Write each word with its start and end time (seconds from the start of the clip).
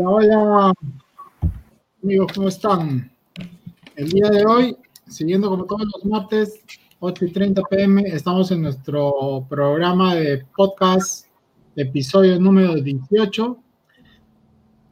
Hola, 0.00 0.38
hola, 0.38 0.72
amigos, 2.04 2.32
¿cómo 2.32 2.46
están? 2.46 3.10
El 3.96 4.08
día 4.10 4.30
de 4.30 4.46
hoy, 4.46 4.76
siguiendo 5.08 5.50
como 5.50 5.64
todos 5.64 5.88
los 5.92 6.04
martes, 6.04 6.60
8 7.00 7.24
y 7.24 7.32
30 7.32 7.62
pm, 7.62 8.02
estamos 8.02 8.52
en 8.52 8.62
nuestro 8.62 9.44
programa 9.48 10.14
de 10.14 10.44
podcast, 10.56 11.26
episodio 11.74 12.38
número 12.38 12.76
18 12.76 13.58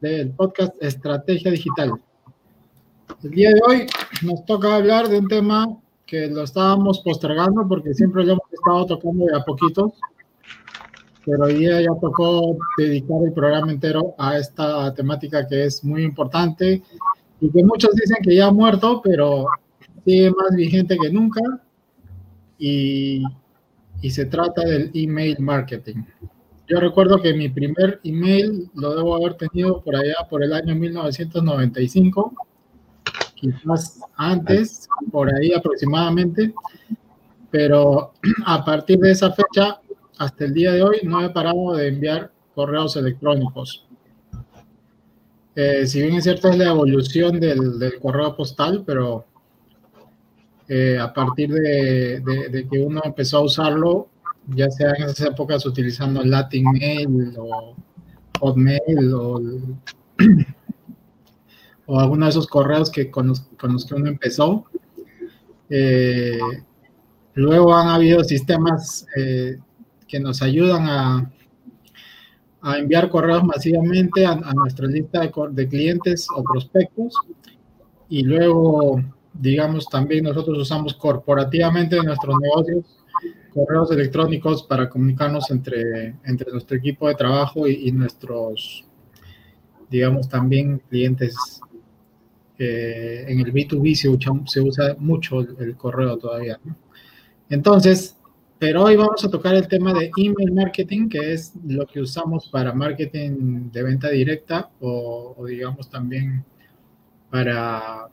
del 0.01 0.31
podcast 0.31 0.75
Estrategia 0.81 1.51
Digital. 1.51 1.93
El 3.23 3.31
día 3.31 3.51
de 3.51 3.61
hoy 3.65 3.87
nos 4.23 4.45
toca 4.45 4.75
hablar 4.75 5.07
de 5.07 5.19
un 5.19 5.29
tema 5.29 5.67
que 6.05 6.27
lo 6.27 6.43
estábamos 6.43 6.99
postergando 6.99 7.65
porque 7.65 7.93
siempre 7.93 8.25
lo 8.25 8.33
hemos 8.33 8.51
estado 8.51 8.85
tocando 8.87 9.25
de 9.25 9.37
a 9.37 9.45
poquitos, 9.45 9.93
pero 11.27 11.47
día 11.47 11.81
ya 11.81 11.91
tocó 11.99 12.57
dedicar 12.77 13.17
el 13.25 13.33
programa 13.33 13.69
entero 13.69 14.15
a 14.17 14.37
esta 14.37 14.93
temática 14.93 15.45
que 15.45 15.65
es 15.65 15.83
muy 15.83 16.03
importante 16.03 16.81
y 17.41 17.49
que 17.51 17.63
muchos 17.65 17.93
dicen 17.95 18.17
que 18.23 18.33
ya 18.33 18.47
ha 18.47 18.51
muerto, 18.51 19.01
pero 19.03 19.45
sigue 20.05 20.31
más 20.31 20.55
vigente 20.55 20.97
que 20.97 21.11
nunca 21.11 21.41
y, 22.57 23.21
y 24.01 24.09
se 24.09 24.25
trata 24.27 24.61
del 24.61 24.89
email 24.93 25.35
marketing. 25.39 26.05
Yo 26.65 26.79
recuerdo 26.79 27.21
que 27.21 27.33
mi 27.33 27.49
primer 27.49 27.99
email 28.05 28.69
lo 28.73 28.95
debo 28.95 29.15
haber 29.15 29.33
tenido 29.33 29.81
por 29.81 29.97
allá 29.97 30.15
por 30.29 30.45
el 30.45 30.53
año 30.53 30.75
1995 30.75 32.33
quizás 33.35 33.99
antes, 34.15 34.87
por 35.11 35.33
ahí 35.33 35.53
aproximadamente, 35.53 36.53
pero 37.51 38.13
a 38.45 38.63
partir 38.63 38.97
de 38.99 39.11
esa 39.11 39.31
fecha 39.33 39.81
hasta 40.17 40.45
el 40.45 40.53
día 40.53 40.71
de 40.71 40.83
hoy 40.83 40.99
no 41.03 41.23
he 41.23 41.29
parado 41.29 41.75
de 41.75 41.87
enviar 41.87 42.31
correos 42.55 42.95
electrónicos. 42.95 43.85
Eh, 45.55 45.85
si 45.87 46.01
bien 46.01 46.15
es 46.15 46.23
cierto 46.23 46.49
es 46.49 46.57
la 46.57 46.69
evolución 46.69 47.39
del, 47.39 47.99
correo 47.99 48.35
postal, 48.35 48.83
pero 48.85 49.25
eh, 50.67 50.97
a 50.99 51.11
partir 51.13 51.51
de, 51.51 52.67
que 52.69 52.79
uno 52.79 53.01
empezó 53.03 53.37
a 53.37 53.41
usarlo, 53.41 54.09
ya 54.47 54.69
sea 54.69 54.91
en 54.97 55.03
esas 55.03 55.21
épocas 55.21 55.65
utilizando 55.65 56.23
Latin 56.23 56.65
Mail 56.71 57.33
o 57.39 57.75
Hotmail 58.39 59.13
o 61.85 61.99
alguno 61.99 62.25
de 62.25 62.29
esos 62.29 62.47
correos 62.47 62.91
que 62.91 63.09
con 63.09 63.27
los, 63.27 63.41
que 63.85 63.95
uno 63.95 64.07
empezó. 64.07 64.65
Eh, 65.69 66.39
luego 67.33 67.75
han 67.75 67.87
habido 67.89 68.23
sistemas 68.23 69.05
que 70.07 70.19
nos 70.19 70.41
ayudan 70.41 70.87
a, 70.87 71.31
a, 72.61 72.77
enviar 72.77 73.09
correos 73.09 73.43
masivamente 73.43 74.25
a, 74.25 74.35
nuestra 74.53 74.87
lista 74.87 75.21
de, 75.21 75.31
de, 75.51 75.67
clientes 75.67 76.27
o 76.35 76.43
prospectos. 76.43 77.13
Y 78.09 78.23
luego, 78.23 79.01
digamos, 79.33 79.87
también 79.87 80.23
nosotros 80.23 80.57
usamos 80.57 80.93
corporativamente 80.93 81.97
en 81.97 82.05
nuestros 82.05 82.35
negocios 82.39 82.85
correos 83.53 83.89
electrónicos 83.91 84.63
para 84.63 84.87
comunicarnos 84.87 85.49
entre, 85.49 86.15
entre 86.23 86.51
nuestro 86.51 86.77
equipo 86.77 87.07
de 87.07 87.15
trabajo 87.15 87.67
y, 87.67 87.87
y 87.87 87.91
nuestros, 87.91 88.85
digamos, 89.89 90.29
también 90.29 90.79
clientes 90.89 91.35
en 92.59 93.39
el 93.39 93.53
B2B 93.53 93.95
se 94.45 94.61
usa, 94.61 94.95
mucho 94.99 95.41
el, 95.41 95.75
correo 95.75 96.17
todavía. 96.17 96.59
Entonces, 97.49 98.16
pero 98.59 98.83
hoy 98.83 98.95
vamos 98.95 99.23
a 99.23 99.29
tocar 99.29 99.55
el 99.55 99.67
tema 99.67 99.93
de 99.93 100.09
email 100.17 100.51
marketing, 100.51 101.09
que 101.09 101.33
es 101.33 101.53
lo 101.65 101.85
que 101.85 102.01
usamos 102.01 102.49
para 102.49 102.73
marketing 102.73 103.71
de 103.71 103.83
venta 103.83 104.09
directa 104.09 104.69
o, 104.79 105.45
digamos 105.47 105.89
también 105.89 106.43
para, 107.29 108.07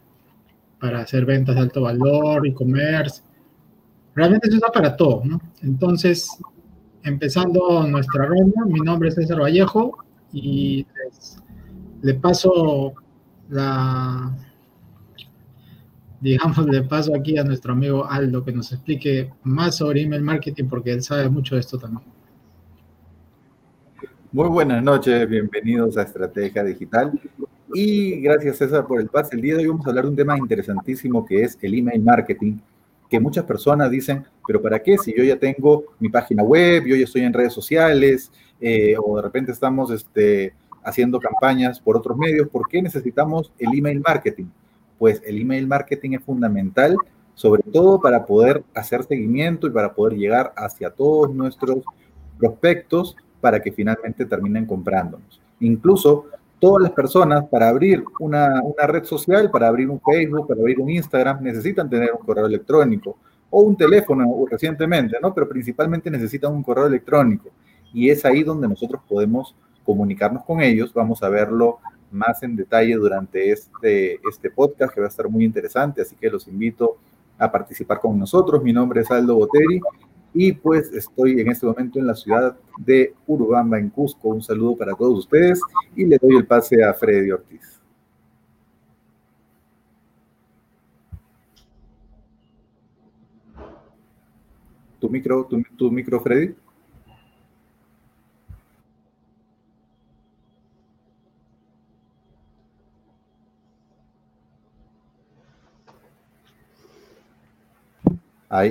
para 0.79 1.01
hacer 1.01 1.25
ventas 1.25 1.55
de 1.55 1.63
alto 1.63 1.83
valor, 1.83 2.47
e-commerce. 2.47 3.23
Realmente 4.15 4.51
se 4.51 4.57
usa 4.57 4.69
para 4.69 4.97
todo, 4.97 5.23
Entonces, 5.63 6.29
empezando 7.03 7.87
nuestra 7.87 8.27
ronda, 8.27 8.65
mi 8.67 8.81
nombre 8.81 9.09
es 9.09 9.15
César 9.15 9.41
Vallejo 9.41 9.99
y 10.33 10.87
le 12.03 12.15
paso 12.15 12.95
la, 13.49 14.37
digamos, 16.25 16.65
de 16.65 16.83
paso 16.83 17.15
aquí 17.15 17.37
a 17.37 17.45
nuestro 17.45 17.75
amigo 17.75 18.07
Aldo 18.11 18.43
que 18.43 18.51
nos 18.51 18.73
explique 18.73 19.31
más 19.43 19.77
sobre 19.77 20.01
email 20.01 20.23
marketing 20.23 20.65
porque 20.71 20.91
él 20.91 21.03
sabe 21.03 21.29
mucho 21.29 21.55
de 21.55 21.61
esto 21.61 21.79
también. 21.79 22.03
Muy 24.33 24.49
buenas 24.49 24.83
noches, 24.83 25.29
bienvenidos 25.29 25.99
a 25.99 26.03
Estrategia 26.03 26.65
Digital. 26.65 27.13
Y 27.75 28.23
gracias 28.23 28.57
César 28.57 28.87
por 28.87 29.03
el 29.03 29.09
pase. 29.09 29.37
El 29.37 29.43
día 29.43 29.57
de 29.57 29.65
hoy 29.65 29.69
vamos 29.69 29.85
a 29.85 29.91
hablar 29.91 30.05
de 30.05 30.11
un 30.13 30.17
tema 30.17 30.39
interesantísimo 30.39 31.27
que 31.27 31.43
es 31.43 31.59
el 31.61 31.75
email 31.75 32.01
marketing, 32.01 32.57
que 33.11 33.21
muchas 33.21 33.45
personas 33.45 33.91
dicen, 33.91 34.25
pero 34.47 34.63
¿para 34.63 34.83
qué? 34.83 34.97
Si 34.97 35.15
yo 35.15 35.23
ya 35.23 35.39
tengo 35.39 35.85
mi 36.01 36.09
página 36.09 36.43
web, 36.43 36.87
yo 36.87 36.97
ya 36.97 37.05
estoy 37.05 37.21
en 37.21 37.35
redes 37.35 37.53
sociales, 37.53 38.33
eh, 38.63 38.95
o 38.97 39.17
de 39.17 39.23
repente 39.23 39.53
estamos 39.53 39.91
este, 39.91 40.55
haciendo 40.83 41.21
campañas 41.21 41.79
por 41.79 41.99
otros 41.99 42.17
medios. 42.17 42.49
¿Por 42.49 42.67
qué 42.67 42.81
necesitamos 42.81 43.53
el 43.59 43.79
email 43.79 44.01
marketing? 44.01 44.47
Pues 45.05 45.21
el 45.27 45.39
email 45.39 45.67
marketing 45.67 46.13
es 46.13 46.23
fundamental, 46.23 46.97
sobre 47.35 47.63
todo 47.63 48.01
para 48.01 48.25
poder 48.25 48.65
hacer 48.73 49.05
seguimiento 49.05 49.67
y 49.67 49.71
para 49.71 49.93
poder 49.93 50.17
llegar 50.17 50.55
hacia 50.57 50.89
todos 50.89 51.31
nuestros 51.35 51.81
prospectos 52.39 53.15
para 53.39 53.61
que 53.61 53.71
finalmente 53.71 54.25
terminen 54.25 54.65
comprándonos. 54.65 55.43
Incluso 55.61 56.25
todas 56.59 56.85
las 56.85 56.93
personas 56.93 57.45
para 57.51 57.69
abrir 57.69 58.03
una, 58.19 58.63
una, 58.63 58.87
red 58.87 59.05
social, 59.05 59.51
para 59.51 59.69
abrir 59.69 59.91
un 59.91 60.01
Facebook, 60.01 60.49
para 60.49 60.61
abrir 60.63 60.81
un 60.81 60.89
Instagram, 60.89 61.43
necesitan 61.43 61.91
tener 61.91 62.11
un 62.19 62.25
correo 62.25 62.47
electrónico 62.47 63.19
o 63.51 63.61
un 63.61 63.77
teléfono 63.77 64.25
recientemente, 64.51 65.19
¿no? 65.21 65.35
Pero 65.35 65.47
principalmente 65.47 66.11
necesitan 66.11 66.51
un 66.51 66.63
correo 66.63 66.87
electrónico. 66.87 67.51
Y 67.93 68.09
es 68.09 68.25
ahí 68.25 68.43
donde 68.43 68.67
nosotros 68.69 69.03
podemos 69.07 69.55
comunicarnos 69.85 70.45
con 70.45 70.63
ellos. 70.63 70.95
Vamos 70.95 71.23
a 71.23 71.29
verlo 71.29 71.81
más 72.15 72.43
en 72.43 72.57
detalle 72.57 72.95
durante 72.95 73.51
este, 73.51 74.21
este 74.29 74.51
podcast 74.51 74.95
que 74.95 75.01
va 75.01 75.07
a 75.07 75.11
estar 75.11 75.29
muy 75.29 75.45
interesante, 75.45 76.01
así 76.01 76.17
que 76.17 76.31
los 76.31 76.47
invito 76.49 76.97
a 77.37 77.51
participar 77.51 78.01
con 78.01 78.19
nosotros. 78.19 78.63
Mi 78.63 78.73
nombre 78.73 79.01
es 79.01 79.11
Aldo 79.11 79.35
Boteri 79.35 79.81
y 80.33 80.53
pues 80.53 80.93
estoy 80.93 81.41
en 81.41 81.51
este 81.51 81.67
momento 81.67 81.99
en 81.99 82.07
la 82.07 82.15
ciudad 82.15 82.57
de 82.79 83.15
Urubamba, 83.27 83.79
en 83.79 83.91
Cusco. 83.91 84.29
Un 84.29 84.43
saludo 84.43 84.77
para 84.77 84.95
todos 84.95 85.19
ustedes 85.19 85.61
y 85.95 86.07
le 86.07 86.19
doy 86.19 86.37
el 86.37 86.47
pase 86.47 86.83
a 86.83 86.95
Freddy 86.95 87.31
Ortiz. 87.31 87.81
Tu 95.01 95.11
micro, 95.11 95.45
tu, 95.45 95.63
tu 95.77 95.91
micro, 95.91 96.19
Freddy. 96.21 96.55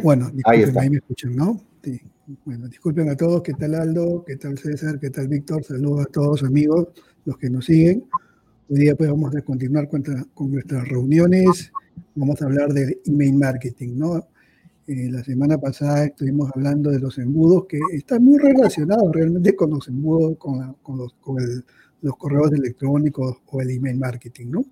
Bueno, 0.02 0.30
disculpen, 0.32 0.78
ahí, 0.80 0.90
me 0.90 0.98
escuchan, 0.98 1.36
¿no? 1.36 1.62
Bueno, 2.46 2.70
disculpen 2.70 3.10
a 3.10 3.18
todos, 3.18 3.44
¿qué 3.44 3.54
tal 3.54 3.76
Aldo? 3.76 4.24
¿Qué 4.26 4.38
tal 4.38 4.58
César? 4.58 4.98
¿Qué 4.98 5.10
tal 5.10 5.28
Víctor? 5.28 5.64
Saludos 5.64 6.06
a 6.06 6.12
todos 6.12 6.44
amigos, 6.44 6.88
los 7.26 7.38
que 7.38 7.50
nos 7.50 7.66
siguen. 7.66 8.06
Hoy 8.70 8.80
día 8.80 8.96
pues 8.96 9.10
vamos 9.10 9.36
a 9.36 9.42
continuar 9.42 9.90
con, 9.90 10.04
nuestras 10.52 10.88
reuniones, 10.88 11.74
vamos 12.16 12.42
a 12.42 12.46
hablar 12.46 12.72
de 12.72 13.02
email 13.06 13.36
marketing, 13.36 13.98
¿no? 13.98 14.26
Eh, 14.88 15.10
la 15.12 15.22
semana 15.24 15.58
pasada 15.58 16.06
estuvimos 16.06 16.50
hablando 16.56 16.90
de 16.90 17.00
los 17.00 17.18
embudos 17.18 17.66
que 17.68 17.80
están 17.92 18.24
muy 18.24 18.38
relacionados 18.38 19.12
realmente 19.12 19.54
con 19.54 19.72
los 19.72 19.88
embudos, 19.90 20.38
con, 20.38 20.76
los, 20.98 21.16
los 22.02 22.18
correos 22.18 22.54
electrónicos 22.54 23.38
o 23.48 23.62
el 23.62 23.70
email 23.72 23.98
marketing, 23.98 24.48
¿no? 24.50 24.66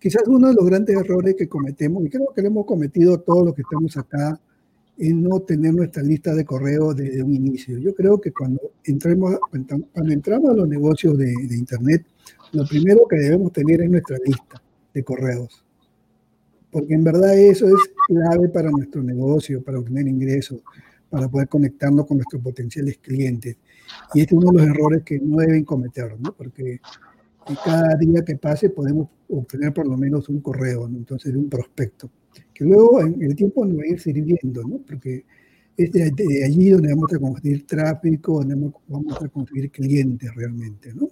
Quizás 0.00 0.22
uno 0.26 0.48
de 0.48 0.54
los 0.54 0.66
grandes 0.66 0.96
errores 0.96 1.34
que 1.36 1.48
cometemos, 1.48 2.04
y 2.04 2.10
creo 2.10 2.32
que 2.34 2.42
lo 2.42 2.48
hemos 2.48 2.66
cometido 2.66 3.20
todos 3.20 3.46
los 3.46 3.54
que 3.54 3.62
estamos 3.62 3.96
acá, 3.96 4.40
es 4.98 5.14
no 5.14 5.40
tener 5.40 5.74
nuestra 5.74 6.02
lista 6.02 6.34
de 6.34 6.44
correo 6.44 6.94
desde 6.94 7.22
un 7.22 7.34
inicio. 7.34 7.78
Yo 7.78 7.94
creo 7.94 8.20
que 8.20 8.32
cuando, 8.32 8.60
entremos, 8.84 9.38
cuando 9.92 10.12
entramos 10.12 10.50
a 10.50 10.54
los 10.54 10.68
negocios 10.68 11.18
de, 11.18 11.32
Internet, 11.32 12.06
lo 12.52 12.66
primero 12.66 13.06
que 13.08 13.16
debemos 13.16 13.52
tener 13.52 13.82
es 13.82 13.90
nuestra 13.90 14.16
lista 14.24 14.62
de 14.94 15.04
correos. 15.04 15.62
Porque 16.70 16.94
en 16.94 17.04
verdad 17.04 17.38
eso 17.38 17.66
es 17.68 17.74
clave 18.06 18.48
para 18.48 18.70
nuestro 18.70 19.02
negocio, 19.02 19.62
para 19.62 19.78
obtener 19.78 20.08
ingresos, 20.08 20.60
para 21.10 21.28
poder 21.28 21.48
conectarnos 21.48 22.06
con 22.06 22.18
nuestros 22.18 22.42
potenciales 22.42 22.98
clientes. 22.98 23.56
Y 24.14 24.20
este 24.20 24.34
es 24.34 24.42
uno 24.42 24.52
de 24.52 24.58
los 24.58 24.76
errores 24.76 25.02
que 25.04 25.18
no 25.18 25.38
deben 25.38 25.64
cometer, 25.64 26.18
¿no? 26.18 26.32
Porque 26.32 26.80
y 27.48 27.54
cada 27.56 27.96
día 27.96 28.24
que 28.24 28.36
pase 28.36 28.70
podemos 28.70 29.08
obtener 29.28 29.72
por 29.72 29.86
lo 29.86 29.96
menos 29.96 30.28
un 30.28 30.40
correo, 30.40 30.86
entonces 30.86 31.32
de 31.32 31.38
un 31.38 31.48
prospecto, 31.48 32.10
que 32.52 32.64
luego 32.64 33.00
en 33.02 33.22
el 33.22 33.34
tiempo 33.34 33.64
nos 33.64 33.78
va 33.78 33.82
a 33.82 33.86
ir 33.86 34.00
sirviendo, 34.00 34.62
¿no? 34.62 34.78
porque 34.86 35.24
es 35.76 35.92
de, 35.92 36.44
allí 36.44 36.70
donde 36.70 36.88
vamos 36.94 37.12
a 37.12 37.18
conseguir 37.18 37.66
tráfico, 37.66 38.42
donde 38.42 38.72
vamos 38.88 39.22
a 39.22 39.28
conseguir 39.28 39.70
clientes 39.70 40.34
realmente. 40.34 40.92
¿no? 40.94 41.08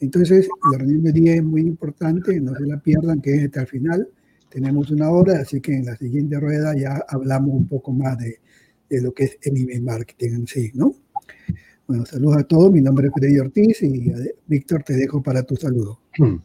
Entonces, 0.00 0.48
la 0.72 0.78
reunión 0.78 1.02
de 1.04 1.12
día 1.12 1.34
es 1.36 1.44
muy 1.44 1.62
importante, 1.62 2.40
no 2.40 2.54
se 2.54 2.66
la 2.66 2.78
pierdan, 2.80 3.20
que 3.20 3.34
es 3.34 3.44
hasta 3.44 3.60
el 3.62 3.66
final. 3.66 4.08
Tenemos 4.50 4.90
una 4.90 5.10
hora, 5.10 5.40
así 5.40 5.60
que 5.60 5.74
en 5.74 5.86
la 5.86 5.96
siguiente 5.96 6.38
rueda 6.38 6.74
ya 6.76 7.04
hablamos 7.08 7.54
un 7.54 7.68
poco 7.68 7.92
más 7.92 8.18
de, 8.18 8.40
de 8.88 9.02
lo 9.02 9.12
que 9.12 9.24
es 9.24 9.38
el 9.42 9.56
email 9.56 9.82
marketing 9.82 10.30
en 10.32 10.46
sí, 10.46 10.70
¿no? 10.74 10.94
Bueno, 11.88 12.04
saludos 12.04 12.38
a 12.38 12.42
todos. 12.44 12.72
Mi 12.72 12.80
nombre 12.80 13.06
es 13.06 13.12
Freddy 13.14 13.38
Ortiz 13.38 13.80
y 13.80 14.10
eh, 14.10 14.34
Víctor, 14.48 14.82
te 14.82 14.94
dejo 14.94 15.22
para 15.22 15.44
tu 15.44 15.54
saludo. 15.54 16.00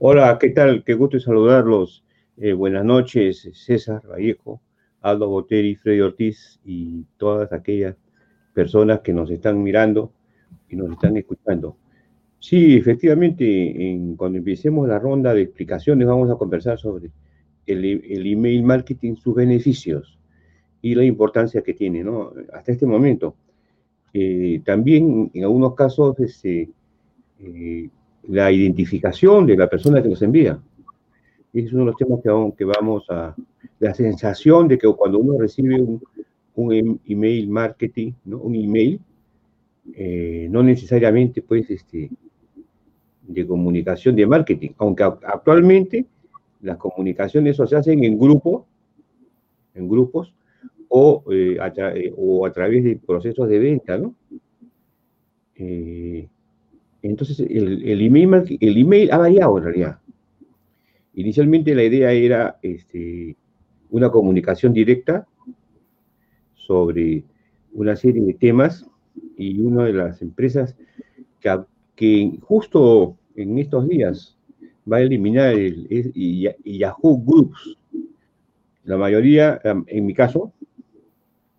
Hola, 0.00 0.36
¿qué 0.40 0.50
tal? 0.50 0.82
Qué 0.82 0.94
gusto 0.94 1.20
saludarlos. 1.20 2.04
Eh, 2.36 2.52
buenas 2.52 2.84
noches, 2.84 3.48
César 3.54 4.02
Vallejo, 4.10 4.60
Aldo 5.00 5.28
Boteri, 5.28 5.76
Freddy 5.76 6.00
Ortiz 6.00 6.58
y 6.64 7.04
todas 7.16 7.52
aquellas 7.52 7.94
personas 8.54 9.00
que 9.00 9.12
nos 9.12 9.30
están 9.30 9.62
mirando 9.62 10.12
y 10.68 10.74
nos 10.74 10.90
están 10.90 11.16
escuchando. 11.16 11.76
Sí, 12.40 12.76
efectivamente, 12.76 13.88
en, 13.88 14.16
cuando 14.16 14.38
empecemos 14.38 14.88
la 14.88 14.98
ronda 14.98 15.32
de 15.32 15.42
explicaciones 15.42 16.08
vamos 16.08 16.28
a 16.28 16.34
conversar 16.34 16.76
sobre 16.76 17.12
el, 17.66 17.84
el, 17.84 18.26
email 18.26 18.64
marketing, 18.64 19.14
sus 19.14 19.36
beneficios 19.36 20.18
y 20.80 20.96
la 20.96 21.04
importancia 21.04 21.62
que 21.62 21.72
tiene, 21.72 22.02
¿no? 22.02 22.32
Hasta 22.52 22.72
este 22.72 22.86
momento. 22.86 23.36
Eh, 24.14 24.60
también, 24.64 25.30
en 25.32 25.42
algunos 25.42 25.74
casos, 25.74 26.18
este, 26.20 26.68
eh, 27.40 27.88
la 28.28 28.52
identificación 28.52 29.46
de 29.46 29.56
la 29.56 29.68
persona 29.68 30.02
que 30.02 30.08
nos 30.08 30.22
envía. 30.22 30.60
Es 31.52 31.72
uno 31.72 31.80
de 31.80 31.86
los 31.86 31.96
temas 31.96 32.20
que, 32.22 32.52
que 32.56 32.64
vamos 32.64 33.04
a... 33.10 33.34
La 33.78 33.94
sensación 33.94 34.68
de 34.68 34.78
que 34.78 34.86
cuando 34.92 35.18
uno 35.18 35.36
recibe 35.38 35.80
un, 35.80 36.00
un 36.54 36.72
em, 36.72 36.98
email 37.06 37.48
marketing, 37.48 38.12
¿no? 38.24 38.38
un 38.38 38.54
email, 38.54 39.00
eh, 39.94 40.46
no 40.50 40.62
necesariamente 40.62 41.42
pues 41.42 41.68
este, 41.70 42.10
de 43.26 43.46
comunicación 43.46 44.14
de 44.14 44.26
marketing, 44.26 44.70
aunque 44.78 45.02
actualmente 45.02 46.06
las 46.60 46.76
comunicaciones 46.76 47.56
se 47.56 47.76
hacen 47.76 48.04
en 48.04 48.18
grupo, 48.18 48.66
en 49.74 49.88
grupos, 49.88 50.32
o, 50.94 51.24
eh, 51.32 51.56
a, 51.58 51.72
eh, 51.96 52.12
o 52.14 52.44
a 52.44 52.52
través 52.52 52.84
de 52.84 52.96
procesos 52.96 53.48
de 53.48 53.58
venta, 53.58 53.96
¿no? 53.96 54.14
entonces, 57.02 57.38
el, 57.38 57.88
el, 57.88 58.02
email, 58.02 58.58
el 58.60 58.76
email 58.76 59.12
ha 59.12 59.18
variado 59.18 59.58
en 59.58 59.64
realidad. 59.64 59.98
Inicialmente 61.14 61.74
la 61.74 61.84
idea 61.84 62.12
era 62.12 62.58
este, 62.62 63.36
una 63.90 64.10
comunicación 64.10 64.72
directa 64.72 65.26
sobre 66.54 67.22
una 67.72 67.94
serie 67.94 68.22
de 68.22 68.34
temas 68.34 68.84
y 69.38 69.60
una 69.60 69.84
de 69.84 69.92
las 69.92 70.20
empresas 70.20 70.76
que, 71.94 72.38
justo 72.42 73.16
en 73.36 73.56
estos 73.58 73.88
días 73.88 74.36
va 74.90 74.96
a 74.96 75.02
eliminar 75.02 75.54
el, 75.54 75.86
Yahoo 76.64 77.22
Groups. 77.24 77.78
La 78.84 78.96
mayoría, 78.96 79.60
en 79.62 80.06
mi 80.06 80.12
caso, 80.12 80.52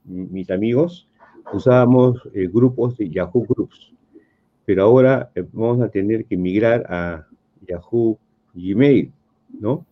mis 0.05 0.49
amigos, 0.51 1.07
usábamos 1.53 2.21
eh, 2.33 2.47
grupos 2.51 2.97
de 2.97 3.09
Yahoo 3.09 3.45
Groups, 3.45 3.93
pero 4.65 4.83
ahora 4.83 5.31
eh, 5.35 5.45
vamos 5.51 5.81
a 5.81 5.89
tener 5.89 6.25
que 6.25 6.37
migrar 6.37 6.85
a 6.89 7.27
Yahoo 7.67 8.17
Gmail, 8.53 9.11
¿no? 9.59 9.85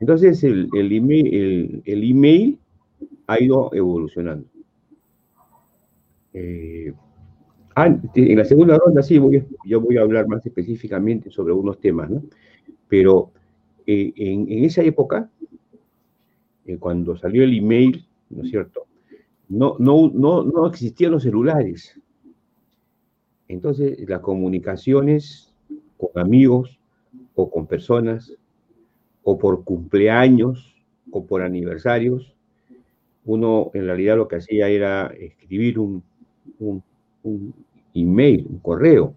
Entonces 0.00 0.42
el, 0.44 0.68
email, 0.92 2.58
ha 3.26 3.40
ido 3.40 3.70
evolucionando. 3.72 4.46
Eh, 6.32 6.92
en 7.76 8.38
la 8.38 8.44
segunda 8.44 8.76
ronda 8.76 9.02
sí, 9.02 9.20
yo 9.64 9.80
voy 9.80 9.96
a 9.96 10.02
hablar 10.02 10.28
más 10.28 10.44
específicamente 10.44 11.30
sobre 11.30 11.52
unos 11.52 11.80
temas, 11.80 12.10
¿no? 12.10 12.22
Pero 12.88 13.30
eh, 13.86 14.12
en, 14.16 14.64
esa 14.64 14.82
época, 14.82 15.30
cuando 16.78 17.16
salió 17.16 17.42
el 17.44 17.56
email, 17.56 18.04
¿no 18.30 18.42
es 18.42 18.50
cierto? 18.50 18.86
No, 19.48 19.76
no, 19.78 20.10
no, 20.12 20.42
no 20.42 20.66
existían 20.66 21.12
los 21.12 21.22
celulares. 21.22 21.98
Entonces, 23.48 23.98
las 24.08 24.20
comunicaciones 24.20 25.52
con 25.96 26.10
amigos 26.22 26.78
o 27.34 27.50
con 27.50 27.66
personas, 27.66 28.32
o 29.22 29.38
por 29.38 29.64
cumpleaños, 29.64 30.74
o 31.10 31.24
por 31.24 31.42
aniversarios, 31.42 32.34
uno 33.24 33.70
en 33.74 33.86
realidad 33.86 34.16
lo 34.16 34.28
que 34.28 34.36
hacía 34.36 34.68
era 34.68 35.06
escribir 35.06 35.78
un, 35.78 36.02
un, 36.58 37.54
email, 37.94 38.46
un 38.48 38.58
correo. 38.58 39.14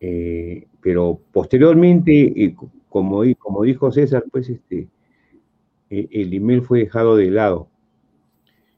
Eh, 0.00 0.66
pero 0.80 1.20
posteriormente, 1.32 2.54
como, 2.88 3.22
como 3.38 3.62
dijo 3.62 3.92
César, 3.92 4.24
pues 4.30 4.48
este, 4.48 4.88
eh, 5.90 6.08
el 6.10 6.32
email 6.32 6.62
fue 6.62 6.80
dejado 6.80 7.16
de 7.16 7.30
lado. 7.30 7.68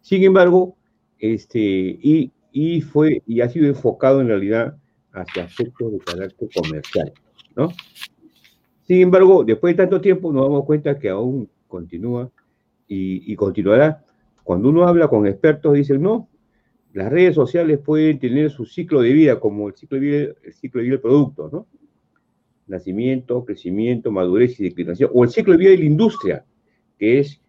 Sin 0.00 0.23
embargo, 0.23 0.76
este, 1.19 1.58
y, 1.58 2.32
y, 2.52 2.81
fue, 2.81 3.23
y 3.26 3.41
ha 3.41 3.49
sido 3.49 3.67
enfocado 3.67 4.20
en 4.20 4.29
realidad 4.29 4.76
hacia 5.12 5.44
aspectos 5.44 5.93
de 5.93 5.99
carácter 5.99 6.49
comercial, 6.55 7.12
¿no? 7.56 7.69
Sin 8.91 9.02
embargo, 9.02 9.44
después 9.44 9.75
de 9.75 9.82
tanto 9.85 10.00
tiempo 10.00 10.32
nos 10.32 10.43
damos 10.43 10.64
cuenta 10.64 10.99
que 10.99 11.08
aún 11.08 11.49
continúa 11.69 12.31
y, 12.88 13.37
continuará. 13.37 14.05
Cuando 14.43 14.69
uno 14.69 14.85
habla 14.85 15.06
con 15.06 15.29
expertos, 15.29 15.75
dicen, 15.75 16.02
no, 16.02 16.29
las 16.93 17.08
redes 17.08 17.37
sociales 17.37 17.79
pueden 17.79 18.19
tener 18.19 18.50
su 18.50 18.67
ciclo 18.67 19.00
de 19.00 19.12
vida, 19.12 19.38
como 19.38 19.69
el 19.69 19.76
ciclo 19.76 20.00
de 20.00 20.05
vida, 20.05 20.32
el 20.43 20.52
ciclo 20.52 20.81
de 20.81 20.87
vida 20.87 20.94
del 20.94 21.02
producto, 21.02 21.49
¿no? 21.52 21.67
Nacimiento, 22.67 23.44
crecimiento, 23.44 24.11
madurez 24.11 24.58
y 24.58 24.64
declinación, 24.64 25.11
o 25.14 25.23
el 25.23 25.31
ciclo 25.31 25.52
de 25.52 25.58
vida 25.58 25.70
de 25.70 25.79
la 25.79 25.85
industria, 25.85 26.44
que 26.99 27.20
es 27.20 27.41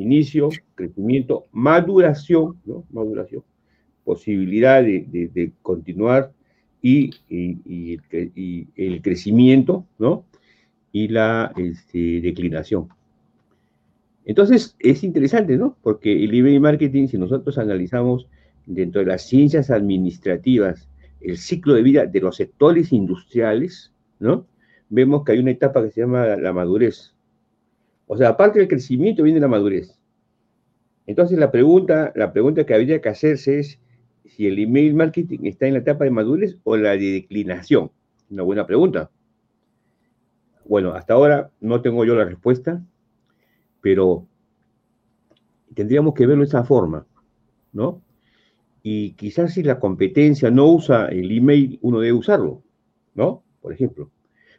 inicio, 0.00 0.48
crecimiento, 0.74 1.46
maduración, 1.52 2.58
¿no? 2.64 2.84
Maduración, 2.90 3.42
posibilidad 4.04 4.82
de, 4.82 5.52
continuar 5.62 6.32
y, 6.80 7.10
y, 7.28 7.98
el 8.76 9.02
crecimiento, 9.02 9.86
¿no? 9.98 10.24
Y 10.92 11.08
la 11.08 11.52
este, 11.56 12.20
declinación. 12.20 12.88
Entonces, 14.24 14.76
es 14.78 15.02
interesante, 15.04 15.56
¿no? 15.56 15.76
Porque 15.82 16.12
el 16.12 16.34
email 16.34 16.60
marketing, 16.60 17.08
si 17.08 17.18
nosotros 17.18 17.58
analizamos 17.58 18.26
dentro 18.66 19.00
de 19.00 19.08
las 19.08 19.22
ciencias 19.22 19.70
administrativas 19.70 20.88
el 21.22 21.38
ciclo 21.38 21.74
de 21.74 21.82
vida 21.82 22.06
de 22.06 22.20
los 22.20 22.36
sectores 22.36 22.92
industriales, 22.92 23.92
¿no? 24.18 24.46
Vemos 24.88 25.24
que 25.24 25.32
hay 25.32 25.38
una 25.38 25.52
etapa 25.52 25.82
que 25.82 25.90
se 25.90 26.00
llama 26.00 26.36
la 26.36 26.52
madurez. 26.52 27.11
O 28.06 28.16
sea, 28.16 28.30
aparte 28.30 28.58
del 28.58 28.68
crecimiento 28.68 29.22
viene 29.22 29.40
la 29.40 29.48
madurez. 29.48 29.98
Entonces, 31.06 31.38
la 31.38 31.50
pregunta, 31.50 32.12
la 32.14 32.32
pregunta 32.32 32.64
que 32.64 32.74
habría 32.74 33.00
que 33.00 33.08
hacerse 33.08 33.58
es 33.58 33.80
si 34.24 34.46
el 34.46 34.58
email 34.58 34.94
marketing 34.94 35.40
está 35.44 35.66
en 35.66 35.74
la 35.74 35.80
etapa 35.80 36.04
de 36.04 36.10
madurez 36.10 36.56
o 36.64 36.76
la 36.76 36.92
de 36.92 37.12
declinación. 37.12 37.90
Una 38.30 38.42
buena 38.42 38.66
pregunta. 38.66 39.10
Bueno, 40.64 40.92
hasta 40.92 41.14
ahora 41.14 41.50
no 41.60 41.82
tengo 41.82 42.04
yo 42.04 42.14
la 42.14 42.24
respuesta, 42.24 42.82
pero 43.80 44.26
tendríamos 45.74 46.14
que 46.14 46.26
verlo 46.26 46.44
de 46.44 46.48
esa 46.48 46.64
forma, 46.64 47.06
¿no? 47.72 48.00
Y 48.82 49.12
quizás 49.12 49.54
si 49.54 49.62
la 49.62 49.78
competencia 49.78 50.50
no 50.50 50.66
usa 50.66 51.06
el 51.06 51.30
email, 51.36 51.78
uno 51.82 52.00
debe 52.00 52.12
usarlo, 52.14 52.62
¿no? 53.14 53.42
Por 53.60 53.72
ejemplo. 53.72 54.10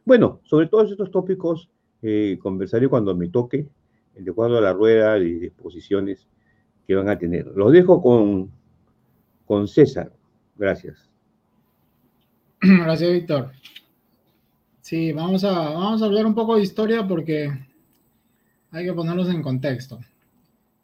Bueno, 0.06 0.40
sobre 0.44 0.68
todos 0.68 0.92
estos 0.92 1.12
tópicos 1.12 1.70
eh, 2.04 2.38
conversaré 2.42 2.88
cuando 2.88 3.16
me 3.16 3.30
toque, 3.30 3.68
de 4.16 4.32
acuerdo 4.32 4.58
a 4.58 4.62
la 4.62 4.74
rueda 4.74 5.14
de 5.16 5.48
exposiciones 5.48 6.28
que 6.86 6.96
van 6.96 7.10
a 7.10 7.18
tener. 7.18 7.48
Los 7.56 7.72
dejo 7.72 8.02
con, 8.02 8.52
con 9.46 9.68
César. 9.68 10.12
Gracias. 10.56 11.10
Gracias, 12.62 13.12
Víctor. 13.12 13.52
Sí, 14.82 15.14
vamos 15.14 15.44
a, 15.46 15.52
vamos 15.52 16.02
a 16.02 16.06
hablar 16.06 16.26
un 16.26 16.36
poco 16.36 16.56
de 16.56 16.64
historia 16.64 17.08
porque 17.08 17.52
hay 18.72 18.86
que 18.86 18.94
ponerlos 18.94 19.30
en 19.30 19.42
contexto. 19.42 20.00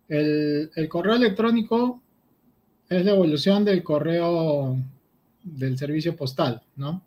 El, 0.08 0.88
correo 0.90 1.16
electrónico 1.16 2.02
es 2.88 3.06
la 3.06 3.12
evolución 3.12 3.66
del 3.66 3.84
correo 3.84 4.78
del 5.44 5.78
servicio 5.78 6.16
postal, 6.16 6.64
¿no? 6.76 7.04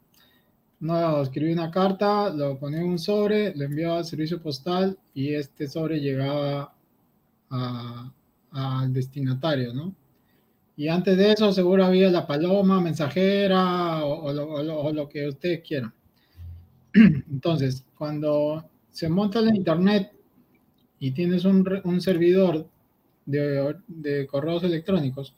No 0.82 1.22
escribí 1.22 1.52
una 1.52 1.70
carta, 1.70 2.28
lo 2.30 2.58
ponía 2.58 2.80
en 2.80 2.88
un 2.88 2.98
sobre, 2.98 3.54
lo 3.54 3.66
enviaba 3.66 3.98
al 3.98 4.04
servicio 4.04 4.42
postal 4.42 4.98
y 5.14 5.32
este 5.32 5.68
sobre 5.68 6.00
llegaba 6.00 6.74
al 8.50 8.92
destinatario, 8.92 9.72
¿no? 9.72 9.94
Y 10.76 10.88
antes 10.88 11.16
de 11.16 11.30
eso 11.30 11.52
seguro 11.52 11.84
había 11.84 12.10
la 12.10 12.26
paloma 12.26 12.80
mensajera 12.80 14.04
o, 14.04 14.24
o 14.24 14.92
lo 14.92 15.08
que 15.08 15.28
ustedes 15.28 15.60
quieran. 15.60 15.94
Entonces, 16.94 17.84
cuando 17.96 18.68
se 18.90 19.08
monta 19.08 19.40
la 19.40 19.54
internet 19.54 20.12
y 20.98 21.12
tienes 21.12 21.44
un, 21.44 21.64
un 21.84 22.00
servidor 22.00 22.66
de, 23.24 23.76
de, 23.86 24.26
correos 24.26 24.64
electrónicos 24.64 25.32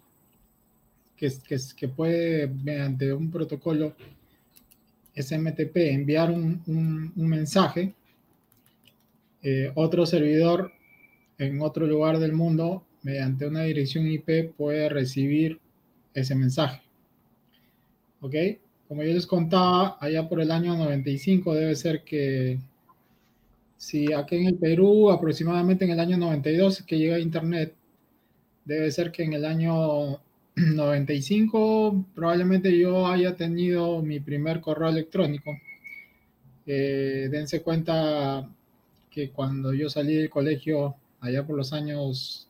que, 1.18 1.30
que, 1.46 1.58
que, 1.76 1.88
puede, 1.88 2.48
mediante 2.48 3.12
un 3.12 3.30
protocolo, 3.30 3.94
SMTP 5.16 5.76
enviar 5.76 6.30
un, 6.30 7.12
mensaje, 7.16 7.94
eh, 9.42 9.70
otro 9.74 10.06
servidor 10.06 10.72
en 11.38 11.60
otro 11.60 11.86
lugar 11.86 12.18
del 12.18 12.32
mundo, 12.32 12.84
mediante 13.02 13.46
una 13.46 13.62
dirección 13.62 14.06
IP, 14.06 14.54
puede 14.56 14.88
recibir 14.88 15.60
ese 16.14 16.34
mensaje. 16.34 16.82
¿Ok? 18.20 18.34
Como 18.88 19.02
yo 19.02 19.12
les 19.12 19.26
contaba, 19.26 19.98
allá 20.00 20.28
por 20.28 20.40
el 20.40 20.50
año 20.50 20.76
95 20.76 21.54
debe 21.54 21.74
ser 21.74 22.02
que 22.04 22.58
si 23.76 24.12
aquí 24.12 24.36
en 24.36 24.46
el 24.46 24.54
Perú, 24.54 25.10
aproximadamente 25.10 25.84
en 25.84 25.90
el 25.90 26.00
año 26.00 26.16
92 26.16 26.82
que 26.82 26.98
llega 26.98 27.16
a 27.16 27.20
Internet, 27.20 27.74
debe 28.64 28.90
ser 28.90 29.12
que 29.12 29.24
en 29.24 29.34
el 29.34 29.44
año 29.44 30.20
95 30.56 32.06
probablemente 32.14 32.76
yo 32.78 33.06
haya 33.06 33.34
tenido 33.34 34.02
mi 34.02 34.20
primer 34.20 34.60
correo 34.60 34.88
electrónico. 34.88 35.50
Eh, 36.66 37.28
dense 37.30 37.62
cuenta 37.62 38.48
que 39.10 39.30
cuando 39.30 39.72
yo 39.72 39.90
salí 39.90 40.14
del 40.14 40.30
colegio, 40.30 40.96
allá 41.20 41.46
por 41.46 41.56
los 41.56 41.72
años 41.72 42.48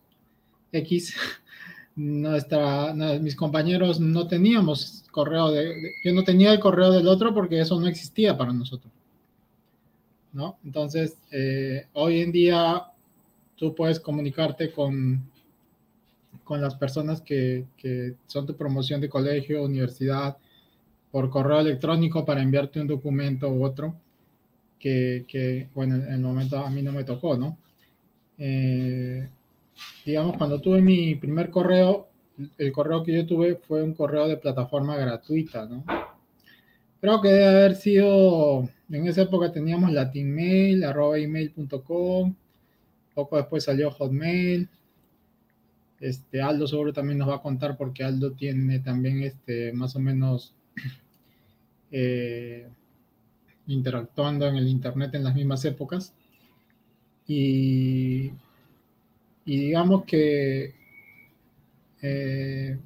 X, 0.72 1.16
nuestra, 1.96 2.92
mis 3.20 3.36
compañeros 3.36 4.00
no 4.00 4.26
teníamos 4.26 5.04
correo 5.10 5.50
de, 5.50 5.92
yo 6.04 6.12
no 6.12 6.24
tenía 6.24 6.52
el 6.52 6.58
correo 6.58 6.90
del 6.90 7.06
otro 7.06 7.32
porque 7.32 7.60
eso 7.60 7.80
no 7.80 7.86
existía 7.86 8.36
para 8.36 8.52
nosotros. 8.52 8.92
¿no? 10.32 10.58
Entonces, 10.64 11.16
eh, 11.30 11.86
hoy 11.92 12.20
en 12.20 12.32
día 12.32 12.82
tú 13.56 13.74
puedes 13.74 14.00
comunicarte 14.00 14.72
con, 14.72 15.30
con 16.44 16.60
las 16.60 16.76
personas 16.76 17.22
que, 17.22 17.66
que, 17.76 18.14
son 18.26 18.46
tu 18.46 18.56
promoción 18.56 19.00
de 19.00 19.08
colegio, 19.08 19.64
universidad, 19.64 20.36
por 21.10 21.30
correo 21.30 21.60
electrónico 21.60 22.24
para 22.24 22.42
enviarte 22.42 22.80
un 22.80 22.86
documento 22.86 23.48
u 23.48 23.64
otro, 23.64 23.96
que, 24.78 25.24
que 25.26 25.68
bueno, 25.74 25.96
en 25.96 26.12
el 26.14 26.20
momento 26.20 26.58
a 26.58 26.70
mí 26.70 26.82
no 26.82 26.92
me 26.92 27.04
tocó, 27.04 27.36
¿no? 27.36 27.58
Eh, 28.38 29.28
digamos, 30.04 30.36
cuando 30.36 30.60
tuve 30.60 30.80
mi 30.82 31.14
primer 31.14 31.50
correo, 31.50 32.08
el 32.58 32.72
correo 32.72 33.02
que 33.02 33.14
yo 33.14 33.26
tuve 33.26 33.56
fue 33.56 33.82
un 33.82 33.94
correo 33.94 34.28
de 34.28 34.36
plataforma 34.36 34.96
gratuita, 34.96 35.66
¿no? 35.66 35.84
Creo 37.00 37.20
que 37.20 37.28
debe 37.28 37.46
haber 37.46 37.76
sido 37.76 38.68
en 38.90 39.06
esa 39.06 39.22
época 39.22 39.50
teníamos 39.50 39.92
latinmail, 39.92 40.84
arroba 40.84 41.18
email.com, 41.18 42.34
poco 43.14 43.36
después 43.36 43.64
salió 43.64 43.90
Hotmail. 43.90 44.68
Este, 46.04 46.42
Aldo 46.42 46.66
seguro 46.66 46.92
también 46.92 47.16
nos 47.16 47.30
va 47.30 47.36
a 47.36 47.40
contar 47.40 47.78
porque 47.78 48.04
Aldo 48.04 48.32
tiene 48.32 48.78
también 48.80 49.22
este, 49.22 49.72
más 49.72 49.96
o 49.96 50.00
menos 50.00 50.52
eh, 51.90 52.68
interactuando 53.66 54.46
en 54.46 54.56
el 54.56 54.68
Internet 54.68 55.14
en 55.14 55.24
las 55.24 55.34
mismas 55.34 55.64
épocas. 55.64 56.12
Y, 57.26 58.32
digamos 59.46 60.04
que 60.04 60.74
eh, 62.02 62.78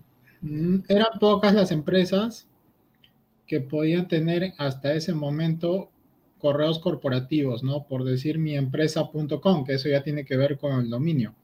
eran 0.88 1.18
pocas 1.18 1.54
las 1.54 1.72
empresas 1.72 2.46
que 3.48 3.60
podían 3.60 4.06
tener 4.06 4.54
hasta 4.58 4.94
ese 4.94 5.12
momento 5.12 5.90
correos 6.38 6.78
corporativos, 6.78 7.64
¿no? 7.64 7.82
Por 7.82 8.04
decir 8.04 8.38
mi 8.38 8.54
empresa.com, 8.54 9.64
que 9.64 9.75
eso 9.75 9.88
ya 9.88 10.04
tiene 10.04 10.25
que 10.25 10.37
ver 10.37 10.56
con 10.56 10.78
el 10.78 10.88
dominio. 10.88 11.34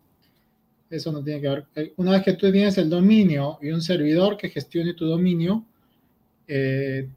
Eso 0.94 1.10
no 1.10 1.22
tiene 1.22 1.40
que 1.40 1.48
ver. 1.48 1.66
Eh, 1.74 1.92
una 1.96 2.12
vez 2.12 2.22
que 2.22 2.34
tú 2.34 2.50
tienes 2.52 2.78
el 2.78 2.88
dominio 2.88 3.58
y 3.60 3.70
un 3.70 3.82
servidor 3.82 4.36
que 4.36 4.48
gestione 4.48 4.94
tu 4.94 5.06
dominio, 5.06 5.64
eh, 6.46 7.08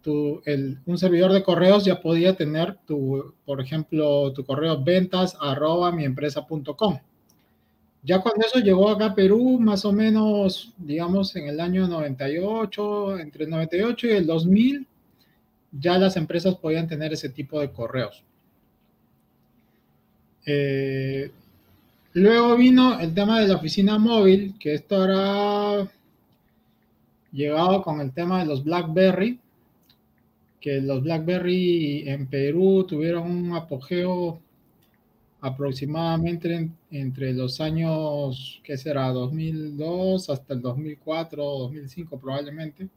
un 0.86 0.98
servidor 0.98 1.32
de 1.34 1.44
correos 1.44 1.86
ya 1.86 2.02
podía 2.02 2.36
tener 2.36 2.78
tu, 2.88 3.34
por 3.46 3.62
ejemplo, 3.62 4.32
tu 4.34 4.46
correo 4.46 4.82
ventas 4.82 5.38
arroba 5.40 5.92
miempresa.com. 5.92 7.00
Ya 8.04 8.22
cuando 8.22 8.46
eso 8.46 8.60
llegó 8.60 8.90
acá 8.90 9.08
a 9.08 9.16
Perú, 9.16 9.60
más 9.60 9.86
o 9.86 9.92
menos, 9.92 10.74
digamos, 10.78 11.36
en 11.36 11.48
el 11.50 11.60
año 11.60 11.88
98, 11.88 13.20
entre 13.20 13.44
el 13.44 13.50
98 13.50 14.08
y 14.08 14.12
el 14.12 14.26
2000, 14.26 14.88
ya 15.72 15.98
las 15.98 16.16
empresas 16.16 16.56
podían 16.56 16.88
tener 16.88 17.14
ese 17.14 17.30
tipo 17.30 17.60
de 17.60 17.70
correos. 17.72 18.24
Eh, 20.46 21.30
luego 22.18 22.58
vino 22.58 23.00
el 23.00 23.14
tema 23.14 23.40
de 23.40 23.48
la 23.48 23.56
oficina 23.56 23.98
móvil, 24.00 24.56
que 24.60 24.74
esto 24.74 24.96
ahora 24.96 25.90
llegado 27.32 27.82
con 27.84 28.02
el 28.02 28.12
tema 28.12 28.40
de 28.40 28.46
los 28.46 28.64
BlackBerry, 28.64 29.40
que 30.60 30.82
los 30.82 31.04
BlackBerry 31.04 32.10
en 32.10 32.28
Perú 32.28 32.86
tuvieron 32.88 33.30
un 33.30 33.56
apogeo 33.56 34.42
aproximadamente 35.42 36.72
entre 36.90 37.34
los 37.34 37.62
años, 37.62 38.60
¿qué 38.64 38.76
será? 38.78 39.10
2002 39.10 40.30
hasta 40.30 40.56
el 40.56 40.62
2004, 40.62 41.44
2005 41.44 42.20
probablemente, 42.20 42.90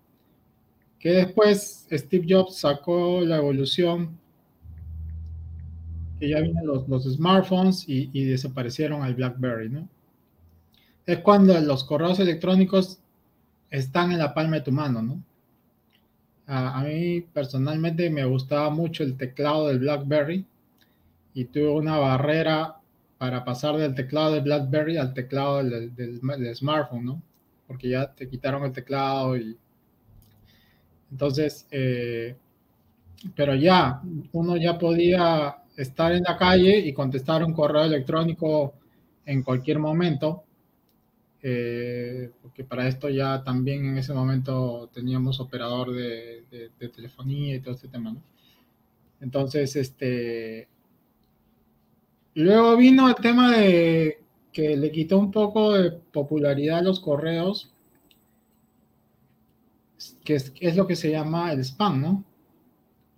que 0.99 1.11
después 1.11 1.87
Steve 1.91 2.27
Jobs 2.29 2.57
sacó 2.57 3.21
la 3.21 3.37
evolución, 3.37 4.19
que 6.21 6.29
ya 6.29 6.41
vienen 6.41 6.67
los, 6.67 6.87
los 6.87 7.05
smartphones 7.05 7.89
y, 7.89 8.11
y, 8.13 8.25
desaparecieron 8.25 9.03
al 9.03 9.15
BlackBerry, 9.15 9.71
¿no? 9.71 9.89
Es 11.07 11.21
cuando 11.21 11.59
los 11.61 11.83
correos 11.83 12.21
electrónicos 12.21 13.01
están 13.71 14.13
en 14.13 14.19
la 14.19 14.35
palma 14.35 14.57
de 14.57 14.63
tu 14.63 14.71
mano, 14.71 15.01
¿no? 15.01 15.25
A, 16.47 16.79
a 16.79 16.85
mí 16.85 17.23
personalmente 17.23 18.11
me 18.11 18.25
gustaba 18.27 18.69
mucho 18.69 19.03
el 19.03 19.17
teclado 19.17 19.69
del 19.69 19.79
BlackBerry 19.79 20.45
y 21.33 21.45
tuve 21.47 21.71
una 21.71 21.97
barrera 21.97 22.77
para 23.17 23.45
pasar 23.45 23.77
del 23.77 23.95
teclado 23.95 24.33
de 24.33 24.41
BlackBerry 24.41 24.97
al 24.99 25.15
teclado 25.15 25.63
del, 25.63 25.95
del, 25.95 26.57
smartphone, 26.57 27.05
¿no? 27.05 27.23
Porque 27.67 27.89
ya 27.89 28.13
te 28.13 28.29
quitaron 28.29 28.65
el 28.65 28.73
teclado 28.73 29.37
y... 29.37 29.57
Entonces, 31.11 31.67
eh, 31.71 32.37
pero 33.35 33.55
ya, 33.55 34.01
uno 34.33 34.57
ya 34.57 34.79
podía 34.79 35.60
estar 35.77 36.13
en 36.13 36.23
la 36.23 36.37
calle 36.37 36.79
y 36.79 36.93
contestar 36.93 37.45
un 37.45 37.53
correo 37.53 37.85
electrónico 37.85 38.75
en 39.27 39.43
cualquier 39.43 39.79
momento, 39.79 40.45
eh, 41.43 42.31
porque 42.43 42.65
para 42.65 42.87
esto 42.89 43.09
ya 43.09 43.43
también 43.43 43.87
en 43.87 43.99
ese 43.99 44.13
momento 44.13 44.91
teníamos 44.93 45.41
operador 45.41 45.93
de, 45.93 46.71
telefonía 46.79 47.57
y 47.57 47.61
todo 47.61 47.75
este 47.75 47.89
tema, 47.89 48.13
¿no? 48.13 48.23
Entonces, 49.21 49.77
este, 49.77 50.69
Luego 52.35 52.77
vino 52.77 53.09
el 53.09 53.17
tema 53.17 53.57
de 53.57 54.23
que 54.53 54.77
le 54.77 54.91
quitó 54.91 55.19
un 55.19 55.31
poco 55.31 55.75
de 55.75 55.91
popularidad 55.91 56.79
a 56.79 56.83
los 56.83 57.01
correos, 57.01 57.73
que 60.25 60.37
es, 60.37 60.77
lo 60.77 60.87
que 60.87 60.97
se 60.97 61.11
llama 61.11 61.53
el 61.53 61.61
spam, 61.61 62.01
¿no? 62.01 62.25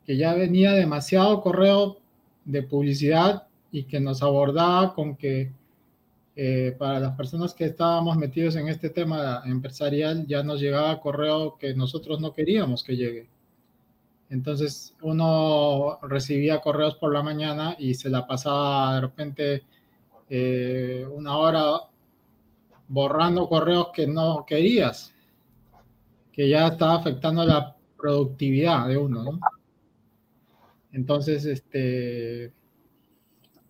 Que 0.05 0.17
ya 0.17 0.35
venía 0.35 0.73
demasiado 0.73 1.41
correo 1.43 1.99
de 2.45 2.63
publicidad 2.63 3.47
y 3.71 3.85
que 3.85 4.01
nos 4.01 4.23
abordaba 4.23 4.95
con 4.95 5.17
que 5.17 5.53
eh, 6.35 6.75
para 6.79 6.99
las 6.99 7.15
personas 7.15 7.53
que 7.53 7.67
estábamos 7.67 8.17
metidos 8.17 8.57
en 8.57 8.69
este 8.69 8.89
tema 8.89 9.43
empresarial 9.45 10.27
ya 10.27 10.43
nos 10.43 10.61
llegaba 10.61 11.01
correo 11.01 11.59
que 11.59 11.75
nosotros 11.75 12.21
no 12.21 12.33
queríamos 12.33 12.83
que 12.83 12.97
llegue. 12.97 13.29
Entonces 14.31 14.95
uno 15.03 15.99
recibía 16.03 16.61
correos 16.61 16.95
por 16.95 17.13
la 17.13 17.23
mañana 17.23 17.77
y 17.79 17.95
se 17.95 18.09
la 18.09 18.27
pasaba 18.27 18.95
de 18.95 19.01
repente 19.03 19.63
eh, 20.31 21.07
una 21.13 21.37
hora 21.37 21.81
borrando 22.89 23.47
correos 23.47 23.89
que 23.93 24.07
no 24.07 24.47
querías, 24.47 25.13
que 26.33 26.49
ya 26.49 26.69
estaba 26.69 26.95
afectando 26.95 27.45
la 27.45 27.77
productividad 27.99 28.89
de 28.89 28.97
uno, 28.97 29.39
Entonces, 30.93 31.45
este, 31.47 32.53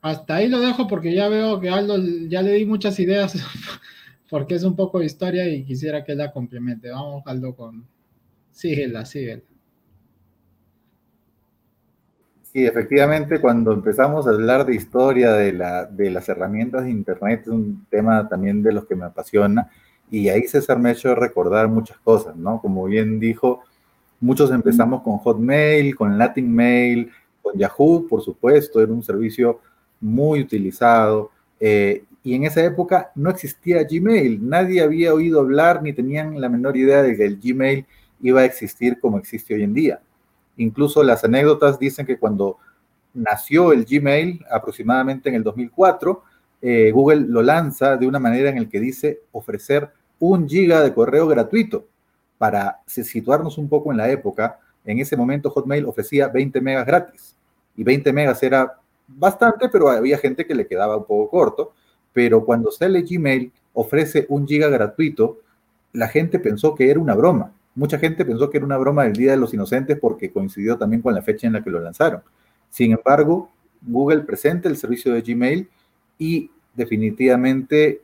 hasta 0.01 0.37
ahí 0.37 0.49
lo 0.49 0.61
dejo 0.61 0.89
porque 0.89 1.15
ya 1.15 1.29
veo 1.29 1.61
que 1.61 1.71
Aldo 1.71 1.97
ya 2.29 2.43
le 2.43 2.53
di 2.53 2.67
muchas 2.67 2.99
ideas 2.99 3.35
porque 4.31 4.57
es 4.57 4.65
un 4.65 4.75
poco 4.75 4.99
de 4.99 5.07
historia 5.07 5.49
y 5.49 5.65
quisiera 5.65 6.05
que 6.05 6.15
la 6.15 6.33
complemente. 6.33 6.91
Vamos, 6.91 7.23
Aldo, 7.27 7.55
con... 7.55 7.87
Síguela, 8.51 9.05
síguela. 9.05 9.43
Sí, 12.53 12.67
efectivamente, 12.67 13.41
cuando 13.41 13.73
empezamos 13.73 14.27
a 14.27 14.31
hablar 14.31 14.67
de 14.67 14.75
historia 14.75 15.33
de, 15.33 15.55
la, 15.55 15.87
de 15.87 16.11
las 16.11 16.29
herramientas 16.29 16.85
de 16.85 16.91
Internet, 16.91 17.43
es 17.43 17.49
un 17.49 17.87
tema 17.89 18.29
también 18.29 18.63
de 18.63 18.73
los 18.73 18.85
que 18.85 18.95
me 18.95 19.07
apasiona, 19.07 19.71
y 20.11 20.29
ahí 20.29 20.43
César 20.43 20.79
me 20.79 20.91
ha 20.91 20.93
hecho 20.93 21.15
recordar 21.15 21.69
muchas 21.69 21.97
cosas, 22.01 22.37
¿no? 22.37 22.61
Como 22.61 22.85
bien 22.85 23.19
dijo, 23.19 23.63
muchos 24.23 24.51
empezamos 24.51 25.03
con 25.03 25.19
Hotmail, 25.19 25.95
con 25.95 26.17
Latin 26.17 26.51
Mail, 26.51 27.11
con 27.43 27.59
Yahoo, 27.59 28.07
por 28.09 28.23
supuesto, 28.23 28.81
era 28.81 28.93
un 28.93 29.03
servicio 29.03 29.61
muy 30.01 30.41
utilizado, 30.41 31.31
eh, 31.61 32.05
y 32.25 32.35
en 32.35 32.45
esa 32.45 32.65
época 32.65 33.11
no 33.17 33.31
existía 33.31 33.83
Gmail, 33.83 34.49
nadie 34.49 34.81
había 34.81 35.13
oído 35.13 35.41
hablar 35.41 35.83
ni 35.83 35.93
tenían 35.93 36.41
la 36.41 36.49
menor 36.49 36.77
idea 36.77 37.03
de 37.03 37.17
que 37.17 37.25
el 37.25 37.39
Gmail 37.39 37.85
iba 38.21 38.41
a 38.41 38.45
existir 38.45 39.01
como 39.01 39.19
existe 39.19 39.55
hoy 39.55 39.65
en 39.65 39.75
día. 39.75 40.01
Incluso 40.57 41.03
las 41.03 41.25
anécdotas 41.25 41.79
dicen 41.79 42.07
que 42.07 42.19
cuando 42.19 42.59
nació 43.15 43.73
el 43.73 43.85
Gmail, 43.85 44.45
aproximadamente 44.51 45.29
en 45.29 45.35
el 45.35 45.43
2004, 45.43 46.23
eh, 46.63 46.93
Google 46.93 47.27
lo 47.29 47.43
lanza 47.43 47.97
de 47.97 48.07
una 48.07 48.21
manera 48.21 48.51
en 48.51 48.63
la 48.63 48.69
que 48.69 48.79
dice 48.79 49.21
ofrecer 49.33 49.91
un 50.21 50.49
giga 50.49 50.81
de 50.81 50.95
correo 50.95 51.27
gratuito. 51.27 51.89
Para 52.43 52.81
situarnos 52.89 53.57
un 53.57 53.69
poco 53.69 53.93
en 53.93 53.99
la 53.99 54.11
época, 54.11 54.59
en 54.85 54.99
ese 54.99 55.17
momento 55.17 55.49
Hotmail 55.49 55.87
ofrecía 55.87 56.27
20 56.27 56.61
megas 56.61 56.85
gratis. 56.85 57.37
Y 57.77 57.85
20 57.85 58.13
megas 58.13 58.43
era 58.43 58.81
bastante, 59.07 59.69
pero 59.69 59.89
había 59.89 60.19
gente 60.19 60.45
que 60.45 60.57
le 60.57 60.67
quedaba 60.67 60.97
un 60.97 61.05
poco 61.05 61.31
corto. 61.31 61.73
Pero 62.13 62.45
cuando 62.45 62.73
sale 62.73 63.03
Gmail, 63.03 63.53
ofrece 63.75 64.27
un 64.29 64.45
giga 64.45 64.67
gratuito, 64.67 65.39
la 65.93 66.09
gente 66.09 66.41
pensó 66.41 66.75
que 66.75 66.91
era 66.91 66.99
una 66.99 67.15
broma. 67.15 67.53
Mucha 67.77 67.97
gente 67.97 68.25
pensó 68.25 68.51
que 68.51 68.57
era 68.57 68.67
una 68.67 68.77
broma 68.77 69.05
del 69.05 69.13
Día 69.13 69.31
de 69.31 69.37
los 69.37 69.55
Inocentes 69.55 69.97
porque 70.01 70.33
coincidió 70.33 70.77
también 70.77 71.01
con 71.01 71.15
la 71.15 71.23
fecha 71.23 71.47
en 71.47 71.53
la 71.53 71.63
que 71.63 71.71
lo 71.71 71.79
lanzaron. 71.79 72.23
Sin 72.71 72.91
embargo, 72.91 73.53
Google 73.83 74.23
presenta 74.23 74.69
el 74.69 74.77
servicio 74.77 75.15
de 75.15 75.23
Gmail 75.23 75.71
y 76.19 76.51
definitivamente 76.75 78.03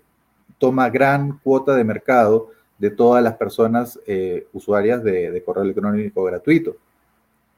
toma 0.59 0.90
gran 0.90 1.40
cuota 1.40 1.75
de 1.75 1.83
mercado 1.83 2.50
de 2.78 2.90
todas 2.90 3.23
las 3.23 3.35
personas 3.35 3.99
eh, 4.06 4.47
usuarias 4.52 5.02
de, 5.02 5.42
correo 5.44 5.64
electrónico 5.64 6.25
gratuito. 6.25 6.76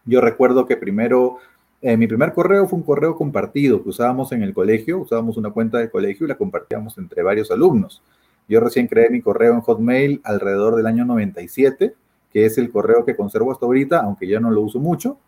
Yo 0.07 0.21
recuerdo 0.21 0.67
que 0.67 0.77
primero, 0.77 1.37
eh, 1.83 1.97
mi 1.97 2.07
primer 2.07 2.33
correo 2.33 2.67
fue 2.67 2.79
un 2.79 2.85
correo 2.85 3.15
compartido 3.15 3.83
que 3.83 3.91
usábamos 3.91 4.33
en 4.33 4.43
el 4.43 4.55
colegio, 4.55 4.99
usábamos 4.99 5.37
una 5.37 5.51
cuenta 5.51 5.79
de 5.79 5.91
colegio 5.91 6.25
y 6.25 6.29
la 6.29 6.39
compartíamos 6.39 6.97
entre 6.97 7.23
varios 7.23 7.51
alumnos. 7.51 8.03
Yo 8.49 8.61
recién 8.61 8.87
creé 8.87 9.11
mi 9.11 9.21
correo 9.21 9.53
en 9.53 9.61
Hotmail 9.61 10.21
alrededor 10.25 10.75
del 10.75 10.87
año 10.87 11.05
97, 11.05 11.95
que 12.33 12.47
es 12.47 12.57
el 12.59 12.71
correo 12.71 13.05
que 13.05 13.15
conservo 13.15 13.53
hasta 13.53 13.67
ahorita, 13.67 14.01
aunque 14.01 14.27
ya 14.27 14.41
no 14.41 14.51
lo 14.51 14.63
uso 14.63 14.81
mucho. 14.81 15.19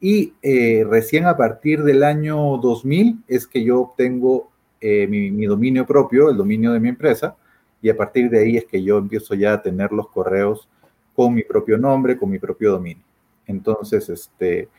Y 0.00 0.32
eh, 0.42 0.84
recién 0.88 1.26
a 1.26 1.36
partir 1.36 1.82
del 1.82 2.02
año 2.02 2.36
2000 2.58 3.24
es 3.28 3.46
que 3.46 3.62
yo 3.62 3.80
obtengo 3.80 4.50
mi, 4.82 5.46
dominio 5.46 5.86
propio, 5.86 6.28
el 6.28 6.36
dominio 6.36 6.70
de 6.72 6.80
mi 6.80 6.90
empresa, 6.90 7.36
y 7.84 7.90
a 7.90 7.96
partir 7.98 8.30
de 8.30 8.38
ahí 8.38 8.56
es 8.56 8.64
que 8.64 8.82
yo 8.82 8.96
empiezo 8.96 9.34
ya 9.34 9.52
a 9.52 9.62
tener 9.62 9.92
los 9.92 10.08
correos 10.08 10.66
con 11.14 11.34
mi 11.34 11.42
propio 11.42 11.76
nombre, 11.76 12.16
con 12.16 12.30
mi 12.30 12.38
propio 12.38 12.72
dominio. 12.72 13.04
Entonces, 13.46 14.08
este, 14.08 14.70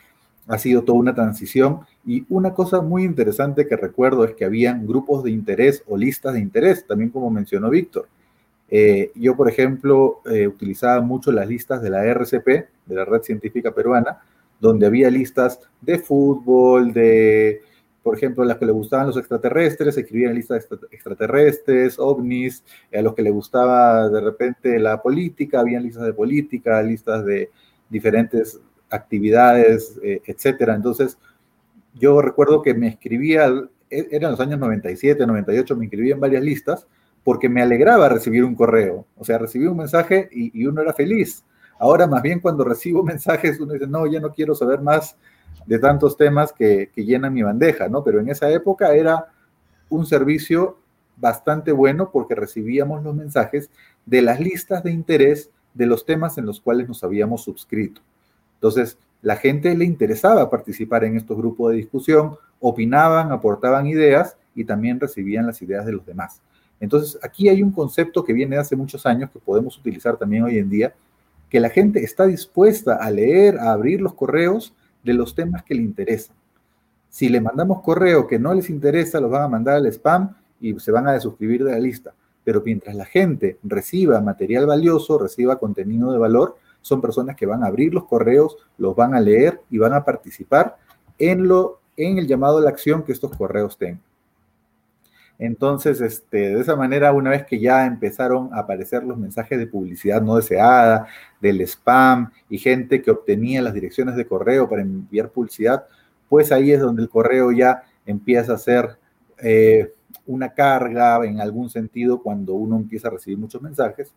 ha 0.48 0.58
sido 0.58 0.84
toda 0.84 0.98
una 0.98 1.14
transición 1.14 1.82
y 2.04 2.26
una 2.30 2.56
cosa 2.56 2.82
muy 2.82 3.04
interesante 3.04 3.68
que 3.68 3.76
recuerdo 3.76 4.26
es 4.26 4.34
que 4.34 4.44
habían 4.44 4.88
grupos 4.88 5.24
de 5.24 5.30
interés 5.30 5.84
o 5.86 5.96
listas 5.96 6.34
de 6.34 6.40
interés, 6.40 6.88
también 6.88 7.12
como 7.12 7.30
mencionó 7.30 7.70
Víctor. 7.70 8.08
Eh, 8.70 9.12
yo, 9.14 9.36
por 9.36 9.50
ejemplo, 9.50 10.22
eh, 10.26 10.48
utilizaba 10.48 11.00
mucho 11.02 11.32
las 11.32 11.48
listas 11.48 11.84
de 11.84 11.92
la 11.92 12.04
RCP, 12.06 12.48
de 12.88 12.96
la 12.96 13.06
Red 13.06 13.22
Científica 13.22 13.72
Peruana, 13.72 14.18
donde 14.60 14.88
había 14.88 15.12
listas 15.12 15.60
de 15.80 16.00
fútbol, 16.00 16.92
de, 16.92 17.62
por 18.06 18.16
ejemplo, 18.16 18.44
a 18.44 18.46
las 18.46 18.58
que 18.58 18.68
le 18.68 18.72
gustaban 18.72 19.08
los 19.08 19.18
extraterrestres, 19.18 19.98
escribían 19.98 20.36
listas 20.36 20.70
de 20.70 20.78
extraterrestres, 20.92 21.98
ovnis, 21.98 22.64
a 22.96 23.02
los 23.02 23.16
que 23.16 23.24
le 23.24 23.32
gustaba 23.32 24.08
de 24.10 24.22
repente 24.22 24.78
la 24.78 25.02
política, 25.02 25.62
habían 25.62 25.82
listas 25.82 26.06
de 26.06 26.14
política, 26.14 26.84
listas 26.84 27.26
de 27.26 27.50
diferentes 27.90 28.60
actividades, 28.92 30.00
eh, 30.04 30.22
etcétera. 30.24 30.76
Entonces, 30.76 31.18
yo 31.96 32.22
recuerdo 32.22 32.62
que 32.62 32.76
me 32.76 32.90
escribía, 32.90 33.48
e, 33.90 34.08
eran 34.12 34.30
los 34.30 34.40
años 34.40 34.60
97, 34.60 35.26
98, 35.26 35.76
me 35.76 35.86
inscribía 35.86 36.14
en 36.14 36.20
varias 36.20 36.44
listas 36.44 36.86
porque 37.24 37.50
me 37.50 37.64
alegraba 37.64 38.08
recibir 38.08 38.44
un 38.44 38.54
correo. 38.54 39.08
O 39.18 39.26
sea, 39.26 39.40
recibí 39.40 39.66
un 39.66 39.78
mensaje 39.78 40.30
y, 40.32 40.62
y 40.62 40.68
uno 40.68 40.84
era 40.84 40.94
feliz. 40.94 41.44
Ahora, 41.80 42.06
más 42.06 42.22
bien, 42.22 42.40
cuando 42.40 42.64
recibo 42.66 43.02
mensajes, 43.04 43.60
uno 43.60 43.74
dice, 43.74 43.88
no, 43.88 44.06
ya 44.06 44.20
no 44.20 44.32
quiero 44.32 44.54
saber 44.54 44.80
más 44.80 45.18
de 45.66 45.80
tantos 45.80 46.18
temas 46.18 46.54
que, 46.54 46.92
que 46.94 47.04
llenan 47.04 47.34
mi 47.34 47.44
bandeja, 47.44 47.88
¿no? 47.88 48.04
Pero 48.04 48.20
en 48.20 48.30
esa 48.30 48.50
época 48.52 48.94
era 48.94 49.28
un 49.90 50.06
servicio 50.06 50.78
bastante 51.18 51.72
bueno 51.72 52.12
porque 52.12 52.36
recibíamos 52.36 53.04
los 53.04 53.16
mensajes 53.16 53.70
de 54.06 54.22
las 54.22 54.40
listas 54.40 54.84
de 54.84 54.92
interés 54.92 55.50
de 55.74 55.86
los 55.86 56.06
temas 56.06 56.38
en 56.38 56.46
los 56.46 56.60
cuales 56.62 56.88
nos 56.88 57.04
habíamos 57.04 57.44
suscrito. 57.44 58.02
Entonces, 58.56 58.98
la 59.22 59.36
gente 59.36 59.76
le 59.76 59.86
interesaba 59.86 60.50
participar 60.50 61.04
en 61.04 61.18
estos 61.18 61.38
grupos 61.38 61.72
de 61.72 61.78
discusión, 61.78 62.38
opinaban, 62.60 63.32
aportaban 63.32 63.88
ideas 63.88 64.38
y 64.54 64.66
también 64.66 65.00
recibían 65.00 65.46
las 65.46 65.62
ideas 65.62 65.86
de 65.86 65.94
los 65.94 66.06
demás. 66.06 66.42
Entonces, 66.80 67.18
aquí 67.22 67.50
hay 67.50 67.62
un 67.62 67.72
concepto 67.72 68.24
que 68.24 68.34
viene 68.34 68.56
de 68.56 68.62
hace 68.62 68.76
muchos 68.76 69.06
años 69.06 69.30
que 69.32 69.40
podemos 69.40 69.78
utilizar 69.78 70.18
también 70.18 70.44
hoy 70.44 70.58
en 70.58 70.70
día, 70.70 70.94
que 71.50 71.60
la 71.60 71.70
gente 71.70 72.04
está 72.04 72.26
dispuesta 72.26 72.96
a 72.96 73.10
leer, 73.12 73.58
a 73.60 73.72
abrir 73.72 74.02
los 74.02 74.14
correos 74.14 74.74
de 75.06 75.14
los 75.14 75.36
temas 75.36 75.64
que 75.64 75.76
le 75.76 75.82
interesan. 75.82 76.36
Si 77.10 77.30
le 77.30 77.40
mandamos 77.40 77.82
correo 77.82 78.28
que 78.28 78.40
no 78.40 78.54
les 78.54 78.70
interesa, 78.70 79.22
los 79.22 79.32
van 79.32 79.44
a 79.44 79.48
mandar 79.48 79.76
al 79.76 79.86
spam 79.86 80.36
y 80.60 80.78
se 80.80 80.92
van 80.92 81.08
a 81.08 81.14
desuscribir 81.14 81.64
de 81.64 81.72
la 81.72 81.80
lista. 81.80 82.14
Pero 82.44 82.62
mientras 82.66 82.96
la 82.96 83.06
gente 83.06 83.58
reciba 83.64 84.20
material 84.20 84.66
valioso, 84.66 85.18
reciba 85.18 85.58
contenido 85.58 86.12
de 86.12 86.18
valor, 86.18 86.58
son 86.82 87.02
personas 87.02 87.36
que 87.36 87.46
van 87.46 87.64
a 87.64 87.68
abrir 87.68 87.94
los 87.94 88.06
correos, 88.06 88.58
los 88.78 88.96
van 88.96 89.16
a 89.16 89.22
leer 89.22 89.62
y 89.70 89.78
van 89.78 89.94
a 89.94 90.04
participar 90.04 90.78
en, 91.18 91.48
lo, 91.48 91.80
en 91.96 92.18
el 92.18 92.28
llamado 92.28 92.58
a 92.58 92.62
la 92.62 92.70
acción 92.70 93.04
que 93.04 93.14
estos 93.14 93.36
correos 93.36 93.78
tengan. 93.78 94.02
Entonces, 95.38 96.00
este, 96.00 96.56
de 96.56 96.62
esa 96.62 96.76
manera, 96.76 97.12
una 97.12 97.32
vez 97.32 97.46
que 97.46 97.60
ya 97.60 97.86
empezaron 97.86 98.54
a 98.54 98.60
aparecer 98.60 99.04
los 99.04 99.18
mensajes 99.18 99.58
de 99.60 99.68
publicidad 99.68 100.22
no 100.22 100.38
deseada, 100.38 101.08
del 101.42 101.62
spam 101.62 102.32
y 102.50 102.58
gente 102.58 103.02
que 103.02 103.12
obtenía 103.12 103.62
las 103.62 103.74
direcciones 103.74 104.16
de 104.16 104.26
correo 104.26 104.70
para 104.70 104.82
enviar 104.82 105.30
publicidad, 105.30 105.86
pues 106.30 106.52
ahí 106.52 106.72
es 106.72 106.80
donde 106.80 107.04
el 107.04 107.10
correo 107.10 107.52
ya 107.52 107.84
empieza 108.06 108.54
a 108.54 108.58
ser 108.58 108.98
eh, 109.40 109.94
una 110.26 110.54
carga 110.54 111.24
en 111.26 111.42
algún 111.42 111.70
sentido 111.70 112.22
cuando 112.22 112.54
uno 112.54 112.78
empieza 112.78 113.10
a 113.10 113.12
recibir 113.12 113.38
muchos 113.38 113.62
mensajes. 113.62 114.14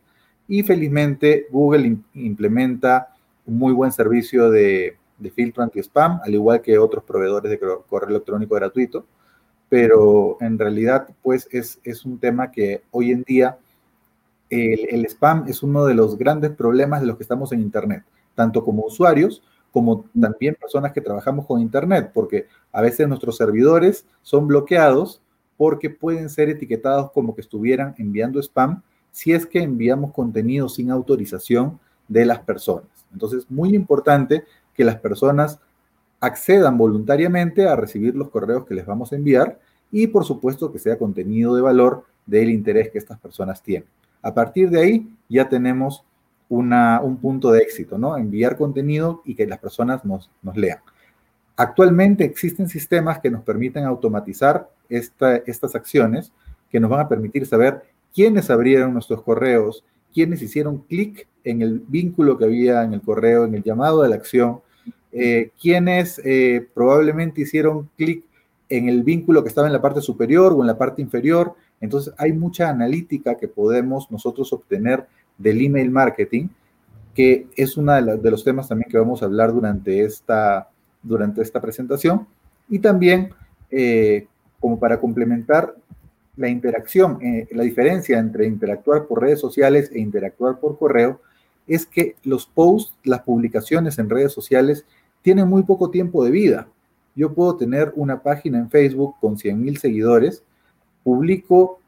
Y 0.46 0.62
felizmente 0.62 1.46
Google 1.50 1.98
implementa 2.14 3.09
un 3.44 3.59
muy 3.59 3.72
buen 3.72 3.92
servicio 3.92 4.50
de, 4.50 4.96
de 5.18 5.31
filtro 5.31 5.62
anti-spam, 5.62 6.20
al 6.22 6.33
igual 6.33 6.62
que 6.62 6.78
otros 6.78 7.02
proveedores 7.04 7.50
de 7.50 7.59
correo 7.59 8.09
electrónico 8.09 8.54
gratuito 8.54 9.04
pero 9.68 10.38
en 10.40 10.59
realidad 10.59 11.09
pues 11.22 11.48
es, 11.50 11.78
es 11.85 12.04
un 12.04 12.18
tema 12.18 12.50
que 12.50 12.83
hoy 12.90 13.12
en 13.12 13.22
día 13.22 13.59
el, 14.50 14.87
el, 14.90 15.04
spam 15.07 15.44
es 15.46 15.62
uno 15.62 15.85
de 15.85 15.94
los 15.94 16.16
grandes 16.16 16.50
problemas 16.52 17.00
de 17.00 17.07
los 17.07 17.16
que 17.16 17.22
estamos 17.22 17.52
en 17.52 17.61
Internet, 17.61 18.02
tanto 18.35 18.64
como 18.64 18.85
usuarios 18.85 19.42
como 19.70 20.07
también 20.18 20.57
personas 20.59 20.92
que 20.92 21.00
trabajamos 21.00 21.46
con 21.46 21.61
Internet, 21.61 22.11
porque 22.14 22.46
a 22.72 22.81
veces 22.81 23.07
nuestros 23.07 23.37
servidores 23.37 24.07
son 24.22 24.48
bloqueados 24.48 25.20
porque 25.57 25.90
pueden 25.90 26.31
ser 26.31 26.48
etiquetados 26.48 27.11
como 27.12 27.35
que 27.35 27.42
estuvieran 27.42 27.94
enviando 27.98 28.40
spam 28.40 28.83
si 29.11 29.33
es 29.33 29.46
que 29.46 29.61
enviamos 29.61 30.12
contenido 30.12 30.68
sin 30.68 30.90
autorización 30.90 31.78
de 32.07 32.24
las 32.24 32.40
personas. 32.40 32.88
Entonces, 33.12 33.46
muy 33.50 33.74
importante 33.74 34.44
que 34.74 34.85
las 34.85 34.96
personas 34.96 35.59
accedan 36.20 36.76
voluntariamente 36.76 37.66
a 37.66 37.76
recibir 37.76 38.14
los 38.16 38.31
correos 38.31 38.66
que 38.66 38.74
les 38.74 38.87
vamos 38.87 39.12
a 39.12 39.16
enviar 39.16 39.59
y 39.90 40.09
por 40.09 40.24
supuesto 40.24 40.72
que 40.72 40.78
sea 40.78 40.98
contenido 40.98 41.54
de 41.54 41.62
valor 41.62 42.04
del 42.26 42.50
interés 42.50 42.90
que 42.90 42.98
estas 42.98 43.18
personas 43.18 43.62
tienen. 43.62 43.88
A 44.22 44.35
partir 44.35 44.70
de 44.70 44.81
ahí 44.81 45.09
ya 45.28 45.48
tenemos 45.48 46.04
una, 46.48 47.00
un 47.00 47.18
punto 47.18 47.52
de 47.52 47.61
éxito, 47.61 47.98
¿no? 47.98 48.16
Enviar 48.16 48.57
contenido 48.57 49.22
y 49.24 49.35
que 49.35 49.46
las 49.46 49.59
personas 49.59 50.04
nos, 50.04 50.31
nos 50.42 50.57
lean. 50.57 50.78
Actualmente 51.57 52.24
existen 52.24 52.68
sistemas 52.68 53.18
que 53.20 53.31
nos 53.31 53.42
permiten 53.42 53.85
automatizar 53.85 54.70
esta, 54.88 55.37
estas 55.37 55.74
acciones 55.74 56.33
que 56.70 56.81
nos 56.81 56.90
van 56.90 57.00
a 57.00 57.09
permitir 57.09 57.46
saber 57.46 57.83
quiénes 58.14 58.50
abrieron 58.50 58.92
nuestros 58.92 59.22
correos, 59.22 59.85
quiénes 60.12 60.42
hicieron 60.42 60.78
clic 60.78 61.26
en 61.44 61.62
el 61.62 61.81
vínculo 61.81 62.38
que 62.38 62.44
había 62.44 62.83
en 62.83 62.94
el 62.94 63.02
correo, 63.02 63.44
en 63.44 63.54
el 63.54 63.62
llamado 63.62 64.02
de 64.02 64.09
la 64.09 64.16
acción, 64.16 64.61
eh, 65.11 65.51
quienes 65.61 66.20
eh, 66.24 66.68
probablemente 66.74 67.40
hicieron 67.40 67.88
clic 67.96 68.24
en 68.68 68.88
el 68.88 69.03
vínculo 69.03 69.42
que 69.42 69.48
estaba 69.48 69.66
en 69.66 69.72
la 69.72 69.81
parte 69.81 70.03
superior 70.03 70.53
o 70.53 70.61
en 70.61 70.66
la 70.66 70.77
parte 70.77 71.01
inferior. 71.01 71.55
Entonces 71.81 72.12
hay 72.18 72.33
mucha 72.33 72.68
analítica 72.68 73.37
que 73.37 73.48
podemos 73.48 74.11
nosotros 74.11 74.53
obtener 74.53 75.07
del 75.38 75.64
email 75.64 75.90
marketing, 75.90 76.48
que 77.14 77.46
es 77.57 77.77
uno 77.77 77.94
de, 77.94 78.31
los 78.31 78.44
temas 78.44 78.68
también 78.68 78.90
que 78.90 78.98
vamos 78.98 79.22
a 79.22 79.27
hablar 79.27 79.53
durante 79.53 80.05
esta, 80.05 80.68
durante 81.03 81.40
esta 81.40 81.61
presentación. 81.61 82.27
Y 82.68 82.81
también, 82.81 83.31
eh, 83.70 84.27
como 84.61 84.79
para 84.79 85.01
complementar 85.01 85.74
la 86.37 86.48
interacción, 86.48 87.18
la 87.51 87.64
diferencia 87.64 88.18
entre 88.18 88.46
interactuar 88.46 89.07
por 89.07 89.22
redes 89.22 89.40
sociales 89.40 89.90
e 89.92 89.98
interactuar 89.98 90.61
por 90.61 90.79
correo, 90.79 91.20
es 91.68 91.87
que 91.87 92.16
los 92.24 92.46
posts, 92.46 92.94
las 93.04 93.22
publicaciones 93.22 93.98
en 93.98 94.11
redes 94.11 94.33
sociales 94.33 94.85
tienen 95.22 95.48
muy 95.48 95.62
poco 95.62 95.90
tiempo 95.90 96.24
de 96.24 96.31
vida. 96.31 96.68
Yo 97.14 97.33
puedo 97.33 97.57
tener 97.57 97.92
una 97.96 98.22
página 98.22 98.59
en 98.59 98.70
Facebook 98.70 99.16
con 99.20 99.38
100 99.38 99.61
mil 99.61 99.78
seguidores, 99.78 100.42
publico 101.04 101.81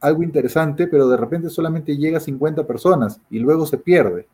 algo 0.00 0.22
interesante, 0.22 0.86
pero 0.86 1.08
de 1.08 1.16
repente 1.16 1.50
solamente 1.50 1.96
llega 1.96 2.18
a 2.18 2.20
50 2.20 2.66
personas 2.66 3.20
y 3.30 3.38
luego 3.38 3.66
se 3.66 3.78
pierde. 3.78 4.26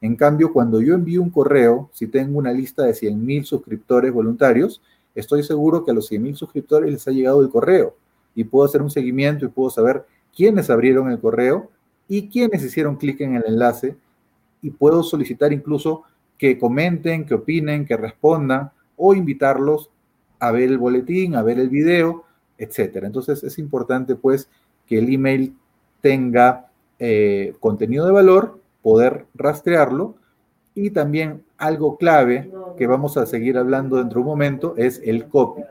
En 0.00 0.16
cambio, 0.16 0.52
cuando 0.52 0.80
yo 0.80 0.94
envío 0.94 1.22
un 1.22 1.30
correo, 1.30 1.88
si 1.92 2.08
tengo 2.08 2.38
una 2.38 2.52
lista 2.52 2.82
de 2.82 2.92
100.000 2.92 3.44
suscriptores 3.44 4.12
voluntarios, 4.12 4.82
estoy 5.14 5.44
seguro 5.44 5.84
que 5.84 5.92
a 5.92 5.94
los 5.94 6.10
100.000 6.10 6.34
suscriptores 6.34 6.90
les 6.90 7.06
ha 7.06 7.12
llegado 7.12 7.40
el 7.40 7.50
correo 7.50 7.94
y 8.34 8.44
puedo 8.44 8.64
hacer 8.64 8.82
un 8.82 8.90
seguimiento 8.90 9.44
y 9.44 9.48
puedo 9.48 9.70
saber 9.70 10.04
quiénes 10.34 10.70
abrieron 10.70 11.10
el 11.10 11.20
correo 11.20 11.70
y 12.08 12.28
quiénes 12.28 12.64
hicieron 12.64 12.96
clic 12.96 13.20
en 13.20 13.36
el 13.36 13.44
enlace 13.46 13.96
y 14.62 14.70
puedo 14.70 15.02
solicitar 15.02 15.52
incluso 15.52 16.04
que 16.38 16.58
comenten, 16.58 17.26
que 17.26 17.34
opinen, 17.34 17.84
que 17.84 17.96
respondan 17.96 18.70
o 18.96 19.14
invitarlos 19.14 19.90
a 20.38 20.50
ver 20.50 20.70
el 20.70 20.78
boletín, 20.78 21.34
a 21.36 21.42
ver 21.42 21.58
el 21.58 21.68
video, 21.68 22.24
etcétera. 22.58 23.06
Entonces 23.06 23.44
es 23.44 23.58
importante 23.58 24.14
pues 24.16 24.48
que 24.86 24.98
el 24.98 25.12
email 25.12 25.56
tenga 26.00 26.68
eh, 26.98 27.54
contenido 27.60 28.06
de 28.06 28.12
valor, 28.12 28.60
poder 28.82 29.26
rastrearlo 29.34 30.16
y 30.74 30.90
también 30.90 31.44
algo 31.58 31.96
clave 31.96 32.50
que 32.76 32.86
vamos 32.86 33.16
a 33.16 33.26
seguir 33.26 33.58
hablando 33.58 33.96
dentro 33.96 34.20
de 34.20 34.22
un 34.22 34.26
momento 34.26 34.74
es 34.76 35.00
el 35.04 35.28
copy. 35.28 35.62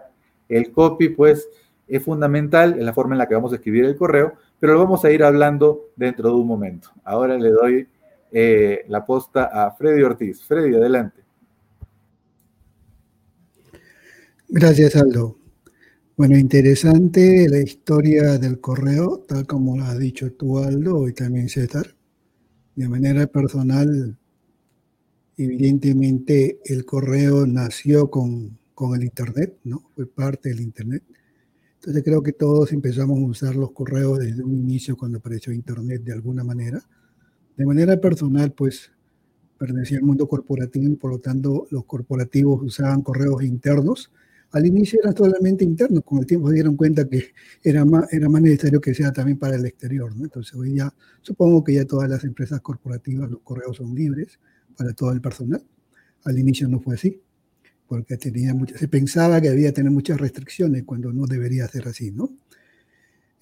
El 0.48 0.72
copy 0.72 1.10
pues 1.10 1.50
es 1.88 2.04
fundamental 2.04 2.80
en 2.80 2.86
la 2.86 2.94
forma 2.94 3.14
en 3.16 3.20
la 3.20 3.28
que 3.28 3.36
vamos 3.36 3.52
a 3.52 3.56
escribir 3.56 3.86
el 3.86 3.98
correo, 3.98 4.34
pero 4.60 4.74
lo 4.74 4.80
vamos 4.80 5.04
a 5.04 5.12
ir 5.12 5.24
hablando 5.24 5.90
dentro 5.96 6.30
de 6.30 6.36
un 6.36 6.48
momento. 6.48 6.90
Ahora 7.04 7.38
le 7.38 7.50
doy 7.50 7.88
eh, 8.32 8.86
la 8.88 9.06
posta 9.06 9.46
a 9.46 9.72
Freddy 9.72 10.04
Ortiz. 10.04 10.44
Freddy, 10.44 10.76
adelante. 10.76 11.22
Gracias, 14.48 14.96
Aldo. 14.96 15.38
Bueno, 16.18 16.38
interesante 16.38 17.48
la 17.50 17.60
historia 17.60 18.38
del 18.38 18.60
correo, 18.60 19.26
tal 19.28 19.48
como 19.48 19.78
lo 19.78 19.86
ha 19.86 19.98
dicho 19.98 20.32
tú, 20.34 20.60
Aldo, 20.60 21.08
y 21.08 21.14
también 21.14 21.50
César. 21.50 21.96
De 22.76 22.88
manera 22.88 23.28
personal, 23.28 24.18
evidentemente 25.38 26.60
el 26.66 26.86
correo 26.86 27.46
nació 27.48 28.10
con, 28.12 28.60
con 28.74 28.96
el 28.96 29.04
Internet, 29.04 29.58
¿no? 29.64 29.90
Fue 29.96 30.06
parte 30.06 30.50
del 30.50 30.62
Internet. 30.62 31.04
Entonces 31.76 32.04
creo 32.04 32.22
que 32.22 32.34
todos 32.34 32.72
empezamos 32.74 33.18
a 33.18 33.26
usar 33.26 33.56
los 33.56 33.72
correos 33.72 34.20
desde 34.20 34.44
un 34.44 34.56
inicio 34.56 34.96
cuando 34.96 35.18
apareció 35.18 35.52
Internet 35.52 36.04
de 36.04 36.14
alguna 36.14 36.44
manera. 36.44 36.84
De 37.62 37.68
manera 37.68 38.02
personal, 38.02 38.54
pues 38.54 38.92
pertenecía 39.60 40.00
al 40.00 40.04
mundo 40.04 40.28
corporativo 40.28 40.92
y 40.92 40.96
por 40.96 41.12
lo 41.12 41.20
tanto 41.20 41.68
los 41.70 41.86
corporativos 41.86 42.60
usaban 42.64 43.04
correos 43.04 43.44
internos. 43.44 44.12
Al 44.50 44.66
inicio 44.66 45.00
eran 45.00 45.16
solamente 45.16 45.64
internos, 45.64 46.04
con 46.04 46.18
el 46.18 46.26
tiempo 46.26 46.50
se 46.50 46.56
dieron 46.56 46.76
cuenta 46.76 47.08
que 47.08 47.34
era 47.64 47.86
más, 47.86 48.12
era 48.12 48.30
más 48.30 48.42
necesario 48.42 48.82
que 48.82 48.96
sea 48.96 49.14
también 49.14 49.38
para 49.38 49.58
el 49.58 49.66
exterior. 49.68 50.12
Entonces 50.20 50.56
hoy 50.56 50.78
ya 50.78 50.92
supongo 51.22 51.64
que 51.64 51.76
ya 51.76 51.86
todas 51.86 52.10
las 52.10 52.24
empresas 52.24 52.62
corporativas 52.62 53.30
los 53.30 53.42
correos 53.42 53.78
son 53.78 53.94
libres 53.94 54.40
para 54.76 54.94
todo 54.94 55.12
el 55.12 55.22
personal. 55.22 55.64
Al 56.24 56.40
inicio 56.40 56.68
no 56.68 56.80
fue 56.80 56.96
así 56.96 57.22
porque 57.88 58.18
tenía 58.18 58.56
se 58.76 58.88
pensaba 58.88 59.40
que 59.40 59.52
debía 59.52 59.72
tener 59.72 59.92
muchas 59.92 60.20
restricciones 60.20 60.82
cuando 60.84 61.14
no 61.14 61.28
debería 61.28 61.68
ser 61.68 61.88
así, 61.88 62.10
¿no? 62.10 62.32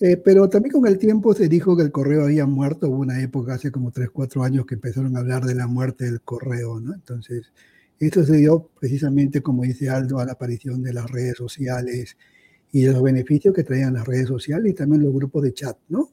Eh, 0.01 0.15
pero 0.15 0.47
también 0.47 0.71
con 0.71 0.87
el 0.87 0.97
tiempo 0.97 1.33
se 1.33 1.49
dijo 1.49 1.75
que 1.75 1.83
el 1.83 1.91
correo 1.91 2.23
había 2.23 2.45
muerto. 2.45 2.87
Hubo 2.89 2.99
una 2.99 3.21
época 3.21 3.55
hace 3.55 3.71
como 3.71 3.91
3, 3.91 4.09
4 4.11 4.43
años 4.43 4.65
que 4.65 4.75
empezaron 4.75 5.15
a 5.15 5.19
hablar 5.19 5.43
de 5.45 5.55
la 5.55 5.67
muerte 5.67 6.05
del 6.05 6.21
correo, 6.21 6.79
¿no? 6.79 6.93
Entonces, 6.93 7.51
esto 7.99 8.23
se 8.23 8.37
dio 8.37 8.69
precisamente, 8.79 9.41
como 9.41 9.63
dice 9.63 9.89
Aldo, 9.89 10.19
a 10.19 10.25
la 10.25 10.33
aparición 10.33 10.81
de 10.81 10.93
las 10.93 11.09
redes 11.11 11.37
sociales 11.37 12.17
y 12.71 12.83
de 12.83 12.93
los 12.93 13.03
beneficios 13.03 13.53
que 13.53 13.63
traían 13.63 13.93
las 13.93 14.07
redes 14.07 14.27
sociales 14.27 14.71
y 14.71 14.75
también 14.75 15.03
los 15.03 15.13
grupos 15.13 15.43
de 15.43 15.53
chat, 15.53 15.77
¿no? 15.89 16.09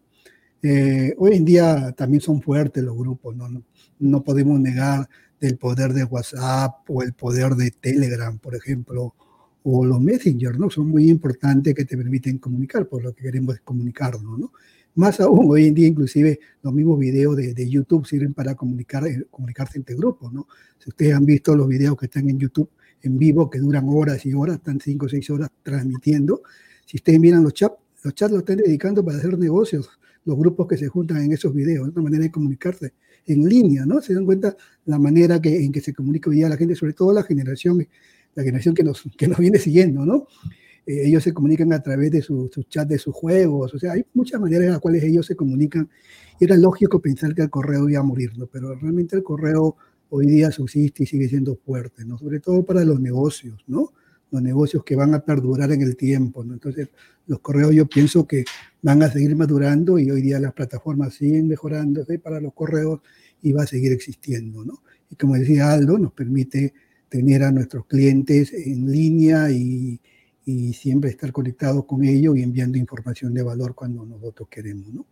Eh, 0.63 1.15
hoy 1.19 1.37
en 1.37 1.45
día 1.45 1.93
también 1.93 2.21
son 2.21 2.43
fuertes 2.43 2.83
los 2.83 2.97
grupos, 2.97 3.37
¿no? 3.37 3.49
No, 3.49 3.63
no 4.01 4.25
podemos 4.25 4.59
negar 4.59 5.09
del 5.41 5.59
poder 5.59 5.93
de 5.93 6.05
WhatsApp 6.05 6.89
o 6.89 7.03
el 7.03 7.13
poder 7.13 7.55
de 7.55 7.71
Telegram, 7.71 8.39
por 8.39 8.57
ejemplo, 8.57 9.15
o 9.69 9.85
los 9.85 10.01
Messenger, 10.01 10.57
¿no? 10.61 10.71
Son 10.71 10.89
muy 10.89 11.11
importantes 11.11 11.75
que 11.75 11.85
te 11.85 11.97
permiten 11.97 12.39
comunicar, 12.39 12.87
por 12.89 13.03
lo 13.03 13.13
que 13.13 13.25
queremos 13.25 13.59
comunicarnos, 13.65 14.39
¿no? 14.39 14.53
Más 14.95 15.19
aún, 15.19 15.51
hoy 15.51 15.67
en 15.67 15.75
día 15.75 15.89
inclusive 15.89 16.39
los 16.63 16.73
mismos 16.73 17.01
videos 17.01 17.37
de, 17.37 17.53
de, 17.53 17.69
YouTube 17.69 18.07
sirven 18.07 18.33
para 18.33 18.55
comunicar, 18.55 19.05
eh, 19.09 19.27
comunicarse 19.29 19.79
entre 19.79 19.97
grupos, 19.97 20.33
¿no? 20.33 20.47
Si 20.79 20.91
ustedes 20.91 21.15
han 21.15 21.27
visto 21.27 21.57
los 21.57 21.67
videos 21.67 21.97
que 21.97 22.07
están 22.07 22.29
en 22.29 22.39
YouTube 22.39 22.71
en 23.03 23.19
vivo, 23.19 23.51
que 23.51 23.59
duran 23.59 23.87
horas 23.89 24.25
y 24.25 24.33
horas, 24.35 24.59
están 24.59 24.79
cinco 24.81 25.07
o 25.07 25.09
seis 25.09 25.29
horas 25.31 25.51
transmitiendo, 25.65 26.43
si 26.85 26.99
ustedes 26.99 27.19
miran 27.19 27.43
los 27.43 27.53
chats, 27.53 27.75
los 28.05 28.15
chats 28.15 28.31
los 28.31 28.43
están 28.43 28.59
dedicando 28.59 29.05
para 29.05 29.19
hacer 29.19 29.37
negocios, 29.37 29.91
los 30.25 30.39
grupos 30.39 30.69
que 30.69 30.77
se 30.77 30.87
juntan 30.87 31.25
en 31.25 31.33
esos 31.33 31.53
videos, 31.53 31.89
es 31.89 31.95
una 31.95 32.05
manera 32.05 32.23
de 32.23 32.31
comunicarse 32.31 32.95
en 33.27 33.49
línea, 33.49 33.85
¿no? 33.85 34.01
Se 34.01 34.15
dan 34.15 34.25
cuenta 34.25 34.57
la 34.85 35.01
manera 35.01 35.41
que, 35.41 35.65
en 35.65 35.73
que 35.73 35.81
se 35.81 35.93
comunica 35.93 36.31
hoy 36.31 36.37
día 36.37 36.49
la 36.49 36.57
gente, 36.57 36.77
sobre 36.77 36.93
todo 36.93 37.13
la 37.13 37.25
generación, 37.25 37.85
la 38.37 38.45
generación 38.45 38.75
que 38.75 38.85
nos, 38.85 39.03
que 39.17 39.27
nos 39.27 39.39
viene 39.39 39.59
siguiendo, 39.59 40.07
¿no? 40.07 40.29
Eh, 40.87 41.09
ellos 41.09 41.25
se 41.25 41.35
comunican 41.35 41.73
a 41.73 41.83
través 41.83 42.13
de 42.13 42.23
sus 42.23 42.53
su 42.53 42.63
chat 42.63 42.87
de 42.87 42.99
sus 42.99 43.13
juegos, 43.13 43.75
o 43.75 43.79
sea, 43.79 43.93
hay 43.93 44.05
muchas 44.15 44.41
maneras 44.41 44.67
en 44.67 44.73
las 44.73 44.81
cuales 44.81 45.03
ellos 45.03 45.27
se 45.27 45.35
comunican. 45.35 45.91
Era 46.39 46.57
lógico 46.57 47.01
pensar 47.01 47.35
que 47.35 47.43
el 47.43 47.51
correo 47.51 47.89
iba 47.89 47.99
a 47.99 48.05
morir, 48.05 48.37
¿no? 48.39 48.47
Pero 48.47 48.75
realmente 48.75 49.17
el 49.17 49.25
correo 49.25 49.77
hoy 50.11 50.27
día 50.27 50.53
subsiste 50.53 51.03
y 51.03 51.07
sigue 51.07 51.29
siendo 51.29 51.57
fuerte, 51.57 52.05
¿no? 52.05 52.19
Sobre 52.19 52.39
todo 52.39 52.65
para 52.65 52.85
los 52.85 53.01
negocios, 53.01 53.65
¿no? 53.67 53.93
Los 54.31 54.43
negocios 54.43 54.85
que 54.85 54.95
van 54.95 55.15
a 55.15 55.25
perdurar 55.25 55.73
en 55.73 55.83
el 55.83 55.97
tiempo, 55.97 56.45
¿no? 56.45 56.53
Entonces, 56.53 56.91
los 57.27 57.41
correos 57.41 57.75
yo 57.75 57.87
pienso 57.87 58.27
que 58.27 58.45
van 58.83 59.03
a 59.03 59.11
seguir 59.11 59.35
madurando 59.35 59.99
y 59.99 60.11
hoy 60.11 60.21
día 60.23 60.39
las 60.39 60.53
plataformas 60.53 61.15
siguen 61.15 61.49
mejorándose 61.49 62.19
para 62.19 62.41
los 62.41 62.53
correos 62.53 63.01
y 63.43 63.53
va 63.53 63.63
a 63.63 63.67
seguir 63.67 63.93
existiendo, 63.93 64.65
¿no? 64.65 64.83
Y 65.11 65.17
como 65.17 65.35
decía 65.35 65.73
Aldo, 65.73 65.99
nos 65.99 66.13
permite 66.13 66.75
tener 67.09 67.43
a 67.43 67.53
nuestros 67.53 67.87
clientes 67.87 68.53
en 68.53 68.91
línea 68.91 69.51
y, 69.51 70.01
y 70.47 70.73
siempre 70.73 71.11
estar 71.11 71.33
conectados 71.33 71.85
con 71.85 72.05
ellos 72.05 72.39
y 72.39 72.43
enviando 72.43 72.79
información 72.79 73.35
de 73.35 73.43
valor 73.43 73.75
cuando 73.75 74.07
nosotros 74.07 74.49
queremos, 74.49 74.95
¿no? 74.95 75.07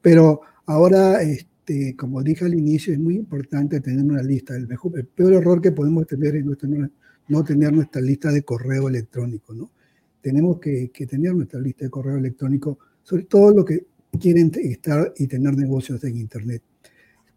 Pero 0.00 0.42
ahora, 0.66 1.22
este, 1.22 1.96
como 1.96 2.22
dije 2.22 2.44
al 2.44 2.54
inicio, 2.54 2.92
es 2.92 3.00
muy 3.00 3.16
importante 3.16 3.80
tener 3.80 4.04
una 4.04 4.22
lista. 4.22 4.54
El, 4.54 4.68
mejor, 4.68 4.96
el 4.96 5.06
peor 5.06 5.32
error 5.32 5.60
que 5.60 5.72
podemos 5.72 6.06
tener 6.06 6.36
es 6.36 6.44
no 6.44 6.54
tener, 6.54 6.88
no 7.28 7.42
tener 7.42 7.72
nuestra 7.72 8.00
lista 8.00 8.30
de 8.30 8.42
correo 8.42 8.88
electrónico, 8.88 9.52
¿no? 9.52 9.72
Tenemos 10.20 10.60
que, 10.60 10.90
que 10.92 11.06
tener 11.06 11.34
nuestra 11.34 11.60
lista 11.60 11.84
de 11.84 11.90
correo 11.90 12.18
electrónico, 12.18 12.78
sobre 13.02 13.24
todo 13.24 13.52
lo 13.52 13.64
que 13.64 13.86
quieren 14.20 14.52
estar 14.54 15.12
y 15.16 15.26
tener 15.26 15.56
negocios 15.56 16.02
en 16.04 16.16
Internet. 16.16 16.62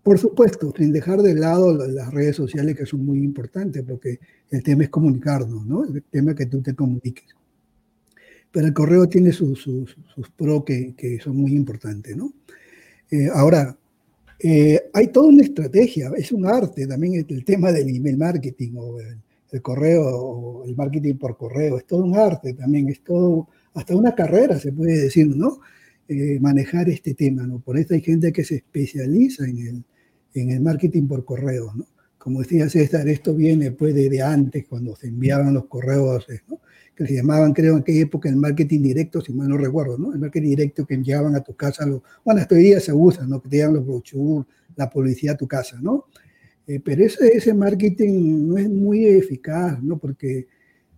Por 0.09 0.17
supuesto, 0.17 0.73
sin 0.75 0.91
dejar 0.91 1.21
de 1.21 1.35
lado 1.35 1.71
las 1.87 2.11
redes 2.11 2.35
sociales 2.35 2.75
que 2.75 2.87
son 2.87 3.05
muy 3.05 3.19
importantes, 3.19 3.83
porque 3.87 4.17
el 4.49 4.63
tema 4.63 4.81
es 4.81 4.89
comunicarnos, 4.89 5.67
¿no? 5.67 5.85
El 5.85 6.01
tema 6.01 6.31
es 6.31 6.37
que 6.37 6.47
tú 6.47 6.63
te 6.63 6.73
comuniques. 6.73 7.27
Pero 8.51 8.65
el 8.65 8.73
correo 8.73 9.07
tiene 9.07 9.31
sus, 9.31 9.61
sus, 9.61 9.95
sus 10.15 10.29
pros 10.31 10.63
que, 10.65 10.95
que, 10.97 11.19
son 11.19 11.37
muy 11.37 11.51
importantes, 11.51 12.17
¿no? 12.17 12.33
Eh, 13.11 13.27
ahora, 13.31 13.77
eh, 14.39 14.81
hay 14.93 15.09
toda 15.09 15.27
una 15.27 15.43
estrategia, 15.43 16.11
es 16.17 16.31
un 16.31 16.47
arte 16.47 16.87
también 16.87 17.23
el 17.29 17.45
tema 17.45 17.71
del 17.71 17.95
email 17.95 18.17
marketing 18.17 18.71
o 18.77 18.99
el, 18.99 19.15
el, 19.51 19.61
correo 19.61 20.07
o 20.07 20.65
el 20.65 20.75
marketing 20.75 21.17
por 21.17 21.37
correo, 21.37 21.77
es 21.77 21.85
todo 21.85 22.03
un 22.03 22.17
arte 22.17 22.55
también, 22.55 22.89
es 22.89 23.03
todo, 23.03 23.47
hasta 23.75 23.95
una 23.95 24.15
carrera 24.15 24.57
se 24.57 24.71
puede 24.71 25.03
decir, 25.03 25.27
¿no? 25.27 25.59
Eh, 26.07 26.39
manejar 26.39 26.89
este 26.89 27.13
tema, 27.13 27.45
¿no? 27.45 27.59
Por 27.59 27.77
eso 27.77 27.93
hay 27.93 28.01
gente 28.01 28.33
que 28.33 28.43
se 28.43 28.55
especializa 28.55 29.45
en 29.45 29.57
el, 29.59 29.83
en 30.33 30.51
el 30.51 30.61
marketing 30.61 31.07
por 31.07 31.25
correo, 31.25 31.73
¿no? 31.75 31.85
Como 32.17 32.41
decía 32.41 32.69
César, 32.69 33.07
esto 33.07 33.33
viene 33.33 33.71
pues 33.71 33.95
de, 33.95 34.21
antes, 34.21 34.65
cuando 34.67 34.95
se 34.95 35.07
enviaban 35.07 35.53
los 35.53 35.65
correos, 35.65 36.25
¿no? 36.49 36.59
que 36.93 37.07
se 37.07 37.15
llamaban, 37.15 37.53
creo, 37.53 37.75
en 37.75 37.79
aquella 37.79 38.01
época 38.01 38.27
el 38.27 38.35
marketing 38.35 38.81
directo, 38.81 39.21
si 39.21 39.31
mal 39.31 39.47
no 39.47 39.57
recuerdo, 39.57 39.97
¿no? 39.97 40.11
El 40.11 40.19
marketing 40.19 40.49
directo 40.49 40.85
que 40.85 40.95
enviaban 40.95 41.33
a 41.33 41.39
tu 41.39 41.55
casa, 41.55 41.85
lo, 41.85 42.03
bueno, 42.25 42.41
hasta 42.41 42.55
hoy 42.55 42.63
día 42.63 42.81
se 42.81 42.91
usa, 42.91 43.25
¿no? 43.25 43.41
Que 43.41 43.47
te 43.47 43.55
llegan 43.55 43.75
los 43.75 43.85
brochures, 43.85 44.45
la 44.75 44.89
publicidad 44.89 45.35
a 45.35 45.37
tu 45.37 45.47
casa, 45.47 45.79
¿no? 45.81 46.07
Eh, 46.67 46.81
pero 46.83 47.05
ese, 47.05 47.25
ese 47.29 47.53
marketing 47.53 48.49
no 48.49 48.57
es 48.57 48.69
muy 48.69 49.05
eficaz, 49.05 49.81
¿no? 49.81 49.97
Porque 49.97 50.47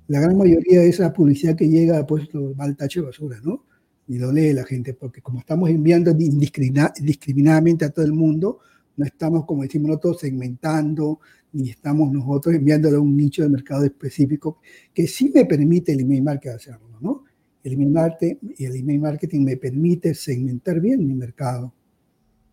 la 0.08 0.22
gran 0.22 0.36
mayoría 0.36 0.82
de 0.82 0.89
esa 0.89 1.13
publicidad 1.13 1.56
que 1.56 1.70
llega, 1.70 2.04
pues, 2.08 2.28
va 2.34 2.63
al 2.63 2.76
tacho 2.76 3.02
de 3.02 3.06
basura, 3.06 3.39
¿no? 3.44 3.65
Y 4.08 4.17
lo 4.17 4.32
lee 4.32 4.54
la 4.54 4.65
gente, 4.65 4.96
porque 4.96 5.22
como 5.22 5.39
estamos 5.39 5.70
enviando 5.70 6.10
indiscriminadamente 6.10 7.86
a 7.86 7.91
todo 7.91 8.04
el 8.04 8.13
mundo, 8.13 8.60
no 9.02 9.08
estamos, 9.08 9.46
como 9.46 9.64
decimos 9.64 9.88
nosotros, 9.88 10.20
segmentando, 10.20 11.20
ni 11.54 11.72
estamos 11.72 12.12
nosotros 12.12 12.54
enviándole 12.54 12.98
a 12.98 13.00
un 13.00 13.18
nicho 13.18 13.42
de 13.42 13.50
mercado 13.50 13.84
específico 13.84 14.60
que 14.94 15.08
sí 15.08 15.32
me 15.34 15.46
permite 15.46 15.92
el 15.92 16.02
email 16.02 16.22
marketing 16.22 16.56
hacerlo, 16.56 17.00
¿no? 17.02 17.24
El 17.64 17.74
email 17.74 17.90
marketing, 17.90 18.36
el 18.60 18.76
email 18.76 19.00
marketing 19.00 19.42
me 19.44 19.58
permite 19.58 20.14
segmentar 20.14 20.80
bien 20.80 21.06
mi 21.06 21.16
mercado. 21.16 21.74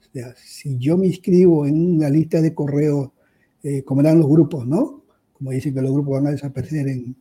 O 0.01 0.13
sea, 0.13 0.35
si 0.37 0.79
yo 0.79 0.97
me 0.97 1.07
inscribo 1.07 1.67
en 1.67 1.97
una 1.97 2.09
lista 2.09 2.41
de 2.41 2.55
correos, 2.55 3.11
eh, 3.63 3.83
como 3.83 4.01
eran 4.01 4.19
los 4.19 4.29
grupos, 4.29 4.67
¿no? 4.67 5.05
Como 5.35 5.51
dicen 5.51 5.75
que 5.75 5.83
los 5.83 5.93
grupos 5.93 6.15
van 6.15 6.29
a 6.29 6.31
desaparecer 6.31 6.89
en, 6.89 7.15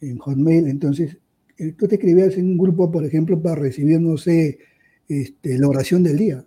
en 0.00 0.16
Hotmail, 0.16 0.68
entonces 0.68 1.18
eh, 1.58 1.72
tú 1.72 1.86
te 1.86 1.96
escribías 1.96 2.38
en 2.38 2.46
un 2.46 2.56
grupo, 2.56 2.90
por 2.90 3.04
ejemplo, 3.04 3.40
para 3.42 3.56
recibir, 3.56 4.00
no 4.00 4.16
sé, 4.16 4.58
este, 5.06 5.58
la 5.58 5.68
oración 5.68 6.02
del 6.02 6.16
día 6.16 6.44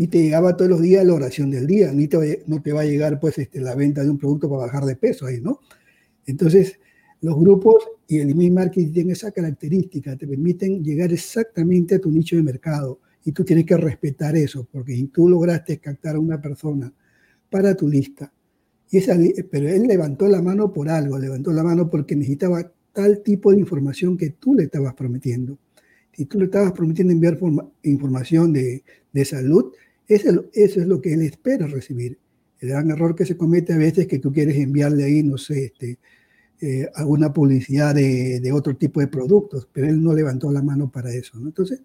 y 0.00 0.06
te 0.06 0.22
llegaba 0.22 0.56
todos 0.56 0.70
los 0.70 0.80
días 0.80 1.04
la 1.04 1.12
oración 1.12 1.50
del 1.50 1.66
día, 1.66 1.92
ni 1.92 2.08
te 2.08 2.42
no 2.46 2.62
te 2.62 2.72
va 2.72 2.80
a 2.80 2.84
llegar 2.86 3.20
pues 3.20 3.36
este, 3.36 3.60
la 3.60 3.74
venta 3.74 4.02
de 4.02 4.08
un 4.08 4.16
producto 4.16 4.48
para 4.48 4.62
bajar 4.62 4.86
de 4.86 4.96
peso 4.96 5.26
ahí, 5.26 5.42
¿no? 5.42 5.60
Entonces, 6.24 6.80
los 7.20 7.38
grupos 7.38 7.86
y 8.08 8.16
el 8.16 8.30
email 8.30 8.50
marketing 8.50 8.92
tienen 8.94 9.12
esa 9.12 9.30
característica, 9.30 10.16
te 10.16 10.26
permiten 10.26 10.82
llegar 10.82 11.12
exactamente 11.12 11.96
a 11.96 11.98
tu 11.98 12.10
nicho 12.10 12.34
de 12.34 12.42
mercado 12.42 13.00
y 13.26 13.32
tú 13.32 13.44
tienes 13.44 13.66
que 13.66 13.76
respetar 13.76 14.34
eso, 14.38 14.66
porque 14.72 14.94
si 14.94 15.08
tú 15.08 15.28
lograste 15.28 15.76
captar 15.76 16.16
a 16.16 16.18
una 16.18 16.40
persona 16.40 16.90
para 17.50 17.74
tu 17.74 17.86
lista, 17.86 18.32
y 18.90 18.96
esa, 18.96 19.18
pero 19.50 19.68
él 19.68 19.82
levantó 19.82 20.28
la 20.28 20.40
mano 20.40 20.72
por 20.72 20.88
algo, 20.88 21.18
levantó 21.18 21.52
la 21.52 21.62
mano 21.62 21.90
porque 21.90 22.16
necesitaba 22.16 22.72
tal 22.94 23.22
tipo 23.22 23.52
de 23.52 23.58
información 23.58 24.16
que 24.16 24.30
tú 24.30 24.54
le 24.54 24.62
estabas 24.62 24.94
prometiendo. 24.94 25.58
Si 26.14 26.24
tú 26.24 26.38
le 26.38 26.46
estabas 26.46 26.72
prometiendo 26.72 27.12
enviar 27.12 27.38
información 27.82 28.54
de, 28.54 28.82
de 29.12 29.24
salud, 29.26 29.74
eso, 30.14 30.44
es 30.52 30.76
lo 30.76 31.00
que 31.00 31.14
él 31.14 31.22
espera 31.22 31.66
recibir. 31.66 32.18
El 32.58 32.70
gran 32.70 32.90
error 32.90 33.14
que 33.14 33.24
se 33.24 33.36
comete 33.36 33.72
a 33.72 33.78
veces 33.78 34.00
es 34.00 34.06
que 34.06 34.18
tú 34.18 34.32
quieres 34.32 34.56
enviarle 34.56 35.04
ahí, 35.04 35.22
no 35.22 35.38
sé, 35.38 35.66
este, 35.66 35.98
eh, 36.60 36.88
alguna 36.94 37.32
publicidad 37.32 37.94
de, 37.94 38.50
otro 38.52 38.76
tipo 38.76 39.00
de 39.00 39.06
productos, 39.06 39.68
pero 39.72 39.86
él 39.88 40.02
no 40.02 40.12
levantó 40.12 40.50
la 40.52 40.62
mano 40.62 40.90
para 40.90 41.12
eso. 41.14 41.38
Entonces, 41.38 41.82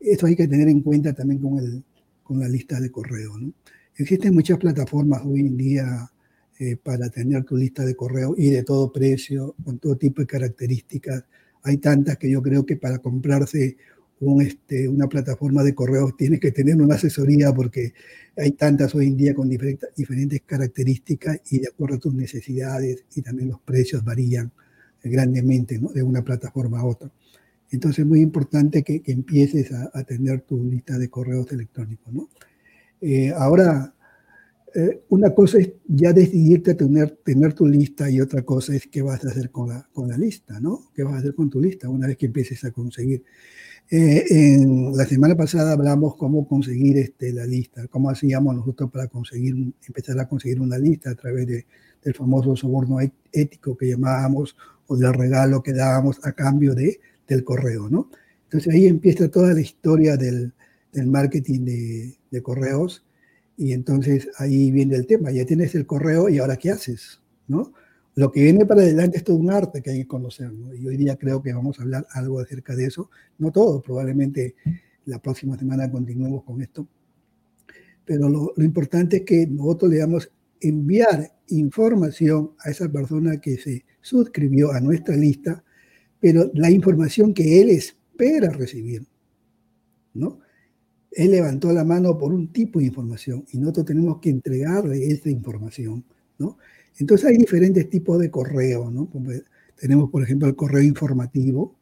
eso 0.00 0.26
hay 0.26 0.36
que 0.36 0.48
tener 0.48 0.68
en 0.68 0.80
cuenta 0.80 1.12
también 1.12 1.40
con, 1.40 1.58
el, 1.58 1.84
con 2.22 2.40
la 2.40 2.48
lista 2.48 2.80
de 2.80 2.90
correo. 2.90 3.32
Existen 3.96 4.32
muchas 4.32 4.58
plataformas 4.58 5.22
hoy 5.24 5.40
en 5.40 5.56
día 5.56 6.10
eh, 6.58 6.76
para 6.76 7.10
tener 7.10 7.44
tu 7.44 7.56
lista 7.56 7.84
de 7.84 7.94
correo 7.94 8.34
y 8.38 8.50
de 8.50 8.62
todo 8.62 8.92
precio, 8.92 9.54
con 9.64 9.78
todo 9.78 9.96
tipo 9.96 10.22
de 10.22 10.26
características. 10.26 11.24
Hay 11.62 11.78
tantas 11.78 12.16
que 12.16 12.30
yo 12.30 12.40
creo 12.40 12.64
que 12.64 12.76
para 12.76 12.98
comprarse 12.98 13.76
un, 14.20 14.42
este, 14.42 14.88
una 14.88 15.08
plataforma 15.08 15.62
de 15.62 15.74
correos 15.74 16.16
tienes 16.16 16.40
que 16.40 16.52
tener 16.52 16.80
una 16.80 16.94
asesoría 16.94 17.52
porque 17.52 17.92
hay 18.36 18.52
tantas 18.52 18.94
hoy 18.94 19.08
en 19.08 19.16
día 19.16 19.34
con 19.34 19.48
diferentes, 19.48 20.42
características 20.44 21.40
y 21.50 21.60
de 21.60 21.68
acuerdo 21.68 21.96
a 21.96 22.00
tus 22.00 22.14
necesidades 22.14 23.04
y 23.14 23.22
también 23.22 23.48
los 23.48 23.60
precios 23.60 24.04
varían 24.04 24.52
grandemente 25.02 25.78
de 25.78 26.02
una 26.02 26.22
plataforma 26.22 26.80
a 26.80 26.84
otra. 26.84 27.10
Entonces 27.70 28.00
es 28.00 28.06
muy 28.06 28.20
importante 28.20 28.82
que, 28.82 29.02
empieces 29.06 29.72
a, 29.72 30.04
tener 30.04 30.42
tu 30.42 30.62
lista 30.64 30.98
de 30.98 31.08
correos 31.08 31.50
electrónicos. 31.52 32.12
Eh, 33.00 33.32
ahora, 33.36 33.94
eh, 34.74 35.02
una 35.08 35.34
cosa 35.34 35.58
es 35.58 35.72
ya 35.86 36.12
decidirte 36.12 36.74
tener, 36.74 37.18
tener 37.24 37.54
tu 37.54 37.66
lista 37.66 38.10
y 38.10 38.20
otra 38.20 38.42
cosa 38.42 38.74
es 38.74 38.86
qué 38.86 39.02
vas 39.02 39.24
a 39.24 39.28
hacer 39.28 39.50
con 39.50 39.70
la, 39.70 39.88
con 39.92 40.08
la 40.08 40.18
lista, 40.18 40.60
¿no? 40.60 40.90
¿Qué 40.94 41.02
vas 41.02 41.14
a 41.14 41.18
hacer 41.18 41.34
con 41.34 41.50
tu 41.50 41.60
lista 41.60 41.88
una 41.88 42.06
vez 42.06 42.16
que 42.16 42.26
empieces 42.26 42.62
a 42.64 42.70
conseguir? 42.70 43.24
Eh, 43.88 44.24
en 44.30 44.96
la 44.96 45.04
semana 45.04 45.36
pasada 45.36 45.72
hablamos 45.72 46.16
cómo 46.16 46.48
conseguir 46.48 46.98
este, 46.98 47.32
la 47.32 47.46
lista, 47.46 47.86
cómo 47.86 48.10
hacíamos 48.10 48.56
nosotros 48.56 48.90
para 48.90 49.06
conseguir, 49.06 49.54
empezar 49.86 50.18
a 50.18 50.28
conseguir 50.28 50.60
una 50.60 50.76
lista 50.76 51.10
a 51.10 51.14
través 51.14 51.46
de, 51.46 51.66
del 52.02 52.14
famoso 52.14 52.56
soborno 52.56 52.98
ético 53.32 53.76
que 53.76 53.90
llamábamos 53.90 54.56
o 54.88 54.96
del 54.96 55.14
regalo 55.14 55.62
que 55.62 55.72
dábamos 55.72 56.18
a 56.24 56.32
cambio 56.32 56.74
de, 56.74 57.00
del 57.28 57.44
correo, 57.44 57.88
¿no? 57.88 58.10
Entonces 58.44 58.74
ahí 58.74 58.86
empieza 58.86 59.28
toda 59.28 59.54
la 59.54 59.60
historia 59.60 60.16
del, 60.16 60.52
del 60.92 61.06
marketing 61.06 61.64
de, 61.64 62.18
de, 62.30 62.42
correos 62.42 63.04
y 63.56 63.72
entonces 63.72 64.28
ahí 64.38 64.72
viene 64.72 64.96
el 64.96 65.06
tema, 65.06 65.30
ya 65.30 65.44
tienes 65.44 65.76
el 65.76 65.86
correo 65.86 66.28
y 66.28 66.38
ahora 66.38 66.56
qué 66.56 66.70
haces, 66.70 67.20
¿no? 67.46 67.72
Lo 68.16 68.32
que 68.32 68.42
viene 68.42 68.64
para 68.64 68.80
adelante 68.80 69.18
es 69.18 69.24
todo 69.24 69.36
un 69.36 69.50
arte 69.50 69.82
que 69.82 69.90
hay 69.90 69.98
que 69.98 70.06
conocer, 70.06 70.50
¿no? 70.50 70.74
Y 70.74 70.86
hoy 70.86 70.96
día 70.96 71.16
creo 71.16 71.42
que 71.42 71.52
vamos 71.52 71.78
a 71.78 71.82
hablar 71.82 72.06
algo 72.12 72.40
acerca 72.40 72.74
de 72.74 72.86
eso. 72.86 73.10
No 73.38 73.52
todo, 73.52 73.82
probablemente 73.82 74.54
la 75.04 75.20
próxima 75.20 75.58
semana 75.58 75.90
continuemos 75.90 76.42
con 76.42 76.62
esto. 76.62 76.88
Pero 78.06 78.30
lo, 78.30 78.54
lo 78.56 78.64
importante 78.64 79.18
es 79.18 79.22
que 79.24 79.46
nosotros 79.46 79.90
le 79.90 79.98
damos 79.98 80.30
enviar 80.62 81.30
información 81.48 82.52
a 82.60 82.70
esa 82.70 82.90
persona 82.90 83.38
que 83.38 83.58
se 83.58 83.84
suscribió 84.00 84.72
a 84.72 84.80
nuestra 84.80 85.14
lista, 85.14 85.62
pero 86.18 86.50
la 86.54 86.70
información 86.70 87.34
que 87.34 87.60
él 87.60 87.68
espera 87.68 88.48
recibir, 88.48 89.04
¿no? 90.14 90.40
Él 91.10 91.32
levantó 91.32 91.70
la 91.70 91.84
mano 91.84 92.16
por 92.16 92.32
un 92.32 92.50
tipo 92.50 92.78
de 92.78 92.86
información 92.86 93.44
y 93.52 93.58
nosotros 93.58 93.86
tenemos 93.86 94.20
que 94.20 94.30
entregarle 94.30 95.06
esa 95.06 95.28
información, 95.28 96.02
¿no? 96.38 96.56
Entonces 96.98 97.26
hay 97.26 97.36
diferentes 97.36 97.88
tipos 97.90 98.18
de 98.18 98.30
correo, 98.30 98.90
¿no? 98.90 99.06
Como 99.06 99.30
tenemos, 99.78 100.10
por 100.10 100.22
ejemplo, 100.22 100.48
el 100.48 100.56
correo 100.56 100.82
informativo, 100.82 101.74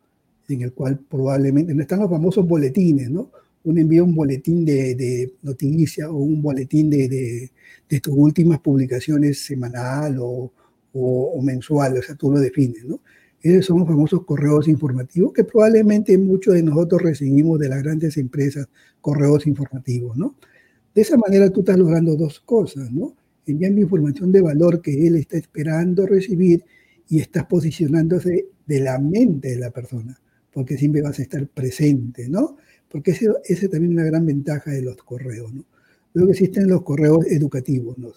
en 0.48 0.62
el 0.62 0.72
cual 0.72 0.98
probablemente 0.98 1.72
están 1.80 2.00
los 2.00 2.10
famosos 2.10 2.46
boletines, 2.46 3.10
¿no? 3.10 3.30
Uno 3.64 3.80
envía 3.80 4.02
un 4.02 4.14
boletín 4.14 4.64
de, 4.64 4.94
de 4.94 5.32
noticia 5.42 6.10
o 6.10 6.16
un 6.16 6.42
boletín 6.42 6.90
de, 6.90 7.08
de, 7.08 7.50
de, 7.88 8.00
tus 8.00 8.14
últimas 8.14 8.58
publicaciones 8.60 9.38
semanal 9.38 10.18
o, 10.18 10.52
o, 10.92 11.32
o, 11.34 11.42
mensual, 11.42 11.96
o 11.96 12.02
sea, 12.02 12.14
tú 12.14 12.30
lo 12.30 12.40
defines, 12.40 12.84
¿no? 12.84 13.00
Esos 13.40 13.66
son 13.66 13.80
los 13.80 13.88
famosos 13.88 14.24
correos 14.24 14.68
informativos 14.68 15.32
que 15.32 15.44
probablemente 15.44 16.16
muchos 16.18 16.54
de 16.54 16.62
nosotros 16.62 17.02
recibimos 17.02 17.58
de 17.58 17.68
las 17.68 17.82
grandes 17.82 18.16
empresas, 18.16 18.68
correos 19.00 19.46
informativos, 19.46 20.16
¿no? 20.16 20.34
De 20.94 21.02
esa 21.02 21.16
manera 21.16 21.50
tú 21.50 21.60
estás 21.60 21.78
logrando 21.78 22.16
dos 22.16 22.40
cosas, 22.40 22.90
¿no? 22.92 23.14
Enviando 23.46 23.80
información 23.80 24.32
de 24.32 24.40
valor 24.40 24.80
que 24.80 25.06
él 25.06 25.16
está 25.16 25.36
esperando 25.36 26.06
recibir 26.06 26.64
y 27.08 27.20
estás 27.20 27.46
posicionándose 27.46 28.46
de 28.66 28.80
la 28.80 28.98
mente 28.98 29.50
de 29.50 29.58
la 29.58 29.70
persona, 29.70 30.18
porque 30.52 30.78
siempre 30.78 31.02
vas 31.02 31.18
a 31.18 31.22
estar 31.22 31.46
presente, 31.48 32.28
¿no? 32.28 32.56
Porque 32.88 33.10
ese, 33.10 33.28
ese 33.44 33.68
también 33.68 33.92
es 33.92 33.98
una 33.98 34.06
gran 34.06 34.24
ventaja 34.24 34.70
de 34.70 34.82
los 34.82 34.96
correos, 34.96 35.52
¿no? 35.52 35.64
Luego 36.14 36.30
existen 36.30 36.68
los 36.68 36.82
correos 36.82 37.26
educativos, 37.26 37.98
¿no? 37.98 38.12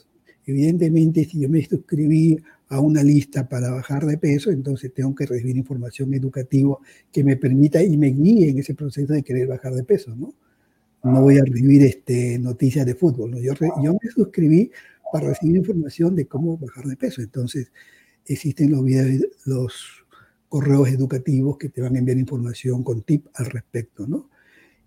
Evidentemente, 0.46 1.26
si 1.26 1.42
yo 1.42 1.50
me 1.50 1.62
suscribí 1.66 2.38
a 2.70 2.80
una 2.80 3.04
lista 3.04 3.50
para 3.50 3.72
bajar 3.72 4.06
de 4.06 4.18
peso, 4.18 4.50
entonces 4.50 4.94
tengo 4.94 5.14
que 5.14 5.26
recibir 5.26 5.58
información 5.58 6.14
educativa 6.14 6.78
que 7.12 7.24
me 7.24 7.36
permita 7.36 7.84
y 7.84 7.98
me 7.98 8.08
guíe 8.08 8.50
en 8.50 8.60
ese 8.60 8.74
proceso 8.74 9.14
de 9.14 9.24
querer 9.24 9.48
bajar 9.48 9.74
de 9.74 9.84
peso, 9.84 10.16
¿no? 10.16 10.34
No 11.04 11.22
voy 11.22 11.38
a 11.38 11.44
recibir 11.44 11.84
este, 11.84 12.40
noticias 12.40 12.86
de 12.86 12.96
fútbol, 12.96 13.32
¿no? 13.32 13.40
Yo, 13.40 13.54
yo 13.84 13.94
me 13.94 14.10
suscribí 14.14 14.72
para 15.12 15.30
recibir 15.30 15.58
información 15.58 16.16
de 16.16 16.28
cómo 16.28 16.58
bajar 16.58 16.86
de 16.86 16.98
peso. 16.98 17.22
Entonces, 17.22 17.72
existen 18.26 18.72
los, 18.72 18.84
videos, 18.84 19.28
los 19.46 20.06
correos 20.50 20.90
educativos 20.90 21.58
que 21.58 21.70
te 21.70 21.82
van 21.82 21.96
a 21.96 22.00
enviar 22.00 22.18
información 22.18 22.84
con 22.84 23.02
tip 23.02 23.28
al 23.36 23.48
respecto, 23.48 24.08
¿no? 24.08 24.30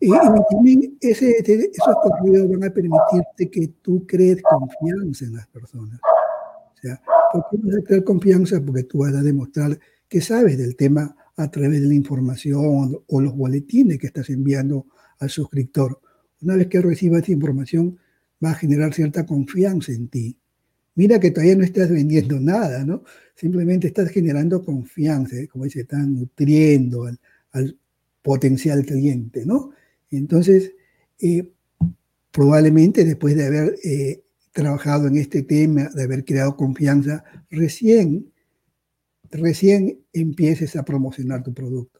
Y, 0.02 0.10
también 0.50 0.96
ese, 1.00 1.36
esos 1.40 1.94
correos 2.02 2.50
van 2.50 2.64
a 2.64 2.72
permitirte 2.72 3.50
que 3.50 3.68
tú 3.82 4.06
crees 4.06 4.40
confianza 4.42 5.26
en 5.26 5.34
las 5.34 5.46
personas. 5.48 6.00
O 6.02 6.80
sea, 6.80 7.02
¿por 7.30 7.44
qué 7.50 7.58
vas 7.62 7.76
a 7.76 7.82
crear 7.82 8.04
confianza? 8.04 8.62
Porque 8.64 8.84
tú 8.84 9.00
vas 9.00 9.14
a 9.14 9.22
demostrar 9.22 9.78
que 10.08 10.22
sabes 10.22 10.56
del 10.56 10.74
tema 10.74 11.14
a 11.36 11.50
través 11.50 11.82
de 11.82 11.86
la 11.86 11.94
información 11.94 12.98
o 13.06 13.20
los 13.20 13.36
boletines 13.36 13.98
que 13.98 14.06
estás 14.06 14.30
enviando 14.30 14.86
al 15.18 15.28
suscriptor. 15.28 16.00
Una 16.40 16.56
vez 16.56 16.68
que 16.68 16.80
reciba 16.80 17.18
esa 17.18 17.32
información, 17.32 17.98
va 18.44 18.52
a 18.52 18.54
generar 18.54 18.94
cierta 18.94 19.26
confianza 19.26 19.92
en 19.92 20.08
ti. 20.08 20.36
Mira 20.94 21.20
que 21.20 21.30
todavía 21.30 21.56
no 21.56 21.64
estás 21.64 21.90
vendiendo 21.90 22.40
nada, 22.40 22.84
¿no? 22.84 23.04
Simplemente 23.34 23.86
estás 23.86 24.10
generando 24.10 24.64
confianza, 24.64 25.36
¿eh? 25.36 25.48
como 25.48 25.64
dice, 25.64 25.80
estás 25.80 26.06
nutriendo 26.06 27.04
al, 27.04 27.18
al, 27.52 27.76
potencial 28.22 28.84
cliente, 28.84 29.46
¿no? 29.46 29.70
Entonces, 30.10 30.74
eh, 31.20 31.50
probablemente 32.30 33.04
después 33.04 33.36
de 33.36 33.46
haber 33.46 33.76
eh, 33.82 34.22
trabajado 34.52 35.06
en 35.06 35.16
este 35.16 35.42
tema, 35.42 35.88
de 35.94 36.02
haber 36.02 36.24
creado 36.24 36.56
confianza, 36.56 37.24
recién, 37.50 38.30
recién 39.30 40.00
empieces 40.12 40.76
a 40.76 40.84
promocionar 40.84 41.42
tu 41.42 41.54
producto. 41.54 41.99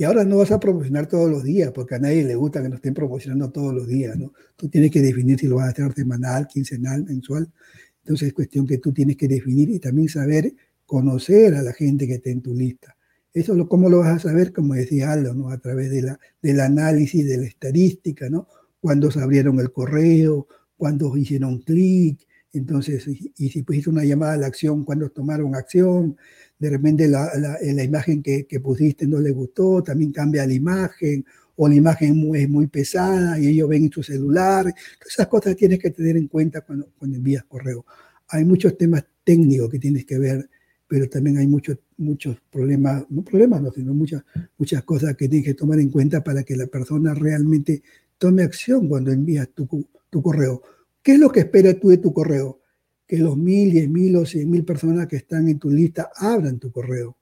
Y 0.00 0.04
ahora 0.04 0.24
no 0.24 0.38
vas 0.38 0.50
a 0.50 0.58
promocionar 0.58 1.06
todos 1.08 1.30
los 1.30 1.44
días, 1.44 1.72
porque 1.72 1.96
a 1.96 1.98
nadie 1.98 2.24
le 2.24 2.34
gusta 2.34 2.62
que 2.62 2.70
nos 2.70 2.76
estén 2.76 2.94
promocionando 2.94 3.50
todos 3.50 3.74
los 3.74 3.86
días, 3.86 4.16
¿no? 4.16 4.32
Tú 4.56 4.66
tienes 4.70 4.90
que 4.90 5.02
definir 5.02 5.38
si 5.38 5.46
lo 5.46 5.56
vas 5.56 5.66
a 5.66 5.70
hacer 5.72 5.92
semanal, 5.92 6.46
quincenal, 6.46 7.04
mensual. 7.04 7.52
Entonces 7.98 8.28
es 8.28 8.32
cuestión 8.32 8.66
que 8.66 8.78
tú 8.78 8.94
tienes 8.94 9.18
que 9.18 9.28
definir 9.28 9.68
y 9.68 9.78
también 9.78 10.08
saber 10.08 10.54
conocer 10.86 11.54
a 11.54 11.60
la 11.60 11.74
gente 11.74 12.06
que 12.06 12.14
está 12.14 12.30
en 12.30 12.40
tu 12.40 12.54
lista. 12.54 12.96
Eso, 13.34 13.54
lo, 13.54 13.68
¿cómo 13.68 13.90
lo 13.90 13.98
vas 13.98 14.16
a 14.16 14.30
saber? 14.30 14.54
Como 14.54 14.72
decía 14.72 15.12
Aldo. 15.12 15.50
A 15.50 15.58
través 15.58 15.90
de 15.90 16.00
la, 16.00 16.18
del 16.40 16.60
análisis, 16.60 17.28
de 17.28 17.36
la 17.36 17.44
estadística, 17.44 18.30
¿no? 18.30 18.48
Cuándo 18.80 19.10
se 19.10 19.20
abrieron 19.20 19.60
el 19.60 19.70
correo, 19.70 20.48
cuándo 20.78 21.14
hicieron 21.14 21.58
clic, 21.58 22.26
entonces, 22.54 23.06
y, 23.06 23.32
y 23.36 23.50
si 23.50 23.62
pusiste 23.62 23.90
una 23.90 24.04
llamada 24.04 24.32
a 24.32 24.38
la 24.38 24.46
acción, 24.46 24.84
cuándo 24.84 25.10
tomaron 25.10 25.54
acción, 25.54 26.16
de 26.60 26.70
repente 26.70 27.08
la, 27.08 27.30
la, 27.36 27.58
la 27.60 27.82
imagen 27.82 28.22
que, 28.22 28.46
que, 28.46 28.60
pusiste 28.60 29.06
no 29.06 29.18
le 29.18 29.30
gustó, 29.32 29.82
también 29.82 30.12
cambia 30.12 30.46
la 30.46 30.52
imagen, 30.52 31.24
o 31.56 31.68
la 31.68 31.74
imagen 31.74 32.34
es 32.34 32.48
muy 32.48 32.66
pesada 32.68 33.38
y 33.38 33.48
ellos 33.48 33.68
ven 33.68 33.84
en 33.84 33.90
tu 33.90 34.02
celular. 34.02 34.64
Todas 34.64 35.12
esas 35.14 35.26
cosas 35.26 35.56
tienes 35.56 35.78
que 35.78 35.90
tener 35.90 36.16
en 36.16 36.28
cuenta 36.28 36.60
cuando, 36.60 36.88
cuando 36.98 37.16
envías 37.16 37.44
correo. 37.44 37.84
Hay 38.28 38.44
muchos 38.44 38.76
temas 38.76 39.04
técnicos 39.24 39.70
que 39.70 39.78
tienes 39.78 40.04
que 40.04 40.18
ver, 40.18 40.48
pero 40.86 41.08
también 41.08 41.38
hay 41.38 41.46
muchos, 41.46 41.78
muchos 41.96 42.36
problemas, 42.50 43.04
no 43.08 43.22
problemas, 43.22 43.62
no, 43.62 43.72
sino 43.72 43.94
muchas, 43.94 44.22
muchas 44.58 44.84
cosas 44.84 45.16
que 45.16 45.28
tienes 45.28 45.46
que 45.46 45.54
tomar 45.54 45.80
en 45.80 45.88
cuenta 45.88 46.22
para 46.22 46.42
que 46.42 46.56
la 46.56 46.66
persona 46.66 47.14
realmente 47.14 47.82
tome 48.18 48.42
acción 48.42 48.86
cuando 48.88 49.12
envías 49.12 49.48
tu, 49.54 49.66
tu 50.10 50.22
correo. 50.22 50.62
¿Qué 51.02 51.12
es 51.12 51.18
lo 51.18 51.32
que 51.32 51.40
esperas 51.40 51.80
tú 51.80 51.88
de 51.88 51.98
tu 51.98 52.12
correo? 52.12 52.59
Que 53.10 53.18
los 53.18 53.36
mil, 53.36 53.72
diez 53.72 53.88
mil 53.88 54.14
o 54.14 54.24
cien 54.24 54.48
mil 54.48 54.64
personas 54.64 55.08
que 55.08 55.16
están 55.16 55.48
en 55.48 55.58
tu 55.58 55.68
lista 55.68 56.12
abran 56.14 56.60
tu 56.60 56.70
correo. 56.70 57.16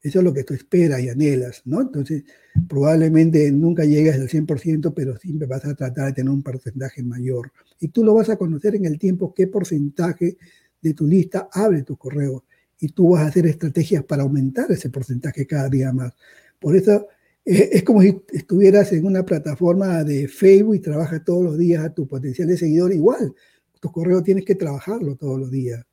Eso 0.00 0.20
es 0.20 0.24
lo 0.24 0.32
que 0.32 0.44
tú 0.44 0.54
esperas 0.54 1.00
y 1.00 1.08
anhelas, 1.08 1.62
¿no? 1.64 1.80
Entonces, 1.80 2.22
probablemente 2.68 3.50
nunca 3.50 3.84
llegues 3.84 4.14
al 4.14 4.28
100%, 4.28 4.94
pero 4.94 5.16
siempre 5.16 5.48
vas 5.48 5.64
a 5.64 5.74
tratar 5.74 6.06
de 6.06 6.12
tener 6.12 6.30
un 6.30 6.40
porcentaje 6.40 7.02
mayor. 7.02 7.50
Y 7.80 7.88
tú 7.88 8.04
lo 8.04 8.14
vas 8.14 8.30
a 8.30 8.36
conocer 8.36 8.76
en 8.76 8.84
el 8.84 8.96
tiempo 8.96 9.34
qué 9.34 9.48
porcentaje 9.48 10.36
de 10.80 10.94
tu 10.94 11.04
lista 11.04 11.48
abre 11.50 11.82
tu 11.82 11.96
correo. 11.96 12.44
Y 12.78 12.90
tú 12.90 13.08
vas 13.08 13.24
a 13.24 13.26
hacer 13.26 13.44
estrategias 13.46 14.04
para 14.04 14.22
aumentar 14.22 14.70
ese 14.70 14.88
porcentaje 14.88 15.48
cada 15.48 15.68
día 15.68 15.92
más. 15.92 16.14
Por 16.60 16.76
eso 16.76 17.08
eh, 17.44 17.70
es 17.72 17.82
como 17.82 18.02
si 18.02 18.22
estuvieras 18.32 18.92
en 18.92 19.04
una 19.04 19.24
plataforma 19.24 20.04
de 20.04 20.28
Facebook 20.28 20.76
y 20.76 20.78
trabajas 20.78 21.24
todos 21.24 21.42
los 21.42 21.58
días 21.58 21.84
a 21.84 21.92
tu 21.92 22.06
potencial 22.06 22.46
de 22.46 22.56
seguidor 22.56 22.92
igual. 22.92 23.34
Tu 23.80 23.90
correo 23.90 24.22
tienes 24.22 24.44
que 24.44 24.54
trabajarlo 24.54 25.16
todos 25.16 25.38
los 25.38 25.50
días, 25.50 25.84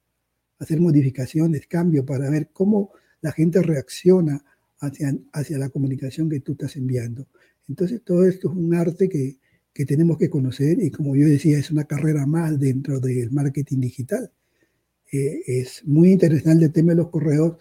hacer 0.59 0.79
modificaciones, 0.79 1.67
cambios 1.67 2.05
para 2.05 2.29
ver 2.29 2.49
cómo 2.53 2.91
la 3.21 3.31
gente 3.31 3.61
reacciona 3.61 4.43
hacia, 4.79 5.15
hacia 5.31 5.57
la 5.57 5.69
comunicación 5.69 6.29
que 6.29 6.39
tú 6.39 6.53
estás 6.53 6.75
enviando. 6.75 7.27
Entonces, 7.67 8.01
todo 8.03 8.25
esto 8.25 8.49
es 8.49 8.55
un 8.57 8.73
arte 8.73 9.07
que, 9.07 9.37
que 9.73 9.85
tenemos 9.85 10.17
que 10.17 10.29
conocer 10.29 10.81
y 10.81 10.91
como 10.91 11.15
yo 11.15 11.27
decía, 11.27 11.57
es 11.57 11.71
una 11.71 11.85
carrera 11.85 12.25
más 12.25 12.59
dentro 12.59 12.99
del 12.99 13.31
marketing 13.31 13.79
digital. 13.79 14.31
Eh, 15.11 15.41
es 15.47 15.85
muy 15.85 16.11
interesante 16.11 16.65
el 16.65 16.71
tema 16.71 16.91
de 16.91 16.97
los 16.97 17.09
correos 17.09 17.57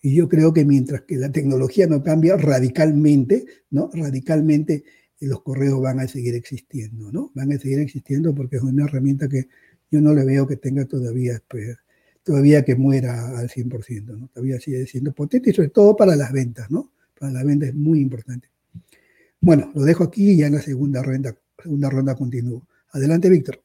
y 0.00 0.14
yo 0.14 0.28
creo 0.28 0.52
que 0.52 0.64
mientras 0.64 1.02
que 1.02 1.16
la 1.16 1.32
tecnología 1.32 1.86
no 1.86 2.02
cambia 2.02 2.36
radicalmente, 2.36 3.46
¿no? 3.70 3.90
Radicalmente 3.92 4.84
los 5.20 5.42
correos 5.42 5.80
van 5.80 6.00
a 6.00 6.06
seguir 6.06 6.34
existiendo, 6.34 7.10
¿no? 7.10 7.32
Van 7.34 7.52
a 7.52 7.58
seguir 7.58 7.80
existiendo 7.80 8.34
porque 8.34 8.56
es 8.56 8.62
una 8.62 8.84
herramienta 8.84 9.28
que 9.28 9.48
yo 9.90 10.00
no 10.00 10.14
le 10.14 10.24
veo 10.24 10.46
que 10.46 10.56
tenga 10.56 10.84
todavía 10.84 11.42
pues, 11.48 11.76
todavía 12.22 12.64
que 12.64 12.74
muera 12.74 13.38
al 13.38 13.48
100%, 13.48 14.18
¿no? 14.18 14.28
Todavía 14.28 14.58
sigue 14.60 14.86
siendo 14.86 15.12
potente 15.12 15.50
y 15.50 15.54
sobre 15.54 15.68
todo 15.68 15.96
para 15.96 16.16
las 16.16 16.32
ventas, 16.32 16.70
¿no? 16.70 16.92
Para 17.18 17.32
las 17.32 17.44
ventas 17.44 17.68
es 17.68 17.74
muy 17.74 18.00
importante. 18.00 18.48
Bueno, 19.40 19.70
lo 19.74 19.82
dejo 19.82 20.04
aquí 20.04 20.32
y 20.32 20.38
ya 20.38 20.48
en 20.48 20.54
la 20.54 20.60
segunda 20.60 21.02
ronda, 21.02 21.36
segunda 21.62 21.88
ronda 21.88 22.16
continúo. 22.16 22.66
Adelante, 22.90 23.28
Víctor. 23.30 23.62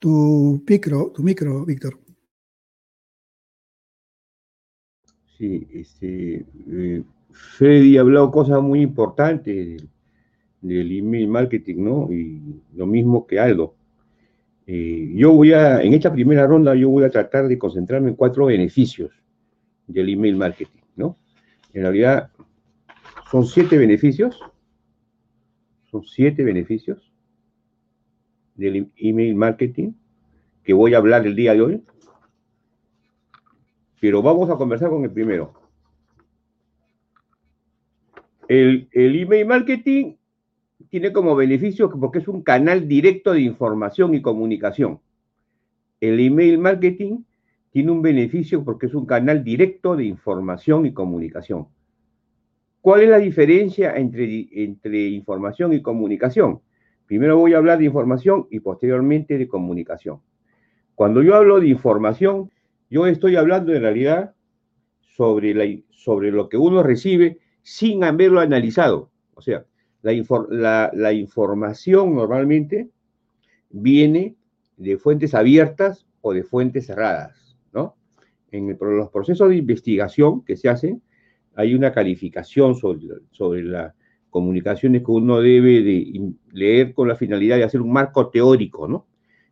Tu 0.00 0.62
micro, 0.68 1.12
tu 1.14 1.22
micro, 1.22 1.64
Víctor. 1.64 2.00
Sí, 5.38 5.66
este, 5.72 6.46
eh, 6.68 7.04
Freddy 7.36 7.98
ha 7.98 8.00
hablado 8.00 8.30
cosas 8.30 8.62
muy 8.62 8.80
importantes 8.80 9.84
del 10.60 10.98
email 10.98 11.28
marketing, 11.28 11.76
¿no? 11.78 12.12
Y 12.12 12.62
lo 12.74 12.86
mismo 12.86 13.26
que 13.26 13.38
Aldo. 13.38 13.74
Eh, 14.66 15.12
yo 15.14 15.32
voy 15.32 15.52
a, 15.52 15.80
en 15.82 15.94
esta 15.94 16.12
primera 16.12 16.46
ronda, 16.46 16.74
yo 16.74 16.88
voy 16.88 17.04
a 17.04 17.10
tratar 17.10 17.46
de 17.46 17.58
concentrarme 17.58 18.08
en 18.08 18.16
cuatro 18.16 18.46
beneficios 18.46 19.12
del 19.86 20.08
email 20.08 20.36
marketing, 20.36 20.80
¿no? 20.96 21.16
En 21.72 21.82
realidad, 21.82 22.30
son 23.30 23.46
siete 23.46 23.78
beneficios, 23.78 24.40
son 25.90 26.02
siete 26.04 26.42
beneficios 26.42 27.12
del 28.54 28.90
email 28.96 29.34
marketing 29.36 29.92
que 30.64 30.72
voy 30.72 30.94
a 30.94 30.98
hablar 30.98 31.26
el 31.26 31.36
día 31.36 31.52
de 31.52 31.60
hoy, 31.60 31.84
pero 34.00 34.22
vamos 34.22 34.50
a 34.50 34.56
conversar 34.56 34.90
con 34.90 35.04
el 35.04 35.12
primero. 35.12 35.65
El, 38.48 38.88
email 38.92 39.46
marketing 39.46 40.14
tiene 40.88 41.12
como 41.12 41.34
beneficio 41.34 41.90
porque 41.90 42.18
es 42.18 42.28
un 42.28 42.42
canal 42.42 42.86
directo 42.86 43.32
de 43.32 43.40
información 43.40 44.14
y 44.14 44.22
comunicación. 44.22 45.00
El 46.00 46.20
email 46.20 46.58
marketing 46.58 47.22
tiene 47.70 47.90
un 47.90 48.02
beneficio 48.02 48.64
porque 48.64 48.86
es 48.86 48.94
un 48.94 49.04
canal 49.04 49.42
directo 49.42 49.96
de 49.96 50.04
información 50.04 50.86
y 50.86 50.92
comunicación. 50.92 51.66
¿Cuál 52.80 53.02
es 53.02 53.08
la 53.08 53.18
diferencia 53.18 53.96
entre, 53.96 55.08
información 55.08 55.72
y 55.72 55.82
comunicación? 55.82 56.60
Primero 57.06 57.38
voy 57.38 57.54
a 57.54 57.58
hablar 57.58 57.78
de 57.78 57.86
información 57.86 58.46
y 58.50 58.60
posteriormente 58.60 59.38
de 59.38 59.48
comunicación. 59.48 60.20
Cuando 60.94 61.22
yo 61.22 61.34
hablo 61.34 61.58
de 61.58 61.68
información, 61.68 62.50
yo 62.88 63.06
estoy 63.06 63.34
hablando 63.34 63.74
en 63.74 63.82
realidad 63.82 64.34
sobre 65.16 66.30
lo 66.30 66.48
que 66.48 66.56
uno 66.56 66.82
recibe 66.82 67.38
sin 67.66 68.04
haberlo 68.04 68.38
analizado. 68.38 69.10
O 69.34 69.42
sea, 69.42 69.66
la, 70.00 71.12
información 71.12 72.14
normalmente 72.14 72.90
viene 73.70 74.36
de 74.76 74.96
fuentes 74.98 75.34
abiertas 75.34 76.06
o 76.20 76.32
de 76.32 76.44
fuentes 76.44 76.86
cerradas, 76.86 77.58
¿no? 77.72 77.96
En 78.52 78.78
los 78.78 79.10
procesos 79.10 79.48
de 79.48 79.56
investigación 79.56 80.44
que 80.44 80.56
se 80.56 80.68
hacen, 80.68 81.02
hay 81.56 81.74
una 81.74 81.92
calificación 81.92 82.76
sobre, 82.76 83.64
las 83.64 83.94
comunicaciones 84.30 85.02
que 85.02 85.10
uno 85.10 85.40
debe 85.40 85.82
de 85.82 86.34
leer 86.52 86.94
con 86.94 87.08
la 87.08 87.16
finalidad 87.16 87.56
de 87.56 87.64
hacer 87.64 87.80
un 87.80 87.92
marco 87.92 88.28
teórico, 88.30 88.86
¿no? 88.86 89.08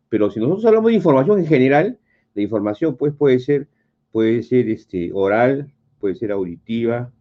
Pero 0.07 0.31
si 0.31 0.39
nosotros 0.39 0.63
hablamos 0.63 0.91
de 0.91 0.95
información 0.95 1.39
en 1.39 1.47
general, 1.47 1.99
la 2.33 2.41
información 2.41 2.95
pues 2.95 3.13
puede 3.13 3.39
ser, 3.39 3.67
puede 4.13 4.41
ser 4.41 4.69
este, 4.69 5.11
oral, 5.13 5.73
puede 5.99 6.15
ser 6.15 6.31
auditiva, 6.31 7.11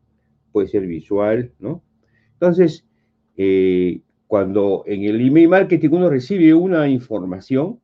puede 0.54 0.68
ser 0.68 0.86
visual, 0.86 1.50
¿no? 1.58 1.82
Entonces, 2.34 2.86
eh, 3.36 4.00
cuando 4.28 4.84
en 4.86 5.02
el 5.02 5.20
email 5.20 5.48
marketing 5.48 5.88
uno 5.90 6.08
recibe 6.08 6.54
una 6.54 6.88
información 6.88 7.80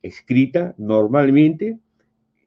escrita, 0.00 0.76
normalmente 0.78 1.80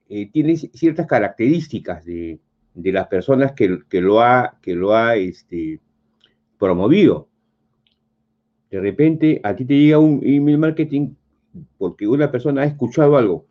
eh, 0.07 0.31
tiene 0.31 0.55
ciertas 0.55 1.05
características 1.05 2.05
de, 2.05 2.39
las 2.75 3.07
personas 3.07 3.51
que, 3.51 3.67
lo 3.99 4.21
ha, 4.21 4.57
que 4.61 4.73
lo 4.73 4.95
ha 4.95 5.17
este, 5.17 5.81
promovido. 6.57 7.27
De 8.69 8.79
repente 8.79 9.41
a 9.43 9.53
ti 9.53 9.65
te 9.65 9.77
llega 9.77 9.99
un 9.99 10.21
email 10.23 10.59
marketing 10.59 11.13
porque 11.77 12.07
una 12.07 12.31
persona 12.31 12.61
ha 12.61 12.65
escuchado 12.65 13.17
algo. 13.17 13.45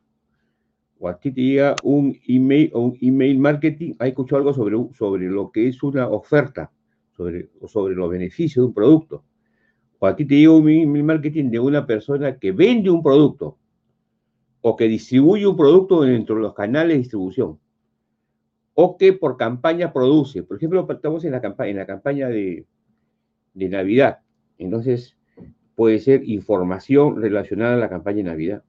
O 1.02 1.08
a 1.08 1.18
ti 1.18 1.32
te 1.32 1.40
llega 1.40 1.74
un 1.82 2.14
email, 2.28 2.70
un 2.74 2.96
email 3.00 3.38
marketing, 3.38 3.94
ha 3.98 4.06
escuchado 4.06 4.36
algo 4.36 4.52
sobre, 4.52 4.76
sobre 4.94 5.30
lo 5.30 5.50
que 5.50 5.66
es 5.66 5.82
una 5.82 6.06
oferta 6.06 6.70
sobre, 7.16 7.48
sobre 7.66 7.94
los 7.94 8.10
beneficios 8.10 8.62
de 8.62 8.66
un 8.66 8.74
producto. 8.74 9.24
O 9.98 10.06
aquí 10.06 10.26
te 10.26 10.34
digo 10.34 10.60
mi, 10.60 10.86
marketing 10.86 11.50
de 11.50 11.58
una 11.58 11.86
persona 11.86 12.38
que 12.38 12.52
vende 12.52 12.90
un 12.90 13.02
producto 13.02 13.58
o 14.60 14.76
que 14.76 14.88
distribuye 14.88 15.46
un 15.46 15.56
producto 15.56 16.02
dentro 16.02 16.36
de 16.36 16.42
los 16.42 16.54
canales 16.54 16.94
de 16.96 16.98
distribución 16.98 17.58
o 18.74 18.98
que 18.98 19.14
por 19.14 19.38
campaña 19.38 19.92
produce. 19.92 20.42
Por 20.42 20.58
ejemplo, 20.58 20.86
estamos 20.90 21.24
en 21.24 21.32
la 21.32 21.40
campaña, 21.40 21.70
en 21.70 21.76
la 21.76 21.86
campaña 21.86 22.28
de, 22.28 22.66
de 23.54 23.68
Navidad. 23.70 24.18
Entonces, 24.58 25.16
puede 25.74 25.98
ser 25.98 26.28
información 26.28 27.20
relacionada 27.20 27.74
a 27.74 27.78
la 27.78 27.88
campaña 27.88 28.18
de 28.18 28.24
Navidad. 28.24 28.64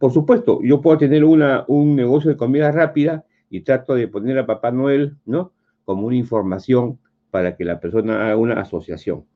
Por 0.00 0.14
supuesto, 0.14 0.62
yo 0.62 0.80
puedo 0.80 0.96
tener 0.96 1.22
un 1.24 1.94
negocio 1.94 2.30
de 2.30 2.38
comida 2.38 2.72
rápida 2.72 3.26
y 3.50 3.60
trato 3.60 3.94
de 3.94 4.08
poner 4.08 4.38
a 4.38 4.46
Papá 4.46 4.70
Noel, 4.70 5.18
¿no? 5.26 5.52
Como 5.84 6.06
una 6.06 6.16
información 6.16 6.98
para 7.30 7.54
que 7.54 7.66
la 7.66 7.78
persona 7.78 8.24
haga 8.24 8.36
una 8.38 8.58
asociación. 8.62 9.26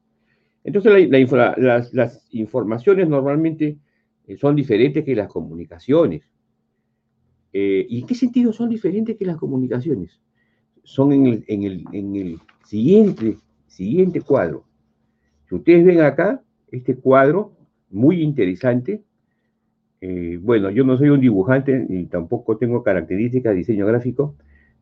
Entonces, 0.65 1.11
las, 1.59 2.27
informaciones 2.31 3.07
normalmente 3.11 3.77
eh, 4.27 4.39
son 4.39 4.57
diferentes 4.57 5.05
que 5.05 5.15
las 5.15 5.29
comunicaciones. 5.29 6.23
Eh, 7.53 7.85
¿Y 7.87 8.01
en 8.01 8.07
qué 8.07 8.15
sentido 8.15 8.51
son 8.55 8.71
diferentes 8.71 9.19
que 9.19 9.27
las 9.27 9.37
comunicaciones? 9.37 10.19
Son 10.83 11.13
en 11.13 11.27
el, 11.47 12.41
siguiente, 12.65 13.37
siguiente 13.67 14.23
cuadro. 14.23 14.65
Si 15.47 15.57
ustedes 15.57 15.85
ven 15.85 16.01
acá, 16.01 16.43
este 16.73 16.97
cuadro, 16.97 17.53
muy 17.91 18.23
interesante, 18.23 19.05
eh, 20.07 20.39
bueno, 20.39 20.69
yo 20.69 20.85
no 20.85 20.99
soy 20.99 21.09
un 21.09 21.21
dibujante 21.21 21.87
y 21.89 22.05
tampoco 22.05 22.59
tengo 22.59 22.83
características 22.83 23.53
de 23.55 23.61
diseño 23.61 23.87
gráfico. 23.87 24.37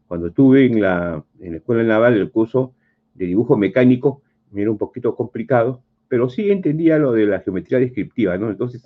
Cuando 0.08 0.26
estuve 0.26 0.66
en 0.66 0.80
la, 0.80 1.24
en 1.38 1.52
la 1.52 1.58
Escuela 1.58 1.84
Naval, 1.84 2.14
el 2.14 2.32
curso 2.32 2.74
de 3.14 3.26
dibujo 3.26 3.56
mecánico 3.56 4.20
me 4.50 4.62
era 4.62 4.72
un 4.72 4.78
poquito 4.78 5.14
complicado, 5.14 5.80
pero 6.08 6.28
sí 6.28 6.50
entendía 6.50 6.98
lo 6.98 7.12
de 7.12 7.26
la 7.26 7.38
geometría 7.38 7.78
descriptiva, 7.78 8.36
¿no? 8.36 8.50
Entonces, 8.50 8.82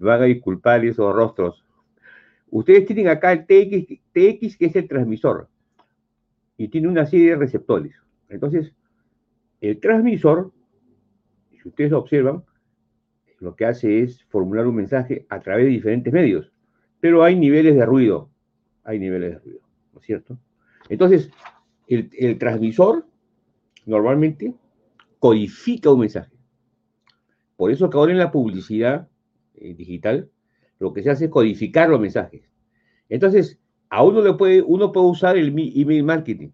me 0.00 0.08
van 0.08 0.20
a 0.20 0.24
disculpar 0.24 0.84
esos 0.84 1.14
rostros. 1.14 1.64
Ustedes 2.50 2.84
tienen 2.84 3.06
acá 3.06 3.30
el 3.30 3.46
TX, 3.46 4.00
TX, 4.12 4.56
que 4.56 4.66
es 4.66 4.74
el 4.74 4.88
transmisor, 4.88 5.46
y 6.56 6.66
tiene 6.66 6.88
una 6.88 7.06
serie 7.06 7.30
de 7.30 7.36
receptores. 7.36 7.94
Entonces, 8.28 8.74
el 9.60 9.78
transmisor, 9.78 10.50
si 11.52 11.68
ustedes 11.68 11.92
observan, 11.92 12.42
lo 13.40 13.54
que 13.56 13.64
hace 13.64 14.00
es 14.02 14.24
formular 14.24 14.66
un 14.66 14.76
mensaje 14.76 15.26
a 15.28 15.40
través 15.40 15.66
de 15.66 15.70
diferentes 15.70 16.12
medios, 16.12 16.52
pero 17.00 17.22
hay 17.22 17.36
niveles 17.36 17.76
de 17.76 17.86
ruido, 17.86 18.30
hay 18.84 18.98
niveles 18.98 19.32
de 19.32 19.38
ruido. 19.38 19.60
¿no 19.92 20.00
es 20.00 20.06
cierto? 20.06 20.38
Entonces, 20.88 21.30
el, 21.86 22.38
transmisor 22.38 23.06
normalmente 23.86 24.54
codifica 25.18 25.90
un 25.90 26.00
mensaje. 26.00 26.32
Por 27.56 27.70
eso 27.70 27.90
que 27.90 27.96
ahora 27.96 28.12
en 28.12 28.18
la 28.18 28.30
publicidad 28.30 29.08
eh, 29.54 29.74
digital 29.74 30.30
lo 30.78 30.92
que 30.92 31.02
se 31.02 31.10
hace 31.10 31.24
es 31.24 31.30
codificar 31.30 31.88
los 31.88 32.00
mensajes. 32.00 32.42
Entonces, 33.08 33.58
a 33.90 34.04
uno 34.04 34.22
le 34.22 34.34
puede, 34.34 34.62
uno 34.62 34.92
puede 34.92 35.06
usar 35.06 35.36
el 35.36 35.48
email 35.48 36.04
marketing, 36.04 36.50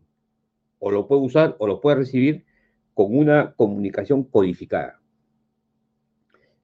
o 0.78 0.90
lo 0.90 1.06
puede 1.06 1.22
usar 1.22 1.56
o 1.58 1.66
lo 1.66 1.80
puede 1.80 1.96
recibir 1.96 2.44
con 2.94 3.16
una 3.16 3.52
comunicación 3.54 4.24
codificada. 4.24 5.00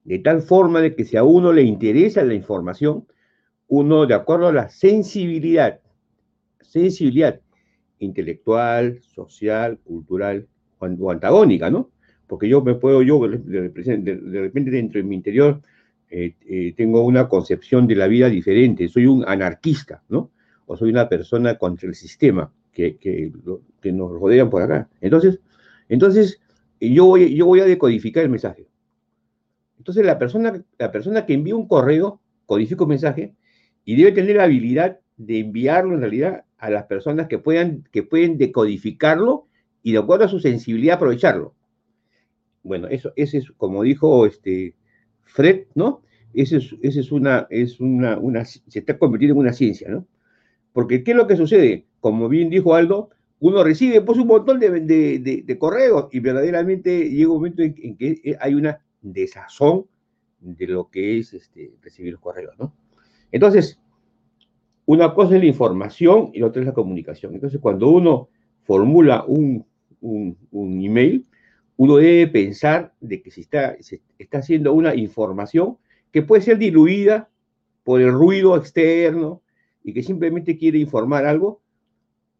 De 0.03 0.19
tal 0.19 0.41
forma 0.41 0.81
de 0.81 0.95
que 0.95 1.05
si 1.05 1.17
a 1.17 1.23
uno 1.23 1.53
le 1.53 1.61
interesa 1.61 2.23
la 2.23 2.33
información, 2.33 3.05
uno, 3.67 4.05
de 4.05 4.13
acuerdo 4.13 4.47
a 4.47 4.53
la 4.53 4.69
sensibilidad, 4.69 5.79
sensibilidad 6.59 7.39
intelectual, 7.99 8.99
social, 9.01 9.77
cultural 9.79 10.47
o 10.79 11.11
antagónica, 11.11 11.69
¿no? 11.69 11.91
Porque 12.27 12.49
yo 12.49 12.61
me 12.61 12.75
puedo, 12.75 13.01
yo 13.01 13.27
de, 13.27 13.71
repente 13.71 14.71
dentro 14.71 14.99
de 14.99 15.03
mi 15.03 15.15
interior 15.15 15.61
eh, 16.09 16.35
eh, 16.45 16.73
tengo 16.75 17.05
una 17.05 17.29
concepción 17.29 17.87
de 17.87 17.95
la 17.95 18.07
vida 18.07 18.29
diferente, 18.29 18.89
soy 18.89 19.05
un 19.05 19.23
anarquista, 19.27 20.03
¿no? 20.09 20.31
O 20.65 20.75
soy 20.75 20.89
una 20.89 21.07
persona 21.07 21.57
contra 21.57 21.87
el 21.87 21.95
sistema 21.95 22.51
que, 22.71 22.97
que, 22.97 23.31
que 23.81 23.91
nos 23.91 24.11
rodean 24.11 24.49
por 24.49 24.63
acá. 24.63 24.89
Entonces, 24.99 25.39
entonces 25.87 26.41
yo, 26.79 27.05
voy, 27.05 27.35
yo 27.35 27.45
voy 27.45 27.59
a 27.59 27.65
decodificar 27.65 28.23
el 28.23 28.29
mensaje. 28.29 28.67
Entonces 29.81 30.05
la 30.05 30.19
persona, 30.19 30.63
la 30.77 30.91
persona 30.91 31.25
que 31.25 31.33
envía 31.33 31.55
un 31.55 31.67
correo 31.67 32.21
codifica 32.45 32.83
un 32.83 32.89
mensaje 32.89 33.33
y 33.83 33.95
debe 33.95 34.11
tener 34.11 34.35
la 34.35 34.43
habilidad 34.43 34.99
de 35.17 35.39
enviarlo 35.39 35.95
en 35.95 36.01
realidad 36.01 36.45
a 36.59 36.69
las 36.69 36.83
personas 36.83 37.27
que, 37.27 37.39
puedan, 37.39 37.83
que 37.91 38.03
pueden 38.03 38.37
decodificarlo 38.37 39.47
y 39.81 39.93
de 39.93 39.97
acuerdo 39.97 40.25
a 40.25 40.27
su 40.27 40.39
sensibilidad 40.39 40.97
aprovecharlo. 40.97 41.55
Bueno, 42.61 42.89
eso, 42.89 43.11
ese 43.15 43.39
es, 43.39 43.51
como 43.57 43.81
dijo 43.81 44.27
este 44.27 44.75
Fred, 45.23 45.63
¿no? 45.73 46.03
Ese 46.35 46.57
es, 46.57 46.75
es, 46.83 47.11
una, 47.11 47.47
es 47.49 47.79
una, 47.79 48.45
se 48.45 48.61
está 48.67 48.99
convirtiendo 48.99 49.33
en 49.33 49.39
una 49.39 49.53
ciencia, 49.53 49.89
¿no? 49.89 50.05
Porque, 50.73 51.03
¿qué 51.03 51.11
es 51.11 51.17
lo 51.17 51.25
que 51.25 51.37
sucede? 51.37 51.87
Como 51.99 52.29
bien 52.29 52.51
dijo 52.51 52.75
Aldo, 52.75 53.09
uno 53.39 53.63
recibe 53.63 54.01
pues 54.01 54.19
un 54.19 54.27
montón 54.27 54.59
de, 54.59 55.57
correos 55.59 56.07
y 56.11 56.19
verdaderamente 56.19 57.09
llega 57.09 57.31
un 57.31 57.37
momento 57.37 57.63
en, 57.63 57.97
que 57.97 58.37
hay 58.39 58.53
una 58.53 58.79
desazón 59.01 59.85
de 60.39 60.67
lo 60.67 60.89
que 60.89 61.19
es 61.19 61.33
este, 61.33 61.73
recibir 61.81 62.13
los 62.13 62.21
correos, 62.21 62.55
¿no? 62.57 62.73
Entonces, 63.31 63.79
una 64.85 65.13
cosa 65.13 65.35
es 65.35 65.41
la 65.41 65.47
información 65.47 66.31
y 66.33 66.39
la 66.39 66.47
otra 66.47 66.61
es 66.61 66.67
la 66.67 66.73
comunicación. 66.73 67.33
Entonces, 67.33 67.59
cuando 67.61 67.89
uno 67.89 68.29
formula 68.63 69.23
un, 69.25 69.65
un, 70.01 70.81
email, 70.81 71.25
uno 71.77 71.97
debe 71.97 72.27
pensar 72.27 72.93
de 72.99 73.21
que 73.21 73.31
se 73.31 73.41
está, 73.41 73.77
se 73.81 74.01
está 74.17 74.39
haciendo 74.39 74.73
una 74.73 74.95
información 74.95 75.77
que 76.11 76.21
puede 76.21 76.41
ser 76.41 76.57
diluida 76.57 77.29
por 77.83 78.01
el 78.01 78.11
ruido 78.11 78.57
externo 78.57 79.41
y 79.83 79.93
que 79.93 80.03
simplemente 80.03 80.57
quiere 80.57 80.77
informar 80.79 81.25
algo, 81.25 81.61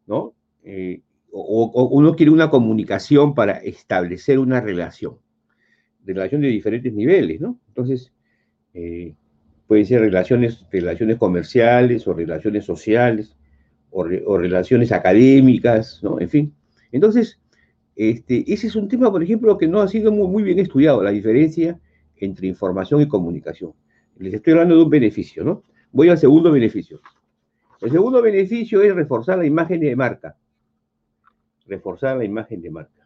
¿no? 0.06 0.34
Eh, 0.64 1.00
o, 1.32 1.88
uno 1.90 2.14
quiere 2.14 2.30
una 2.30 2.50
comunicación 2.50 3.34
para 3.34 3.52
establecer 3.52 4.38
una 4.38 4.60
relación, 4.60 5.18
de 6.04 6.12
relación 6.14 6.40
de 6.40 6.48
diferentes 6.48 6.92
niveles, 6.92 7.40
¿no? 7.40 7.58
Entonces, 7.68 8.12
eh, 8.74 9.14
pueden 9.66 9.86
ser 9.86 10.00
relaciones, 10.00 10.64
relaciones 10.70 11.16
comerciales 11.16 12.06
o 12.06 12.14
relaciones 12.14 12.64
sociales 12.64 13.36
o, 13.90 14.04
relaciones 14.04 14.90
académicas, 14.92 16.00
¿no? 16.02 16.20
En 16.20 16.28
fin. 16.28 16.54
Entonces, 16.90 17.40
este, 17.94 18.44
ese 18.52 18.66
es 18.66 18.76
un 18.76 18.88
tema, 18.88 19.10
por 19.10 19.22
ejemplo, 19.22 19.58
que 19.58 19.68
no 19.68 19.80
ha 19.80 19.88
sido 19.88 20.10
muy, 20.12 20.28
muy 20.28 20.42
bien 20.42 20.58
estudiado, 20.58 21.02
la 21.02 21.10
diferencia 21.10 21.78
entre 22.16 22.46
información 22.46 23.02
y 23.02 23.08
comunicación. 23.08 23.72
Les 24.18 24.34
estoy 24.34 24.54
hablando 24.54 24.76
de 24.76 24.82
un 24.82 24.90
beneficio, 24.90 25.44
¿no? 25.44 25.64
Voy 25.90 26.08
al 26.08 26.18
segundo 26.18 26.50
beneficio. 26.50 27.00
El 27.80 27.90
segundo 27.90 28.22
beneficio 28.22 28.80
es 28.82 28.94
reforzar 28.94 29.38
la 29.38 29.46
imagen 29.46 29.80
de 29.80 29.96
marca. 29.96 30.36
Reforzar 31.66 32.16
la 32.16 32.24
imagen 32.24 32.62
de 32.62 32.70
marca. 32.70 33.01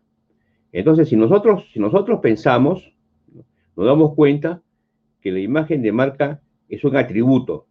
Entonces, 0.76 1.08
si 1.08 1.16
nosotros, 1.16 1.64
si 1.72 1.80
nosotros 1.80 2.20
pensamos, 2.20 2.92
nos 3.76 3.86
damos 3.86 4.14
cuenta 4.14 4.62
que 5.22 5.32
la 5.32 5.40
imagen 5.40 5.80
de 5.80 5.90
marca 5.90 6.42
es 6.68 6.84
un 6.84 6.96
atributo. 6.96 7.66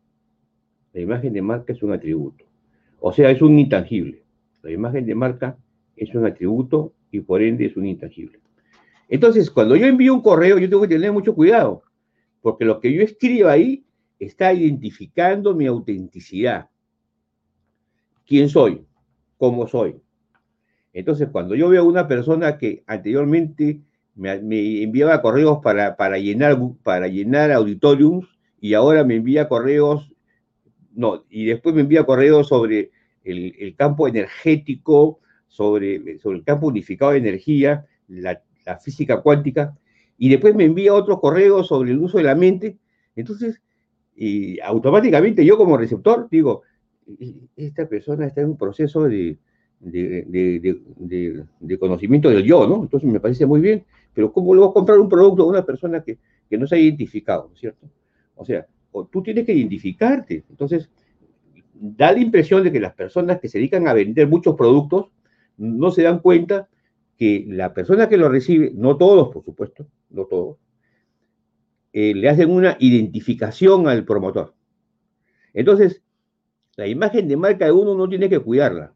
La 0.91 1.01
imagen 1.01 1.32
de 1.32 1.43
marca 1.43 1.72
es 1.72 1.84
un 1.84 1.93
atributo. 1.93 2.45
O 2.99 3.14
sea, 3.14 3.30
es 3.30 3.43
un 3.43 3.60
intangible. 3.60 4.24
La 4.64 4.72
imagen 4.72 5.06
de 5.06 5.14
marca 5.14 5.56
es 5.95 6.16
un 6.16 6.26
atributo 6.26 6.93
y 7.12 7.20
por 7.20 7.43
ende 7.43 7.68
es 7.68 7.78
un 7.78 7.86
intangible. 7.86 8.39
Entonces, 9.08 9.51
cuando 9.51 9.76
yo 9.76 9.86
envío 9.86 10.12
un 10.12 10.24
correo, 10.24 10.58
yo 10.58 10.68
tengo 10.68 10.82
que 10.82 10.88
tener 10.88 11.12
mucho 11.12 11.36
cuidado, 11.36 11.84
porque 12.41 12.66
lo 12.66 12.80
que 12.80 12.91
yo 12.91 13.03
escribo 13.03 13.49
ahí 13.49 13.86
está 14.18 14.51
identificando 14.51 15.53
mi 15.53 15.68
autenticidad. 15.68 16.72
¿Quién 18.26 18.49
soy? 18.49 18.84
¿Cómo 19.38 19.68
soy? 19.68 20.01
Entonces, 20.96 21.28
cuando 21.30 21.56
yo 21.56 21.68
veo 21.68 21.82
a 21.82 21.86
una 21.86 22.08
persona 22.08 22.58
que 22.58 22.82
anteriormente 22.88 23.82
me, 24.16 24.82
enviaba 24.82 25.22
correos 25.22 25.60
para, 25.62 25.98
para, 25.98 26.18
llenar, 26.18 26.58
para 26.84 27.10
llenar 27.10 27.52
auditoriums, 27.52 28.26
y 28.62 28.76
ahora 28.76 29.04
me 29.04 29.18
envía 29.18 29.50
correos, 29.50 30.10
no, 30.93 31.26
y 31.30 31.48
después 31.48 31.76
me 31.76 31.82
envía 31.82 32.06
correos 32.06 32.48
sobre 32.48 32.91
el, 33.26 33.76
campo 33.78 34.08
energético, 34.08 35.20
sobre, 35.50 36.18
sobre, 36.20 36.38
el 36.38 36.46
campo 36.46 36.68
unificado 36.68 37.12
de 37.12 37.18
energía, 37.18 37.86
la, 38.08 38.41
física 38.80 39.20
cuántica, 39.22 39.78
y 40.18 40.30
después 40.30 40.56
me 40.56 40.64
envía 40.64 40.93
otros 40.93 41.20
correos 41.20 41.68
sobre 41.68 41.91
el 41.91 42.00
uso 42.00 42.20
de 42.20 42.24
la 42.24 42.36
mente. 42.36 42.78
Entonces, 43.18 43.62
y 44.16 44.62
automáticamente 44.62 45.43
yo 45.46 45.58
como 45.58 45.76
receptor 45.76 46.30
digo, 46.32 46.62
esta 47.58 47.86
persona 47.89 48.28
está 48.28 48.39
en 48.39 48.52
un 48.52 48.58
proceso 48.58 49.04
de, 49.04 49.38
de, 49.86 51.78
conocimiento 51.80 52.30
del 52.30 52.44
yo, 52.44 52.68
¿no? 52.68 52.84
Entonces 52.84 53.10
me 53.10 53.20
parece 53.20 53.46
muy 53.46 53.62
bien, 53.62 53.86
pero 54.14 54.32
¿cómo 54.32 54.54
le 54.54 54.62
voy 54.62 54.70
a 54.70 54.74
comprar 54.74 55.00
un 55.00 55.10
producto 55.10 55.44
a 55.44 55.48
una 55.48 55.66
persona 55.66 56.04
que, 56.04 56.18
que 56.50 56.58
no 56.58 56.68
se 56.68 56.76
ha 56.76 56.80
identificado, 56.80 57.52
¿cierto? 57.56 57.88
O 58.36 58.46
sea, 58.46 58.66
tú 59.12 59.22
tienes 59.22 59.46
que 59.46 59.54
identificarte. 59.54 60.44
Entonces, 60.50 60.90
da 61.74 62.12
la 62.12 62.20
impresión 62.20 62.64
de 62.64 62.72
que 62.72 62.80
las 62.80 62.94
personas 62.94 63.40
que 63.40 63.50
se 63.50 63.58
dedican 63.58 63.88
a 63.88 63.94
vender 63.94 64.28
muchos 64.28 64.56
productos 64.56 65.08
no 65.58 65.92
se 65.92 66.04
dan 66.04 66.20
cuenta 66.20 66.70
que 67.18 67.46
la 67.48 67.74
persona 67.74 68.10
que 68.10 68.18
lo 68.18 68.30
recibe, 68.30 68.72
no 68.74 68.98
todos, 68.98 69.30
por 69.30 69.44
supuesto, 69.44 69.88
no 70.10 70.26
todos, 70.26 70.58
eh, 71.94 72.14
le 72.14 72.28
hacen 72.28 72.52
una 72.52 72.76
identificación 72.80 73.88
al 73.88 74.04
promotor. 74.04 74.54
Entonces, 75.54 76.02
la 76.76 76.88
imagen 76.88 77.28
de 77.28 77.38
marca 77.38 77.66
de 77.66 77.72
uno 77.72 77.96
no 77.96 78.10
tiene 78.10 78.30
que 78.30 78.40
cuidarla. 78.40 78.94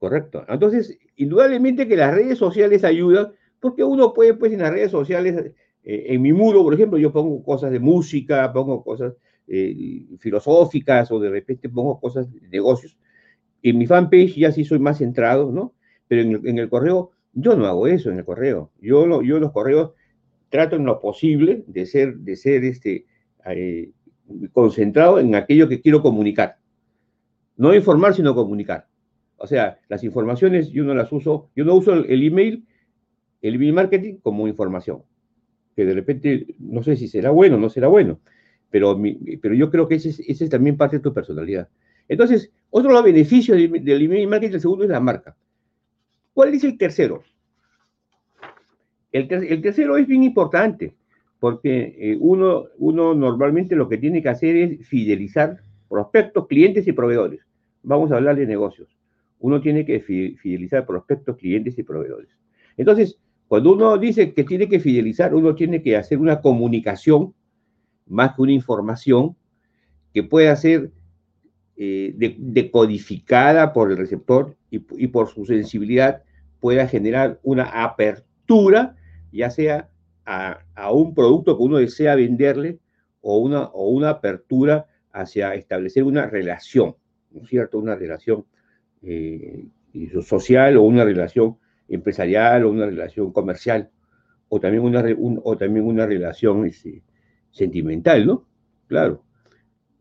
Correcto. 0.00 0.44
Entonces, 0.48 0.98
indudablemente 1.16 1.86
que 1.86 1.94
las 1.94 2.14
redes 2.14 2.38
sociales 2.38 2.82
ayudan, 2.84 3.32
porque 3.60 3.84
uno 3.84 4.14
puede, 4.14 4.32
pues, 4.32 4.50
en 4.52 4.60
las 4.60 4.72
redes 4.72 4.90
sociales 4.90 5.52
eh, 5.82 6.06
en 6.08 6.22
mi 6.22 6.32
muro, 6.32 6.62
por 6.62 6.72
ejemplo, 6.72 6.98
yo 6.98 7.12
pongo 7.12 7.44
cosas 7.44 7.70
de 7.70 7.80
música, 7.80 8.50
pongo 8.50 8.82
cosas 8.82 9.14
eh, 9.46 10.06
filosóficas 10.18 11.10
o 11.12 11.20
de 11.20 11.28
repente 11.28 11.68
pongo 11.68 12.00
cosas 12.00 12.32
de 12.32 12.48
negocios. 12.48 12.96
En 13.62 13.76
mi 13.76 13.86
fanpage 13.86 14.36
ya 14.36 14.52
sí 14.52 14.64
soy 14.64 14.78
más 14.78 14.98
centrado, 14.98 15.52
¿no? 15.52 15.74
Pero 16.08 16.22
en 16.22 16.58
el, 16.58 16.70
correo, 16.70 17.10
yo 17.34 17.54
no 17.54 17.66
hago 17.66 17.86
eso 17.86 18.10
en 18.10 18.18
el 18.18 18.24
correo. 18.24 18.70
Yo, 18.80 19.06
lo, 19.06 19.22
yo 19.22 19.38
los 19.38 19.52
correos 19.52 19.92
trato 20.48 20.76
en 20.76 20.86
lo 20.86 20.98
posible 20.98 21.62
de 21.66 21.84
ser, 21.84 22.16
de 22.16 22.36
ser 22.36 22.64
este, 22.64 23.04
eh, 23.46 23.90
concentrado 24.52 25.20
en 25.20 25.34
aquello 25.34 25.68
que 25.68 25.82
quiero 25.82 26.00
comunicar. 26.00 26.56
No 27.56 27.74
informar, 27.74 28.14
sino 28.14 28.34
comunicar. 28.34 28.89
O 29.42 29.46
sea, 29.46 29.78
las 29.88 30.04
informaciones 30.04 30.70
yo 30.70 30.84
no 30.84 30.94
las 30.94 31.10
uso, 31.12 31.48
yo 31.56 31.64
no 31.64 31.74
uso 31.74 31.94
el, 31.94 32.22
email, 32.22 32.66
el 33.40 33.54
email 33.54 33.72
marketing 33.72 34.16
como 34.22 34.46
información 34.46 35.02
que 35.74 35.86
de 35.86 35.94
repente 35.94 36.46
no 36.58 36.82
sé 36.82 36.94
si 36.94 37.08
será 37.08 37.30
bueno 37.30 37.56
o 37.56 37.58
no 37.58 37.70
será 37.70 37.88
bueno, 37.88 38.20
pero, 38.70 39.00
pero 39.40 39.54
yo 39.54 39.70
creo 39.70 39.88
que 39.88 39.94
ese, 39.94 40.10
es 40.26 40.50
también 40.50 40.76
parte 40.76 40.96
de 40.96 41.02
tu 41.02 41.14
personalidad. 41.14 41.70
Entonces, 42.06 42.52
otro 42.68 42.92
los 42.92 43.02
beneficios 43.02 43.56
del, 43.56 44.02
email 44.02 44.28
marketing, 44.28 44.54
el 44.56 44.60
segundo 44.60 44.84
es 44.84 44.90
la 44.90 45.00
marca. 45.00 45.34
¿Cuál 46.34 46.52
es 46.52 46.64
el 46.64 46.76
tercero? 46.76 47.22
El, 49.10 49.32
el 49.32 49.62
tercero 49.62 49.96
es 49.96 50.06
bien 50.06 50.22
importante, 50.22 50.92
porque 51.38 51.96
eh, 51.98 52.18
uno, 52.20 52.66
uno 52.76 53.14
normalmente 53.14 53.74
lo 53.74 53.88
que 53.88 53.96
tiene 53.96 54.22
que 54.22 54.28
hacer 54.28 54.56
es 54.56 54.86
fidelizar 54.86 55.60
prospectos, 55.88 56.46
clientes 56.46 56.86
y 56.86 56.92
proveedores. 56.92 57.40
Vamos 57.82 58.12
a 58.12 58.16
hablar 58.16 58.36
de 58.36 58.46
negocios. 58.46 58.99
Uno 59.40 59.60
tiene 59.60 59.84
que 59.84 60.00
fidelizar 60.00 60.86
prospectos, 60.86 61.36
clientes 61.36 61.78
y 61.78 61.82
proveedores. 61.82 62.28
Entonces, 62.76 63.18
cuando 63.48 63.72
uno 63.72 63.98
dice 63.98 64.32
que 64.32 64.44
tiene 64.44 64.68
que 64.68 64.78
fidelizar, 64.78 65.34
uno 65.34 65.54
tiene 65.54 65.82
que 65.82 65.96
hacer 65.96 66.18
una 66.18 66.40
comunicación 66.40 67.34
más 68.06 68.34
que 68.34 68.42
una 68.42 68.52
información 68.52 69.36
que 70.12 70.22
pueda 70.22 70.54
ser 70.56 70.92
eh, 71.76 72.14
decodificada 72.38 73.72
por 73.72 73.90
el 73.90 73.96
receptor 73.96 74.56
y, 74.70 74.82
y, 75.02 75.06
por 75.06 75.28
su 75.28 75.46
sensibilidad 75.46 76.22
pueda 76.60 76.86
generar 76.86 77.40
una 77.42 77.64
apertura, 77.64 78.96
ya 79.32 79.50
sea 79.50 79.88
a, 80.26 80.58
a, 80.74 80.92
un 80.92 81.14
producto 81.14 81.56
que 81.56 81.62
uno 81.62 81.78
desea 81.78 82.14
venderle 82.16 82.78
o 83.22 83.38
una, 83.38 83.64
o 83.64 83.88
una 83.88 84.10
apertura 84.10 84.86
hacia 85.12 85.54
establecer 85.54 86.04
una 86.04 86.26
relación, 86.26 86.96
¿no 87.30 87.42
es 87.42 87.48
cierto? 87.48 87.78
Una 87.78 87.96
relación 87.96 88.44
eh, 89.02 89.66
social 90.22 90.76
o 90.76 90.82
una 90.82 91.04
relación 91.04 91.56
empresarial 91.88 92.64
o 92.64 92.70
una 92.70 92.86
relación 92.86 93.32
comercial 93.32 93.90
o 94.48 94.60
también 94.60 94.82
una, 94.84 95.04
o 95.42 95.56
también 95.56 95.86
una 95.86 96.06
relación 96.06 96.66
este, 96.66 97.02
sentimental, 97.50 98.26
¿no? 98.26 98.46
Claro. 98.88 99.22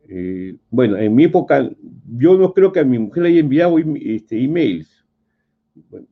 Eh, 0.08 0.56
bueno, 0.72 0.98
en 0.98 1.14
mi 1.14 1.26
época, 1.26 1.70
yo 2.18 2.36
no 2.36 2.54
creo 2.54 2.72
que 2.72 2.80
a 2.80 2.84
mi 2.84 2.98
mujer 2.98 3.24
le 3.24 3.30
haya 3.30 3.40
enviado 3.40 3.78
este, 3.78 4.44
emails. 4.44 5.06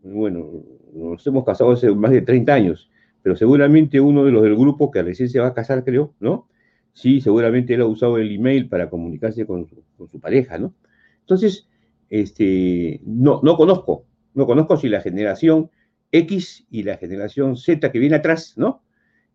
Bueno, 0.03 0.63
nos 0.93 1.25
hemos 1.25 1.43
casado 1.43 1.71
hace 1.71 1.91
más 1.91 2.11
de 2.11 2.21
30 2.21 2.53
años, 2.53 2.91
pero 3.23 3.35
seguramente 3.35 3.99
uno 3.99 4.23
de 4.23 4.31
los 4.31 4.43
del 4.43 4.55
grupo 4.55 4.91
que 4.91 5.01
recién 5.01 5.29
se 5.29 5.39
va 5.39 5.47
a 5.47 5.53
casar, 5.55 5.83
creo, 5.83 6.13
¿no? 6.19 6.47
Sí, 6.93 7.21
seguramente 7.21 7.73
él 7.73 7.81
ha 7.81 7.85
usado 7.85 8.19
el 8.19 8.31
email 8.31 8.69
para 8.69 8.89
comunicarse 8.89 9.47
con 9.47 9.67
su, 9.67 9.83
con 9.97 10.09
su 10.09 10.19
pareja, 10.19 10.59
¿no? 10.59 10.75
Entonces, 11.21 11.67
este, 12.10 13.01
no, 13.05 13.41
no 13.43 13.58
conozco, 13.58 14.05
no 14.34 14.45
conozco 14.45 14.78
si 14.78 14.89
la 14.89 15.01
generación 15.01 15.70
X 16.12 16.66
y 16.70 16.84
la 16.84 16.97
generación 16.97 17.58
Z 17.58 17.91
que 17.91 17.99
viene 17.99 18.16
atrás, 18.16 18.53
¿no? 18.58 18.84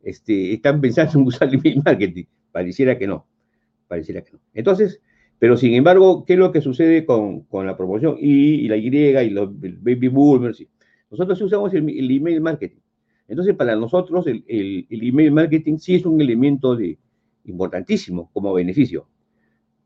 Este, 0.03 0.55
están 0.55 0.81
pensando 0.81 1.19
en 1.19 1.27
usar 1.27 1.49
el 1.49 1.55
email 1.55 1.83
marketing. 1.85 2.25
Pareciera 2.51 2.99
que 2.99 3.07
no, 3.07 3.27
pareciera 3.89 4.23
que 4.23 4.33
no. 4.33 4.41
Entonces, 4.55 5.01
pero 5.39 5.57
sin 5.57 5.75
embargo, 5.75 6.25
¿qué 6.25 6.35
es 6.35 6.39
lo 6.39 6.53
que 6.53 6.61
sucede 6.61 7.05
con, 7.05 7.41
con 7.43 7.67
la 7.67 7.77
promoción 7.77 8.17
Y 8.19 8.65
y 8.65 8.69
la 8.69 8.77
Y 8.77 8.87
y 8.87 9.31
los 9.31 9.51
baby 9.61 10.09
boomers? 10.09 10.65
Nosotros 11.11 11.41
usamos 11.43 11.75
el, 11.75 12.11
email 12.11 12.41
marketing. 12.41 12.81
Entonces, 13.29 13.55
para 13.55 13.77
nosotros 13.77 14.27
el, 14.27 14.87
email 14.89 15.33
marketing 15.33 15.77
sí 15.79 15.97
es 15.97 16.07
un 16.07 16.21
elemento 16.21 16.79
importantísimo 17.45 18.31
como 18.33 18.55
beneficio. 18.55 19.09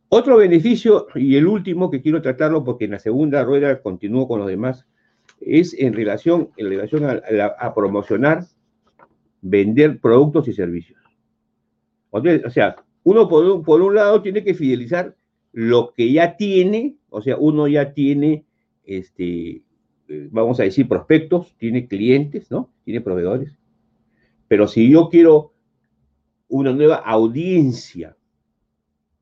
Otro 0.09 0.36
beneficio, 0.36 1.09
y 1.14 1.36
el 1.36 1.46
último 1.46 1.90
que 1.90 2.00
quiero 2.00 2.22
tratarlo 2.22 2.62
porque 2.62 2.84
en 2.84 2.92
la 2.92 2.98
segunda 2.98 3.42
rueda 3.44 3.80
continúo 3.82 4.28
con 4.28 4.38
los 4.38 4.48
demás, 4.48 4.86
es 5.40 5.74
en 5.74 5.94
relación, 5.94 6.50
en 6.57 6.68
relación 6.68 7.04
a, 7.04 7.74
promocionar, 7.74 8.44
vender 9.40 10.00
productos 10.00 10.48
y 10.48 10.52
servicios. 10.52 11.00
O 12.11 12.50
sea, 12.50 12.76
uno 13.02 13.28
por 13.28 13.44
un, 13.44 13.62
por 13.62 13.82
un 13.82 13.94
lado 13.94 14.22
tiene 14.22 14.42
que 14.42 14.54
fidelizar 14.54 15.14
lo 15.52 15.92
que 15.92 16.12
ya 16.12 16.36
tiene, 16.36 16.96
o 17.09 17.20
sea, 17.20 17.36
uno 17.36 17.66
ya 17.66 17.92
tiene, 17.92 18.44
este, 18.84 19.62
eh, 20.09 20.28
vamos 20.30 20.61
a 20.61 20.64
decir, 20.64 20.86
prospectos, 20.88 21.54
tiene 21.59 21.88
clientes, 21.88 22.50
¿no? 22.50 22.70
Tiene 22.84 23.00
proveedores. 23.00 23.59
Pero 24.48 24.68
si 24.68 24.90
yo 24.90 25.09
quiero 25.09 25.52
una 26.48 26.72
nueva 26.72 26.96
audiencia, 26.96 28.16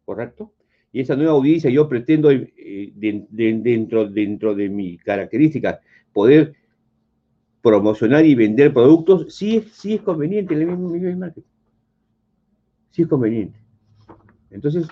¿correcto? 0.04 0.53
Y 0.94 1.00
esa 1.00 1.16
nueva 1.16 1.32
audiencia 1.32 1.68
yo 1.70 1.88
pretendo 1.88 2.30
eh, 2.30 2.92
de, 2.94 3.26
de, 3.28 3.52
dentro, 3.60 4.08
dentro 4.08 4.54
de 4.54 4.68
mi 4.68 4.96
característica 4.96 5.80
poder 6.12 6.54
promocionar 7.60 8.24
y 8.24 8.36
vender 8.36 8.72
productos, 8.72 9.34
sí, 9.34 9.64
sí 9.72 9.94
es 9.94 10.02
conveniente 10.02 10.54
el 10.54 10.62
email 10.62 11.16
marketing. 11.16 11.48
Sí 12.92 13.02
es 13.02 13.08
conveniente. 13.08 13.58
Entonces, 14.52 14.86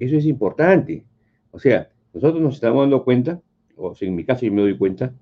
eso 0.00 0.16
es 0.16 0.26
importante. 0.26 1.04
O 1.52 1.60
sea, 1.60 1.88
nosotros 2.12 2.42
nos 2.42 2.56
estamos 2.56 2.82
dando 2.82 3.04
cuenta, 3.04 3.40
o 3.76 3.94
sea, 3.94 4.08
en 4.08 4.16
mi 4.16 4.24
caso 4.24 4.46
yo 4.46 4.52
me 4.52 4.62
doy 4.62 4.76
cuenta, 4.76 5.14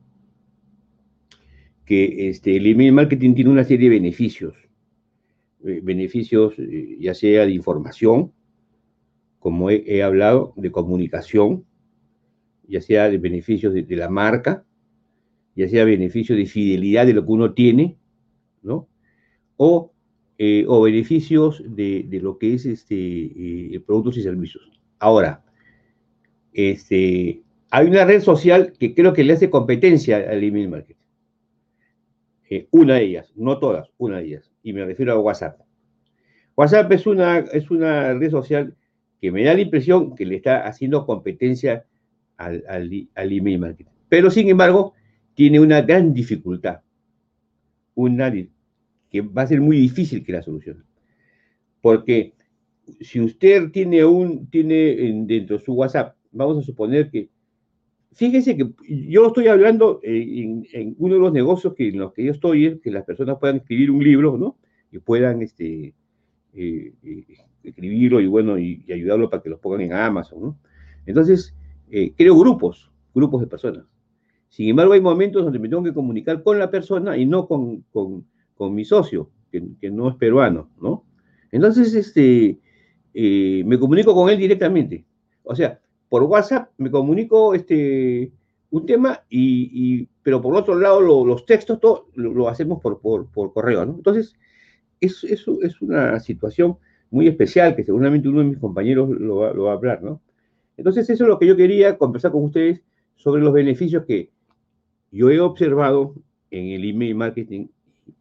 que 1.85 2.31
este, 2.31 2.57
el 2.57 2.67
email 2.67 2.95
marketing 2.95 3.35
tiene 3.35 3.51
una 3.51 3.65
serie 3.65 3.91
de 3.91 3.97
beneficios. 3.97 4.55
Eh, 5.67 5.81
beneficios 5.83 6.55
eh, 6.57 6.97
ya 6.99 7.13
sea 7.13 7.45
de 7.45 7.53
información, 7.53 8.33
como 9.47 9.71
he, 9.71 10.03
hablado, 10.03 10.53
de 10.57 10.73
comunicación, 10.73 11.65
ya 12.67 12.81
sea 12.81 13.09
de 13.09 13.17
beneficios 13.17 13.73
de, 13.73 13.85
de 13.85 13.95
la 13.95 14.09
marca, 14.09 14.65
ya 15.55 15.69
sea 15.69 15.85
beneficio 15.85 16.35
de 16.35 16.47
fidelidad 16.47 17.07
de 17.07 17.13
lo 17.13 17.25
que 17.25 17.31
uno 17.31 17.55
tiene, 17.55 17.97
¿no? 18.65 18.89
O, 19.57 19.93
eh, 20.37 20.65
o 20.67 20.83
beneficios 20.83 21.63
de, 21.65 22.07
de, 22.09 22.21
lo 22.21 22.39
que 22.39 22.55
es 22.55 22.67
este, 22.67 22.97
eh, 22.97 23.81
productos 23.87 24.17
y 24.17 24.25
servicios. 24.25 24.69
Ahora, 24.99 25.45
este, 26.53 27.41
hay 27.71 27.87
una 27.87 28.05
red 28.05 28.23
social 28.23 28.73
que 28.77 28.97
creo 28.97 29.13
que 29.13 29.23
le 29.23 29.35
hace 29.35 29.49
competencia 29.49 30.17
al 30.29 30.43
email 30.43 30.71
marketing. 30.71 31.05
Eh, 32.51 32.67
una 32.73 32.95
de 32.95 33.05
ellas, 33.05 33.33
no 33.37 33.61
todas, 33.61 33.93
una 33.97 34.19
de 34.19 34.25
ellas, 34.25 34.51
y 34.65 34.73
me 34.73 34.85
refiero 34.85 35.13
a 35.13 35.21
WhatsApp. 35.21 35.61
WhatsApp 36.57 36.91
es 36.91 37.07
una, 37.07 37.39
es 37.39 37.71
una 37.71 38.13
red 38.13 38.33
social 38.33 38.75
que 39.21 39.33
me 39.33 39.45
da 39.45 39.55
la 39.55 39.61
impresión 39.61 40.15
que 40.15 40.27
le 40.27 40.37
está 40.37 40.67
haciendo 40.67 41.07
competencia 41.07 41.85
al, 42.37 42.65
al, 42.69 43.33
email 43.33 43.59
marketing. 43.59 43.91
Pero, 44.09 44.31
sin 44.31 44.49
embargo, 44.49 44.95
tiene 45.35 45.61
una 45.61 45.83
gran 45.83 46.13
dificultad, 46.13 46.81
una 47.95 48.33
que 49.11 49.21
va 49.21 49.43
a 49.43 49.47
ser 49.47 49.61
muy 49.61 49.79
difícil 49.79 50.25
que 50.25 50.33
la 50.33 50.43
solucione. 50.43 50.83
Porque 51.81 52.35
si 53.01 53.21
usted 53.21 53.71
tiene 53.71 54.05
un, 54.05 54.49
tiene 54.49 54.97
dentro 55.27 55.59
de 55.59 55.65
su 55.65 55.73
WhatsApp, 55.73 56.17
vamos 56.33 56.59
a 56.59 56.63
suponer 56.63 57.11
que, 57.11 57.31
fíjese 58.13 58.57
que 58.57 58.71
yo 59.09 59.29
estoy 59.29 59.49
hablando 59.49 60.01
en, 60.03 60.67
en 60.73 60.95
uno 60.99 61.15
de 61.15 61.21
los 61.21 61.33
negocios 61.33 61.75
que, 61.75 61.89
en 61.89 61.99
los 61.99 62.13
que 62.13 62.25
yo 62.25 62.33
estoy, 62.33 62.67
es 62.67 62.81
que 62.81 62.91
las 62.91 63.05
personas 63.05 63.39
puedan 63.39 63.57
escribir 63.57 63.91
un 63.91 64.03
libro, 64.05 64.37
¿no? 64.37 64.57
Y 64.93 64.99
puedan 64.99 65.43
este, 65.43 65.95
eh, 66.55 66.93
eh, 67.03 67.25
escribirlo 67.69 68.21
y 68.21 68.27
bueno, 68.27 68.59
y, 68.59 68.85
ayudarlo 68.93 69.31
para 69.31 69.43
que 69.43 69.51
los 69.51 69.61
pongan 69.61 69.83
en 69.83 69.93
Amazon, 69.93 70.41
¿no? 70.41 70.59
Entonces, 71.07 71.55
eh, 71.91 72.13
creo 72.17 72.37
grupos, 72.37 72.91
grupos 73.15 73.41
de 73.41 73.47
personas. 73.47 73.85
Sin 74.49 74.69
embargo, 74.69 74.93
hay 74.93 75.01
momentos 75.01 75.45
donde 75.45 75.59
me 75.59 75.69
tengo 75.69 75.83
que 75.83 75.93
comunicar 75.95 76.43
con 76.43 76.59
la 76.59 76.71
persona 76.71 77.17
y 77.17 77.27
no 77.27 77.47
con, 77.47 77.83
con, 77.93 78.27
con 78.55 78.75
mi 78.75 78.85
socio, 78.85 79.31
que, 79.51 79.63
que, 79.81 79.91
no 79.91 80.09
es 80.09 80.17
peruano, 80.17 80.71
¿no? 80.81 81.05
Entonces, 81.53 81.95
este, 81.95 82.59
eh, 83.15 83.63
me 83.65 83.79
comunico 83.79 84.15
con 84.15 84.31
él 84.31 84.39
directamente. 84.39 85.05
O 85.43 85.55
sea, 85.55 85.81
por 86.09 86.23
WhatsApp 86.25 86.71
me 86.79 86.91
comunico 86.91 87.55
este, 87.55 88.33
un 88.71 88.87
tema, 88.87 89.23
y, 89.29 89.71
y 89.73 90.09
pero 90.23 90.41
por 90.41 90.55
otro 90.55 90.75
lado 90.75 91.01
lo, 91.01 91.25
los 91.25 91.47
textos 91.47 91.81
todo, 91.81 92.09
lo, 92.15 92.49
hacemos 92.49 92.81
por, 92.81 93.01
por, 93.01 93.31
por 93.31 93.53
correo, 93.53 93.87
¿no? 93.87 93.95
Entonces, 93.95 94.35
es, 95.01 95.25
es, 95.25 95.47
una 95.81 96.19
situación 96.21 96.79
muy 97.11 97.29
especial 97.29 97.77
que 97.77 97.85
seguramente 97.85 98.29
uno 98.29 98.41
de 98.41 98.47
mis 98.47 98.59
compañeros 98.59 99.09
lo 99.09 99.37
va, 99.37 99.71
a 99.71 99.75
hablar, 99.75 100.03
¿no? 100.03 100.21
Entonces, 100.77 101.09
eso 101.09 101.25
es 101.25 101.29
lo 101.29 101.39
que 101.39 101.47
yo 101.47 101.57
quería 101.57 101.97
conversar 101.97 102.33
con 102.33 102.45
ustedes 102.45 102.83
sobre 103.17 103.43
los 103.43 103.53
beneficios 103.53 104.05
que, 104.05 104.31
yo 105.11 105.31
he 105.31 105.41
observado 105.41 106.15
en 106.51 106.67
el 106.67 106.85
email 106.85 107.15
marketing 107.15 107.69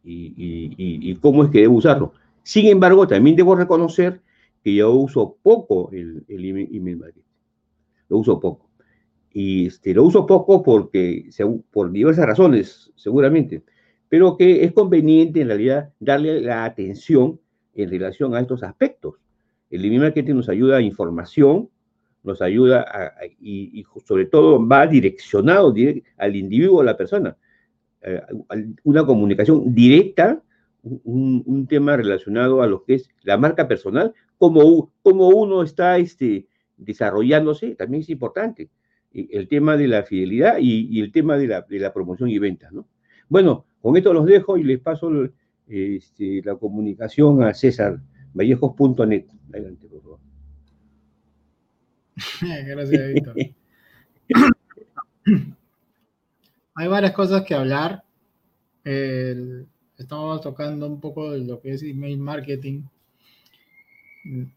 y, 0.02 1.14
cómo 1.16 1.44
es 1.44 1.50
que 1.50 1.60
debo 1.60 1.76
usarlo. 1.76 2.12
Sin 2.42 2.66
embargo, 2.66 3.06
también 3.06 3.36
debo 3.36 3.54
reconocer 3.54 4.20
que 4.62 4.74
yo 4.74 4.92
uso 4.92 5.36
poco 5.42 5.90
el, 5.92 6.24
el 6.28 6.44
email 6.44 6.96
marketing. 6.96 7.22
Lo 8.08 8.18
uso 8.18 8.40
poco. 8.40 8.70
Y 9.32 9.66
este, 9.66 9.92
lo 9.92 10.04
uso 10.04 10.24
poco 10.24 10.62
porque, 10.62 11.28
por 11.70 11.92
diversas 11.92 12.24
razones, 12.24 12.90
seguramente, 12.96 13.62
pero 14.08 14.36
que 14.36 14.64
es 14.64 14.72
conveniente 14.72 15.42
en 15.42 15.48
realidad 15.48 15.92
darle 16.00 16.40
la 16.40 16.64
atención 16.64 17.38
en 17.76 17.90
relación 17.90 18.34
a 18.34 18.40
estos 18.40 18.62
aspectos. 18.62 19.14
El 19.70 19.84
email 19.84 20.02
marketing 20.02 20.34
nos 20.34 20.48
ayuda 20.48 20.78
a 20.78 20.80
información, 20.80 21.68
nos 22.22 22.42
ayuda 22.42 22.82
a, 22.82 23.06
a, 23.06 23.26
y, 23.40 23.80
y, 23.80 23.84
sobre 24.04 24.26
todo 24.26 24.66
va 24.66 24.86
direccionado 24.86 25.72
direct, 25.72 26.06
al 26.16 26.34
individuo, 26.36 26.80
a 26.80 26.84
la 26.84 26.96
persona. 26.96 27.36
Eh, 28.02 28.20
una 28.84 29.04
comunicación 29.04 29.74
directa, 29.74 30.42
un, 30.82 31.42
un, 31.46 31.66
tema 31.66 31.96
relacionado 31.96 32.62
a 32.62 32.66
lo 32.66 32.84
que 32.84 32.94
es 32.94 33.08
la 33.22 33.36
marca 33.36 33.66
personal, 33.66 34.14
como, 34.38 34.92
como 35.02 35.28
uno 35.28 35.62
está 35.62 35.98
este, 35.98 36.46
desarrollándose, 36.76 37.74
también 37.74 38.02
es 38.02 38.10
importante. 38.10 38.70
El 39.12 39.48
tema 39.48 39.76
de 39.76 39.88
la 39.88 40.02
fidelidad 40.02 40.58
y, 40.58 40.88
y 40.90 41.00
el 41.00 41.10
tema 41.10 41.38
de 41.38 41.48
la, 41.48 41.62
de 41.62 41.78
la, 41.78 41.92
promoción 41.92 42.28
y 42.28 42.38
ventas, 42.38 42.70
¿no? 42.72 42.86
Bueno, 43.28 43.64
con 43.80 43.96
esto 43.96 44.12
los 44.12 44.26
dejo 44.26 44.58
y 44.58 44.62
les 44.62 44.78
paso 44.78 45.10
este, 45.66 46.42
la 46.44 46.56
comunicación 46.56 47.42
a 47.42 47.54
César 47.54 48.00
Vallejos.net. 48.34 49.26
Adelante, 49.50 49.86
por 49.88 50.02
favor. 50.02 50.18
Gracias, 52.66 53.14
Víctor. 53.14 53.36
Hay 56.74 56.88
varias 56.88 57.12
cosas 57.12 57.42
que 57.44 57.54
hablar. 57.54 58.04
El, 58.84 59.66
estamos 59.96 60.40
tocando 60.40 60.86
un 60.86 61.00
poco 61.00 61.32
de 61.32 61.38
lo 61.44 61.60
que 61.60 61.72
es 61.72 61.82
email 61.82 62.18
marketing. 62.18 62.82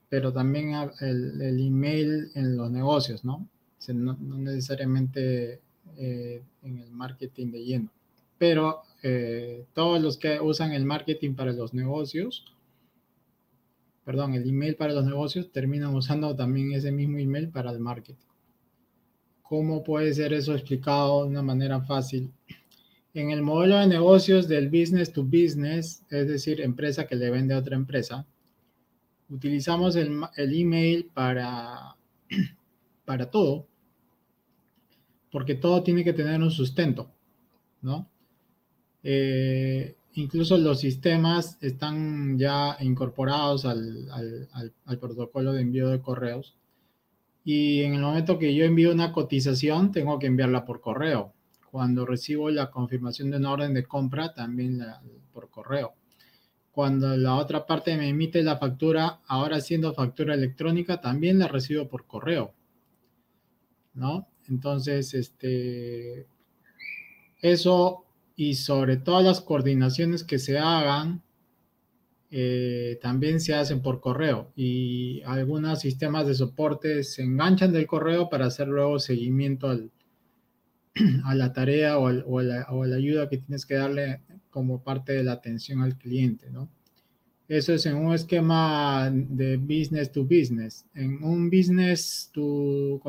pero 0.09 0.33
también 0.33 0.73
el, 0.99 1.41
el 1.41 1.59
email 1.65 2.31
en 2.35 2.57
los 2.57 2.69
negocios, 2.71 3.23
¿no? 3.23 3.47
no, 3.87 4.17
necesariamente 4.37 5.61
eh, 5.97 6.43
en 6.63 6.77
el 6.79 6.91
marketing 6.91 7.51
de 7.51 7.63
lleno. 7.63 7.89
Pero 8.37 8.81
eh, 9.01 9.65
todos 9.73 10.01
los 10.01 10.17
que 10.17 10.39
usan 10.39 10.73
el 10.73 10.85
marketing 10.85 11.33
para 11.33 11.53
los 11.53 11.73
negocios, 11.73 12.45
perdón, 14.03 14.33
el 14.33 14.47
email 14.47 14.75
para 14.75 14.93
los 14.93 15.05
negocios, 15.05 15.51
terminan 15.51 15.95
usando 15.95 16.35
también 16.35 16.71
ese 16.73 16.91
mismo 16.91 17.17
email 17.17 17.49
para 17.49 17.71
el 17.71 17.79
marketing. 17.79 18.25
¿Cómo 19.43 19.83
puede 19.83 20.13
ser 20.13 20.33
eso 20.33 20.53
explicado 20.53 21.23
de 21.23 21.29
una 21.29 21.41
manera 21.41 21.81
fácil? 21.81 22.31
En 23.13 23.31
el 23.31 23.41
modelo 23.41 23.77
de 23.77 23.87
negocios 23.87 24.47
del 24.47 24.69
business 24.69 25.11
to 25.11 25.23
business, 25.23 26.03
es 26.09 26.27
decir, 26.27 26.61
empresa 26.61 27.07
que 27.07 27.15
le 27.15 27.31
vende 27.31 27.53
a 27.53 27.59
otra 27.59 27.75
empresa, 27.75 28.27
utilizamos 29.29 29.95
el, 29.95 30.21
el 30.35 30.59
email 30.59 31.09
para, 31.13 31.95
para 33.05 33.29
todo, 33.29 33.67
porque 35.31 35.55
todo 35.55 35.83
tiene 35.83 36.03
que 36.03 36.13
tener 36.13 36.41
un 36.41 36.51
sustento, 36.51 37.11
¿no? 37.81 38.09
Eh, 39.03 39.95
incluso 40.13 40.57
los 40.57 40.79
sistemas 40.79 41.57
están 41.61 42.37
ya 42.37 42.77
incorporados 42.81 43.65
al, 43.65 44.09
al, 44.85 44.99
protocolo 44.99 45.53
de 45.53 45.61
envío 45.61 45.89
de 45.89 46.01
correos. 46.01 46.55
Y 47.43 47.81
en 47.83 47.95
el 47.95 48.01
momento 48.01 48.37
que 48.37 48.53
yo 48.53 48.65
envío 48.65 48.91
una 48.91 49.11
cotización, 49.11 49.91
tengo 49.91 50.19
que 50.19 50.27
enviarla 50.27 50.65
por 50.65 50.81
correo. 50.81 51.33
Cuando 51.71 52.05
recibo 52.05 52.49
la 52.49 52.69
confirmación 52.69 53.31
de 53.31 53.37
una 53.37 53.51
orden 53.51 53.73
de 53.73 53.85
compra, 53.85 54.33
también 54.33 54.83
por 55.33 55.49
correo. 55.49 55.93
Cuando 56.71 57.15
la 57.17 57.35
otra 57.35 57.65
parte 57.65 57.95
me 57.97 58.09
emite 58.09 58.43
la 58.43 58.57
factura, 58.57 59.19
ahora 59.27 59.61
siendo 59.61 59.93
factura 59.93 60.33
electrónica, 60.33 61.01
también 61.01 61.39
la 61.39 61.47
recibo 61.47 61.87
por 61.87 62.05
correo. 62.05 62.53
¿No? 63.93 64.27
Entonces, 64.47 65.13
este, 65.13 66.27
eso 67.41 68.05
y 68.39 68.53
sobre 68.53 68.95
todas 68.95 69.25
las 69.25 69.41
coordinaciones 69.41 70.23
que 70.23 70.39
se 70.39 70.57
hagan, 70.57 71.21
eh, 72.31 72.97
también 73.01 73.41
se 73.41 73.53
hacen 73.53 73.81
por 73.81 73.99
correo 73.99 74.53
y 74.55 75.21
algunos 75.25 75.81
sistemas 75.81 76.25
de 76.25 76.35
soporte 76.35 77.03
se 77.03 77.23
enganchan 77.23 77.73
del 77.73 77.85
correo 77.85 78.29
para 78.29 78.45
hacer 78.45 78.69
luego 78.69 78.97
seguimiento 78.97 79.67
al, 79.67 79.91
a 81.25 81.35
la 81.35 81.51
tarea 81.51 81.97
o, 81.97 82.03
o, 82.03 82.41
la, 82.41 82.65
o, 82.69 82.85
la, 82.85 82.95
ayuda 82.95 83.27
que 83.27 83.39
tienes 83.39 83.65
que 83.65 83.73
darle 83.73 84.21
como 84.49 84.81
parte 84.83 85.11
de 85.11 85.25
la 85.25 85.33
atención 85.33 85.81
al 85.81 85.97
cliente, 85.97 86.49
¿no? 86.49 86.69
Eso 87.49 87.73
es 87.73 87.85
en 87.87 87.97
un 87.97 88.13
esquema 88.13 89.11
de 89.11 89.57
business 89.57 90.13
to 90.13 90.23
business. 90.23 90.85
En 90.93 91.21
un 91.21 91.49
business 91.49 92.29
to, 92.31 93.01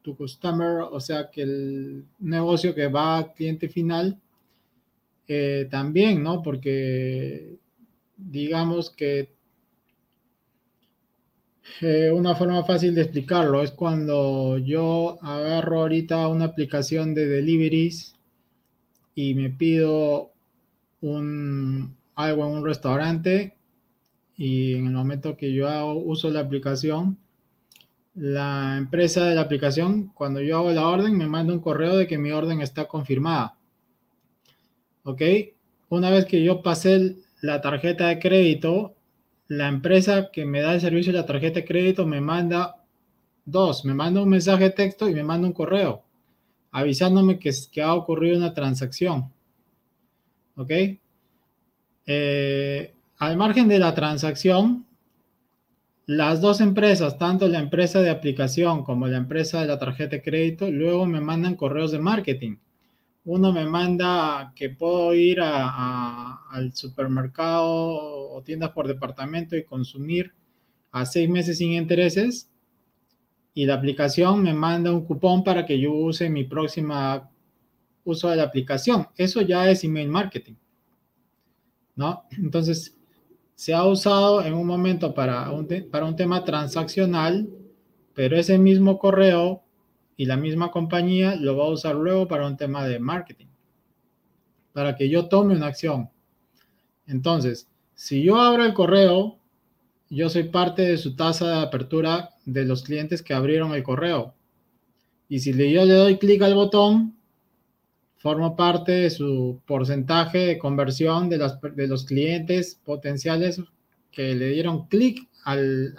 tu 0.00 0.16
customer, 0.16 0.84
o 0.90 1.00
sea, 1.00 1.28
que 1.30 1.42
el 1.42 2.06
negocio 2.18 2.74
que 2.74 2.86
va 2.86 3.18
al 3.18 3.34
cliente 3.34 3.68
final, 3.68 4.18
eh, 5.28 5.68
también, 5.70 6.22
¿no? 6.22 6.42
Porque 6.42 7.56
digamos 8.16 8.90
que 8.90 9.34
eh, 11.80 12.10
una 12.10 12.34
forma 12.34 12.62
fácil 12.64 12.94
de 12.94 13.02
explicarlo 13.02 13.62
es 13.62 13.70
cuando 13.72 14.58
yo 14.58 15.18
agarro 15.22 15.80
ahorita 15.80 16.28
una 16.28 16.46
aplicación 16.46 17.14
de 17.14 17.26
deliveries 17.26 18.14
y 19.14 19.34
me 19.34 19.50
pido 19.50 20.32
un, 21.00 21.96
algo 22.14 22.46
en 22.46 22.52
un 22.52 22.64
restaurante 22.64 23.56
y 24.36 24.74
en 24.74 24.86
el 24.86 24.92
momento 24.92 25.36
que 25.36 25.52
yo 25.52 25.94
uso 25.94 26.30
la 26.30 26.40
aplicación, 26.40 27.18
la 28.14 28.76
empresa 28.76 29.24
de 29.26 29.34
la 29.34 29.42
aplicación, 29.42 30.08
cuando 30.14 30.40
yo 30.40 30.58
hago 30.58 30.70
la 30.72 30.88
orden, 30.88 31.16
me 31.16 31.26
manda 31.26 31.52
un 31.52 31.60
correo 31.60 31.96
de 31.96 32.06
que 32.06 32.18
mi 32.18 32.30
orden 32.30 32.60
está 32.60 32.86
confirmada. 32.86 33.53
¿Ok? 35.04 35.22
Una 35.90 36.10
vez 36.10 36.26
que 36.26 36.42
yo 36.42 36.62
pasé 36.62 37.16
la 37.40 37.60
tarjeta 37.60 38.08
de 38.08 38.18
crédito, 38.18 38.96
la 39.48 39.68
empresa 39.68 40.30
que 40.32 40.44
me 40.44 40.60
da 40.60 40.74
el 40.74 40.80
servicio 40.80 41.12
de 41.12 41.20
la 41.20 41.26
tarjeta 41.26 41.60
de 41.60 41.66
crédito 41.66 42.06
me 42.06 42.20
manda 42.20 42.84
dos, 43.44 43.84
me 43.84 43.94
manda 43.94 44.22
un 44.22 44.28
mensaje 44.28 44.64
de 44.64 44.70
texto 44.70 45.08
y 45.08 45.14
me 45.14 45.22
manda 45.22 45.46
un 45.46 45.52
correo 45.52 46.04
avisándome 46.74 47.38
que, 47.38 47.52
ha 47.82 47.94
ocurrido 47.94 48.36
una 48.36 48.52
transacción. 48.52 49.32
¿Ok? 50.56 50.72
Eh, 52.06 52.92
al 53.18 53.36
margen 53.36 53.68
de 53.68 53.78
la 53.78 53.94
transacción, 53.94 54.84
las 56.06 56.40
dos 56.40 56.60
empresas, 56.60 57.16
tanto 57.16 57.46
la 57.46 57.60
empresa 57.60 58.00
de 58.00 58.10
aplicación 58.10 58.82
como 58.82 59.06
la 59.06 59.18
empresa 59.18 59.60
de 59.60 59.68
la 59.68 59.78
tarjeta 59.78 60.16
de 60.16 60.22
crédito, 60.22 60.68
luego 60.68 61.06
me 61.06 61.20
mandan 61.20 61.54
correos 61.54 61.92
de 61.92 62.00
marketing. 62.00 62.56
Uno 63.26 63.52
me 63.52 63.64
manda 63.64 64.52
que 64.54 64.68
puedo 64.68 65.14
ir 65.14 65.40
al 65.40 66.72
supermercado 66.74 67.64
o 67.66 68.42
tiendas 68.42 68.70
por 68.70 68.86
departamento 68.86 69.56
y 69.56 69.64
consumir 69.64 70.34
a 70.92 71.06
seis 71.06 71.28
meses 71.28 71.58
sin 71.58 71.72
intereses. 71.72 72.50
Y 73.54 73.64
la 73.64 73.74
aplicación 73.74 74.42
me 74.42 74.52
manda 74.52 74.92
un 74.92 75.06
cupón 75.06 75.42
para 75.42 75.64
que 75.64 75.80
yo 75.80 75.92
use 75.92 76.28
mi 76.28 76.44
próxima 76.44 77.30
uso 78.04 78.28
de 78.28 78.36
la 78.36 78.42
aplicación. 78.42 79.08
Eso 79.16 79.40
ya 79.40 79.70
es 79.70 79.84
email 79.84 80.08
marketing. 80.08 80.54
¿No? 81.96 82.24
Entonces, 82.30 82.98
se 83.54 83.72
ha 83.72 83.84
usado 83.84 84.44
en 84.44 84.52
un 84.52 84.66
momento 84.66 85.14
para 85.14 85.50
un, 85.50 85.66
para 85.90 86.04
un 86.04 86.16
tema 86.16 86.44
transaccional, 86.44 87.48
pero 88.12 88.36
ese 88.36 88.58
mismo 88.58 88.98
correo 88.98 89.63
y 90.16 90.26
la 90.26 90.36
misma 90.36 90.70
compañía 90.70 91.36
lo 91.36 91.56
va 91.56 91.64
a 91.64 91.70
usar 91.70 91.94
luego 91.94 92.28
para 92.28 92.46
un 92.46 92.56
tema 92.56 92.86
de 92.86 92.98
marketing, 92.98 93.46
para 94.72 94.96
que 94.96 95.08
yo 95.08 95.28
tome 95.28 95.56
una 95.56 95.66
acción. 95.66 96.10
Entonces, 97.06 97.68
si 97.94 98.22
yo 98.22 98.40
abro 98.40 98.64
el 98.64 98.74
correo, 98.74 99.38
yo 100.10 100.28
soy 100.28 100.44
parte 100.44 100.82
de 100.82 100.98
su 100.98 101.16
tasa 101.16 101.48
de 101.48 101.62
apertura 101.62 102.30
de 102.44 102.64
los 102.64 102.82
clientes 102.82 103.22
que 103.22 103.34
abrieron 103.34 103.74
el 103.74 103.82
correo. 103.82 104.34
Y 105.28 105.40
si 105.40 105.52
yo 105.52 105.84
le 105.84 105.94
doy 105.94 106.18
clic 106.18 106.42
al 106.42 106.54
botón, 106.54 107.16
formo 108.24 108.56
parte 108.56 108.92
de 108.92 109.10
su 109.10 109.60
porcentaje 109.66 110.38
de 110.38 110.58
conversión 110.58 111.28
de, 111.28 111.36
los 111.36 112.04
clientes 112.04 112.80
potenciales 112.82 113.60
que 114.10 114.34
le 114.34 114.48
dieron 114.48 114.86
clic 114.86 115.28
al, 115.44 115.94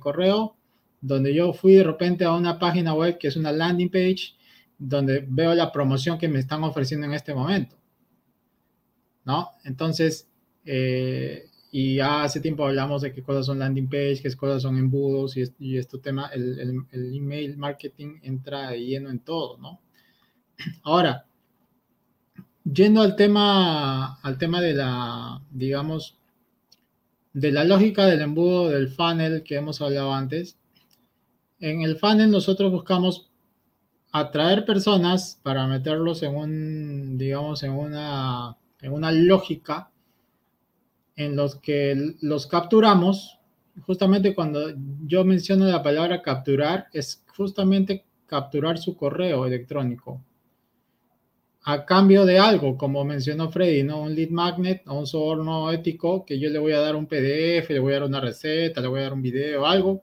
correo, 0.00 0.56
donde 1.00 1.34
yo 1.34 1.52
fui 1.52 1.74
de 1.74 1.84
repente 1.84 2.24
a 2.24 2.32
una 2.32 2.58
página 2.58 2.94
web 2.94 3.18
que 3.18 3.28
es 3.28 3.36
una 3.36 3.52
landing 3.52 3.90
page, 3.90 4.34
donde 4.78 5.24
veo 5.28 5.54
la 5.54 5.72
promoción 5.72 6.18
que 6.18 6.28
me 6.28 6.38
están 6.38 6.62
ofreciendo 6.64 7.06
en 7.06 7.14
este 7.14 7.34
momento. 7.34 7.76
¿No? 9.24 9.50
Entonces, 9.64 10.28
eh, 10.64 11.48
y 11.70 12.00
hace 12.00 12.40
tiempo 12.40 12.66
hablamos 12.66 13.02
de 13.02 13.12
qué 13.12 13.22
cosas 13.22 13.46
son 13.46 13.58
landing 13.58 13.88
page, 13.88 14.20
qué 14.22 14.34
cosas 14.34 14.62
son 14.62 14.78
embudos 14.78 15.36
y, 15.36 15.44
y 15.58 15.76
este 15.76 15.98
tema, 15.98 16.30
el, 16.32 16.58
el, 16.58 16.74
el, 16.90 17.14
email 17.14 17.56
marketing 17.58 18.20
entra 18.22 18.70
de 18.70 18.84
lleno 18.84 19.10
en 19.10 19.18
todo, 19.20 19.58
¿no? 19.58 19.80
Ahora, 20.82 21.26
yendo 22.64 23.02
al 23.02 23.16
tema, 23.16 24.14
al 24.20 24.38
tema 24.38 24.60
de 24.60 24.74
la, 24.74 25.42
digamos, 25.50 26.18
de 27.32 27.52
la 27.52 27.64
lógica 27.64 28.06
del 28.06 28.22
embudo 28.22 28.70
del 28.70 28.88
funnel 28.88 29.42
que 29.42 29.56
hemos 29.56 29.80
hablado 29.80 30.12
antes, 30.12 30.58
en 31.60 31.82
el 31.82 31.98
funnel 31.98 32.30
nosotros 32.30 32.70
buscamos 32.70 33.30
atraer 34.12 34.64
personas 34.64 35.40
para 35.42 35.66
meterlos 35.66 36.22
en 36.22 36.34
un, 36.34 37.18
digamos, 37.18 37.62
en 37.62 37.72
una, 37.72 38.56
en 38.80 38.92
una 38.92 39.12
lógica 39.12 39.90
en 41.16 41.36
los 41.36 41.56
que 41.56 42.14
los 42.20 42.46
capturamos. 42.46 43.38
Justamente 43.82 44.34
cuando 44.34 44.72
yo 45.06 45.24
menciono 45.24 45.66
la 45.66 45.82
palabra 45.82 46.22
capturar, 46.22 46.86
es 46.92 47.24
justamente 47.36 48.04
capturar 48.26 48.78
su 48.78 48.96
correo 48.96 49.46
electrónico 49.46 50.22
a 51.70 51.84
cambio 51.84 52.24
de 52.24 52.38
algo, 52.38 52.78
como 52.78 53.04
mencionó 53.04 53.50
Freddy, 53.50 53.82
¿no? 53.82 54.00
Un 54.00 54.14
lead 54.14 54.30
magnet 54.30 54.82
o 54.86 54.98
un 55.00 55.06
soborno 55.06 55.70
ético 55.70 56.24
que 56.24 56.38
yo 56.38 56.48
le 56.48 56.58
voy 56.58 56.72
a 56.72 56.80
dar 56.80 56.96
un 56.96 57.06
PDF, 57.06 57.68
le 57.68 57.78
voy 57.78 57.92
a 57.92 57.96
dar 57.96 58.08
una 58.08 58.20
receta, 58.20 58.80
le 58.80 58.88
voy 58.88 59.00
a 59.00 59.02
dar 59.02 59.12
un 59.12 59.20
video, 59.20 59.66
algo. 59.66 60.02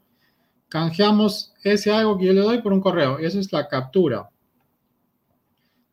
Canjeamos 0.70 1.54
ese 1.64 1.92
algo 1.92 2.18
que 2.18 2.26
yo 2.26 2.34
le 2.34 2.42
doy 2.42 2.62
por 2.62 2.74
un 2.74 2.82
correo. 2.82 3.18
Eso 3.20 3.40
es 3.40 3.52
la 3.52 3.68
captura. 3.68 4.30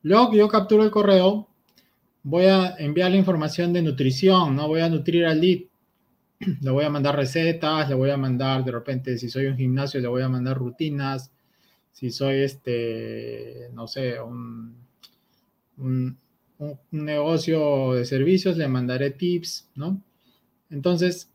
Luego 0.03 0.31
que 0.31 0.39
yo 0.39 0.49
capturo 0.49 0.83
el 0.83 0.91
correo, 0.91 1.49
voy 2.23 2.47
a 2.47 2.75
enviar 2.79 3.11
la 3.11 3.17
información 3.17 3.73
de 3.73 3.83
nutrición, 3.83 4.57
no 4.57 4.67
voy 4.69 4.81
a 4.81 4.89
nutrir 4.89 5.25
al 5.27 5.41
lead. 5.41 5.61
Le 6.61 6.71
voy 6.71 6.85
a 6.85 6.91
mandar 6.91 7.15
recetas, 7.15 7.89
le 7.89 7.95
voy 7.95 8.11
a 8.11 8.17
mandar 8.17 8.65
de 8.65 8.73
repente, 8.73 9.17
si 9.17 9.29
soy 9.29 9.47
un 9.47 9.57
gimnasio, 9.57 10.01
le 10.01 10.09
voy 10.09 10.23
a 10.23 10.29
mandar 10.29 10.59
rutinas. 10.59 11.31
Si 11.93 12.11
soy 12.11 12.43
este, 12.43 13.69
no 13.73 13.87
sé, 13.87 14.21
un 14.21 14.83
un, 15.83 16.19
negocio 16.91 17.95
de 17.95 18.05
servicios, 18.05 18.57
le 18.57 18.69
mandaré 18.69 19.11
tips, 19.11 19.69
¿no? 19.75 20.01
Entonces, 20.71 21.32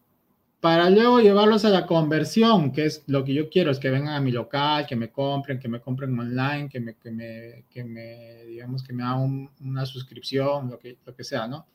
para 0.59 0.89
luego 0.89 1.19
llevarlos 1.19 1.65
a 1.65 1.69
la 1.69 1.85
conversión, 1.85 2.71
que 2.71 2.85
es 2.85 3.03
lo 3.05 3.23
que 3.23 3.33
yo 3.33 3.49
quiero, 3.49 3.69
es 3.69 3.79
que 3.79 3.91
vengan 3.91 4.15
a 4.15 4.21
mi 4.21 4.31
local, 4.31 4.87
que 4.87 4.95
me 4.95 5.11
compren, 5.11 5.59
que 5.59 5.67
me 5.67 5.79
compren 5.79 6.17
online, 6.17 6.67
que 6.69 6.79
me, 6.79 8.43
digamos, 8.45 8.83
que 8.83 8.93
me 8.93 9.03
hagan 9.03 9.51
una 9.61 9.85
suscripción, 9.85 10.71
lo 10.71 10.79
que, 10.79 10.97
lo 11.05 11.15
que 11.15 11.23
sea, 11.23 11.47
¿no? 11.47 11.67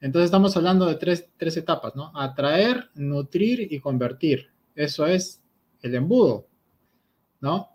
Entonces 0.00 0.26
estamos 0.26 0.54
hablando 0.56 0.84
de 0.84 0.96
tres, 0.96 1.30
tres 1.38 1.56
etapas, 1.56 1.96
¿no? 1.96 2.12
Atraer, 2.14 2.90
nutrir 2.94 3.72
y 3.72 3.80
convertir. 3.80 4.50
Eso 4.74 5.06
es 5.06 5.42
el 5.80 5.94
embudo, 5.94 6.46
¿no? 7.40 7.70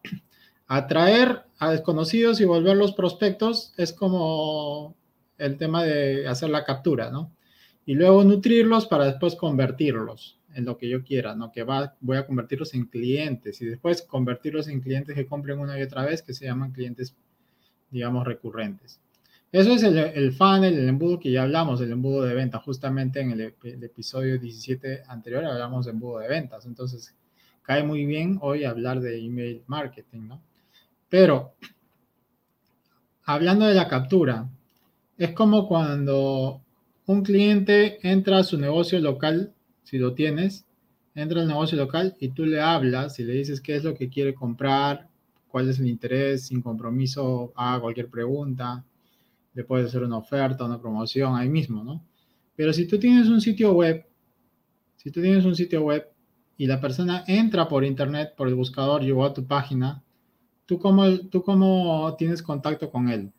Atraer 0.68 1.42
a 1.58 1.72
desconocidos 1.72 2.40
y 2.40 2.46
volverlos 2.46 2.94
prospectos 2.94 3.74
es 3.78 3.94
como 3.94 4.96
el 5.40 5.58
tema 5.58 5.84
de 5.84 6.28
hacer 6.28 6.52
la 6.52 6.64
captura, 6.64 7.10
¿no? 7.10 7.36
Y 7.84 7.96
luego 7.96 8.24
nutrirlos 8.24 8.86
para 8.86 9.06
después 9.06 9.36
convertirlos 9.36 10.38
en 10.56 10.66
lo 10.66 10.78
que 10.78 10.90
yo 10.90 11.04
quiera, 11.04 11.36
¿no? 11.36 11.52
Que 11.52 11.64
va, 11.64 11.96
voy 12.02 12.18
a 12.18 12.26
convertirlos 12.26 12.74
en 12.74 12.86
clientes 12.86 13.62
y 13.62 13.66
después 13.66 14.02
convertirlos 14.02 14.68
en 14.68 14.82
clientes 14.82 15.16
que 15.16 15.26
compren 15.26 15.60
una 15.60 15.78
y 15.80 15.84
otra 15.84 16.06
vez, 16.06 16.22
que 16.22 16.34
se 16.34 16.46
llaman 16.46 16.72
clientes, 16.72 17.16
digamos, 17.90 18.26
recurrentes. 18.26 19.00
Eso 19.52 19.74
es 19.74 19.84
el, 19.84 19.98
el 19.98 20.32
funnel, 20.32 20.78
el 20.78 20.88
embudo 20.88 21.20
que 21.20 21.32
ya 21.32 21.44
hablamos, 21.44 21.82
el 21.82 21.92
embudo 21.92 22.24
de 22.24 22.34
venta. 22.34 22.60
Justamente 22.60 23.20
en 23.20 23.32
el, 23.32 23.56
el, 23.64 23.84
episodio 23.84 24.40
17 24.40 25.04
anterior 25.08 25.44
hablamos 25.44 25.86
de 25.86 25.92
embudo 25.92 26.20
de 26.20 26.30
ventas. 26.30 26.66
Entonces, 26.66 27.14
cae 27.62 27.84
muy 27.84 28.06
bien 28.06 28.38
hoy 28.42 28.64
hablar 28.64 29.02
de 29.02 29.20
email 29.20 29.62
marketing, 29.68 30.28
¿no? 30.28 30.42
Pero, 31.10 31.54
hablando 33.26 33.66
de 33.66 33.74
la 33.74 33.90
captura, 33.90 34.48
es 35.18 35.34
como 35.34 35.68
cuando 35.68 36.62
un 37.06 37.24
cliente 37.24 38.00
entra 38.10 38.40
a 38.40 38.44
su 38.44 38.58
negocio 38.58 39.00
local 39.00 39.54
si 39.92 39.98
lo 39.98 40.14
tienes, 40.14 40.66
entra 41.16 41.42
al 41.42 41.50
negocio 41.50 41.78
local 41.78 42.16
y 42.18 42.30
tú 42.30 42.46
le 42.46 42.62
hablas 42.62 43.20
y 43.20 43.26
le 43.26 43.34
dices 43.34 43.60
qué 43.60 43.76
es 43.76 43.84
lo 43.84 43.94
que 43.94 44.08
quiere 44.08 44.34
comprar, 44.34 45.10
cuál 45.50 45.68
es 45.68 45.82
el 45.82 45.88
interés, 45.88 46.48
sin 46.48 46.62
compromiso, 46.62 47.52
haga 47.58 47.82
cualquier 47.82 48.08
pregunta, 48.08 48.86
le 49.54 49.66
puedes 49.66 49.88
hacer 49.88 50.04
una 50.04 50.20
oferta, 50.20 50.64
una 50.64 50.80
promoción 50.80 51.36
ahí 51.36 51.50
mismo, 51.50 51.84
¿no? 51.84 52.02
Pero 52.56 52.72
si 52.72 52.88
tú 52.88 53.00
tienes 53.00 53.28
un 53.28 53.42
sitio 53.42 53.74
web, 53.74 54.06
si 54.96 55.12
tú 55.12 55.22
tienes 55.22 55.44
un 55.44 55.58
sitio 55.58 55.82
web 55.82 56.08
y 56.56 56.68
la 56.68 56.80
persona 56.80 57.26
entra 57.28 57.68
por 57.68 57.84
internet, 57.84 58.34
por 58.38 58.48
el 58.48 58.56
buscador, 58.56 59.02
llegó 59.02 59.26
a 59.26 59.34
tu 59.34 59.46
página, 59.46 60.02
¿tú 60.66 60.80
cómo, 60.80 61.20
tú 61.28 61.44
tienes 62.18 62.42
contacto 62.42 62.90
con 62.90 63.10
él? 63.10 63.30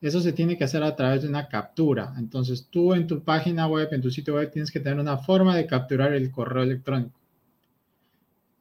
Eso 0.00 0.20
se 0.20 0.32
tiene 0.32 0.56
que 0.56 0.64
hacer 0.64 0.82
a 0.82 0.96
través 0.96 1.22
de 1.22 1.28
una 1.28 1.48
captura. 1.48 2.14
Entonces, 2.18 2.68
tú 2.70 2.94
en 2.94 3.06
tu 3.06 3.22
página 3.22 3.66
web, 3.66 3.88
en 3.92 4.00
tu 4.00 4.10
sitio 4.10 4.34
web, 4.34 4.50
tienes 4.50 4.70
que 4.70 4.80
tener 4.80 4.98
una 4.98 5.18
forma 5.18 5.54
de 5.54 5.66
capturar 5.66 6.14
el 6.14 6.30
correo 6.30 6.62
electrónico. 6.62 7.18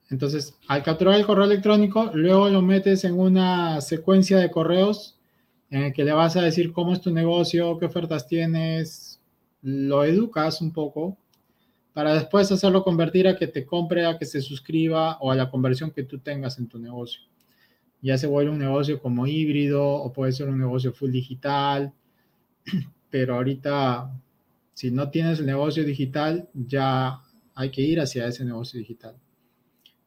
Entonces, 0.10 0.58
al 0.68 0.84
capturar 0.84 1.16
el 1.16 1.26
correo 1.26 1.46
electrónico, 1.46 2.12
luego 2.14 2.50
lo 2.50 2.62
metes 2.62 3.06
en 3.06 3.18
una 3.18 3.80
secuencia 3.80 4.38
de 4.38 4.52
correos 4.52 5.18
en 5.70 5.84
el 5.84 5.94
que 5.94 6.04
le 6.04 6.12
vas 6.12 6.36
a 6.36 6.42
decir 6.42 6.74
cómo 6.74 6.94
es 6.94 7.00
tu 7.00 7.12
negocio, 7.12 7.78
qué 7.78 7.86
ofertas 7.86 8.28
tienes, 8.28 9.22
lo 9.62 10.04
educas 10.04 10.62
un 10.62 10.74
poco 10.74 11.18
para 11.94 12.14
después 12.14 12.52
hacerlo 12.52 12.84
convertir 12.84 13.28
a 13.28 13.38
que 13.38 13.48
te 13.48 13.66
compre, 13.66 14.06
a 14.06 14.18
que 14.18 14.26
se 14.26 14.42
suscriba 14.42 15.18
o 15.20 15.32
a 15.32 15.36
la 15.36 15.50
conversión 15.50 15.92
que 15.92 16.04
tú 16.04 16.20
tengas 16.20 16.58
en 16.58 16.68
tu 16.68 16.80
negocio 16.80 17.22
ya 18.02 18.18
se 18.18 18.28
vuelve 18.28 18.52
un 18.52 18.60
negocio 18.60 19.02
como 19.02 19.28
híbrido 19.28 19.86
o 19.86 20.12
puede 20.14 20.32
ser 20.32 20.50
un 20.50 20.60
negocio 20.60 20.94
full 20.94 21.12
digital, 21.12 21.94
pero 23.10 23.36
ahorita 23.36 24.12
si 24.80 24.92
no 24.92 25.10
tienes 25.10 25.40
el 25.40 25.46
negocio 25.46 25.84
digital, 25.84 26.48
ya 26.54 27.20
hay 27.54 27.70
que 27.70 27.82
ir 27.82 28.00
hacia 28.00 28.28
ese 28.28 28.46
negocio 28.46 28.80
digital. 28.80 29.14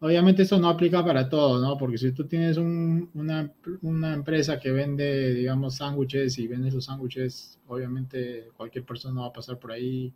Obviamente 0.00 0.44
eso 0.44 0.58
no 0.58 0.70
aplica 0.70 1.04
para 1.04 1.28
todo, 1.28 1.60
¿no? 1.60 1.76
Porque 1.76 1.98
si 1.98 2.10
tú 2.12 2.26
tienes 2.26 2.56
una, 2.56 3.52
una, 3.82 4.14
empresa 4.14 4.58
que 4.58 4.72
vende, 4.72 5.34
digamos, 5.34 5.74
sándwiches 5.74 6.38
y 6.38 6.48
vende 6.48 6.68
esos 6.70 6.86
sándwiches, 6.86 7.58
obviamente 7.66 8.48
cualquier 8.56 8.86
persona 8.86 9.20
va 9.20 9.26
a 9.26 9.32
pasar 9.34 9.58
por 9.58 9.72
ahí 9.72 10.10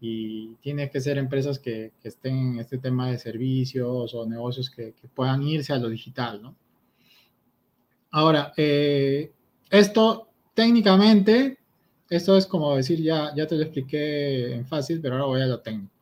y 0.00 0.56
tiene 0.56 0.90
que 0.90 1.00
ser 1.00 1.16
empresas 1.16 1.60
que, 1.60 1.92
que 2.02 2.08
estén 2.08 2.36
en 2.36 2.58
este 2.58 2.78
tema 2.78 3.08
de 3.08 3.18
servicios 3.18 4.14
o 4.14 4.26
negocios 4.26 4.68
que, 4.68 4.94
que 5.00 5.06
puedan 5.06 5.44
irse 5.44 5.72
a 5.72 5.78
lo 5.78 5.88
digital, 5.88 6.42
¿no? 6.42 6.56
Ahora, 8.16 8.52
eh, 8.56 9.32
esto 9.70 10.28
técnicamente, 10.54 11.58
esto 12.08 12.36
es 12.36 12.46
como 12.46 12.76
decir, 12.76 13.02
ya, 13.02 13.34
ya 13.34 13.44
te 13.48 13.56
lo 13.56 13.62
expliqué 13.62 14.54
en 14.54 14.64
fácil, 14.66 15.00
pero 15.00 15.14
ahora 15.14 15.26
voy 15.26 15.42
a 15.42 15.46
lo 15.46 15.58
técnico. 15.58 15.92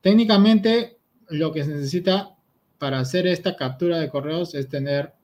Técnicamente, 0.00 0.98
lo 1.28 1.52
que 1.52 1.62
se 1.62 1.70
necesita 1.70 2.34
para 2.78 2.98
hacer 2.98 3.28
esta 3.28 3.54
captura 3.54 4.00
de 4.00 4.10
correos 4.10 4.56
es 4.56 4.68
tener 4.68 5.14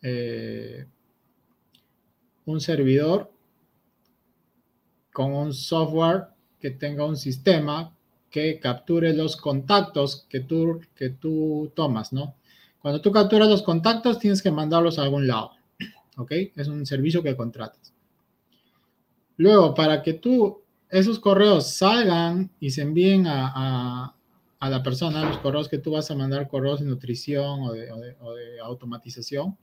eh, 0.00 0.86
un 2.46 2.58
servidor 2.58 3.30
con 5.12 5.34
un 5.34 5.52
software 5.52 6.28
que 6.58 6.70
tenga 6.70 7.04
un 7.04 7.18
sistema 7.18 7.94
que 8.30 8.58
capture 8.58 9.12
los 9.12 9.36
contactos 9.36 10.24
que 10.30 10.40
tú, 10.40 10.80
que 10.94 11.10
tú 11.10 11.70
tomas, 11.74 12.14
¿no? 12.14 12.36
Cuando 12.86 13.00
tú 13.00 13.10
capturas 13.10 13.48
los 13.48 13.64
contactos, 13.64 14.20
tienes 14.20 14.40
que 14.40 14.52
mandarlos 14.52 14.96
a 14.96 15.02
algún 15.02 15.26
lado. 15.26 15.50
¿Ok? 16.18 16.30
Es 16.54 16.68
un 16.68 16.86
servicio 16.86 17.20
que 17.20 17.34
contratas. 17.34 17.92
Luego, 19.36 19.74
para 19.74 20.04
que 20.04 20.12
tú, 20.12 20.62
esos 20.88 21.18
correos 21.18 21.68
salgan 21.68 22.48
y 22.60 22.70
se 22.70 22.82
envíen 22.82 23.26
a, 23.26 24.14
la 24.60 24.82
persona, 24.84 25.28
los 25.28 25.38
correos 25.38 25.68
que 25.68 25.78
tú 25.78 25.90
vas 25.90 26.12
a 26.12 26.14
mandar, 26.14 26.46
correos 26.46 26.78
de 26.78 26.86
nutrición 26.86 27.62
o 27.62 27.72
de, 27.72 28.60
automatización, 28.62 29.58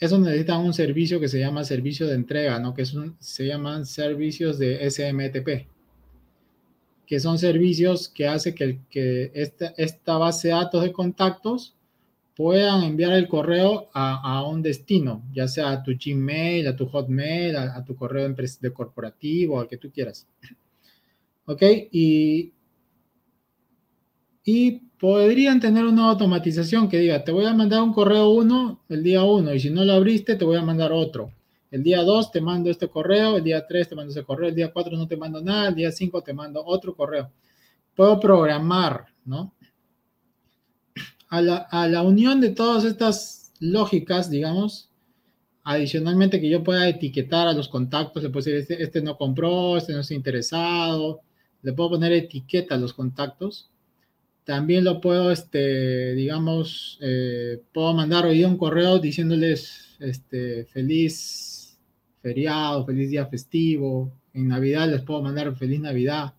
eso 0.00 0.18
necesitan 0.18 0.62
un 0.62 0.74
servicio 0.74 1.20
que 1.20 1.28
se 1.28 1.38
llama 1.38 1.62
servicio 1.62 2.08
de 2.08 2.16
entrega, 2.16 2.58
¿no? 2.58 2.74
Que 2.74 2.84
se 2.84 3.46
llaman 3.46 3.86
servicios 3.86 4.58
de 4.58 4.90
SMTP, 4.90 5.68
que 7.06 7.20
son 7.20 7.38
servicios 7.38 8.08
que 8.08 8.26
hace 8.26 8.56
que, 8.56 8.80
que 8.90 9.30
esta, 9.34 9.72
esta 9.76 10.18
base 10.18 10.48
de 10.48 10.54
datos 10.54 10.82
de 10.82 10.90
contactos 10.90 11.76
puedan 12.38 12.84
enviar 12.84 13.14
el 13.14 13.26
correo 13.26 13.90
a, 13.92 14.44
un 14.46 14.62
destino, 14.62 15.24
ya 15.32 15.48
sea 15.48 15.72
a 15.72 15.82
tu 15.82 15.90
Gmail, 15.98 16.68
a 16.68 16.76
tu 16.76 16.86
Hotmail, 16.86 17.56
a, 17.56 17.84
tu 17.84 17.96
correo 17.96 18.28
de 18.28 18.72
corporativo, 18.72 19.58
al 19.58 19.66
que 19.66 19.76
tú 19.76 19.90
quieras. 19.90 20.24
¿Ok? 21.46 21.62
Y, 21.90 22.52
y 24.44 24.70
podrían 25.00 25.58
tener 25.58 25.84
una 25.84 26.10
automatización 26.10 26.88
que 26.88 27.00
diga, 27.00 27.24
te 27.24 27.32
voy 27.32 27.44
a 27.44 27.54
mandar 27.54 27.82
un 27.82 27.92
correo 27.92 28.30
uno 28.30 28.84
el 28.88 29.02
día 29.02 29.24
uno, 29.24 29.52
y 29.52 29.58
si 29.58 29.70
no 29.70 29.84
lo 29.84 29.94
abriste, 29.94 30.36
te 30.36 30.44
voy 30.44 30.58
a 30.58 30.62
mandar 30.62 30.92
otro. 30.92 31.32
El 31.72 31.82
día 31.82 32.04
2 32.04 32.30
te 32.30 32.40
mando 32.40 32.70
este 32.70 32.86
correo, 32.86 33.38
el 33.38 33.42
día 33.42 33.66
3 33.66 33.88
te 33.88 33.96
mando 33.96 34.12
ese 34.12 34.22
correo, 34.22 34.50
el 34.50 34.54
día 34.54 34.72
4 34.72 34.96
no 34.96 35.08
te 35.08 35.16
mando 35.16 35.42
nada, 35.42 35.70
el 35.70 35.74
día 35.74 35.90
5 35.90 36.22
te 36.22 36.32
mando 36.32 36.64
otro 36.64 36.94
correo. 36.94 37.32
Puedo 37.96 38.20
programar, 38.20 39.06
¿no? 39.24 39.54
A 41.28 41.42
la, 41.88 42.02
unión 42.02 42.40
de 42.40 42.50
todas 42.50 42.84
estas 42.84 43.52
lógicas, 43.60 44.30
digamos, 44.30 44.90
adicionalmente 45.62 46.40
que 46.40 46.48
yo 46.48 46.64
pueda 46.64 46.88
etiquetar 46.88 47.48
a 47.48 47.52
los 47.52 47.68
contactos, 47.68 48.22
le 48.22 48.30
puedo 48.30 48.44
decir, 48.44 48.54
este, 48.54 48.82
este 48.82 49.02
no 49.02 49.16
compró, 49.16 49.76
este 49.76 49.92
no 49.92 50.00
está 50.00 50.14
interesado, 50.14 51.20
le 51.62 51.72
puedo 51.72 51.90
poner 51.90 52.12
etiqueta 52.12 52.74
a 52.76 52.78
los 52.78 52.94
contactos. 52.94 53.70
También 54.44 54.84
lo 54.84 55.00
puedo, 55.00 55.30
este, 55.30 56.14
digamos, 56.14 56.98
eh, 57.02 57.60
puedo 57.74 57.92
mandar 57.92 58.24
hoy 58.24 58.44
un 58.44 58.56
correo 58.56 58.98
diciéndoles, 58.98 59.96
este, 60.00 60.64
feliz 60.66 61.78
feriado, 62.22 62.86
feliz 62.86 63.10
día 63.10 63.26
festivo. 63.26 64.10
En 64.32 64.48
Navidad 64.48 64.88
les 64.88 65.02
puedo 65.02 65.22
mandar 65.22 65.54
feliz 65.56 65.80
Navidad. 65.80 66.34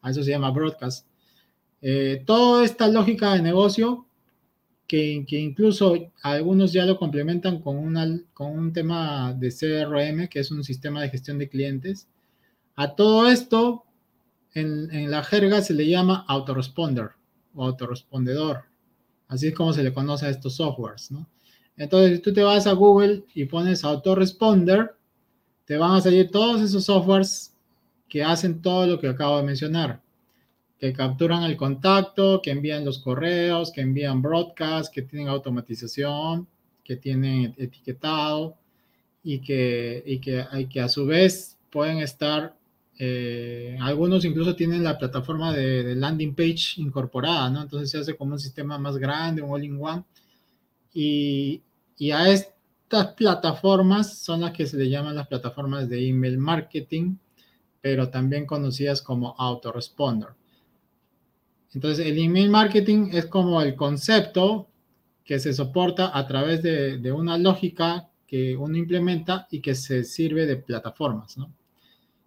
A 0.00 0.10
eso 0.10 0.24
se 0.24 0.30
llama 0.30 0.50
broadcast. 0.50 1.06
Eh, 1.80 2.22
toda 2.26 2.64
esta 2.64 2.88
lógica 2.88 3.34
de 3.34 3.42
negocio 3.42 4.06
que, 4.92 5.38
incluso 5.38 5.94
algunos 6.22 6.70
ya 6.70 6.84
lo 6.84 6.98
complementan 6.98 7.60
con, 7.60 8.26
con 8.34 8.58
un 8.58 8.72
tema 8.74 9.32
de 9.32 9.48
CRM, 9.48 10.28
que 10.28 10.40
es 10.40 10.50
un 10.50 10.62
sistema 10.62 11.00
de 11.00 11.08
gestión 11.08 11.38
de 11.38 11.48
clientes. 11.48 12.08
A 12.76 12.94
todo 12.94 13.26
esto, 13.30 13.84
en, 14.52 15.10
la 15.10 15.24
jerga 15.24 15.62
se 15.62 15.72
le 15.72 15.88
llama 15.88 16.26
autoresponder 16.28 17.12
o 17.54 17.64
autorespondedor. 17.64 18.64
Así 19.28 19.46
es 19.46 19.54
como 19.54 19.72
se 19.72 19.82
le 19.82 19.94
conoce 19.94 20.26
a 20.26 20.28
estos 20.28 20.56
softwares. 20.56 21.08
Entonces, 21.78 22.18
si 22.18 22.22
tú 22.22 22.34
te 22.34 22.42
vas 22.42 22.66
a 22.66 22.72
Google 22.72 23.24
y 23.34 23.46
pones 23.46 23.84
autoresponder, 23.84 24.94
te 25.64 25.78
van 25.78 25.92
a 25.92 26.02
salir 26.02 26.30
todos 26.30 26.60
esos 26.60 26.84
softwares 26.84 27.54
que 28.10 28.22
hacen 28.22 28.60
todo 28.60 28.86
lo 28.86 29.00
que 29.00 29.08
acabo 29.08 29.38
de 29.38 29.44
mencionar 29.44 30.02
que 30.82 30.92
capturan 30.92 31.44
el 31.44 31.56
contacto, 31.56 32.42
que 32.42 32.50
envían 32.50 32.84
los 32.84 32.98
correos, 32.98 33.70
que 33.70 33.82
envían 33.82 34.20
broadcast, 34.20 34.92
que 34.92 35.02
tienen 35.02 35.28
automatización, 35.28 36.48
que 36.82 36.96
tienen 36.96 37.54
etiquetado 37.56 38.56
y 39.22 39.38
que, 39.38 40.02
y 40.04 40.18
que, 40.18 40.44
que 40.68 40.80
a 40.80 40.88
su 40.88 41.06
vez 41.06 41.56
pueden 41.70 41.98
estar 41.98 42.56
eh, 42.98 43.78
algunos 43.80 44.24
incluso 44.24 44.56
tienen 44.56 44.82
la 44.82 44.98
plataforma 44.98 45.52
de, 45.52 45.94
landing 45.94 46.34
page 46.34 46.74
incorporada, 46.80 47.48
¿no? 47.48 47.62
Entonces 47.62 47.88
se 47.88 47.98
hace 47.98 48.16
como 48.16 48.32
un 48.32 48.40
sistema 48.40 48.76
más 48.76 48.96
grande, 48.96 49.40
un 49.40 49.52
all-in-one. 49.52 50.02
Y, 50.92 51.62
y, 51.96 52.10
a 52.10 52.28
estas 52.28 53.14
plataformas 53.16 54.18
son 54.18 54.40
las 54.40 54.50
que 54.50 54.66
se 54.66 54.76
le 54.76 54.88
llaman 54.90 55.14
las 55.14 55.28
plataformas 55.28 55.88
de 55.88 56.08
email 56.08 56.38
marketing, 56.38 57.18
pero 57.80 58.08
también 58.08 58.46
conocidas 58.46 59.00
como 59.00 59.36
autoresponder. 59.38 60.30
Entonces, 61.74 62.06
el 62.06 62.18
email 62.18 62.50
marketing 62.50 63.10
es 63.12 63.26
como 63.26 63.62
el 63.62 63.74
concepto 63.74 64.68
que 65.24 65.38
se 65.38 65.52
soporta 65.52 66.16
a 66.16 66.26
través 66.26 66.62
de, 66.62 66.98
de 66.98 67.12
una 67.12 67.38
lógica 67.38 68.08
que 68.26 68.56
uno 68.56 68.76
implementa 68.76 69.46
y 69.50 69.60
que 69.60 69.74
se 69.74 70.04
sirve 70.04 70.46
de 70.46 70.56
plataformas, 70.56 71.36
¿no? 71.36 71.52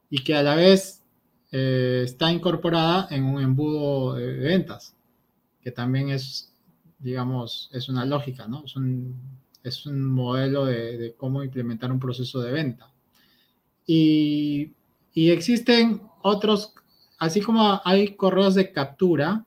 y 0.10 0.24
que 0.24 0.36
a 0.36 0.44
la 0.44 0.56
vez 0.56 1.04
eh, 1.52 2.04
está 2.06 2.32
incorporada 2.32 3.08
en 3.12 3.24
un 3.26 3.42
embudo 3.42 4.14
de 4.14 4.34
ventas, 4.34 4.96
que 5.62 5.72
también 5.72 6.10
es, 6.10 6.54
digamos, 7.00 7.70
es 7.74 7.90
una 7.90 8.06
lógica, 8.06 8.48
¿no? 8.48 8.64
Es 8.66 8.76
un, 8.76 9.16
es 9.64 9.86
un 9.86 10.06
modelo 10.06 10.66
de, 10.66 11.16
cómo 11.18 11.44
implementar 11.44 11.92
un 11.92 12.00
proceso 12.00 12.40
de 12.42 12.52
venta. 12.52 12.92
Y, 13.86 14.72
y, 15.14 15.32
existen 15.32 16.02
otros, 16.22 16.74
así 17.26 17.42
como 17.42 17.82
hay 17.84 18.16
correos 18.16 18.56
de 18.56 18.72
captura, 18.72 19.46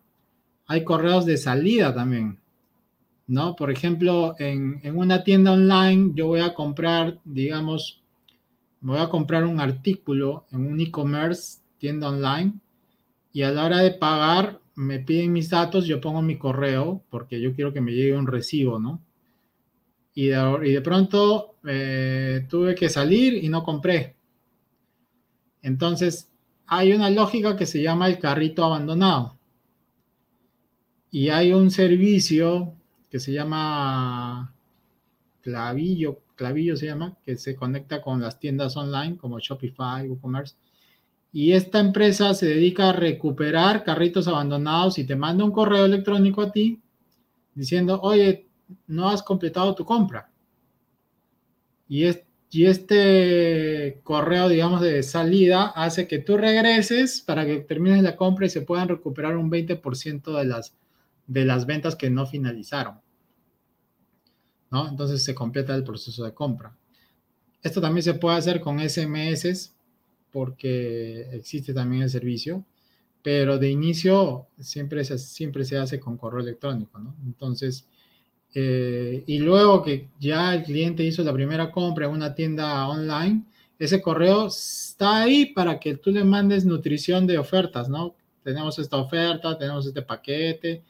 hay 0.66 0.84
correos 0.84 1.24
de 1.24 1.36
salida 1.36 1.94
también, 1.94 2.38
¿no? 3.26 3.54
Por 3.56 3.70
ejemplo, 3.70 4.34
en, 4.38 4.80
una 4.94 5.22
tienda 5.22 5.52
online 5.52 6.10
yo 6.14 6.26
voy 6.26 6.40
a 6.40 6.54
comprar, 6.54 7.20
digamos, 7.24 8.02
me 8.80 8.92
voy 8.92 9.00
a 9.00 9.08
comprar 9.08 9.44
un 9.44 9.60
artículo 9.60 10.46
en 10.50 10.66
un 10.66 10.80
e-commerce, 10.80 11.60
tienda 11.78 12.08
online, 12.08 12.54
y 13.32 13.42
a 13.42 13.50
la 13.50 13.64
hora 13.64 13.78
de 13.78 13.92
pagar 13.92 14.60
me 14.74 14.98
piden 15.00 15.32
mis 15.32 15.50
datos, 15.50 15.86
yo 15.86 16.00
pongo 16.00 16.22
mi 16.22 16.36
correo 16.36 17.02
porque 17.10 17.40
yo 17.40 17.54
quiero 17.54 17.72
que 17.72 17.80
me 17.80 17.92
llegue 17.92 18.16
un 18.16 18.26
recibo, 18.26 18.78
¿no? 18.78 19.00
Y 20.14 20.26
de, 20.26 20.58
y 20.64 20.72
de 20.72 20.80
pronto 20.80 21.56
eh, 21.64 22.46
tuve 22.48 22.74
que 22.74 22.88
salir 22.88 23.42
y 23.42 23.48
no 23.48 23.62
compré. 23.62 24.16
Entonces, 25.62 26.28
hay 26.68 26.92
una 26.92 27.10
lógica 27.10 27.56
que 27.56 27.66
se 27.66 27.82
llama 27.82 28.06
el 28.08 28.18
carrito 28.18 28.64
abandonado. 28.64 29.38
Y 31.10 31.30
hay 31.30 31.52
un 31.52 31.70
servicio 31.70 32.74
que 33.10 33.18
se 33.18 33.32
llama 33.32 34.54
clavillo 35.40 36.22
Clavillo 36.38 36.76
se 36.76 36.86
llama, 36.86 37.16
que 37.26 37.36
se 37.36 37.56
conecta 37.56 38.00
con 38.00 38.20
las 38.20 38.38
tiendas 38.38 38.76
online 38.76 39.16
como 39.16 39.40
Shopify, 39.40 40.08
WooCommerce. 40.08 40.54
Y 41.32 41.52
esta 41.52 41.80
empresa 41.80 42.32
se 42.32 42.46
dedica 42.46 42.90
a 42.90 42.92
recuperar 42.92 43.82
carritos 43.82 44.28
abandonados 44.28 44.98
y 44.98 45.04
te 45.04 45.16
manda 45.16 45.44
un 45.44 45.50
correo 45.50 45.84
electrónico 45.84 46.42
a 46.42 46.52
ti 46.52 46.80
diciendo, 47.54 48.00
oye, 48.02 48.46
no 48.86 49.08
has 49.08 49.20
completado 49.20 49.74
tu 49.74 49.84
compra. 49.84 50.30
Y, 51.88 52.04
y 52.50 52.66
este 52.66 54.00
correo, 54.04 54.48
digamos, 54.48 54.80
de 54.80 55.02
salida 55.02 55.66
hace 55.66 56.08
que 56.08 56.18
tú 56.18 56.38
regreses 56.38 57.20
para 57.20 57.44
que 57.44 57.58
termines 57.58 58.02
la 58.02 58.16
compra 58.16 58.46
y 58.46 58.50
se 58.50 58.62
puedan 58.62 58.88
recuperar 58.88 59.36
un 59.36 59.50
20% 59.50 60.38
de 60.38 60.44
las, 60.44 60.74
de 61.26 61.44
las 61.44 61.66
ventas 61.66 61.94
que 61.94 62.08
no 62.08 62.26
finalizaron. 62.26 63.00
¿no? 64.70 64.88
Entonces 64.88 65.22
se 65.22 65.34
completa 65.34 65.74
el 65.74 65.84
proceso 65.84 66.24
de 66.24 66.32
compra. 66.32 66.76
Esto 67.62 67.80
también 67.80 68.02
se 68.02 68.14
puede 68.14 68.38
hacer 68.38 68.60
con 68.60 68.80
SMS 68.80 69.74
porque 70.30 71.28
existe 71.32 71.74
también 71.74 72.02
el 72.02 72.10
servicio, 72.10 72.64
pero 73.22 73.58
de 73.58 73.70
inicio 73.70 74.46
siempre 74.58 75.04
se, 75.04 75.18
siempre 75.18 75.64
se 75.64 75.76
hace 75.76 75.98
con 75.98 76.16
correo 76.16 76.40
electrónico. 76.40 77.00
Entonces, 77.24 77.86
eh, 78.54 79.24
y 79.26 79.38
luego 79.38 79.82
que 79.82 80.08
ya 80.18 80.54
el 80.54 80.62
cliente 80.64 81.04
hizo 81.04 81.22
la 81.22 81.32
primera 81.32 81.70
compra 81.70 82.06
en 82.06 82.12
una 82.12 82.34
tienda 82.34 82.88
online, 82.88 83.44
ese 83.78 84.02
correo 84.02 84.46
está 84.48 85.22
ahí 85.22 85.46
para 85.46 85.78
que 85.78 85.96
tú 85.96 86.10
le 86.10 86.24
mandes 86.24 86.64
nutrición 86.64 87.26
de 87.26 87.38
ofertas, 87.38 87.88
¿no? 87.88 88.14
Tenemos 88.42 88.78
esta 88.78 88.96
oferta, 88.96 89.56
tenemos 89.56 89.86
este 89.86 90.02
paquete, 90.02 90.82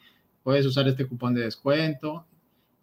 puedes 0.43 0.65
usar 0.65 0.87
este 0.87 1.05
cupón 1.05 1.33
de 1.33 1.41
descuento 1.41 2.25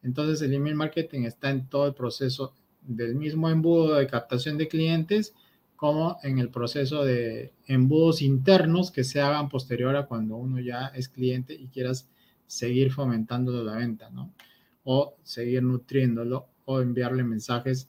entonces 0.06 0.40
el 0.40 0.54
email 0.54 0.76
marketing 0.76 1.22
está 1.22 1.50
en 1.50 1.66
todo 1.66 1.88
el 1.88 1.94
proceso 1.94 2.54
del 2.80 3.16
mismo 3.16 3.50
embudo 3.50 3.96
de 3.96 4.06
captación 4.06 4.56
de 4.56 4.68
clientes 4.68 5.34
como 5.74 6.18
en 6.22 6.38
el 6.38 6.48
proceso 6.48 7.04
de 7.04 7.52
embudos 7.66 8.22
internos 8.22 8.92
que 8.92 9.02
se 9.02 9.20
hagan 9.20 9.48
posterior 9.48 9.96
a 9.96 10.06
cuando 10.06 10.36
uno 10.36 10.60
ya 10.60 10.86
es 10.94 11.08
cliente 11.08 11.54
y 11.54 11.66
quieras 11.66 12.08
seguir 12.46 12.92
fomentando 12.92 13.64
la 13.64 13.74
venta, 13.74 14.08
¿no? 14.10 14.32
O 14.88 15.16
seguir 15.22 15.62
nutriéndolo 15.62 16.46
o 16.64 16.80
enviarle 16.80 17.22
mensajes 17.22 17.88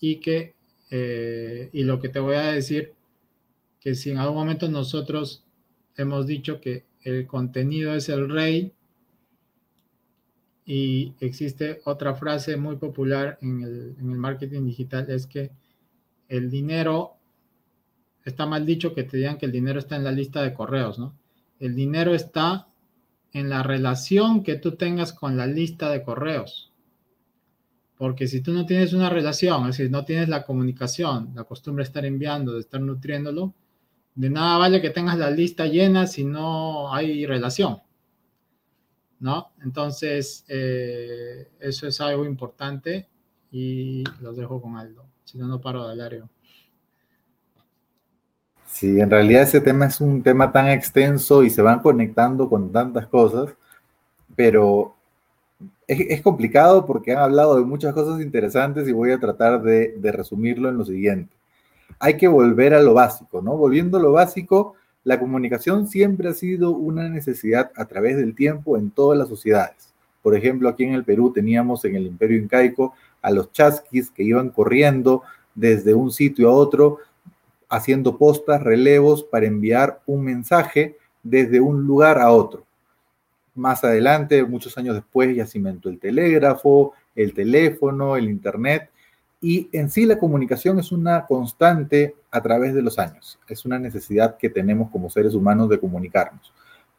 y 0.00 0.16
que, 0.16 0.54
eh, 0.90 1.70
y 1.72 1.84
lo 1.84 2.00
que 2.00 2.08
te 2.08 2.18
voy 2.18 2.36
a 2.36 2.52
decir, 2.52 2.92
que 3.80 3.94
si 3.94 4.10
en 4.10 4.18
algún 4.18 4.36
momento 4.36 4.68
nosotros 4.68 5.44
hemos 5.96 6.26
dicho 6.26 6.60
que 6.60 6.84
el 7.02 7.26
contenido 7.26 7.94
es 7.94 8.08
el 8.08 8.28
rey, 8.28 8.72
y 10.66 11.14
existe 11.20 11.80
otra 11.84 12.16
frase 12.16 12.56
muy 12.56 12.74
popular 12.76 13.38
en 13.40 13.62
el, 13.62 13.96
en 14.00 14.10
el, 14.10 14.18
marketing 14.18 14.64
digital, 14.64 15.08
es 15.08 15.28
que 15.28 15.52
el 16.28 16.50
dinero, 16.50 17.12
está 18.24 18.46
mal 18.46 18.66
dicho 18.66 18.92
que 18.92 19.04
te 19.04 19.16
digan 19.16 19.38
que 19.38 19.46
el 19.46 19.52
dinero 19.52 19.78
está 19.78 19.94
en 19.94 20.02
la 20.02 20.10
lista 20.10 20.42
de 20.42 20.52
correos, 20.52 20.98
¿no? 20.98 21.16
El 21.60 21.76
dinero 21.76 22.14
está 22.14 22.66
en 23.38 23.50
la 23.50 23.62
relación 23.62 24.42
que 24.42 24.56
tú 24.56 24.76
tengas 24.76 25.12
con 25.12 25.36
la 25.36 25.46
lista 25.46 25.90
de 25.90 26.02
correos. 26.02 26.72
Porque 27.98 28.26
si 28.26 28.40
tú 28.40 28.52
no 28.52 28.64
tienes 28.64 28.94
una 28.94 29.10
relación, 29.10 29.62
es 29.68 29.76
decir, 29.76 29.90
no 29.90 30.04
tienes 30.04 30.28
la 30.28 30.44
comunicación, 30.44 31.32
la 31.34 31.44
costumbre 31.44 31.82
de 31.84 31.88
estar 31.88 32.04
enviando, 32.06 32.54
de 32.54 32.60
estar 32.60 32.80
nutriéndolo, 32.80 33.54
de 34.14 34.30
nada 34.30 34.56
vale 34.56 34.80
que 34.80 34.90
tengas 34.90 35.18
la 35.18 35.30
lista 35.30 35.66
llena 35.66 36.06
si 36.06 36.24
no 36.24 36.94
hay 36.94 37.26
relación. 37.26 37.78
¿no? 39.20 39.52
Entonces, 39.62 40.44
eh, 40.48 41.50
eso 41.60 41.86
es 41.86 42.00
algo 42.00 42.24
importante 42.24 43.08
y 43.50 44.02
los 44.20 44.36
dejo 44.36 44.62
con 44.62 44.76
Aldo, 44.76 45.06
si 45.24 45.36
no, 45.36 45.46
no 45.46 45.60
paro 45.60 45.84
de 45.84 45.90
hablar 45.90 46.14
Sí, 48.66 49.00
en 49.00 49.10
realidad 49.10 49.42
ese 49.42 49.60
tema 49.60 49.86
es 49.86 50.00
un 50.00 50.22
tema 50.22 50.52
tan 50.52 50.68
extenso 50.68 51.42
y 51.42 51.50
se 51.50 51.62
van 51.62 51.80
conectando 51.80 52.48
con 52.48 52.72
tantas 52.72 53.06
cosas, 53.06 53.54
pero 54.34 54.94
es, 55.86 56.20
complicado 56.22 56.84
porque 56.84 57.12
han 57.12 57.18
hablado 57.18 57.56
de 57.56 57.64
muchas 57.64 57.94
cosas 57.94 58.20
interesantes 58.20 58.88
y 58.88 58.92
voy 58.92 59.12
a 59.12 59.20
tratar 59.20 59.62
de, 59.62 59.94
de 59.96 60.12
resumirlo 60.12 60.68
en 60.68 60.78
lo 60.78 60.84
siguiente. 60.84 61.32
Hay 61.98 62.16
que 62.16 62.28
volver 62.28 62.74
a 62.74 62.82
lo 62.82 62.94
básico, 62.94 63.40
¿no? 63.40 63.56
Volviendo 63.56 63.98
a 63.98 64.02
lo 64.02 64.12
básico, 64.12 64.74
la 65.04 65.20
comunicación 65.20 65.86
siempre 65.86 66.28
ha 66.28 66.34
sido 66.34 66.72
una 66.72 67.08
necesidad 67.08 67.70
a 67.76 67.84
través 67.84 68.16
del 68.16 68.34
tiempo 68.34 68.76
en 68.76 68.90
todas 68.90 69.16
las 69.16 69.28
sociedades. 69.28 69.94
Por 70.20 70.34
ejemplo, 70.34 70.68
aquí 70.68 70.82
en 70.82 70.94
el 70.94 71.04
Perú 71.04 71.32
teníamos 71.32 71.84
en 71.84 71.94
el 71.94 72.06
Imperio 72.06 72.38
Incaico 72.38 72.94
a 73.22 73.30
los 73.30 73.52
chasquis 73.52 74.10
que 74.10 74.24
iban 74.24 74.50
corriendo 74.50 75.22
desde 75.54 75.94
un 75.94 76.10
sitio 76.10 76.48
a 76.48 76.52
otro, 76.52 76.98
haciendo 77.68 78.16
postas, 78.18 78.62
relevos 78.62 79.24
para 79.24 79.46
enviar 79.46 80.00
un 80.06 80.24
mensaje 80.24 80.96
desde 81.22 81.60
un 81.60 81.86
lugar 81.86 82.18
a 82.18 82.30
otro. 82.30 82.64
Más 83.54 83.82
adelante, 83.84 84.44
muchos 84.44 84.76
años 84.78 84.94
después, 84.94 85.34
ya 85.34 85.46
se 85.46 85.58
inventó 85.58 85.88
el 85.88 85.98
telégrafo, 85.98 86.92
el 87.14 87.32
teléfono, 87.32 88.16
el 88.16 88.28
internet, 88.28 88.90
y 89.40 89.68
en 89.72 89.90
sí 89.90 90.06
la 90.06 90.18
comunicación 90.18 90.78
es 90.78 90.92
una 90.92 91.26
constante 91.26 92.14
a 92.30 92.40
través 92.40 92.74
de 92.74 92.82
los 92.82 92.98
años, 92.98 93.38
es 93.48 93.64
una 93.64 93.78
necesidad 93.78 94.36
que 94.36 94.50
tenemos 94.50 94.90
como 94.90 95.10
seres 95.10 95.34
humanos 95.34 95.68
de 95.68 95.78
comunicarnos. 95.78 96.52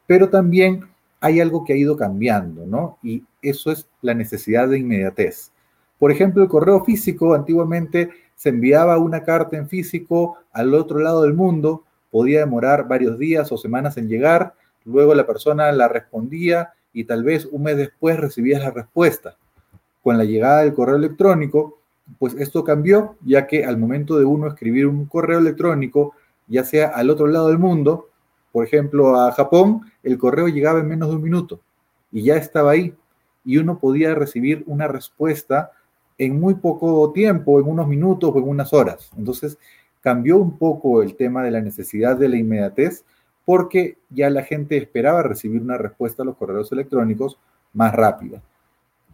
Pero 0.06 0.28
también 0.28 0.88
hay 1.20 1.40
algo 1.40 1.64
que 1.64 1.72
ha 1.72 1.76
ido 1.76 1.96
cambiando, 1.96 2.64
¿no? 2.64 2.98
Y 3.02 3.24
eso 3.42 3.70
es 3.70 3.88
la 4.02 4.14
necesidad 4.14 4.68
de 4.68 4.78
inmediatez. 4.78 5.50
Por 5.98 6.12
ejemplo, 6.12 6.42
el 6.42 6.48
correo 6.48 6.84
físico 6.84 7.34
antiguamente 7.34 8.10
se 8.38 8.50
enviaba 8.50 8.98
una 8.98 9.24
carta 9.24 9.56
en 9.56 9.68
físico 9.68 10.38
al 10.52 10.72
otro 10.72 11.00
lado 11.00 11.22
del 11.22 11.34
mundo, 11.34 11.82
podía 12.08 12.38
demorar 12.38 12.86
varios 12.86 13.18
días 13.18 13.50
o 13.50 13.58
semanas 13.58 13.96
en 13.96 14.08
llegar, 14.08 14.54
luego 14.84 15.12
la 15.16 15.26
persona 15.26 15.72
la 15.72 15.88
respondía 15.88 16.72
y 16.92 17.02
tal 17.02 17.24
vez 17.24 17.46
un 17.46 17.64
mes 17.64 17.76
después 17.76 18.16
recibías 18.16 18.62
la 18.62 18.70
respuesta. 18.70 19.36
Con 20.04 20.16
la 20.16 20.24
llegada 20.24 20.60
del 20.60 20.72
correo 20.72 20.94
electrónico, 20.94 21.80
pues 22.20 22.34
esto 22.34 22.62
cambió, 22.62 23.16
ya 23.24 23.48
que 23.48 23.64
al 23.64 23.76
momento 23.76 24.16
de 24.16 24.24
uno 24.24 24.46
escribir 24.46 24.86
un 24.86 25.06
correo 25.06 25.40
electrónico, 25.40 26.14
ya 26.46 26.62
sea 26.62 26.90
al 26.90 27.10
otro 27.10 27.26
lado 27.26 27.48
del 27.48 27.58
mundo, 27.58 28.08
por 28.52 28.64
ejemplo 28.64 29.16
a 29.20 29.32
Japón, 29.32 29.80
el 30.04 30.16
correo 30.16 30.46
llegaba 30.46 30.78
en 30.78 30.86
menos 30.86 31.08
de 31.08 31.16
un 31.16 31.22
minuto 31.22 31.60
y 32.12 32.22
ya 32.22 32.36
estaba 32.36 32.70
ahí 32.70 32.94
y 33.44 33.58
uno 33.58 33.80
podía 33.80 34.14
recibir 34.14 34.62
una 34.68 34.86
respuesta 34.86 35.72
en 36.18 36.40
muy 36.40 36.54
poco 36.54 37.12
tiempo, 37.12 37.60
en 37.60 37.66
unos 37.66 37.86
minutos 37.86 38.32
o 38.34 38.38
en 38.38 38.48
unas 38.48 38.72
horas. 38.72 39.10
Entonces, 39.16 39.56
cambió 40.00 40.38
un 40.38 40.58
poco 40.58 41.02
el 41.02 41.16
tema 41.16 41.42
de 41.42 41.50
la 41.50 41.60
necesidad 41.60 42.16
de 42.16 42.28
la 42.28 42.36
inmediatez 42.36 43.04
porque 43.44 43.96
ya 44.10 44.28
la 44.28 44.42
gente 44.42 44.76
esperaba 44.76 45.22
recibir 45.22 45.62
una 45.62 45.78
respuesta 45.78 46.22
a 46.22 46.26
los 46.26 46.36
correos 46.36 46.70
electrónicos 46.70 47.38
más 47.72 47.94
rápida. 47.94 48.42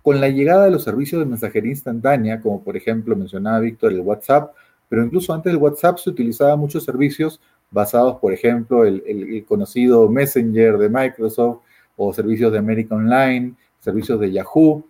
Con 0.03 0.21
la 0.21 0.29
llegada 0.29 0.65
de 0.65 0.73
los 0.73 0.83
servicios 0.83 1.21
de 1.21 1.27
mensajería 1.27 1.71
instantánea, 1.71 2.41
como 2.41 2.63
por 2.63 2.77
ejemplo 2.77 3.15
mencionaba 3.15 3.61
Víctor 3.61 3.93
el 3.93 4.01
WhatsApp, 4.01 4.53
pero 4.89 5.05
incluso 5.05 5.33
antes 5.33 5.53
del 5.53 5.63
WhatsApp 5.63 5.99
se 5.99 6.11
utilizaban 6.11 6.59
muchos 6.59 6.85
servicios 6.85 7.41
basados, 7.71 8.17
por 8.17 8.33
ejemplo, 8.33 8.85
el, 8.85 9.03
el, 9.07 9.45
conocido 9.45 10.09
Messenger 10.09 10.79
de 10.79 10.89
Microsoft 10.89 11.61
o 11.97 12.13
servicios 12.13 12.53
de 12.53 12.59
América 12.59 12.95
Online, 12.95 13.55
servicios 13.81 14.21
de 14.21 14.33
Yahoo, 14.33 14.85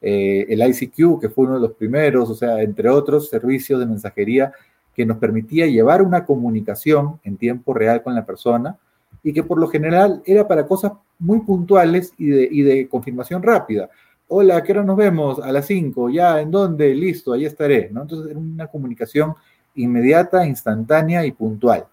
eh, 0.00 0.46
el 0.48 0.66
ICQ, 0.66 1.20
que 1.20 1.28
fue 1.28 1.44
uno 1.44 1.54
de 1.54 1.60
los 1.60 1.72
primeros, 1.72 2.30
o 2.30 2.34
sea, 2.34 2.62
entre 2.62 2.88
otros 2.88 3.28
servicios 3.28 3.78
de 3.80 3.86
mensajería 3.86 4.52
que 4.94 5.04
nos 5.04 5.18
permitía 5.18 5.66
llevar 5.66 6.02
una 6.02 6.24
comunicación 6.24 7.20
en 7.22 7.36
tiempo 7.36 7.74
real 7.74 8.02
con 8.02 8.14
la 8.14 8.24
persona 8.24 8.76
y 9.22 9.32
que 9.32 9.42
por 9.42 9.58
lo 9.58 9.68
general 9.68 10.22
era 10.24 10.48
para 10.48 10.66
cosas 10.66 10.92
muy 11.18 11.40
puntuales 11.40 12.14
y 12.16 12.28
de, 12.28 12.48
y 12.50 12.62
de 12.62 12.88
confirmación 12.88 13.42
rápida. 13.42 13.90
Hola, 14.28 14.56
¿a 14.56 14.62
qué 14.62 14.72
hora 14.72 14.84
nos 14.84 14.96
vemos? 14.96 15.40
A 15.40 15.52
las 15.52 15.66
5, 15.66 16.08
ya, 16.10 16.40
¿en 16.40 16.50
dónde? 16.50 16.94
Listo, 16.94 17.32
ahí 17.32 17.44
estaré. 17.44 17.86
Entonces 17.86 18.30
era 18.30 18.38
una 18.38 18.68
comunicación 18.68 19.34
inmediata, 19.74 20.46
instantánea 20.46 21.26
y 21.26 21.32
puntual. 21.32 21.86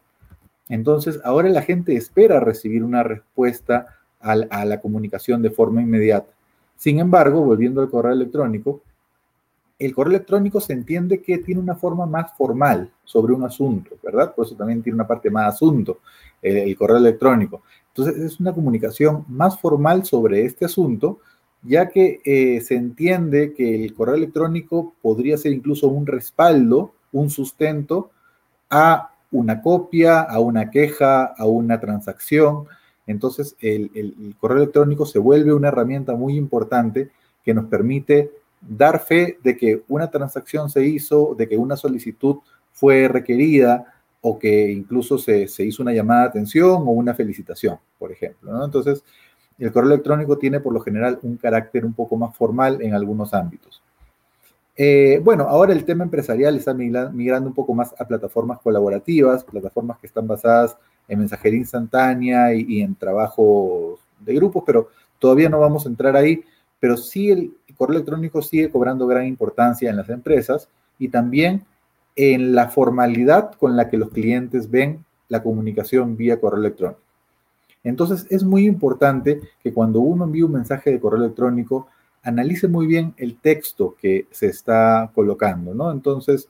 Entonces, 0.70 1.20
ahora 1.24 1.50
la 1.50 1.62
gente 1.62 1.96
espera 1.96 2.40
recibir 2.40 2.84
una 2.84 3.04
respuesta 3.04 3.88
a 4.20 4.66
la 4.66 4.82
comunicación 4.82 5.42
de 5.42 5.52
forma 5.52 5.82
inmediata. 5.82 6.37
Sin 6.78 7.00
embargo, 7.00 7.42
volviendo 7.42 7.82
al 7.82 7.90
correo 7.90 8.14
electrónico, 8.14 8.82
el 9.80 9.94
correo 9.94 10.12
electrónico 10.12 10.60
se 10.60 10.74
entiende 10.74 11.22
que 11.22 11.38
tiene 11.40 11.62
una 11.62 11.76
forma 11.76 12.06
más 12.06 12.34
formal 12.36 12.92
sobre 13.04 13.34
un 13.34 13.44
asunto, 13.44 13.96
¿verdad? 14.04 14.34
Por 14.34 14.46
eso 14.46 14.56
también 14.56 14.82
tiene 14.82 14.96
una 14.96 15.08
parte 15.08 15.30
más 15.30 15.54
asunto, 15.54 16.00
el, 16.42 16.76
correo 16.76 16.98
electrónico. 16.98 17.62
Entonces, 17.90 18.18
es 18.24 18.40
una 18.40 18.54
comunicación 18.54 19.26
más 19.28 19.60
formal 19.60 20.06
sobre 20.06 20.46
este 20.46 20.66
asunto, 20.66 21.20
ya 21.62 21.90
que 21.90 22.22
eh, 22.24 22.62
se 22.62 22.76
entiende 22.76 23.54
que 23.54 23.86
el 23.86 23.94
correo 23.94 24.16
electrónico 24.16 24.94
podría 25.02 25.38
ser 25.38 25.52
incluso 25.52 25.88
un 25.88 26.08
respaldo, 26.08 26.94
un 27.12 27.30
sustento 27.30 28.12
a 28.70 29.14
una 29.32 29.62
copia, 29.62 30.22
a 30.22 30.40
una 30.40 30.70
queja, 30.72 31.26
a 31.26 31.46
una 31.46 31.80
transacción. 31.80 32.66
Entonces, 33.08 33.56
el, 33.62 34.36
correo 34.40 34.58
electrónico 34.58 35.06
se 35.06 35.18
vuelve 35.18 35.54
una 35.54 35.70
herramienta 35.70 36.14
muy 36.16 36.36
importante 36.36 37.10
que 37.44 37.54
nos 37.54 37.66
permite 37.66 38.32
dar 38.62 39.00
fe 39.00 39.38
de 39.42 39.56
que 39.56 39.84
una 39.88 40.12
transacción 40.12 40.70
se 40.70 40.86
hizo, 40.86 41.34
de 41.38 41.48
que 41.48 41.58
una 41.58 41.78
solicitud 41.78 42.38
fue 42.74 43.08
requerida 43.08 43.94
o 44.22 44.38
que 44.38 44.72
incluso 44.72 45.18
se, 45.18 45.48
hizo 45.60 45.82
una 45.82 45.94
llamada 45.94 46.24
de 46.24 46.28
atención 46.28 46.84
o 46.86 46.92
una 46.92 47.14
felicitación, 47.14 47.78
por 47.98 48.12
ejemplo. 48.12 48.64
Entonces, 48.64 49.04
el 49.58 49.72
correo 49.72 49.92
electrónico 49.94 50.38
tiene 50.38 50.60
por 50.60 50.74
lo 50.74 50.82
general 50.82 51.18
un 51.24 51.38
carácter 51.38 51.86
un 51.86 51.94
poco 51.94 52.18
más 52.18 52.36
formal 52.36 52.82
en 52.82 52.94
algunos 52.94 53.34
ámbitos. 53.34 53.82
Eh, 54.76 55.20
bueno, 55.24 55.46
ahora 55.46 55.74
el 55.74 55.86
tema 55.86 56.04
empresarial 56.04 56.56
está 56.56 56.74
migrando 56.74 57.50
un 57.50 57.56
poco 57.56 57.74
más 57.74 57.96
a 58.00 58.06
plataformas 58.06 58.60
colaborativas, 58.60 59.44
plataformas 59.44 59.98
que 59.98 60.08
están 60.08 60.28
basadas 60.28 60.78
en 61.08 61.20
mensajería 61.20 61.60
instantánea 61.60 62.54
y, 62.54 62.82
en 62.82 62.96
trabajos 62.96 64.00
de 64.20 64.36
grupos, 64.36 64.64
pero 64.66 64.90
todavía 65.20 65.50
no 65.50 65.60
vamos 65.60 65.86
a 65.86 65.90
entrar 65.90 66.16
ahí, 66.16 66.44
pero 66.80 66.98
sí 66.98 67.32
el 67.32 67.54
correo 67.76 67.96
electrónico 67.96 68.42
sigue 68.42 68.70
cobrando 68.70 69.08
gran 69.08 69.26
importancia 69.26 69.90
en 69.90 69.98
las 69.98 70.10
empresas 70.10 70.70
y 71.00 71.10
también 71.10 71.64
en 72.16 72.56
la 72.56 72.70
formalidad 72.70 73.54
con 73.54 73.78
la 73.78 73.90
que 73.90 73.98
los 73.98 74.10
clientes 74.10 74.70
ven 74.70 75.06
la 75.30 75.44
comunicación 75.44 76.18
vía 76.18 76.40
correo 76.40 76.60
electrónico. 76.60 77.02
Entonces 77.84 78.26
es 78.30 78.44
muy 78.44 78.66
importante 78.66 79.40
que 79.64 79.74
cuando 79.74 80.00
uno 80.00 80.26
envía 80.26 80.46
un 80.46 80.52
mensaje 80.52 80.92
de 80.92 81.00
correo 81.00 81.24
electrónico, 81.24 81.88
analice 82.24 82.68
muy 82.68 82.88
bien 82.88 83.14
el 83.18 83.38
texto 83.38 83.96
que 84.00 84.28
se 84.32 84.48
está 84.48 85.10
colocando, 85.16 85.74
¿no? 85.74 85.92
Entonces, 85.92 86.50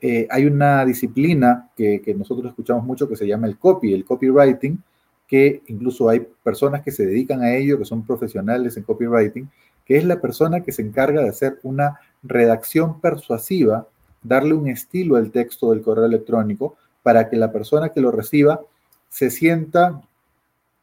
eh, 0.00 0.26
hay 0.30 0.44
una 0.44 0.84
disciplina 0.84 1.70
que, 1.74 2.14
nosotros 2.16 2.50
escuchamos 2.50 2.84
mucho 2.84 3.08
que 3.08 3.16
se 3.16 3.26
llama 3.26 3.46
el 3.46 3.58
copy, 3.58 3.94
el 3.94 4.04
copywriting, 4.04 4.82
que 5.26 5.62
incluso 5.66 6.08
hay 6.08 6.26
personas 6.42 6.82
que 6.82 6.92
se 6.92 7.06
dedican 7.06 7.42
a 7.42 7.54
ello, 7.54 7.78
que 7.78 7.84
son 7.84 8.04
profesionales 8.06 8.76
en 8.76 8.82
copywriting, 8.82 9.48
que 9.84 9.96
es 9.96 10.04
la 10.04 10.20
persona 10.20 10.62
que 10.62 10.72
se 10.72 10.82
encarga 10.82 11.22
de 11.22 11.28
hacer 11.28 11.58
una 11.62 12.00
redacción 12.22 13.00
persuasiva, 13.00 13.88
darle 14.22 14.54
un 14.54 14.68
estilo 14.68 15.16
al 15.16 15.30
texto 15.30 15.70
del 15.70 15.82
correo 15.82 16.04
electrónico 16.04 16.76
para 17.02 17.28
que 17.28 17.36
la 17.36 17.52
persona 17.52 17.90
que 17.90 18.00
lo 18.00 18.10
reciba 18.10 18.60
se 19.08 19.30
sienta 19.30 20.00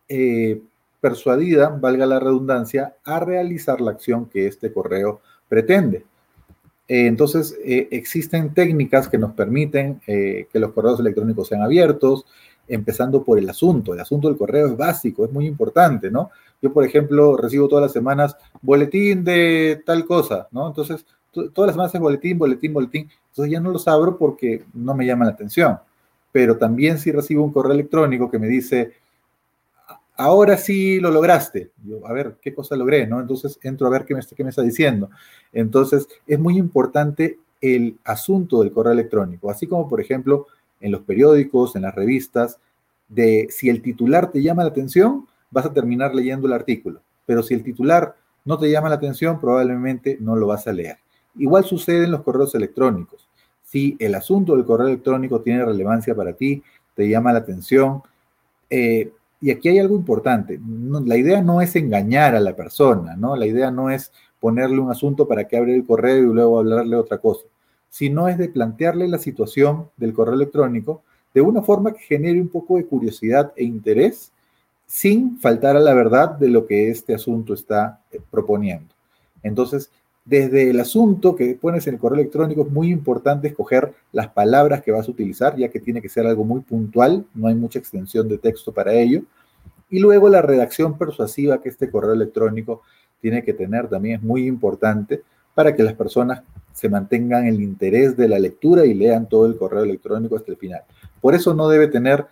eh, 0.08 0.62
persuadida, 1.02 1.68
valga 1.68 2.06
la 2.06 2.20
redundancia, 2.20 2.96
a 3.04 3.20
realizar 3.20 3.82
la 3.82 3.92
acción 3.92 4.28
que 4.28 4.48
este 4.48 4.72
correo 4.72 5.22
pretende. 5.50 6.06
Eh, 6.94 7.08
entonces, 7.08 7.58
eh, 7.66 7.88
existen 7.90 8.54
técnicas 8.54 9.10
que 9.10 9.18
nos 9.18 9.34
permiten 9.34 10.00
que 10.06 10.48
los 10.54 10.74
correos 10.74 11.00
electrónicos 11.00 11.48
sean 11.48 11.64
abiertos, 11.64 12.28
empezando 12.68 13.24
por 13.24 13.40
el 13.40 13.50
asunto. 13.50 13.96
El 13.96 14.00
asunto 14.00 14.28
del 14.28 14.38
correo 14.38 14.68
es 14.68 14.78
básico, 14.78 15.26
es 15.26 15.32
muy 15.32 15.48
importante, 15.48 16.12
¿no? 16.12 16.30
Yo, 16.62 16.72
por 16.72 16.86
ejemplo, 16.86 17.36
recibo 17.36 17.68
todas 17.68 17.82
las 17.82 17.94
semanas 17.94 18.38
boletín 18.62 19.24
de 19.24 19.82
tal 19.84 20.06
cosa, 20.06 20.48
¿no? 20.52 20.68
Entonces, 20.68 21.04
todas 21.32 21.66
las 21.66 21.74
semanas 21.74 21.96
es 21.96 22.00
boletín, 22.00 22.38
boletín, 22.38 22.74
boletín. 22.74 23.10
Entonces 23.30 23.52
ya 23.52 23.60
no 23.60 23.72
los 23.72 23.88
abro 23.88 24.16
porque 24.16 24.64
no 24.76 24.94
me 24.94 25.08
llama 25.08 25.26
la 25.26 25.32
atención. 25.32 25.80
Pero 26.32 26.60
también 26.60 27.00
si 27.00 27.12
recibo 27.12 27.44
un 27.44 27.52
correo 27.52 27.74
electrónico 27.74 28.30
que 28.30 28.38
me 28.38 28.48
dice, 28.48 28.94
ahora 30.16 30.58
sí 30.58 31.00
lo 31.00 31.12
lograste. 31.12 31.72
Yo, 31.84 32.06
a 32.06 32.14
ver, 32.14 32.38
¿qué 32.42 32.54
cosa 32.54 32.76
logré? 32.76 33.08
¿no? 33.08 33.20
Entonces 33.20 33.60
entro 33.64 33.88
a 33.88 33.90
ver 33.90 34.06
qué 34.06 34.14
me, 34.14 34.50
está 34.50 34.62
diciendo. 34.62 35.10
Entonces 35.52 36.08
es 36.28 36.40
muy 36.40 36.58
importante 36.58 37.40
el 37.62 37.98
asunto 38.04 38.62
del 38.62 38.72
correo 38.72 38.94
electrónico, 38.94 39.50
así 39.50 39.68
como 39.68 39.88
por 39.88 40.02
ejemplo 40.02 40.48
en 40.82 40.92
los 40.92 41.02
periódicos, 41.02 41.76
en 41.76 41.84
las 41.84 41.96
revistas, 41.96 42.60
de 43.08 43.48
si 43.50 43.70
el 43.70 43.82
titular 43.82 44.32
te 44.32 44.42
llama 44.42 44.64
la 44.64 44.70
atención, 44.70 45.28
vas 45.50 45.66
a 45.66 45.74
terminar 45.74 46.14
leyendo 46.14 46.48
el 46.48 46.54
artículo, 46.54 47.02
pero 47.26 47.42
si 47.42 47.54
el 47.54 47.64
titular 47.64 48.16
no 48.44 48.58
te 48.58 48.70
llama 48.70 48.90
la 48.90 48.96
atención, 48.96 49.40
probablemente 49.40 50.18
no 50.20 50.36
lo 50.36 50.48
vas 50.48 50.68
a 50.68 50.74
leer. 50.74 50.98
Igual 51.38 51.64
sucede 51.64 52.04
en 52.04 52.12
los 52.12 52.24
correos 52.24 52.54
electrónicos. 52.54 53.30
Si 53.64 53.96
el 54.00 54.14
asunto 54.16 54.56
del 54.56 54.66
correo 54.66 54.88
electrónico 54.88 55.42
tiene 55.42 55.64
relevancia 55.64 56.14
para 56.14 56.34
ti, 56.34 56.62
te 56.96 57.08
llama 57.08 57.32
la 57.32 57.40
atención, 57.40 58.04
eh, 58.70 59.12
y 59.44 59.52
aquí 59.52 59.68
hay 59.68 59.80
algo 59.80 59.98
importante. 59.98 60.58
la 61.06 61.18
idea 61.18 61.42
no 61.42 61.60
es 61.60 61.76
engañar 61.76 62.34
a 62.34 62.40
la 62.40 62.56
persona, 62.56 63.18
¿no? 63.18 63.36
La 63.36 63.46
idea 63.46 63.72
no 63.72 63.90
es 63.90 64.10
ponerle 64.40 64.80
un 64.80 64.90
asunto 64.90 65.28
para 65.28 65.50
que 65.50 65.58
abra 65.58 65.74
el 65.74 65.86
correo 65.86 66.32
y 66.32 66.34
luego 66.34 66.60
hablarle 66.60 66.96
otra 66.96 67.18
cosa, 67.18 67.44
sino 67.90 68.30
es 68.30 68.38
de 68.38 68.48
plantearle 68.48 69.06
la 69.10 69.18
situación 69.18 69.90
del 69.98 70.14
correo 70.14 70.36
electrónico 70.36 71.02
de 71.34 71.42
una 71.42 71.62
forma 71.62 71.92
que 71.92 72.00
genere 72.00 72.40
un 72.40 72.48
poco 72.48 72.78
de 72.78 72.86
curiosidad 72.86 73.52
e 73.58 73.66
interés 73.66 74.32
sin 74.88 75.38
faltar 75.40 75.76
a 75.76 75.82
la 75.82 75.94
verdad 75.94 76.30
de 76.30 76.48
lo 76.48 76.66
que 76.66 76.90
este 76.90 77.14
asunto 77.14 77.54
está 77.54 78.00
eh, 78.14 78.22
proponiendo. 78.32 78.94
Entonces, 79.42 79.92
desde 80.26 80.70
el 80.70 80.80
asunto 80.80 81.36
que 81.36 81.56
pones 81.56 81.86
en 81.88 81.96
el 81.96 82.00
correo 82.00 82.20
electrónico 82.20 82.62
es 82.64 82.72
muy 82.72 82.90
importante 82.90 83.50
escoger 83.50 83.94
las 84.12 84.30
palabras 84.30 84.82
que 84.82 84.92
vas 84.92 85.08
a 85.08 85.12
utilizar, 85.12 85.58
ya 85.58 85.68
que 85.68 85.80
tiene 85.80 86.02
que 86.02 86.10
ser 86.10 86.26
algo 86.26 86.46
muy 86.46 86.62
puntual, 86.62 87.26
no 87.34 87.48
hay 87.48 87.56
mucha 87.56 87.80
extensión 87.80 88.30
de 88.30 88.38
texto 88.38 88.72
para 88.72 88.94
ello. 88.94 89.24
Y 89.90 90.00
luego 90.00 90.30
la 90.30 90.42
redacción 90.42 90.98
persuasiva 90.98 91.62
que 91.62 91.70
este 91.70 91.92
correo 91.92 92.14
electrónico 92.14 92.82
tiene 93.20 93.44
que 93.44 93.54
tener 93.54 93.88
también 93.90 94.18
es 94.18 94.24
muy 94.24 94.48
importante 94.48 95.22
para 95.54 95.76
que 95.76 95.84
las 95.84 95.94
personas 95.94 96.42
se 96.72 96.90
mantengan 96.90 97.46
el 97.46 97.62
interés 97.62 98.18
de 98.18 98.28
la 98.28 98.40
lectura 98.40 98.86
y 98.86 98.94
lean 98.94 99.30
todo 99.30 99.46
el 99.46 99.56
correo 99.56 99.84
electrónico 99.84 100.36
hasta 100.36 100.52
el 100.52 100.58
final. 100.58 100.82
Por 101.22 101.36
eso 101.36 101.54
no 101.54 101.68
debe 101.68 101.88
tener 101.88 102.26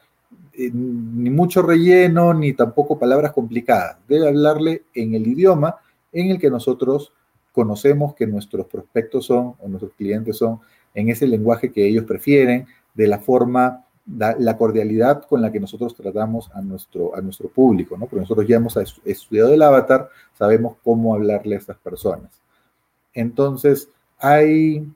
eh, 0.54 0.72
ni 0.74 1.30
mucho 1.30 1.62
relleno 1.62 2.34
ni 2.34 2.54
tampoco 2.54 2.98
palabras 2.98 3.32
complicadas. 3.32 3.98
Debe 4.08 4.28
hablarle 4.28 4.84
en 4.94 5.14
el 5.14 5.28
idioma 5.28 5.76
en 6.12 6.32
el 6.32 6.40
que 6.40 6.50
nosotros 6.50 7.14
conocemos 7.52 8.16
que 8.16 8.28
nuestros 8.28 8.66
prospectos 8.68 9.26
son 9.26 9.56
o 9.60 9.68
nuestros 9.68 9.94
clientes 9.94 10.38
son 10.38 10.60
en 10.94 11.10
ese 11.10 11.28
lenguaje 11.28 11.72
que 11.72 11.88
ellos 11.88 12.06
prefieren, 12.06 12.68
de 12.94 13.08
la 13.08 13.20
forma, 13.20 13.86
la, 14.18 14.58
cordialidad 14.58 15.24
con 15.24 15.42
la 15.42 15.52
que 15.52 15.60
nosotros 15.60 15.96
tratamos 15.96 16.50
a 16.54 16.62
nuestro, 16.62 17.16
a 17.16 17.22
nuestro 17.22 17.50
público, 17.50 17.98
¿no? 17.98 18.06
Porque 18.06 18.22
nosotros 18.22 18.48
ya 18.48 18.58
hemos 18.58 18.78
estudiado 19.06 19.54
el 19.54 19.62
avatar, 19.62 20.10
sabemos 20.38 20.76
cómo 20.84 21.14
hablarle 21.14 21.56
a 21.56 21.60
estas 21.60 21.78
personas. 21.78 22.42
Entonces, 23.14 23.90
hay, 24.18 24.88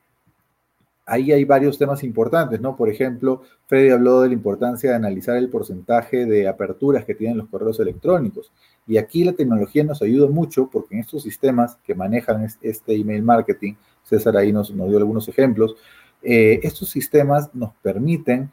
ahí 1.06 1.32
hay 1.32 1.46
varios 1.46 1.78
temas 1.78 2.04
importantes, 2.04 2.60
¿no? 2.60 2.76
Por 2.76 2.90
ejemplo, 2.90 3.44
Freddy 3.68 3.90
habló 3.90 4.22
de 4.22 4.30
la 4.30 4.34
importancia 4.34 4.90
de 4.90 4.96
analizar 4.96 5.38
el 5.38 5.50
porcentaje 5.50 6.26
de 6.26 6.48
aperturas 6.48 7.06
que 7.06 7.16
tienen 7.16 7.38
los 7.38 7.48
correos 7.48 7.80
electrónicos. 7.80 8.52
Y 8.88 8.98
aquí 8.98 9.24
la 9.24 9.34
tecnología 9.34 9.84
nos 9.84 10.02
ayuda 10.02 10.28
mucho 10.28 10.70
porque 10.72 10.96
en 10.96 11.02
estos 11.02 11.24
sistemas 11.24 11.78
que 11.84 11.96
manejan 11.96 12.48
este 12.62 12.96
email 12.96 13.24
marketing, 13.24 13.74
César 14.04 14.36
ahí 14.38 14.52
nos, 14.52 14.76
dio 14.76 14.98
algunos 14.98 15.28
ejemplos, 15.28 15.76
eh, 16.22 16.60
estos 16.64 16.90
sistemas 16.90 17.54
nos 17.54 17.72
permiten 17.82 18.52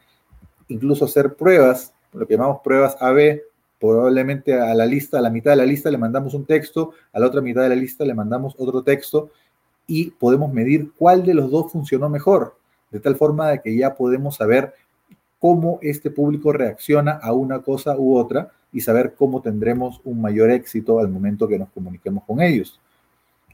incluso 0.67 1.05
hacer 1.05 1.33
pruebas, 1.33 1.93
lo 2.13 2.27
que 2.27 2.35
llamamos 2.35 2.61
pruebas 2.63 2.95
AB, 2.99 3.41
probablemente 3.79 4.53
a 4.53 4.73
la 4.73 4.85
lista, 4.85 5.17
a 5.17 5.21
la 5.21 5.29
mitad 5.29 5.51
de 5.51 5.57
la 5.57 5.65
lista 5.65 5.91
le 5.91 5.97
mandamos 5.97 6.33
un 6.33 6.45
texto, 6.45 6.91
a 7.11 7.19
la 7.19 7.27
otra 7.27 7.41
mitad 7.41 7.63
de 7.63 7.69
la 7.69 7.75
lista 7.75 8.05
le 8.05 8.13
mandamos 8.13 8.55
otro 8.57 8.81
texto 8.83 9.31
y 9.87 10.11
podemos 10.11 10.51
medir 10.53 10.91
cuál 10.97 11.25
de 11.25 11.33
los 11.33 11.51
dos 11.51 11.71
funcionó 11.71 12.09
mejor, 12.09 12.57
de 12.91 12.99
tal 12.99 13.15
forma 13.15 13.49
de 13.49 13.61
que 13.61 13.75
ya 13.75 13.95
podemos 13.95 14.35
saber 14.35 14.73
cómo 15.39 15.79
este 15.81 16.09
público 16.09 16.53
reacciona 16.53 17.11
a 17.13 17.33
una 17.33 17.61
cosa 17.61 17.97
u 17.97 18.17
otra 18.17 18.51
y 18.71 18.81
saber 18.81 19.13
cómo 19.15 19.41
tendremos 19.41 19.99
un 20.03 20.21
mayor 20.21 20.49
éxito 20.51 20.99
al 20.99 21.09
momento 21.09 21.47
que 21.47 21.59
nos 21.59 21.69
comuniquemos 21.69 22.23
con 22.23 22.41
ellos. 22.41 22.79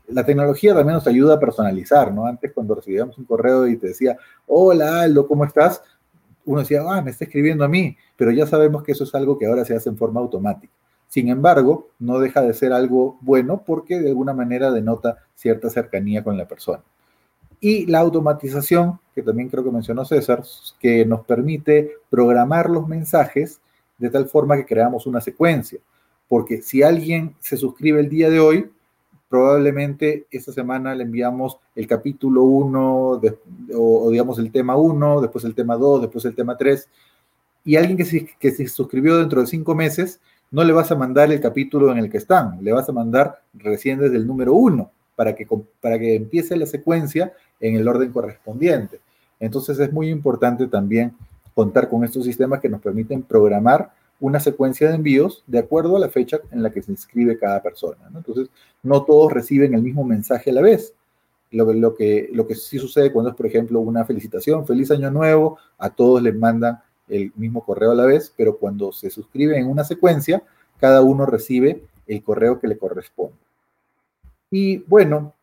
La 0.07 0.25
tecnología 0.25 0.73
también 0.73 0.95
nos 0.95 1.07
ayuda 1.07 1.35
a 1.35 1.39
personalizar, 1.39 2.13
¿no? 2.13 2.25
Antes 2.25 2.51
cuando 2.53 2.75
recibíamos 2.75 3.17
un 3.17 3.25
correo 3.25 3.67
y 3.67 3.77
te 3.77 3.87
decía, 3.87 4.17
hola 4.47 5.01
Aldo, 5.01 5.27
¿cómo 5.27 5.45
estás? 5.45 5.81
Uno 6.45 6.61
decía, 6.61 6.81
ah, 6.87 7.01
me 7.01 7.11
está 7.11 7.25
escribiendo 7.25 7.63
a 7.63 7.67
mí, 7.67 7.95
pero 8.15 8.31
ya 8.31 8.47
sabemos 8.47 8.83
que 8.83 8.93
eso 8.93 9.03
es 9.03 9.13
algo 9.13 9.37
que 9.37 9.45
ahora 9.45 9.65
se 9.65 9.75
hace 9.75 9.89
en 9.89 9.97
forma 9.97 10.19
automática. 10.19 10.73
Sin 11.09 11.27
embargo, 11.27 11.89
no 11.97 12.19
deja 12.19 12.41
de 12.41 12.53
ser 12.53 12.71
algo 12.71 13.17
bueno 13.21 13.63
porque 13.65 13.99
de 13.99 14.09
alguna 14.09 14.33
manera 14.33 14.71
denota 14.71 15.17
cierta 15.33 15.69
cercanía 15.69 16.23
con 16.23 16.37
la 16.37 16.47
persona. 16.47 16.83
Y 17.59 17.87
la 17.87 17.99
automatización, 17.99 18.99
que 19.13 19.23
también 19.23 19.49
creo 19.49 19.63
que 19.63 19.71
mencionó 19.71 20.05
César, 20.05 20.43
que 20.79 21.05
nos 21.05 21.25
permite 21.25 21.93
programar 22.09 22.69
los 22.69 22.87
mensajes 22.87 23.59
de 23.97 24.09
tal 24.11 24.27
forma 24.27 24.55
que 24.55 24.67
creamos 24.67 25.07
una 25.07 25.19
secuencia. 25.19 25.79
Porque 26.27 26.61
si 26.61 26.83
alguien 26.83 27.35
se 27.39 27.57
suscribe 27.57 27.99
el 27.99 28.07
día 28.07 28.29
de 28.29 28.39
hoy, 28.39 28.71
probablemente 29.29 30.27
esta 30.29 30.53
semana 30.53 30.93
le 30.93 31.03
enviamos 31.03 31.57
el 31.75 31.87
capítulo 31.87 32.43
1 32.43 33.21
o, 33.75 34.09
digamos 34.11 34.37
el 34.37 34.51
tema 34.51 34.75
1, 34.75 35.21
después 35.21 35.43
el 35.43 35.55
tema 35.55 35.75
2, 35.75 36.01
después 36.01 36.23
el 36.25 36.35
tema 36.35 36.55
3. 36.55 36.87
Y 37.65 37.75
alguien 37.75 37.97
que 37.97 38.05
se, 38.05 38.25
que 38.39 38.51
se 38.51 38.67
suscribió 38.67 39.17
dentro 39.17 39.41
de 39.41 39.47
cinco 39.47 39.73
meses, 39.73 40.21
no 40.51 40.63
le 40.63 40.73
vas 40.73 40.91
a 40.91 40.95
mandar 40.95 41.31
el 41.31 41.39
capítulo 41.39 41.91
en 41.91 41.97
el 41.99 42.09
que 42.09 42.17
están, 42.17 42.63
le 42.63 42.71
vas 42.71 42.89
a 42.89 42.91
mandar 42.91 43.41
recién 43.53 43.99
desde 43.99 44.17
el 44.17 44.25
número 44.25 44.53
1 44.53 44.91
para 45.15 45.35
que, 45.35 45.47
para 45.81 45.99
que 45.99 46.15
empiece 46.15 46.55
la 46.55 46.65
secuencia 46.65 47.33
en 47.59 47.75
el 47.75 47.87
orden 47.87 48.11
correspondiente. 48.11 48.99
Entonces 49.39 49.79
es 49.79 49.91
muy 49.91 50.09
importante 50.09 50.67
también 50.67 51.13
contar 51.53 51.89
con 51.89 52.03
estos 52.03 52.25
sistemas 52.25 52.59
que 52.59 52.69
nos 52.69 52.81
permiten 52.81 53.21
programar 53.23 53.91
una 54.19 54.39
secuencia 54.39 54.89
de 54.89 54.95
envíos 54.95 55.43
de 55.47 55.59
acuerdo 55.59 55.95
a 55.95 55.99
la 55.99 56.09
fecha 56.09 56.39
en 56.51 56.63
la 56.63 56.69
que 56.71 56.81
se 56.81 56.91
inscribe 56.91 57.37
cada 57.37 57.61
persona. 57.61 57.97
Entonces, 58.13 58.49
no 58.83 59.03
todos 59.03 59.31
reciben 59.31 59.73
el 59.73 59.81
mismo 59.81 60.03
mensaje 60.03 60.49
a 60.49 60.53
la 60.53 60.61
vez. 60.61 60.93
Lo, 61.51 61.73
lo, 61.73 61.95
que, 61.95 62.29
lo 62.31 62.45
que 62.45 62.55
sí 62.55 62.77
sucede 62.77 63.11
cuando 63.11 63.31
es, 63.31 63.35
por 63.35 63.47
ejemplo, 63.47 63.79
una 63.79 64.05
felicitación, 64.05 64.67
feliz 64.67 64.91
año 64.91 65.09
nuevo, 65.09 65.57
a 65.77 65.89
todos 65.89 66.21
les 66.21 66.35
mandan 66.35 66.79
el 67.09 67.31
mismo 67.35 67.63
correo 67.65 67.91
a 67.91 67.95
la 67.95 68.05
vez, 68.05 68.33
pero 68.35 68.57
cuando 68.57 68.91
se 68.91 69.09
suscribe 69.09 69.57
en 69.57 69.67
una 69.67 69.83
secuencia, 69.83 70.43
cada 70.79 71.01
uno 71.01 71.25
recibe 71.25 71.83
el 72.07 72.23
correo 72.23 72.59
que 72.59 72.67
le 72.67 72.77
corresponde. 72.77 73.35
Y 74.51 74.77
bueno, 74.77 75.33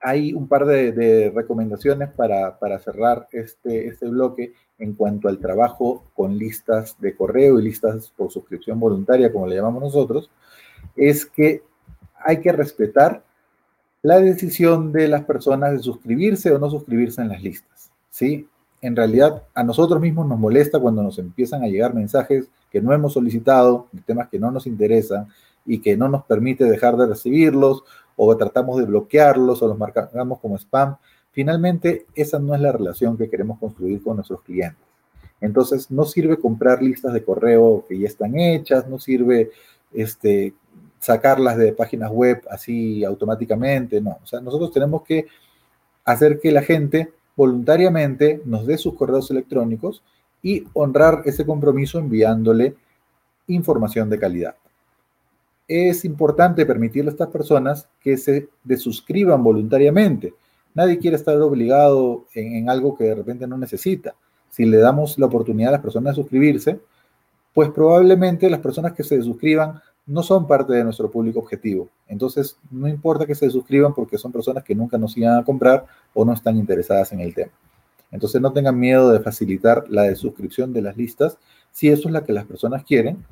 hay 0.00 0.34
un 0.34 0.46
par 0.48 0.66
de, 0.66 1.32
recomendaciones 1.34 2.10
para, 2.10 2.78
cerrar 2.78 3.26
este, 3.32 3.88
este 3.88 4.06
bloque 4.06 4.52
en 4.78 4.94
cuanto 4.94 5.28
al 5.28 5.38
trabajo 5.38 6.04
con 6.14 6.36
listas 6.36 7.00
de 7.00 7.16
correo 7.16 7.58
y 7.58 7.62
listas 7.62 8.12
por 8.16 8.30
suscripción 8.30 8.78
voluntaria, 8.78 9.32
como 9.32 9.46
le 9.46 9.56
llamamos 9.56 9.82
nosotros, 9.82 10.30
es 10.94 11.24
que 11.24 11.62
hay 12.24 12.40
que 12.40 12.52
respetar 12.52 13.22
la 14.02 14.20
decisión 14.20 14.92
de 14.92 15.08
las 15.08 15.24
personas 15.24 15.72
de 15.72 15.78
suscribirse 15.78 16.52
o 16.52 16.58
no 16.58 16.68
suscribirse 16.68 17.22
en 17.22 17.28
las 17.28 17.42
listas. 17.42 17.90
¿sí? 18.10 18.46
En 18.84 18.94
realidad, 18.94 19.44
a 19.54 19.62
nosotros 19.62 19.98
mismos 19.98 20.26
nos 20.26 20.38
molesta 20.38 20.78
cuando 20.78 21.02
nos 21.02 21.18
empiezan 21.18 21.62
a 21.62 21.68
llegar 21.68 21.94
mensajes 21.94 22.50
que 22.70 22.82
no 22.82 22.92
hemos 22.92 23.14
solicitado, 23.14 23.88
temas 24.04 24.28
que 24.28 24.38
no 24.38 24.50
nos 24.50 24.66
interesan 24.66 25.28
y 25.64 25.78
que 25.78 25.96
no 25.96 26.06
nos 26.10 26.24
permite 26.24 26.64
dejar 26.64 26.94
de 26.98 27.06
recibirlos 27.06 27.82
o 28.14 28.36
tratamos 28.36 28.76
de 28.76 28.84
bloquearlos 28.84 29.62
o 29.62 29.68
los 29.68 29.78
marcamos 29.78 30.38
como 30.38 30.58
spam. 30.58 30.96
Finalmente, 31.32 32.04
esa 32.14 32.38
no 32.38 32.54
es 32.54 32.60
la 32.60 32.72
relación 32.72 33.16
que 33.16 33.30
queremos 33.30 33.58
construir 33.58 34.02
con 34.02 34.16
nuestros 34.16 34.42
clientes. 34.42 34.84
Entonces, 35.40 35.90
no 35.90 36.04
sirve 36.04 36.36
comprar 36.36 36.82
listas 36.82 37.14
de 37.14 37.24
correo 37.24 37.86
que 37.88 37.98
ya 37.98 38.06
están 38.06 38.38
hechas, 38.38 38.86
no 38.86 38.98
sirve 38.98 39.50
este, 39.94 40.52
sacarlas 40.98 41.56
de 41.56 41.72
páginas 41.72 42.10
web 42.10 42.42
así 42.50 43.02
automáticamente, 43.02 44.02
no. 44.02 44.18
O 44.22 44.26
sea, 44.26 44.42
nosotros 44.42 44.72
tenemos 44.72 45.04
que 45.04 45.26
hacer 46.04 46.38
que 46.38 46.52
la 46.52 46.60
gente 46.60 47.14
voluntariamente 47.36 48.42
nos 48.44 48.66
dé 48.66 48.78
sus 48.78 48.94
correos 48.94 49.30
electrónicos 49.30 50.02
y 50.42 50.64
honrar 50.72 51.22
ese 51.24 51.44
compromiso 51.46 51.98
enviándole 51.98 52.76
información 53.46 54.10
de 54.10 54.18
calidad 54.18 54.56
es 55.66 56.04
importante 56.04 56.66
permitirle 56.66 57.10
a 57.10 57.12
estas 57.12 57.28
personas 57.28 57.88
que 58.00 58.16
se 58.16 58.48
desuscriban 58.62 59.42
voluntariamente. 59.42 60.34
Nadie 60.74 60.98
quiere 60.98 61.16
estar 61.16 61.40
obligado 61.40 62.26
en, 62.34 62.68
algo 62.68 62.96
que 62.96 63.04
de 63.04 63.14
repente 63.14 63.46
no 63.46 63.56
necesita. 63.56 64.14
Si 64.50 64.64
le 64.64 64.78
damos 64.78 65.18
la 65.18 65.26
oportunidad 65.26 65.70
a 65.70 65.72
las 65.72 65.80
personas 65.80 66.14
de 66.14 66.22
suscribirse, 66.22 66.80
pues 67.52 67.70
probablemente 67.70 68.50
las 68.50 68.60
personas 68.60 68.92
que 68.92 69.04
se 69.04 69.20
suscriban 69.22 69.80
no 70.06 70.22
son 70.22 70.46
parte 70.46 70.72
de 70.72 70.84
nuestro 70.84 71.10
público 71.10 71.38
objetivo. 71.38 71.88
Entonces, 72.06 72.58
no 72.70 72.88
importa 72.88 73.26
que 73.26 73.34
se 73.34 73.50
suscriban 73.50 73.94
porque 73.94 74.18
son 74.18 74.32
personas 74.32 74.62
que 74.62 74.74
nunca 74.74 74.98
nos 74.98 75.16
iban 75.16 75.38
a 75.38 75.44
comprar 75.44 75.86
o 76.12 76.24
no 76.24 76.32
están 76.32 76.56
interesadas 76.56 77.12
en 77.12 77.20
el 77.20 77.34
tema. 77.34 77.52
Entonces, 78.10 78.40
no 78.40 78.52
tengan 78.52 78.78
miedo 78.78 79.10
de 79.10 79.20
facilitar 79.20 79.84
la 79.88 80.02
desuscripción 80.02 80.72
de 80.72 80.82
las 80.82 80.96
listas 80.96 81.38
si 81.72 81.88
eso 81.88 82.08
es 82.08 82.12
la 82.12 82.24
que 82.24 82.32
las 82.32 82.44
personas 82.44 82.84
quieren 82.84 83.24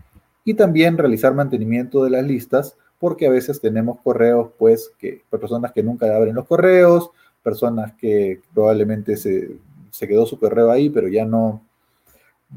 y 0.44 0.54
también 0.54 0.98
realizar 0.98 1.34
mantenimiento 1.34 2.02
de 2.02 2.10
las 2.10 2.24
listas, 2.24 2.76
porque 2.98 3.26
a 3.26 3.30
veces 3.30 3.60
tenemos 3.60 4.00
correos, 4.00 4.50
pues, 4.58 4.92
que 4.98 5.22
personas 5.30 5.72
que 5.72 5.82
nunca 5.82 6.14
abren 6.16 6.34
los 6.34 6.46
correos, 6.46 7.10
personas 7.42 7.92
que 7.94 8.40
probablemente 8.52 9.16
se, 9.16 9.56
se 9.90 10.08
quedó 10.08 10.26
su 10.26 10.38
correo 10.38 10.70
ahí, 10.70 10.88
pero 10.88 11.06
ya 11.06 11.24
no, 11.24 11.62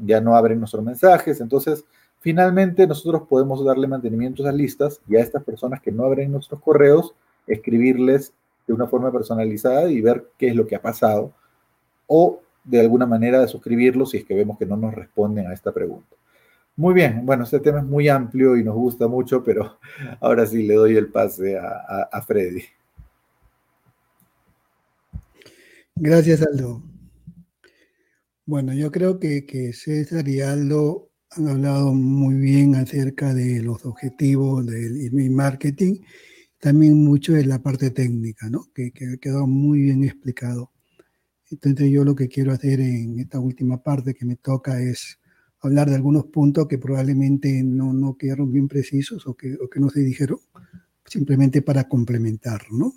ya 0.04 0.20
no 0.20 0.34
abren 0.34 0.58
nuestros 0.58 0.82
mensajes. 0.82 1.40
Entonces, 1.40 1.84
finalmente 2.26 2.88
nosotros 2.88 3.22
podemos 3.28 3.64
darle 3.64 3.86
mantenimiento 3.86 4.42
a 4.42 4.46
esas 4.46 4.56
listas 4.56 5.00
y 5.06 5.14
a 5.14 5.20
estas 5.20 5.44
personas 5.44 5.80
que 5.80 5.92
no 5.92 6.02
abren 6.02 6.32
nuestros 6.32 6.60
correos, 6.60 7.14
escribirles 7.46 8.32
de 8.66 8.74
una 8.74 8.88
forma 8.88 9.12
personalizada 9.12 9.88
y 9.88 10.00
ver 10.00 10.26
qué 10.36 10.48
es 10.48 10.56
lo 10.56 10.66
que 10.66 10.74
ha 10.74 10.82
pasado 10.82 11.32
o 12.08 12.40
de 12.64 12.80
alguna 12.80 13.06
manera 13.06 13.38
de 13.38 13.46
suscribirlos 13.46 14.10
si 14.10 14.16
es 14.16 14.24
que 14.24 14.34
vemos 14.34 14.58
que 14.58 14.66
no 14.66 14.76
nos 14.76 14.92
responden 14.92 15.46
a 15.46 15.52
esta 15.52 15.70
pregunta. 15.70 16.16
Muy 16.74 16.94
bien, 16.94 17.24
bueno, 17.24 17.44
este 17.44 17.60
tema 17.60 17.78
es 17.78 17.84
muy 17.84 18.08
amplio 18.08 18.56
y 18.56 18.64
nos 18.64 18.74
gusta 18.74 19.06
mucho, 19.06 19.44
pero 19.44 19.78
ahora 20.20 20.46
sí 20.46 20.66
le 20.66 20.74
doy 20.74 20.96
el 20.96 21.12
pase 21.12 21.56
a, 21.56 22.22
Freddy. 22.22 22.64
Gracias, 25.94 26.44
Aldo. 26.44 26.82
Bueno, 28.46 28.74
yo 28.74 28.90
creo 28.90 29.20
que, 29.20 29.46
que, 29.46 29.72
César 29.72 30.26
y 30.26 30.40
Aldo 30.40 31.08
han 31.30 31.48
hablado 31.48 31.92
muy 31.92 32.34
bien 32.34 32.74
acerca 32.74 33.34
de 33.34 33.62
los 33.62 33.84
objetivos 33.84 34.66
del 34.66 35.06
email 35.06 35.30
marketing, 35.30 36.00
también 36.58 37.02
mucho 37.04 37.32
de 37.32 37.44
la 37.44 37.62
parte 37.62 37.90
técnica, 37.90 38.48
¿no? 38.48 38.66
Que, 38.74 38.92
que 38.92 39.06
ha 39.06 39.16
quedado 39.18 39.46
muy 39.46 39.80
bien 39.80 40.04
explicado. 40.04 40.72
Entonces 41.50 41.90
yo 41.90 42.04
lo 42.04 42.14
que 42.14 42.28
quiero 42.28 42.52
hacer 42.52 42.80
en 42.80 43.20
esta 43.20 43.38
última 43.38 43.82
parte 43.82 44.14
que 44.14 44.24
me 44.24 44.36
toca 44.36 44.80
es 44.80 45.18
hablar 45.60 45.88
de 45.88 45.96
algunos 45.96 46.26
puntos 46.26 46.66
que 46.68 46.78
probablemente 46.78 47.62
no, 47.62 47.92
no 47.92 48.16
quedaron 48.16 48.52
bien 48.52 48.68
precisos 48.68 49.26
o 49.26 49.34
que, 49.34 49.54
o 49.54 49.68
que 49.68 49.80
no 49.80 49.90
se 49.90 50.00
dijeron, 50.00 50.38
simplemente 51.04 51.62
para 51.62 51.88
complementar, 51.88 52.62
¿no? 52.70 52.94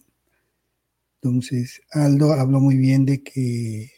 Entonces, 1.21 1.81
Aldo 1.91 2.33
habló 2.33 2.59
muy 2.59 2.77
bien 2.77 3.05
de 3.05 3.21
que 3.21 3.91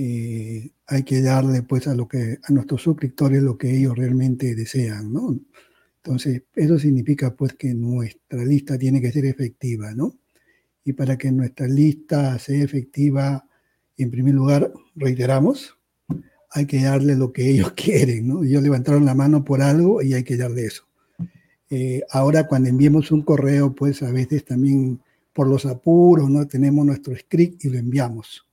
eh, 0.00 0.70
hay 0.86 1.02
que 1.02 1.20
darle 1.20 1.62
pues 1.62 1.88
a 1.88 1.94
lo 1.94 2.06
que 2.06 2.38
a 2.40 2.52
nuestros 2.52 2.82
suscriptores 2.82 3.42
lo 3.42 3.58
que 3.58 3.76
ellos 3.76 3.98
realmente 3.98 4.54
desean, 4.54 5.12
¿no? 5.12 5.36
Entonces, 5.96 6.44
eso 6.54 6.78
significa 6.78 7.34
pues 7.34 7.54
que 7.54 7.74
nuestra 7.74 8.44
lista 8.44 8.78
tiene 8.78 9.00
que 9.00 9.10
ser 9.10 9.24
efectiva, 9.24 9.92
¿no? 9.96 10.14
Y 10.84 10.92
para 10.92 11.18
que 11.18 11.32
nuestra 11.32 11.66
lista 11.66 12.38
sea 12.38 12.62
efectiva, 12.62 13.44
en 13.96 14.12
primer 14.12 14.34
lugar, 14.34 14.72
reiteramos, 14.94 15.76
hay 16.52 16.66
que 16.66 16.80
darle 16.80 17.16
lo 17.16 17.32
que 17.32 17.50
ellos 17.50 17.72
quieren, 17.76 18.28
¿no? 18.28 18.44
Ellos 18.44 18.62
levantaron 18.62 19.04
la 19.04 19.16
mano 19.16 19.44
por 19.44 19.62
algo 19.62 20.00
y 20.00 20.14
hay 20.14 20.22
que 20.22 20.36
darle 20.36 20.66
eso. 20.66 20.84
Eh, 21.70 22.02
ahora 22.12 22.46
cuando 22.46 22.68
enviemos 22.68 23.10
un 23.10 23.22
correo, 23.22 23.74
pues 23.74 24.04
a 24.04 24.12
veces 24.12 24.44
también 24.44 25.00
por 25.32 25.48
los 25.48 25.66
apuros, 25.66 26.30
¿no? 26.30 26.46
Tenemos 26.46 26.86
nuestro 26.86 27.16
script 27.16 27.64
y 27.64 27.70
lo 27.70 27.78
enviamos. 27.78 28.47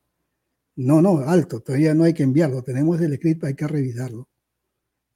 No, 0.77 1.02
no, 1.02 1.19
alto, 1.19 1.61
todavía 1.61 1.93
no 1.93 2.03
hay 2.03 2.14
que 2.14 2.23
enviarlo. 2.23 2.61
Tenemos 2.64 2.99
el 3.02 3.15
script, 3.15 3.43
hay 3.45 3.56
que 3.56 3.68
revisarlo. 3.68 4.30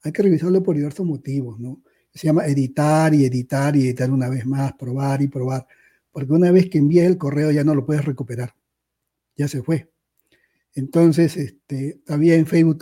Hay 0.03 0.11
que 0.13 0.23
revisarlo 0.23 0.63
por 0.63 0.75
diversos 0.75 1.05
motivos, 1.05 1.59
¿no? 1.59 1.83
Se 2.13 2.27
llama 2.27 2.47
editar 2.47 3.13
y 3.13 3.25
editar 3.25 3.75
y 3.75 3.87
editar 3.87 4.09
una 4.11 4.29
vez 4.29 4.45
más, 4.45 4.73
probar 4.73 5.21
y 5.21 5.27
probar. 5.27 5.67
Porque 6.11 6.31
una 6.31 6.51
vez 6.51 6.69
que 6.69 6.77
envíes 6.77 7.05
el 7.05 7.17
correo 7.17 7.51
ya 7.51 7.63
no 7.63 7.75
lo 7.75 7.85
puedes 7.85 8.05
recuperar. 8.05 8.55
Ya 9.35 9.47
se 9.47 9.61
fue. 9.61 9.91
Entonces, 10.75 11.35
este, 11.37 12.01
todavía 12.05 12.35
en 12.35 12.45
Facebook 12.45 12.77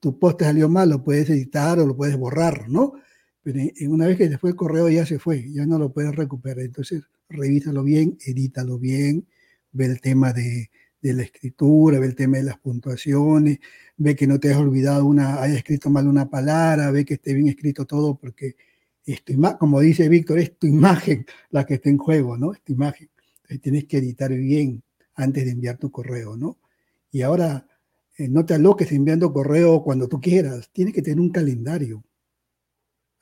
tu, 0.00 0.18
post 0.18 0.42
salió 0.42 0.68
mal, 0.68 0.90
lo 0.90 1.04
puedes 1.04 1.28
editar 1.30 1.78
o 1.78 1.86
lo 1.86 1.96
puedes 1.96 2.16
borrar, 2.16 2.68
¿no? 2.68 2.94
Pero 3.42 3.60
una 3.88 4.06
vez 4.06 4.18
que 4.18 4.28
se 4.28 4.38
fue 4.38 4.50
el 4.50 4.56
correo 4.56 4.88
ya 4.88 5.06
se 5.06 5.18
fue, 5.18 5.50
ya 5.52 5.66
no 5.66 5.78
lo 5.78 5.92
puedes 5.92 6.14
recuperar. 6.14 6.64
Entonces, 6.64 7.04
revísalo 7.28 7.84
bien, 7.84 8.16
edítalo 8.24 8.78
bien, 8.78 9.26
ve 9.72 9.86
el 9.86 10.00
tema 10.00 10.32
de, 10.32 10.70
de 11.06 11.14
la 11.14 11.22
escritura, 11.22 11.98
ve 11.98 12.06
el 12.06 12.14
tema 12.14 12.38
de 12.38 12.44
las 12.44 12.58
puntuaciones, 12.58 13.58
ve 13.96 14.16
que 14.16 14.26
no 14.26 14.40
te 14.40 14.52
has 14.52 14.58
olvidado 14.58 15.06
una, 15.06 15.42
haya 15.42 15.54
escrito 15.56 15.90
mal 15.90 16.06
una 16.06 16.28
palabra, 16.28 16.90
ve 16.90 17.04
que 17.04 17.14
esté 17.14 17.34
bien 17.34 17.48
escrito 17.48 17.84
todo, 17.84 18.16
porque 18.16 18.56
esto, 19.04 19.32
como 19.58 19.80
dice 19.80 20.08
Víctor, 20.08 20.38
es 20.38 20.58
tu 20.58 20.66
imagen 20.66 21.26
la 21.50 21.64
que 21.64 21.74
está 21.74 21.90
en 21.90 21.98
juego, 21.98 22.36
¿no? 22.36 22.52
Es 22.52 22.62
tu 22.62 22.72
imagen. 22.72 23.08
Entonces 23.42 23.60
tienes 23.60 23.84
que 23.84 23.98
editar 23.98 24.32
bien 24.32 24.82
antes 25.14 25.44
de 25.44 25.52
enviar 25.52 25.78
tu 25.78 25.90
correo, 25.90 26.36
¿no? 26.36 26.58
Y 27.12 27.22
ahora, 27.22 27.66
eh, 28.18 28.28
no 28.28 28.44
te 28.44 28.54
aloques 28.54 28.90
enviando 28.92 29.32
correo 29.32 29.82
cuando 29.82 30.08
tú 30.08 30.20
quieras, 30.20 30.70
tienes 30.72 30.92
que 30.92 31.02
tener 31.02 31.20
un 31.20 31.30
calendario. 31.30 32.02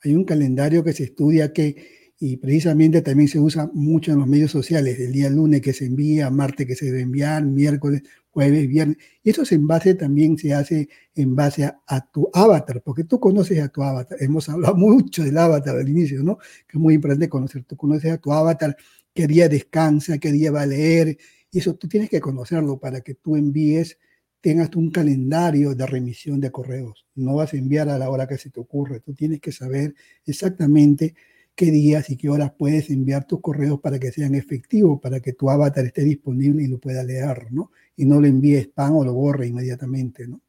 Hay 0.01 0.15
un 0.15 0.23
calendario 0.23 0.83
que 0.83 0.93
se 0.93 1.03
estudia 1.03 1.53
que 1.53 2.04
y 2.17 2.37
precisamente 2.37 3.01
también 3.01 3.27
se 3.27 3.39
usa 3.39 3.69
mucho 3.73 4.11
en 4.13 4.19
los 4.19 4.27
medios 4.27 4.51
sociales, 4.51 4.99
el 4.99 5.11
día 5.11 5.29
lunes 5.29 5.61
que 5.61 5.73
se 5.73 5.85
envía, 5.85 6.29
martes 6.29 6.65
que 6.65 6.75
se 6.75 6.85
debe 6.85 7.01
enviar, 7.01 7.43
miércoles, 7.43 8.03
jueves, 8.29 8.67
viernes. 8.67 8.97
Y 9.21 9.31
eso 9.31 9.43
en 9.49 9.67
base 9.67 9.95
también 9.95 10.37
se 10.37 10.53
hace 10.53 10.87
en 11.13 11.35
base 11.35 11.65
a, 11.87 12.11
tu 12.11 12.29
avatar, 12.33 12.81
porque 12.83 13.03
tú 13.03 13.19
conoces 13.19 13.59
a 13.61 13.67
tu 13.67 13.83
avatar. 13.83 14.17
Hemos 14.21 14.47
hablado 14.47 14.75
mucho 14.77 15.23
del 15.23 15.37
avatar 15.37 15.77
al 15.77 15.89
inicio, 15.89 16.23
¿no? 16.23 16.37
Que 16.37 16.77
es 16.77 16.79
muy 16.79 16.93
importante 16.93 17.27
conocer. 17.27 17.63
Tú 17.65 17.75
conoces 17.75 18.11
a 18.11 18.17
tu 18.17 18.31
avatar, 18.31 18.77
qué 19.13 19.27
día 19.27 19.49
descansa, 19.49 20.17
qué 20.17 20.31
día 20.31 20.51
va 20.51 20.61
a 20.61 20.65
leer. 20.67 21.17
Y 21.51 21.59
eso 21.59 21.75
tú 21.75 21.87
tienes 21.87 22.09
que 22.09 22.21
conocerlo 22.21 22.79
para 22.79 23.01
que 23.01 23.15
tú 23.15 23.35
envíes, 23.35 23.97
tengas 24.39 24.73
un 24.75 24.89
calendario 24.91 25.75
de 25.75 25.85
remisión 25.85 26.39
de 26.39 26.51
correos. 26.51 27.05
No 27.15 27.35
vas 27.35 27.53
a 27.53 27.57
enviar 27.57 27.89
a 27.89 27.97
la 27.97 28.09
hora 28.09 28.27
que 28.27 28.37
se 28.37 28.49
te 28.51 28.59
ocurre. 28.59 29.01
Tú 29.01 29.13
tienes 29.13 29.41
que 29.41 29.51
saber 29.51 29.95
exactamente 30.25 31.15
qué 31.55 31.71
días 31.71 32.09
y 32.09 32.17
qué 32.17 32.29
horas 32.29 32.51
puedes 32.57 32.89
enviar 32.89 33.25
tus 33.25 33.41
correos 33.41 33.79
para 33.79 33.99
que 33.99 34.11
sean 34.11 34.35
efectivos, 34.35 34.99
para 35.01 35.19
que 35.21 35.33
tu 35.33 35.49
avatar 35.49 35.85
esté 35.85 36.03
disponible 36.03 36.63
y 36.63 36.67
lo 36.67 36.79
pueda 36.79 37.03
leer, 37.03 37.51
¿no? 37.51 37.71
Y 37.95 38.05
no 38.05 38.19
lo 38.19 38.27
envíe 38.27 38.57
spam 38.57 38.95
o 38.97 39.05
lo 39.05 39.13
borre 39.13 39.47
inmediatamente, 39.47 40.27
¿no? 40.27 40.41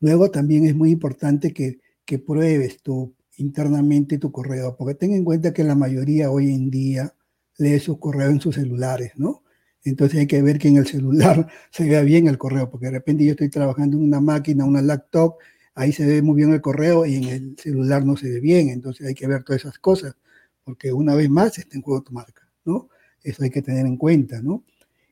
Luego 0.00 0.30
también 0.30 0.66
es 0.66 0.74
muy 0.74 0.90
importante 0.90 1.52
que, 1.52 1.80
que 2.04 2.18
pruebes 2.18 2.82
tu, 2.82 3.14
internamente 3.38 4.18
tu 4.18 4.30
correo, 4.32 4.76
porque 4.76 4.94
ten 4.94 5.12
en 5.12 5.24
cuenta 5.24 5.52
que 5.52 5.64
la 5.64 5.74
mayoría 5.74 6.30
hoy 6.30 6.52
en 6.52 6.70
día 6.70 7.14
lee 7.58 7.78
sus 7.78 7.98
correos 7.98 8.32
en 8.32 8.40
sus 8.40 8.54
celulares, 8.54 9.12
¿no? 9.16 9.42
Entonces 9.84 10.20
hay 10.20 10.26
que 10.26 10.42
ver 10.42 10.58
que 10.58 10.68
en 10.68 10.76
el 10.76 10.86
celular 10.86 11.46
se 11.70 11.88
vea 11.88 12.02
bien 12.02 12.26
el 12.26 12.38
correo, 12.38 12.70
porque 12.70 12.86
de 12.86 12.92
repente 12.92 13.24
yo 13.24 13.32
estoy 13.32 13.48
trabajando 13.48 13.96
en 13.96 14.02
una 14.02 14.20
máquina, 14.20 14.64
una 14.64 14.82
laptop, 14.82 15.36
ahí 15.76 15.92
se 15.92 16.06
ve 16.06 16.22
muy 16.22 16.36
bien 16.36 16.52
el 16.52 16.60
correo 16.60 17.06
y 17.06 17.16
en 17.16 17.24
el 17.24 17.56
celular 17.58 18.04
no 18.04 18.16
se 18.16 18.28
ve 18.28 18.40
bien, 18.40 18.70
entonces 18.70 19.06
hay 19.06 19.14
que 19.14 19.28
ver 19.28 19.44
todas 19.44 19.62
esas 19.62 19.78
cosas, 19.78 20.16
porque 20.64 20.92
una 20.92 21.14
vez 21.14 21.30
más 21.30 21.58
está 21.58 21.76
en 21.76 21.82
juego 21.82 22.02
tu 22.02 22.12
marca, 22.12 22.50
¿no? 22.64 22.88
Eso 23.22 23.44
hay 23.44 23.50
que 23.50 23.62
tener 23.62 23.86
en 23.86 23.96
cuenta, 23.96 24.40
¿no? 24.42 24.64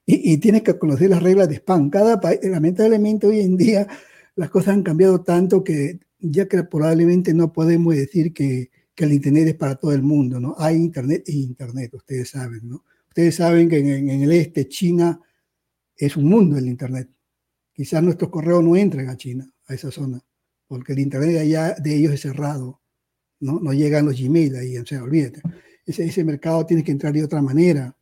Y, 0.06 0.36
tienes 0.38 0.62
que 0.62 0.78
conocer 0.78 1.08
las 1.08 1.22
reglas 1.22 1.48
de 1.48 1.56
spam. 1.56 1.88
Cada 1.88 2.20
país, 2.20 2.38
lamentablemente 2.42 3.26
hoy 3.26 3.40
en 3.40 3.56
día 3.56 3.86
las 4.36 4.50
cosas 4.50 4.74
han 4.74 4.82
cambiado 4.82 5.22
tanto 5.22 5.64
que 5.64 6.00
ya 6.18 6.46
que 6.46 6.62
probablemente 6.64 7.32
no 7.32 7.52
podemos 7.52 7.94
decir 7.94 8.32
que, 8.32 8.70
el 8.96 9.12
Internet 9.12 9.48
es 9.48 9.54
para 9.54 9.74
todo 9.74 9.92
el 9.92 10.02
mundo, 10.02 10.40
¿no? 10.40 10.54
Hay 10.58 10.76
Internet 10.76 11.24
y 11.26 11.42
Internet, 11.42 11.92
ustedes 11.94 12.30
saben, 12.30 12.60
¿no? 12.68 12.84
Ustedes 13.08 13.34
saben 13.34 13.68
que 13.68 13.78
en, 13.78 14.08
en 14.08 14.22
el 14.22 14.32
este, 14.32 14.68
China, 14.68 15.20
es 15.96 16.16
un 16.16 16.26
mundo 16.26 16.56
el 16.56 16.68
Internet. 16.68 17.10
Quizás 17.72 18.02
nuestros 18.02 18.30
correos 18.30 18.62
no 18.62 18.76
entren 18.76 19.08
a 19.08 19.16
China, 19.16 19.52
a 19.66 19.74
esa 19.74 19.90
zona 19.90 20.22
porque 20.74 20.92
el 20.92 20.98
internet 20.98 21.38
allá 21.38 21.74
de 21.74 21.94
ellos 21.94 22.12
es 22.14 22.22
cerrado, 22.22 22.80
¿no? 23.38 23.60
No 23.60 23.72
llegan 23.72 24.06
los 24.06 24.20
Gmail 24.20 24.56
ahí, 24.56 24.76
o 24.76 24.84
sea, 24.84 25.04
olvídate. 25.04 25.40
Ese, 25.86 26.04
ese 26.04 26.24
mercado 26.24 26.66
tiene 26.66 26.82
que 26.82 26.90
entrar 26.90 27.12
de 27.12 27.22
otra 27.22 27.40
manera, 27.40 27.96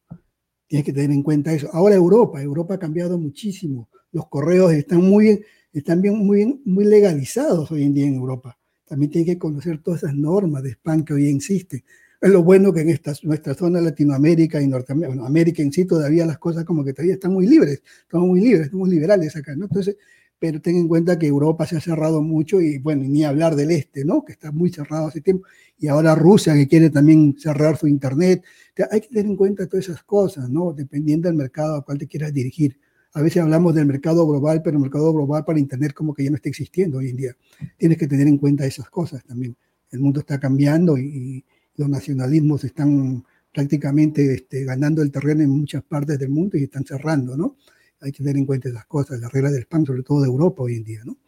tienes 0.66 0.86
que 0.86 0.92
tener 0.94 1.10
en 1.10 1.22
cuenta 1.22 1.52
eso. 1.52 1.68
Ahora 1.70 1.96
Europa, 1.96 2.40
Europa 2.40 2.74
ha 2.74 2.78
cambiado 2.78 3.18
muchísimo, 3.18 3.90
los 4.10 4.26
correos 4.28 4.72
están 4.72 5.02
muy, 5.02 5.44
están 5.70 6.00
bien, 6.00 6.16
muy, 6.16 6.62
muy 6.64 6.86
legalizados 6.86 7.70
hoy 7.72 7.82
en 7.82 7.92
día 7.92 8.06
en 8.06 8.14
Europa. 8.14 8.58
También 8.86 9.10
tiene 9.10 9.26
que 9.26 9.38
conocer 9.38 9.82
todas 9.82 10.02
esas 10.02 10.16
normas 10.16 10.62
de 10.62 10.70
spam 10.70 11.04
que 11.04 11.12
hoy 11.12 11.28
existen. 11.28 11.84
Es 12.22 12.30
lo 12.30 12.42
bueno 12.42 12.72
que 12.72 12.80
en 12.80 12.88
esta, 12.88 13.12
nuestra 13.24 13.52
zona 13.52 13.82
Latinoamérica 13.82 14.62
y 14.62 14.66
Norteamérica, 14.66 15.08
bueno, 15.08 15.26
América 15.26 15.60
en 15.60 15.72
sí 15.72 15.84
todavía 15.84 16.24
las 16.24 16.38
cosas 16.38 16.64
como 16.64 16.82
que 16.82 16.94
todavía 16.94 17.14
están 17.14 17.34
muy 17.34 17.46
libres, 17.46 17.82
estamos 18.00 18.28
muy 18.28 18.40
libres, 18.40 18.66
estamos 18.66 18.88
liberales 18.88 19.36
acá, 19.36 19.54
¿no? 19.54 19.66
Entonces, 19.66 19.98
pero 20.42 20.60
ten 20.60 20.74
en 20.74 20.88
cuenta 20.88 21.20
que 21.20 21.28
Europa 21.28 21.64
se 21.68 21.76
ha 21.76 21.80
cerrado 21.80 22.20
mucho 22.20 22.60
y 22.60 22.78
bueno, 22.78 23.04
ni 23.04 23.22
hablar 23.22 23.54
del 23.54 23.70
este, 23.70 24.04
¿no? 24.04 24.24
Que 24.24 24.32
está 24.32 24.50
muy 24.50 24.70
cerrado 24.72 25.06
hace 25.06 25.20
tiempo, 25.20 25.46
y 25.78 25.86
ahora 25.86 26.16
Rusia 26.16 26.54
que 26.54 26.66
quiere 26.66 26.90
también 26.90 27.36
cerrar 27.38 27.76
su 27.76 27.86
Internet. 27.86 28.42
hay 28.90 29.02
que 29.02 29.06
tener 29.06 29.26
en 29.26 29.36
cuenta 29.36 29.68
todas 29.68 29.88
esas 29.88 30.02
cosas, 30.02 30.50
¿no? 30.50 30.72
Dependiendo 30.72 31.28
del 31.28 31.36
mercado 31.36 31.76
al 31.76 31.84
cual 31.84 31.96
te 31.96 32.08
quieras 32.08 32.34
dirigir. 32.34 32.76
A 33.12 33.22
veces 33.22 33.40
hablamos 33.40 33.72
del 33.76 33.86
mercado 33.86 34.26
global, 34.26 34.62
pero 34.64 34.78
el 34.78 34.82
mercado 34.82 35.12
global 35.12 35.44
para 35.44 35.60
Internet 35.60 35.92
como 35.92 36.12
que 36.12 36.24
ya 36.24 36.30
no 36.30 36.34
está 36.34 36.48
existiendo 36.48 36.98
hoy 36.98 37.10
en 37.10 37.16
día. 37.18 37.36
Tienes 37.78 37.96
que 37.96 38.08
tener 38.08 38.26
en 38.26 38.36
cuenta 38.36 38.66
esas 38.66 38.90
cosas 38.90 39.22
también. 39.22 39.56
El 39.92 40.00
mundo 40.00 40.18
está 40.18 40.40
cambiando 40.40 40.98
y, 40.98 41.44
los 41.76 41.88
nacionalismos 41.88 42.64
están 42.64 43.24
prácticamente 43.54 44.34
este, 44.34 44.64
ganando 44.64 45.02
el 45.02 45.12
terreno 45.12 45.42
en 45.42 45.50
muchas 45.50 45.84
partes 45.84 46.18
del 46.18 46.30
mundo 46.30 46.58
y 46.58 46.64
están 46.64 46.84
cerrando, 46.84 47.36
¿no? 47.36 47.56
Hay 48.02 48.12
que 48.12 48.18
tener 48.18 48.36
en 48.36 48.46
cuenta 48.46 48.68
esas 48.68 48.86
cosas, 48.86 49.20
las 49.20 49.32
reglas 49.32 49.52
del 49.52 49.62
spam, 49.62 49.86
sobre 49.86 50.02
todo 50.02 50.20
de 50.20 50.28
Europa 50.28 50.62
hoy 50.62 50.76
en 50.76 50.84
día, 50.84 51.02
¿no? 51.04 51.18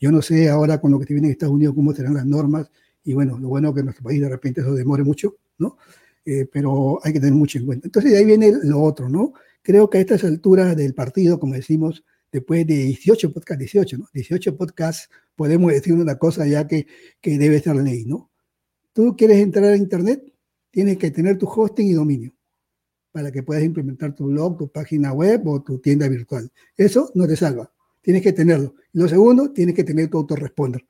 Yo 0.00 0.10
no 0.10 0.20
sé 0.22 0.48
ahora 0.48 0.80
con 0.80 0.90
lo 0.90 0.98
que 0.98 1.06
te 1.06 1.14
viene 1.14 1.28
en 1.28 1.32
Estados 1.32 1.54
Unidos 1.54 1.74
cómo 1.74 1.94
serán 1.94 2.14
las 2.14 2.26
normas, 2.26 2.70
y 3.04 3.14
bueno, 3.14 3.38
lo 3.38 3.48
bueno 3.48 3.72
que 3.72 3.80
en 3.80 3.86
nuestro 3.86 4.04
país 4.04 4.20
de 4.20 4.28
repente 4.28 4.60
eso 4.60 4.74
demore 4.74 5.04
mucho, 5.04 5.36
¿no? 5.58 5.76
Eh, 6.24 6.46
pero 6.50 7.00
hay 7.02 7.12
que 7.12 7.20
tener 7.20 7.34
mucho 7.34 7.58
en 7.58 7.66
cuenta. 7.66 7.86
Entonces 7.86 8.12
de 8.12 8.18
ahí 8.18 8.24
viene 8.24 8.52
lo 8.62 8.80
otro, 8.82 9.08
¿no? 9.08 9.34
Creo 9.60 9.90
que 9.90 9.98
a 9.98 10.00
estas 10.00 10.24
alturas 10.24 10.76
del 10.76 10.94
partido, 10.94 11.38
como 11.38 11.54
decimos, 11.54 12.04
después 12.30 12.66
de 12.66 12.74
18 12.74 13.32
podcasts, 13.32 13.58
18, 13.60 13.98
¿no? 13.98 14.08
18 14.12 14.56
podcasts, 14.56 15.10
podemos 15.36 15.72
decir 15.72 15.92
una 15.92 16.16
cosa 16.18 16.46
ya 16.46 16.66
que, 16.66 16.86
que 17.20 17.38
debe 17.38 17.60
ser 17.60 17.76
ley, 17.76 18.04
¿no? 18.04 18.30
Tú 18.92 19.16
quieres 19.16 19.38
entrar 19.38 19.64
a 19.64 19.76
Internet, 19.76 20.22
tienes 20.70 20.98
que 20.98 21.10
tener 21.10 21.38
tu 21.38 21.46
hosting 21.46 21.88
y 21.88 21.92
dominio 21.92 22.34
para 23.12 23.30
que 23.30 23.42
puedas 23.42 23.62
implementar 23.62 24.14
tu 24.14 24.26
blog, 24.26 24.58
tu 24.58 24.68
página 24.68 25.12
web 25.12 25.46
o 25.46 25.62
tu 25.62 25.78
tienda 25.78 26.08
virtual. 26.08 26.50
Eso 26.76 27.10
no 27.14 27.26
te 27.26 27.36
salva. 27.36 27.70
Tienes 28.00 28.22
que 28.22 28.32
tenerlo. 28.32 28.74
lo 28.94 29.06
segundo, 29.06 29.52
tienes 29.52 29.74
que 29.74 29.84
tener 29.84 30.08
tu 30.08 30.18
autoresponder. 30.18 30.84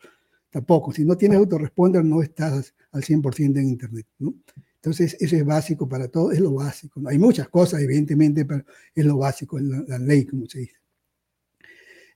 Tampoco, 0.50 0.92
si 0.92 1.04
no 1.04 1.16
tienes 1.16 1.38
autoresponder, 1.38 2.04
no 2.04 2.22
estás 2.22 2.74
al 2.92 3.02
100% 3.02 3.58
en 3.58 3.68
Internet. 3.68 4.06
Entonces, 4.76 5.16
eso 5.20 5.36
es 5.36 5.44
básico 5.44 5.88
para 5.88 6.08
todo, 6.08 6.32
es 6.32 6.40
lo 6.40 6.54
básico. 6.54 7.00
Hay 7.06 7.18
muchas 7.18 7.48
cosas, 7.48 7.82
evidentemente, 7.82 8.44
pero 8.44 8.64
es 8.94 9.04
lo 9.04 9.18
básico, 9.18 9.58
la, 9.58 9.84
la 9.86 9.98
ley, 9.98 10.24
como 10.24 10.46
se 10.46 10.60
dice. 10.60 10.76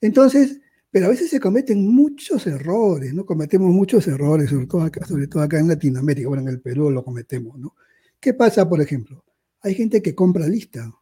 Entonces, 0.00 0.60
pero 0.90 1.06
a 1.06 1.10
veces 1.10 1.28
se 1.28 1.40
cometen 1.40 1.86
muchos 1.86 2.46
errores, 2.46 3.12
¿no? 3.12 3.26
Cometemos 3.26 3.70
muchos 3.70 4.08
errores, 4.08 4.48
sobre 4.48 4.66
todo 4.66 4.80
acá, 4.80 5.04
sobre 5.04 5.26
todo 5.26 5.42
acá 5.42 5.58
en 5.58 5.68
Latinoamérica, 5.68 6.28
bueno, 6.28 6.44
en 6.44 6.48
el 6.48 6.60
Perú 6.60 6.90
lo 6.90 7.04
cometemos, 7.04 7.58
¿no? 7.58 7.74
¿Qué 8.18 8.32
pasa, 8.32 8.66
por 8.66 8.80
ejemplo? 8.80 9.22
Hay 9.62 9.74
gente 9.74 10.02
que 10.02 10.14
compra 10.14 10.46
lista. 10.46 10.92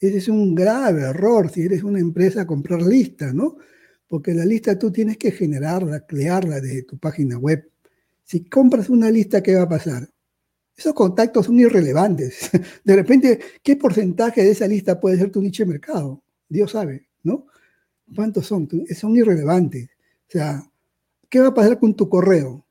Ese 0.00 0.18
es 0.18 0.28
un 0.28 0.54
grave 0.54 1.02
error 1.02 1.50
si 1.50 1.62
eres 1.62 1.82
una 1.82 1.98
empresa 1.98 2.46
comprar 2.46 2.82
lista, 2.82 3.32
¿no? 3.32 3.56
Porque 4.06 4.32
la 4.32 4.44
lista 4.44 4.78
tú 4.78 4.90
tienes 4.92 5.18
que 5.18 5.32
generarla, 5.32 6.06
crearla 6.06 6.60
desde 6.60 6.84
tu 6.84 6.98
página 6.98 7.36
web. 7.36 7.68
Si 8.24 8.44
compras 8.44 8.88
una 8.88 9.10
lista, 9.10 9.42
¿qué 9.42 9.56
va 9.56 9.62
a 9.62 9.68
pasar? 9.68 10.08
Esos 10.76 10.94
contactos 10.94 11.46
son 11.46 11.58
irrelevantes. 11.58 12.50
De 12.84 12.94
repente, 12.94 13.40
¿qué 13.62 13.74
porcentaje 13.74 14.44
de 14.44 14.50
esa 14.52 14.68
lista 14.68 15.00
puede 15.00 15.18
ser 15.18 15.32
tu 15.32 15.42
nicho 15.42 15.64
de 15.64 15.70
mercado? 15.70 16.22
Dios 16.48 16.70
sabe, 16.70 17.08
¿no? 17.24 17.46
¿Cuántos 18.14 18.46
son? 18.46 18.68
Son 18.94 19.16
irrelevantes. 19.16 19.90
O 20.28 20.30
sea, 20.30 20.62
¿qué 21.28 21.40
va 21.40 21.48
a 21.48 21.54
pasar 21.54 21.80
con 21.80 21.94
tu 21.94 22.08
correo? 22.08 22.64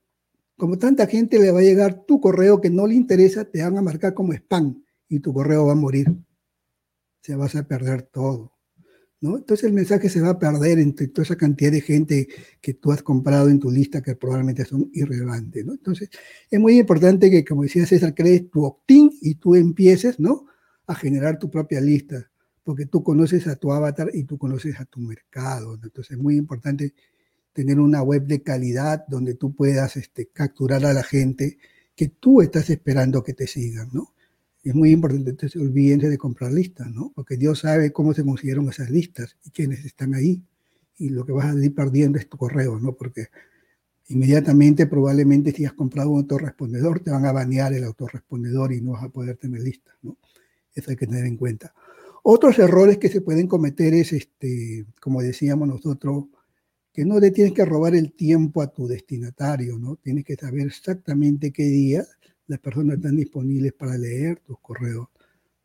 Como 0.57 0.77
tanta 0.77 1.05
gente 1.05 1.39
le 1.39 1.51
va 1.51 1.59
a 1.59 1.63
llegar 1.63 2.05
tu 2.05 2.19
correo 2.19 2.59
que 2.59 2.69
no 2.69 2.87
le 2.87 2.95
interesa, 2.95 3.45
te 3.45 3.61
van 3.61 3.77
a 3.77 3.81
marcar 3.81 4.13
como 4.13 4.33
spam 4.33 4.83
y 5.07 5.19
tu 5.19 5.31
correo 5.33 5.67
va 5.67 5.73
a 5.73 5.75
morir. 5.75 6.07
Se 7.21 7.35
vas 7.35 7.55
a 7.55 7.67
perder 7.67 8.01
todo. 8.01 8.57
¿no? 9.21 9.37
Entonces 9.37 9.65
el 9.65 9.73
mensaje 9.73 10.09
se 10.09 10.21
va 10.21 10.29
a 10.29 10.39
perder 10.39 10.79
entre 10.79 11.07
toda 11.07 11.23
esa 11.23 11.35
cantidad 11.35 11.71
de 11.71 11.81
gente 11.81 12.27
que 12.59 12.73
tú 12.73 12.91
has 12.91 13.03
comprado 13.03 13.49
en 13.49 13.59
tu 13.59 13.71
lista 13.71 14.01
que 14.01 14.15
probablemente 14.15 14.65
son 14.65 14.89
irrelevantes. 14.93 15.63
¿no? 15.63 15.73
Entonces 15.73 16.09
es 16.49 16.59
muy 16.59 16.79
importante 16.79 17.29
que, 17.29 17.45
como 17.45 17.63
decía 17.63 17.85
César, 17.85 18.13
crees 18.15 18.49
tu 18.49 18.65
opt-in 18.65 19.11
y 19.21 19.35
tú 19.35 19.55
empieces 19.55 20.19
¿no? 20.19 20.47
a 20.87 20.95
generar 20.95 21.37
tu 21.37 21.51
propia 21.51 21.81
lista, 21.81 22.31
porque 22.63 22.85
tú 22.85 23.03
conoces 23.03 23.47
a 23.47 23.55
tu 23.55 23.71
avatar 23.71 24.09
y 24.13 24.23
tú 24.23 24.37
conoces 24.37 24.79
a 24.79 24.85
tu 24.85 24.99
mercado. 24.99 25.75
Entonces 25.75 26.11
es 26.11 26.17
muy 26.17 26.35
importante 26.35 26.93
tener 27.57 27.79
una 27.79 28.03
web 28.03 28.27
de 28.27 28.43
calidad 28.43 29.07
donde 29.07 29.33
tú 29.33 29.55
puedas 29.55 29.97
este, 29.97 30.27
capturar 30.27 30.85
a 30.85 30.93
la 30.93 31.01
gente 31.01 31.57
que 31.95 32.07
tú 32.07 32.43
estás 32.43 32.69
esperando 32.69 33.23
que 33.23 33.33
te 33.33 33.47
sigan, 33.47 33.89
¿no? 33.91 34.13
es 34.63 34.75
muy 34.75 34.91
importante, 34.91 35.29
entonces 35.29 35.59
olvídense 35.59 36.09
de 36.09 36.17
comprar 36.17 36.51
listas, 36.51 36.91
¿no? 36.91 37.11
Porque 37.15 37.37
Dios 37.37 37.59
sabe 37.59 37.93
cómo 37.93 38.13
se 38.13 38.23
consiguieron 38.23 38.67
esas 38.69 38.89
listas 38.89 39.37
y 39.45 39.51
quiénes 39.51 39.85
están 39.85 40.13
ahí. 40.13 40.43
Y 40.97 41.09
lo 41.09 41.25
que 41.25 41.31
vas 41.31 41.55
a 41.55 41.63
ir 41.63 41.73
perdiendo 41.73 42.19
es 42.19 42.27
tu 42.27 42.37
correo, 42.37 42.77
¿no? 42.77 42.91
Porque 42.93 43.27
inmediatamente 44.09 44.85
probablemente 44.85 45.53
si 45.53 45.63
has 45.63 45.73
comprado 45.73 46.09
un 46.09 46.19
autorrespondedor 46.19 46.99
te 46.99 47.11
van 47.11 47.25
a 47.25 47.31
banear 47.31 47.73
el 47.73 47.85
autorrespondedor 47.85 48.73
y 48.73 48.81
no 48.81 48.91
vas 48.91 49.03
a 49.05 49.09
poder 49.09 49.37
tener 49.37 49.61
listas, 49.61 49.95
¿no? 50.01 50.17
Eso 50.75 50.91
hay 50.91 50.97
que 50.97 51.07
tener 51.07 51.25
en 51.25 51.37
cuenta. 51.37 51.73
Otros 52.23 52.59
errores 52.59 52.97
que 52.97 53.07
se 53.07 53.21
pueden 53.21 53.47
cometer 53.47 53.93
es, 53.93 54.11
este, 54.11 54.85
como 54.99 55.21
decíamos 55.21 55.69
nosotros, 55.69 56.25
que 56.97 57.05
no 57.05 57.19
le 57.19 57.29
tienes 57.29 57.53
que 57.53 57.63
robar 57.63 57.93
el 57.93 58.13
tiempo 58.13 58.59
a 58.59 58.73
tu 58.73 58.87
destinatario, 58.87 59.77
¿no? 59.77 59.97
Tienes 59.97 60.25
que 60.25 60.35
saber 60.35 60.65
exactamente 60.65 61.51
qué 61.51 61.61
día 61.61 62.03
las 62.47 62.57
personas 62.57 62.95
están 62.95 63.15
disponibles 63.15 63.71
para 63.73 63.95
leer 63.99 64.39
tus 64.39 64.59
correos. 64.61 65.07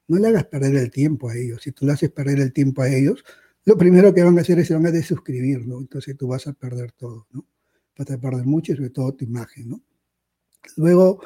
No 0.09 0.19
le 0.19 0.29
hagas 0.29 0.45
perder 0.45 0.77
el 0.77 0.91
tiempo 0.91 1.31
a 1.31 1.35
ellos. 1.39 1.63
Si 1.63 1.73
tú 1.73 1.87
le 1.87 1.93
haces 1.93 2.11
perder 2.11 2.39
el 2.41 2.53
tiempo 2.53 2.83
a 2.83 2.91
ellos, 2.91 3.25
lo 3.65 3.79
primero 3.79 4.13
que 4.13 4.23
van 4.23 4.37
a 4.37 4.43
hacer 4.43 4.59
es 4.59 4.69
se 4.69 4.75
van 4.75 4.85
a 4.85 4.91
desuscribir, 4.91 5.67
¿no? 5.67 5.81
Entonces 5.81 6.15
tú 6.19 6.29
vas 6.29 6.47
a 6.47 6.53
perder 6.53 6.93
todo, 6.93 7.27
¿no? 7.33 7.47
Vas 7.97 8.11
a 8.11 8.21
perder 8.21 8.45
mucho 8.45 8.75
y 8.75 8.77
sobre 8.77 8.91
todo 8.91 9.15
tu 9.15 9.25
imagen, 9.25 9.71
¿no? 9.71 9.83
Luego, 10.77 11.23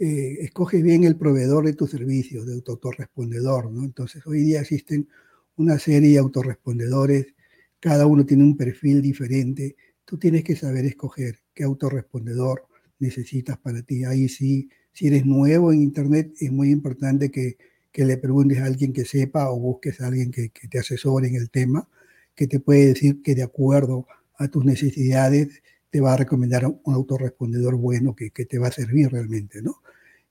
eh, 0.00 0.38
escoge 0.40 0.82
bien 0.82 1.04
el 1.04 1.14
proveedor 1.14 1.64
de 1.64 1.74
tu 1.74 1.86
servicio, 1.86 2.44
de 2.44 2.60
tu 2.60 2.72
autorrespondedor, 2.72 3.70
¿no? 3.70 3.84
Entonces, 3.84 4.26
hoy 4.26 4.40
día 4.40 4.62
existen 4.62 5.08
una 5.54 5.78
serie 5.78 6.10
de 6.10 6.18
autorrespondedores, 6.18 7.34
cada 7.84 8.06
uno 8.06 8.24
tiene 8.24 8.44
un 8.44 8.56
perfil 8.56 9.02
diferente. 9.02 9.76
Tú 10.06 10.16
tienes 10.16 10.42
que 10.42 10.56
saber 10.56 10.86
escoger 10.86 11.40
qué 11.52 11.64
autorrespondedor 11.64 12.66
necesitas 12.98 13.58
para 13.58 13.82
ti. 13.82 14.04
Ahí 14.04 14.26
sí 14.30 14.70
si 14.94 15.08
eres 15.08 15.26
nuevo 15.26 15.70
en 15.70 15.82
Internet, 15.82 16.32
es 16.40 16.50
muy 16.50 16.70
importante 16.70 17.30
que, 17.30 17.58
le 17.92 18.16
preguntes 18.16 18.58
a 18.58 18.64
alguien 18.64 18.94
que 18.94 19.04
sepa 19.04 19.50
o 19.50 19.58
busques 19.60 20.00
a 20.00 20.06
alguien 20.06 20.30
que, 20.30 20.50
te 20.70 20.78
asesore 20.78 21.28
en 21.28 21.34
el 21.34 21.50
tema, 21.50 21.86
que 22.34 22.46
te 22.46 22.58
puede 22.58 22.86
decir 22.86 23.20
que 23.20 23.34
de 23.34 23.42
acuerdo 23.42 24.06
a 24.38 24.48
tus 24.48 24.64
necesidades 24.64 25.62
te 25.90 26.00
va 26.00 26.14
a 26.14 26.16
recomendar 26.16 26.64
un 26.64 26.94
autorrespondedor 26.94 27.76
bueno 27.76 28.16
que, 28.16 28.30
que 28.30 28.46
te 28.46 28.58
va 28.58 28.68
a 28.68 28.72
servir 28.72 29.10
realmente, 29.10 29.60
¿no? 29.60 29.82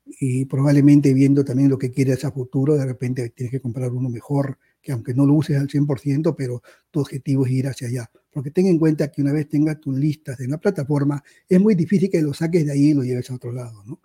Y 0.04 0.44
probablemente 0.46 1.14
viendo 1.14 1.44
también 1.44 1.70
lo 1.70 1.78
que 1.78 1.92
quieres 1.92 2.24
a 2.24 2.32
futuro, 2.32 2.74
de 2.74 2.84
repente 2.84 3.30
tienes 3.30 3.52
que 3.52 3.60
comprar 3.60 3.92
uno 3.92 4.10
mejor, 4.10 4.58
que 4.84 4.92
aunque 4.92 5.14
no 5.14 5.26
lo 5.26 5.34
uses 5.34 5.58
al 5.58 5.66
100%, 5.66 6.34
pero 6.36 6.62
tu 6.90 7.00
objetivo 7.00 7.46
es 7.46 7.52
ir 7.52 7.66
hacia 7.66 7.88
allá. 7.88 8.10
Porque 8.30 8.50
ten 8.50 8.66
en 8.66 8.78
cuenta 8.78 9.10
que 9.10 9.22
una 9.22 9.32
vez 9.32 9.48
tengas 9.48 9.80
tus 9.80 9.98
listas 9.98 10.38
en 10.40 10.50
la 10.50 10.58
plataforma, 10.58 11.24
es 11.48 11.58
muy 11.58 11.74
difícil 11.74 12.10
que 12.10 12.20
lo 12.20 12.34
saques 12.34 12.66
de 12.66 12.72
ahí 12.72 12.90
y 12.90 12.94
lo 12.94 13.02
lleves 13.02 13.30
a 13.30 13.34
otro 13.34 13.50
lado, 13.50 13.82
¿no? 13.84 14.00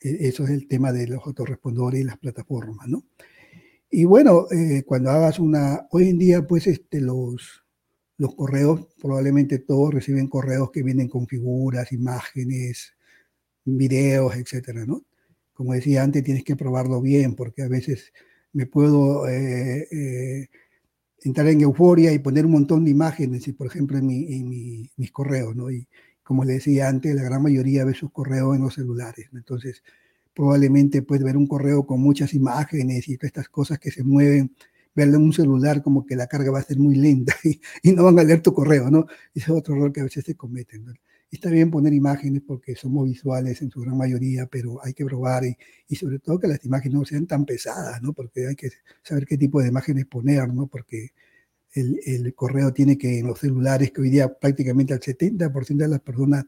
E-, 0.00 0.28
eso 0.28 0.44
es 0.44 0.50
el 0.50 0.66
tema 0.66 0.90
de 0.92 1.06
los 1.06 1.24
autorrespondedores 1.24 2.00
y 2.00 2.04
las 2.04 2.18
plataformas, 2.18 2.88
¿no? 2.88 3.04
Y 3.90 4.04
bueno, 4.04 4.46
eh, 4.50 4.84
cuando 4.86 5.10
hagas 5.10 5.38
una, 5.38 5.86
hoy 5.90 6.08
en 6.08 6.18
día, 6.18 6.46
pues 6.46 6.66
este, 6.66 7.00
los, 7.00 7.64
los 8.16 8.34
correos, 8.34 8.88
probablemente 9.00 9.58
todos 9.58 9.92
reciben 9.92 10.28
correos 10.28 10.70
que 10.70 10.82
vienen 10.82 11.08
con 11.08 11.26
figuras, 11.26 11.92
imágenes, 11.92 12.94
videos, 13.64 14.34
etcétera, 14.36 14.86
¿no? 14.86 15.04
Como 15.52 15.74
decía 15.74 16.02
antes, 16.02 16.24
tienes 16.24 16.44
que 16.44 16.56
probarlo 16.56 17.02
bien, 17.02 17.34
porque 17.34 17.62
a 17.62 17.68
veces 17.68 18.12
me 18.52 18.66
puedo 18.66 19.28
eh, 19.28 19.86
eh, 19.90 20.48
entrar 21.22 21.48
en 21.48 21.60
euforia 21.62 22.12
y 22.12 22.18
poner 22.18 22.46
un 22.46 22.52
montón 22.52 22.84
de 22.84 22.90
imágenes, 22.90 23.46
y 23.48 23.52
por 23.52 23.66
ejemplo, 23.66 23.98
en, 23.98 24.06
mi, 24.06 24.90
mis 24.96 25.10
correos, 25.12 25.56
¿no? 25.56 25.70
Y, 25.70 25.88
como 26.30 26.44
le 26.44 26.54
decía 26.54 26.88
antes, 26.88 27.12
la 27.16 27.24
gran 27.24 27.42
mayoría 27.42 27.84
ve 27.84 27.92
sus 27.92 28.12
correos 28.12 28.54
en 28.54 28.62
los 28.62 28.74
celulares. 28.74 29.28
Entonces, 29.32 29.82
probablemente 30.32 31.02
puedes 31.02 31.24
ver 31.24 31.36
un 31.36 31.48
correo 31.48 31.84
con 31.84 32.00
muchas 32.00 32.34
imágenes 32.34 33.08
y 33.08 33.16
todas 33.16 33.30
estas 33.30 33.48
cosas 33.48 33.80
que 33.80 33.90
se 33.90 34.04
mueven, 34.04 34.54
verlo 34.94 35.16
en 35.16 35.24
un 35.24 35.32
celular 35.32 35.82
como 35.82 36.06
que 36.06 36.14
la 36.16 36.28
carga 36.28 36.52
va 36.52 36.60
a 36.60 36.62
ser 36.62 36.78
muy 36.78 36.94
lenta 36.94 37.34
y, 37.82 37.92
no 37.92 38.04
van 38.04 38.18
a 38.20 38.22
leer 38.22 38.42
tu 38.42 38.54
correo, 38.54 38.90
¿no? 38.90 39.06
Ese 39.34 39.46
es 39.46 39.50
otro 39.50 39.74
error 39.74 39.92
que 39.92 40.02
a 40.02 40.04
veces 40.04 40.24
se 40.24 40.36
cometen. 40.36 40.86
Está 41.30 41.48
bien 41.50 41.70
poner 41.70 41.92
imágenes 41.92 42.42
porque 42.46 42.74
somos 42.74 43.08
visuales 43.08 43.62
en 43.62 43.70
su 43.70 43.80
gran 43.80 43.96
mayoría, 43.96 44.46
pero 44.46 44.84
hay 44.84 44.94
que 44.94 45.04
probar 45.04 45.44
y, 45.44 45.56
y, 45.88 45.96
sobre 45.96 46.18
todo 46.18 46.40
que 46.40 46.48
las 46.48 46.64
imágenes 46.64 46.98
no 46.98 47.04
sean 47.04 47.26
tan 47.26 47.44
pesadas, 47.44 48.02
¿no? 48.02 48.12
Porque 48.12 48.48
hay 48.48 48.56
que 48.56 48.70
saber 49.02 49.26
qué 49.26 49.38
tipo 49.38 49.60
de 49.62 49.68
imágenes 49.68 50.06
poner, 50.06 50.52
¿no? 50.52 50.66
Porque 50.66 51.10
el, 51.74 52.34
correo 52.34 52.72
tiene 52.72 52.98
que 52.98 53.18
en 53.18 53.26
los 53.26 53.38
celulares, 53.38 53.92
que 53.92 54.00
hoy 54.00 54.10
día 54.10 54.28
prácticamente 54.32 54.94
el 54.94 55.00
70% 55.00 55.76
de 55.76 55.88
las 55.88 56.00
personas 56.00 56.46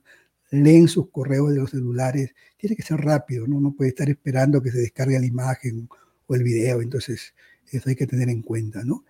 leen 0.50 0.88
sus 0.88 1.10
correos 1.10 1.50
de 1.50 1.56
los 1.56 1.70
celulares, 1.70 2.34
tiene 2.56 2.76
que 2.76 2.82
ser 2.82 2.98
rápido, 2.98 3.46
¿no? 3.46 3.60
No 3.60 3.72
puede 3.72 3.90
estar 3.90 4.09
esperando 4.10 4.60
que 4.60 4.70
se 4.70 4.78
descargue 4.78 5.18
la 5.18 5.26
imagen 5.26 5.88
o 6.26 6.34
el 6.34 6.42
video, 6.42 6.82
entonces 6.82 7.34
eso 7.70 7.88
hay 7.88 7.96
que 7.96 8.06
tener 8.06 8.28
en 8.28 8.42
cuenta, 8.42 8.84
¿no? 8.84 9.04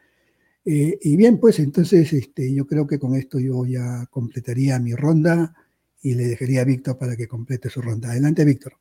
Eh, 0.65 0.99
y 1.03 1.17
bien, 1.17 1.41
pues 1.41 1.59
entonces 1.59 2.13
este, 2.13 2.55
yo 2.55 2.67
creo 2.67 2.87
que 2.87 2.99
con 2.99 3.17
esto 3.17 3.41
yo 3.41 3.67
ya 3.67 4.07
completaría 4.11 4.79
mi 4.79 4.95
ronda 4.95 5.55
y 6.03 6.15
le 6.15 6.25
dejaría 6.25 6.63
a 6.63 6.65
Víctor 6.65 6.99
para 6.99 7.17
que 7.17 7.29
complete 7.29 7.71
su 7.71 7.81
ronda. 7.81 8.11
Adelante, 8.11 8.45
Víctor. 8.45 8.75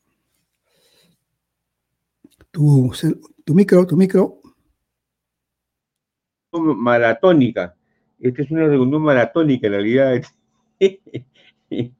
Tu, 2.52 2.91
tu 3.45 3.53
micro, 3.53 3.85
tu 3.88 3.95
micro 3.95 4.41
maratónica. 6.60 7.76
Esta 8.19 8.41
es 8.43 8.52
una 8.52 8.68
reunión 8.68 9.02
maratónica 9.02 9.68
en 9.68 9.73
realidad. 9.73 10.22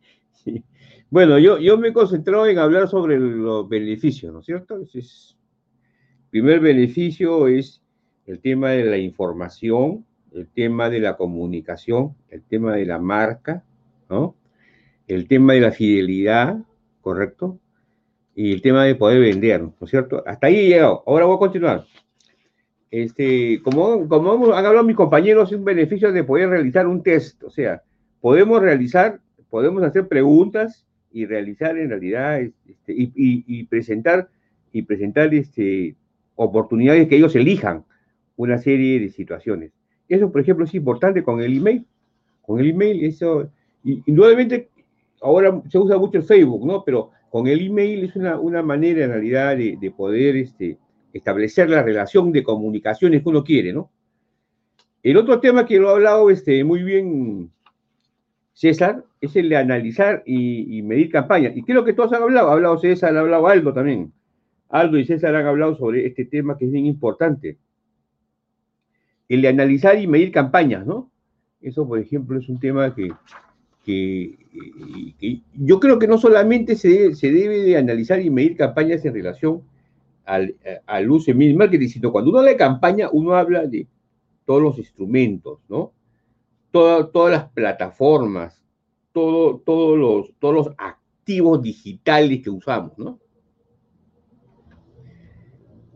Bueno, 1.10 1.38
yo, 1.38 1.60
yo 1.60 1.78
me 1.78 1.90
he 1.90 1.94
concentrado 1.94 2.48
en 2.48 2.58
hablar 2.58 2.88
sobre 2.88 3.20
los 3.20 3.68
beneficios, 3.68 4.32
¿no 4.32 4.40
es 4.40 4.46
cierto? 4.46 4.80
primer 6.30 6.62
beneficio 6.62 7.50
es 7.50 7.82
el 8.26 8.40
tema 8.40 8.70
de 8.70 8.86
la 8.86 8.98
información, 8.98 10.06
el 10.32 10.48
tema 10.48 10.90
de 10.90 11.02
la 11.02 11.18
comunicación, 11.18 12.16
el 12.30 12.44
tema 12.44 12.76
de 12.76 12.86
la 12.86 12.98
marca, 12.98 13.66
¿no? 14.10 14.38
El 15.12 15.28
tema 15.28 15.52
de 15.52 15.60
la 15.60 15.74
fidelidad, 15.74 16.58
¿correcto? 17.02 17.60
Y 18.34 18.54
el 18.54 18.62
tema 18.62 18.86
de 18.86 18.96
poder 18.96 19.20
vender, 19.20 19.62
¿no 19.62 19.76
es 19.82 19.90
cierto? 19.90 20.24
Hasta 20.26 20.48
ahí 20.48 20.56
he 20.56 20.68
llegado. 20.70 21.04
Ahora 21.06 21.26
voy 21.26 21.36
a 21.36 21.40
continuar. 21.40 21.86
Este, 22.90 23.62
como, 23.62 24.08
como 24.08 24.54
han 24.54 24.66
hablado 24.66 24.86
mis 24.86 24.96
compañeros, 24.96 25.52
es 25.52 25.58
un 25.58 25.66
beneficio 25.66 26.14
de 26.14 26.24
poder 26.24 26.48
realizar 26.48 26.88
un 26.88 27.04
test. 27.04 27.44
O 27.44 27.50
sea, 27.50 27.84
podemos 28.22 28.62
realizar, 28.62 29.20
podemos 29.50 29.84
hacer 29.84 30.08
preguntas 30.08 30.86
y 31.12 31.26
realizar 31.26 31.78
en 31.78 31.90
realidad 31.90 32.40
este, 32.40 32.94
y, 32.96 33.64
presentar 33.66 34.30
y 34.72 34.84
presentar 34.84 35.34
este, 35.34 35.94
oportunidades 36.36 37.10
que 37.10 37.18
ellos 37.18 37.36
elijan 37.36 37.84
una 38.38 38.60
serie 38.60 38.98
de 39.02 39.10
situaciones. 39.10 39.74
Eso, 40.08 40.32
por 40.32 40.40
ejemplo, 40.40 40.64
es 40.64 40.74
importante 40.74 41.22
con 41.22 41.42
el 41.42 41.58
email. 41.58 41.86
Con 42.44 42.62
el 42.62 42.70
email, 42.70 43.04
eso, 43.04 43.50
y, 43.84 44.02
indudablemente, 44.06 44.70
ahora 45.22 45.62
se 45.70 45.78
usa 45.78 45.98
mucho 45.98 46.18
el 46.18 46.24
Facebook, 46.24 46.66
¿no? 46.66 46.84
Pero 46.84 47.12
con 47.30 47.48
el 47.48 47.66
email 47.66 48.06
es 48.06 48.16
una, 48.16 48.62
manera 48.62 49.06
en 49.06 49.12
realidad 49.12 49.56
de, 49.56 49.78
de 49.80 49.92
poder 49.92 50.36
este, 50.36 50.78
establecer 51.14 51.70
la 51.70 51.84
relación 51.84 52.32
de 52.32 52.44
comunicaciones 52.44 53.24
que 53.24 53.30
uno 53.30 53.44
quiere, 53.44 53.74
¿no? 53.74 53.92
El 55.04 55.18
otro 55.18 55.40
tema 55.40 55.66
que 55.66 55.80
lo 55.80 55.90
ha 55.90 55.94
hablado 55.94 56.30
este, 56.30 56.64
muy 56.64 56.84
bien 56.84 57.52
César 58.54 59.04
es 59.20 59.36
el 59.36 59.50
de 59.50 59.58
analizar 59.58 60.22
y, 60.26 60.82
medir 60.84 61.10
campañas. 61.10 61.56
Y 61.56 61.64
creo 61.64 61.84
que 61.84 61.94
todos 61.94 62.14
han 62.14 62.22
hablado, 62.22 62.50
ha 62.50 62.54
hablado 62.54 62.78
César, 62.78 63.16
ha 63.16 63.22
hablado 63.22 63.48
Aldo 63.48 63.74
también. 63.74 64.14
Aldo 64.70 64.98
y 64.98 65.06
César 65.06 65.36
han 65.36 65.48
hablado 65.48 65.76
sobre 65.76 66.06
este 66.06 66.26
tema 66.26 66.58
que 66.58 66.66
es 66.66 66.72
bien 66.72 66.86
importante. 66.86 67.58
El 69.28 69.42
de 69.42 69.48
analizar 69.48 69.98
y 69.98 70.08
medir 70.08 70.32
campañas, 70.32 70.86
¿no? 70.86 71.10
Eso, 71.62 71.88
por 71.88 72.00
ejemplo, 72.00 72.38
es 72.38 72.50
un 72.50 72.60
tema 72.60 72.94
que, 72.94 73.12
yo 75.54 75.80
creo 75.80 75.98
que 75.98 76.08
no 76.08 76.18
solamente 76.18 76.76
se 76.76 77.16
se 77.16 77.32
debe 77.32 77.62
de 77.64 77.78
analizar 77.78 78.22
y 78.22 78.30
medir 78.30 78.56
campañas 78.56 79.04
en 79.06 79.14
relación 79.14 79.62
al, 80.26 80.56
al 80.86 81.10
uso 81.10 81.34
de 81.34 81.54
marketing, 81.54 81.88
sino 81.88 82.12
cuando 82.12 82.30
uno 82.30 82.40
habla 82.40 82.52
de 82.52 82.58
campaña, 82.58 83.10
uno 83.12 83.36
habla 83.36 83.66
de 83.66 83.88
todos 84.46 84.62
los 84.62 84.78
instrumentos, 84.78 85.60
¿no? 85.68 85.94
todas 86.72 87.32
las 87.32 87.50
plataformas, 87.50 88.62
todo, 89.12 89.58
todos, 89.66 89.98
los, 89.98 90.34
todos 90.40 90.54
los 90.56 90.70
activos 90.78 91.62
digitales 91.62 92.42
que 92.42 92.50
usamos, 92.50 92.98
¿no? 92.98 93.20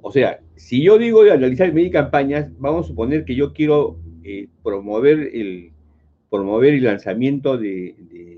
O 0.01 0.11
sea, 0.11 0.39
si 0.55 0.83
yo 0.83 0.97
digo 0.97 1.23
de 1.23 1.31
analizar 1.31 1.69
y 1.69 1.71
medir 1.71 1.91
campañas, 1.91 2.51
vamos 2.59 2.85
a 2.85 2.87
suponer 2.89 3.25
que 3.25 3.35
yo 3.35 3.53
quiero 3.53 3.97
eh, 4.23 4.49
promover, 4.61 5.31
el, 5.33 5.71
promover 6.35 6.73
el 6.73 6.83
lanzamiento 6.83 7.57
de, 7.57 7.95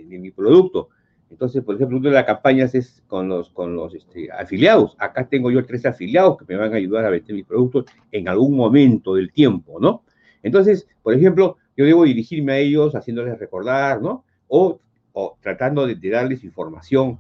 mi 0.10 0.32
producto. 0.32 0.90
Entonces, 1.30 1.64
por 1.64 1.76
ejemplo, 1.76 1.98
una 1.98 2.10
de 2.10 2.16
las 2.16 2.26
campañas 2.26 2.74
es 2.74 3.04
con 3.08 3.28
los, 3.28 3.50
con 3.50 3.76
los 3.76 3.94
este, 3.94 4.32
afiliados. 4.32 4.96
Acá 4.98 5.28
tengo 5.28 5.52
yo 5.52 5.66
tres 5.66 5.86
afiliados 5.86 6.38
que 6.38 6.46
me 6.48 6.56
van 6.56 6.74
a 6.74 6.78
ayudar 6.78 7.06
a 7.06 7.10
vender 7.10 7.36
mis 7.36 7.46
productos 7.46 7.86
en 8.12 8.30
algún 8.30 8.56
momento 8.56 9.16
del 9.16 9.32
tiempo, 9.32 9.80
¿no? 9.80 10.04
Entonces, 10.42 10.88
por 11.04 11.14
ejemplo, 11.14 11.58
yo 11.76 11.86
debo 11.86 12.06
dirigirme 12.06 12.54
a 12.54 12.58
ellos 12.58 12.96
haciéndoles 12.96 13.38
recordar, 13.38 14.02
¿no? 14.02 14.24
O, 14.48 14.80
tratando 15.42 15.86
de, 15.86 15.96
darles 16.10 16.44
información. 16.44 17.20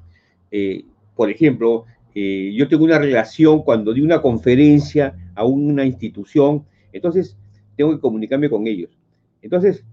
Eh, 0.51 0.85
por 1.15 1.29
ejemplo, 1.29 1.85
eh, 2.15 2.53
yo 2.55 2.67
tengo 2.67 2.85
una 2.85 2.99
relación 2.99 3.63
cuando 3.63 3.93
di 3.93 4.01
una 4.01 4.21
conferencia 4.21 5.15
a 5.35 5.43
una 5.45 5.85
institución, 5.85 6.65
entonces 6.91 7.37
tengo 7.75 7.91
que 7.91 7.99
comunicarme 7.99 8.49
con 8.49 8.65
ellos. 8.65 8.97
Entonces, 9.41 9.83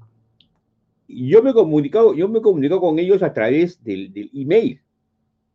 yo 1.08 1.42
me 1.42 1.50
he 1.50 1.54
comunicado, 1.54 2.14
yo 2.14 2.28
me 2.28 2.38
he 2.38 2.42
comunicado 2.42 2.80
con 2.80 2.98
ellos 2.98 3.22
a 3.22 3.32
través 3.32 3.82
del, 3.82 4.12
del 4.12 4.30
email, 4.34 4.80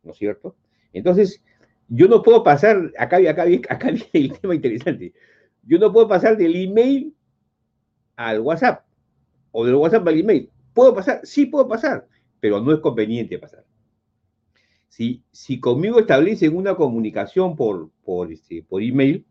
¿no 0.02 0.12
es 0.12 0.18
cierto? 0.18 0.56
Entonces, 0.92 1.42
yo 1.88 2.08
no 2.08 2.22
puedo 2.22 2.42
pasar, 2.42 2.92
acá, 2.98 3.18
acá, 3.28 3.44
acá 3.68 3.90
viene 3.90 4.08
el 4.12 4.32
tema 4.40 4.54
interesante, 4.54 5.12
yo 5.62 5.78
no 5.78 5.92
puedo 5.92 6.08
pasar 6.08 6.36
del 6.36 6.56
email 6.56 7.14
al 8.16 8.40
WhatsApp 8.40 8.84
o 9.52 9.64
del 9.64 9.74
WhatsApp 9.74 10.06
al 10.06 10.18
email. 10.18 10.50
¿Puedo 10.72 10.94
pasar? 10.94 11.20
Sí 11.24 11.46
puedo 11.46 11.68
pasar, 11.68 12.06
pero 12.38 12.60
no 12.60 12.72
es 12.72 12.80
conveniente 12.80 13.38
pasar. 13.38 13.64
Si, 14.88 15.22
si 15.30 15.60
conmigo 15.60 16.00
establecen 16.00 16.56
una 16.56 16.74
comunicación 16.74 17.56
por, 17.56 17.90
por, 18.04 18.32
este, 18.32 18.62
por 18.62 18.82
email, 18.82 19.24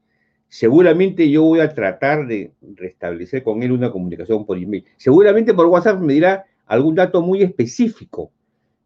seguramente 0.50 1.30
yo 1.30 1.44
voy 1.44 1.62
a 1.62 1.74
tratar 1.74 2.28
de 2.28 2.52
restablecer 2.76 3.44
con 3.44 3.64
él 3.64 3.72
una 3.72 3.92
comunicación 3.92 4.46
por 4.46 4.58
email. 4.58 4.84
Seguramente 4.98 5.54
por 5.54 5.68
WhatsApp 5.68 6.02
me 6.02 6.14
dirá 6.14 6.46
algún 6.66 6.96
dato 6.96 7.22
muy 7.22 7.42
específico, 7.42 8.32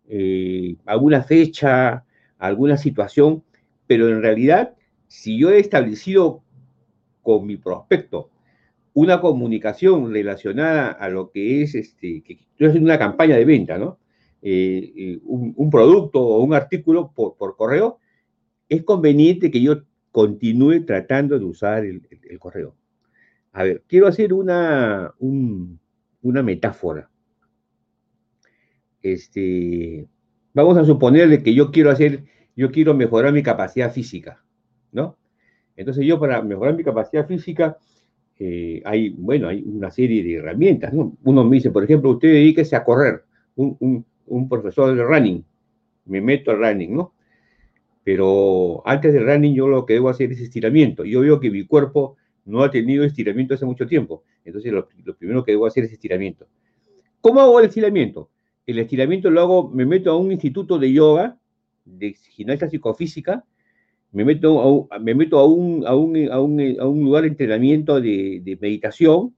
eh, 0.08 0.76
alguna 0.86 1.24
fecha, 1.24 2.06
alguna 2.38 2.78
situación, 2.78 3.44
pero 3.88 4.10
en 4.10 4.22
realidad, 4.22 4.76
si 5.08 5.40
yo 5.40 5.50
he 5.50 5.60
establecido 5.60 6.44
con 7.22 7.48
mi 7.48 7.58
prospecto 7.58 8.30
una 8.94 9.20
comunicación 9.22 10.14
relacionada 10.14 10.92
a 10.92 11.10
lo 11.10 11.32
que 11.32 11.64
es, 11.64 11.74
este, 11.74 12.22
que 12.22 12.40
es 12.60 12.76
una 12.76 13.00
campaña 13.00 13.36
de 13.36 13.46
venta, 13.46 13.78
¿no? 13.78 13.98
Eh, 14.46 14.92
eh, 14.96 15.20
un, 15.24 15.70
producto 15.72 16.20
o 16.20 16.44
un 16.44 16.54
artículo 16.54 17.14
por, 17.16 17.56
correo, 17.56 18.00
es 18.68 18.84
conveniente 18.84 19.50
que 19.50 19.62
yo 19.62 19.84
continúe 20.14 20.86
tratando 20.86 21.40
de 21.40 21.44
usar 21.44 21.84
el, 21.84 22.08
correo. 22.40 22.76
A 23.52 23.64
ver, 23.64 23.84
quiero 23.88 24.08
hacer 24.08 24.32
una, 24.32 25.12
una 25.20 26.44
metáfora. 26.44 27.10
Este, 29.02 30.08
vamos 30.54 30.78
a 30.78 30.86
suponerle 30.86 31.42
que 31.42 31.56
yo 31.56 31.72
quiero 31.72 31.90
hacer, 31.90 32.26
yo 32.56 32.72
quiero 32.72 32.94
mejorar 32.94 33.34
mi 33.34 33.42
capacidad 33.42 33.92
física, 33.92 34.44
¿no? 34.92 35.18
Entonces 35.76 36.06
yo 36.06 36.20
para 36.20 36.44
mejorar 36.44 36.76
mi 36.76 36.84
capacidad 36.84 37.28
física, 37.28 37.80
eh, 38.38 38.84
hay, 38.86 39.10
bueno, 39.10 39.48
hay 39.48 39.64
una 39.66 39.90
serie 39.90 40.24
de 40.24 40.36
herramientas, 40.36 40.94
¿no? 40.94 41.18
Uno 41.24 41.44
me 41.44 41.56
dice, 41.56 41.72
por 41.72 41.84
ejemplo, 41.84 42.12
usted 42.12 42.30
dedíquese 42.30 42.76
a 42.76 42.84
correr, 42.84 43.24
un, 43.56 44.06
un, 44.28 44.48
profesor 44.48 44.96
de 44.96 45.04
running, 45.04 45.44
me 46.06 46.22
meto 46.22 46.52
al 46.52 46.60
running, 46.60 46.96
¿no? 46.96 47.14
Pero 48.04 48.82
antes 48.86 49.14
del 49.14 49.26
running 49.26 49.56
yo 49.56 49.68
lo 49.68 49.86
que 49.86 49.94
debo 49.94 50.10
hacer 50.10 50.32
es 50.32 50.42
estiramiento. 50.42 51.06
Yo 51.06 51.22
veo 51.22 51.40
que 51.40 51.50
mi 51.50 51.66
cuerpo 51.66 52.18
no 52.46 52.64
ha 52.64 52.72
tenido 52.72 53.04
estiramiento 53.04 53.54
hace 53.54 53.66
mucho 53.66 53.88
tiempo, 53.88 54.24
entonces 54.44 54.72
lo, 54.72 54.90
lo 55.06 55.16
primero 55.16 55.44
que 55.44 55.54
debo 55.54 55.66
hacer 55.66 55.86
es 55.86 55.94
estiramiento. 55.94 56.46
¿Cómo 57.22 57.40
hago 57.40 57.60
el 57.60 57.68
estiramiento? 57.68 58.30
El 58.66 58.80
estiramiento 58.80 59.30
lo 59.30 59.42
hago, 59.42 59.70
me 59.70 59.86
meto 59.86 60.12
a 60.12 60.18
un 60.18 60.32
instituto 60.32 60.78
de 60.78 60.92
yoga, 60.92 61.38
de 61.86 62.14
gimnasia 62.14 62.70
psicofísica, 62.70 63.46
me 64.12 64.24
meto 64.24 64.88
a, 64.92 65.00
me 65.00 65.16
meto 65.16 65.40
a, 65.40 65.48
un, 65.48 65.86
a, 65.88 65.96
un, 65.96 66.32
a, 66.32 66.40
un, 66.40 66.78
a 66.80 66.86
un 66.86 67.04
lugar 67.04 67.24
de 67.24 67.30
entrenamiento 67.30 68.00
de, 68.00 68.42
de, 68.44 68.58
meditación, 68.62 69.36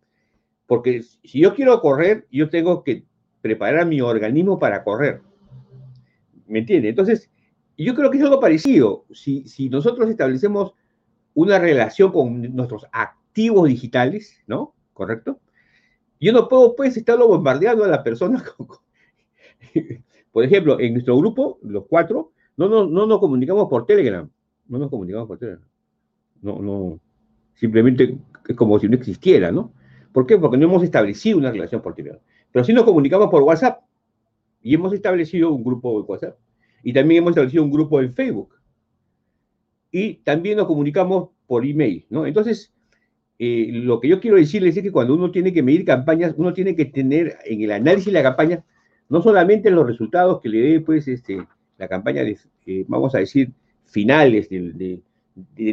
porque 0.67 1.03
si 1.23 1.39
yo 1.39 1.55
quiero 1.55 1.79
correr, 1.79 2.27
yo 2.31 2.49
tengo 2.49 2.83
que 2.83 3.03
preparar 3.41 3.81
a 3.81 3.85
mi 3.85 4.01
organismo 4.01 4.59
para 4.59 4.83
correr. 4.83 5.21
¿Me 6.47 6.59
entiende? 6.59 6.89
Entonces, 6.89 7.29
yo 7.77 7.95
creo 7.95 8.09
que 8.09 8.17
es 8.17 8.23
algo 8.23 8.39
parecido. 8.39 9.05
Si, 9.13 9.47
si 9.47 9.69
nosotros 9.69 10.09
establecemos 10.09 10.73
una 11.33 11.59
relación 11.59 12.11
con 12.11 12.55
nuestros 12.55 12.85
activos 12.91 13.67
digitales, 13.67 14.41
¿no? 14.47 14.73
¿Correcto? 14.93 15.39
Yo 16.19 16.31
no 16.31 16.47
puedo, 16.47 16.75
pues, 16.75 16.95
estarlo 16.95 17.27
bombardeando 17.27 17.83
a 17.83 17.87
la 17.87 18.03
persona. 18.03 18.43
Por 20.31 20.43
ejemplo, 20.43 20.79
en 20.79 20.93
nuestro 20.93 21.17
grupo, 21.17 21.59
los 21.63 21.85
cuatro, 21.87 22.31
no, 22.57 22.69
no, 22.69 22.85
no 22.85 23.05
nos 23.05 23.19
comunicamos 23.19 23.67
por 23.69 23.85
Telegram 23.85 24.29
no 24.67 24.79
nos 24.79 24.89
comunicamos 24.89 25.27
por 25.27 25.37
Telegram. 25.37 25.67
No, 26.41 26.59
no, 26.59 26.99
simplemente 27.55 28.17
es 28.47 28.55
como 28.55 28.79
si 28.79 28.87
no 28.87 28.95
existiera, 28.95 29.51
¿no? 29.51 29.73
¿Por 30.11 30.25
qué? 30.25 30.37
Porque 30.37 30.57
no 30.57 30.65
hemos 30.65 30.83
establecido 30.83 31.37
una 31.37 31.51
relación 31.51 31.81
por 31.81 31.95
Telegram. 31.95 32.21
Pero 32.51 32.65
sí 32.65 32.73
nos 32.73 32.85
comunicamos 32.85 33.29
por 33.29 33.43
WhatsApp 33.43 33.83
y 34.61 34.73
hemos 34.73 34.93
establecido 34.93 35.51
un 35.51 35.63
grupo 35.63 35.99
de 35.99 36.07
WhatsApp. 36.07 36.37
Y 36.85 36.93
también 36.93 37.23
hemos 37.23 37.31
establecido 37.31 37.65
un 37.65 37.71
grupo 37.71 37.99
en 37.99 38.13
Facebook. 38.13 38.55
Y 39.91 40.13
también 40.23 40.55
nos 40.55 40.67
comunicamos 40.67 41.31
por 41.47 41.65
email, 41.65 42.05
¿no? 42.09 42.25
Entonces, 42.25 42.71
eh, 43.39 43.69
lo 43.71 43.99
que 43.99 44.07
yo 44.07 44.21
quiero 44.21 44.37
decirles 44.37 44.77
es 44.77 44.83
que 44.83 44.91
cuando 44.91 45.15
uno 45.15 45.31
tiene 45.31 45.51
que 45.51 45.63
medir 45.63 45.83
campañas, 45.83 46.33
uno 46.37 46.53
tiene 46.53 46.75
que 46.75 46.85
tener 46.85 47.37
en 47.43 47.61
el 47.61 47.71
análisis 47.71 48.05
de 48.05 48.11
la 48.13 48.23
campaña 48.23 48.63
no 49.09 49.21
solamente 49.21 49.69
los 49.69 49.85
resultados 49.85 50.41
que 50.41 50.49
le 50.49 50.61
dé, 50.61 50.79
pues, 50.79 51.07
este, 51.07 51.45
la 51.77 51.87
campaña 51.87 52.23
de, 52.23 52.37
eh, 52.65 52.85
vamos 52.87 53.13
a 53.15 53.19
decir, 53.19 53.51
finales 53.85 54.49
de, 54.49 55.01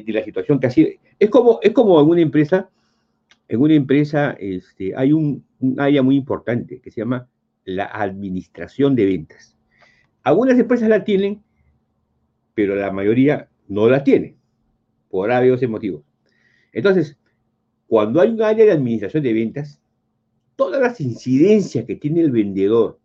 la 0.06 0.24
situación 0.24 0.58
que 0.58 0.66
así 0.66 0.98
es 1.18 1.30
como 1.30 1.60
es 1.62 1.70
como 1.72 2.00
en 2.00 2.08
una 2.08 2.20
empresa 2.20 2.68
en 3.46 3.60
una 3.60 3.74
empresa 3.74 4.32
este, 4.40 4.92
hay 4.96 5.12
un, 5.12 5.44
área 5.78 6.02
muy 6.02 6.16
importante 6.16 6.80
que 6.80 6.90
se 6.90 7.00
llama 7.00 7.28
la 7.64 7.84
administración 7.84 8.96
de 8.96 9.06
ventas 9.06 9.56
algunas 10.22 10.58
empresas 10.58 10.88
la 10.88 11.04
tienen 11.04 11.42
pero 12.54 12.74
la 12.74 12.90
mayoría 12.92 13.48
no 13.68 13.88
la 13.88 14.04
tiene 14.04 14.36
por 15.08 15.28
varios 15.28 15.62
motivos 15.68 16.02
entonces 16.72 17.18
cuando 17.86 18.20
hay 18.20 18.30
un 18.30 18.42
área 18.42 18.64
de 18.64 18.72
administración 18.72 19.22
de 19.22 19.32
ventas 19.32 19.80
todas 20.56 20.80
las 20.80 21.00
incidencias 21.00 21.84
que 21.84 21.96
tiene 21.96 22.20
el 22.20 22.30
vendedor 22.30 22.98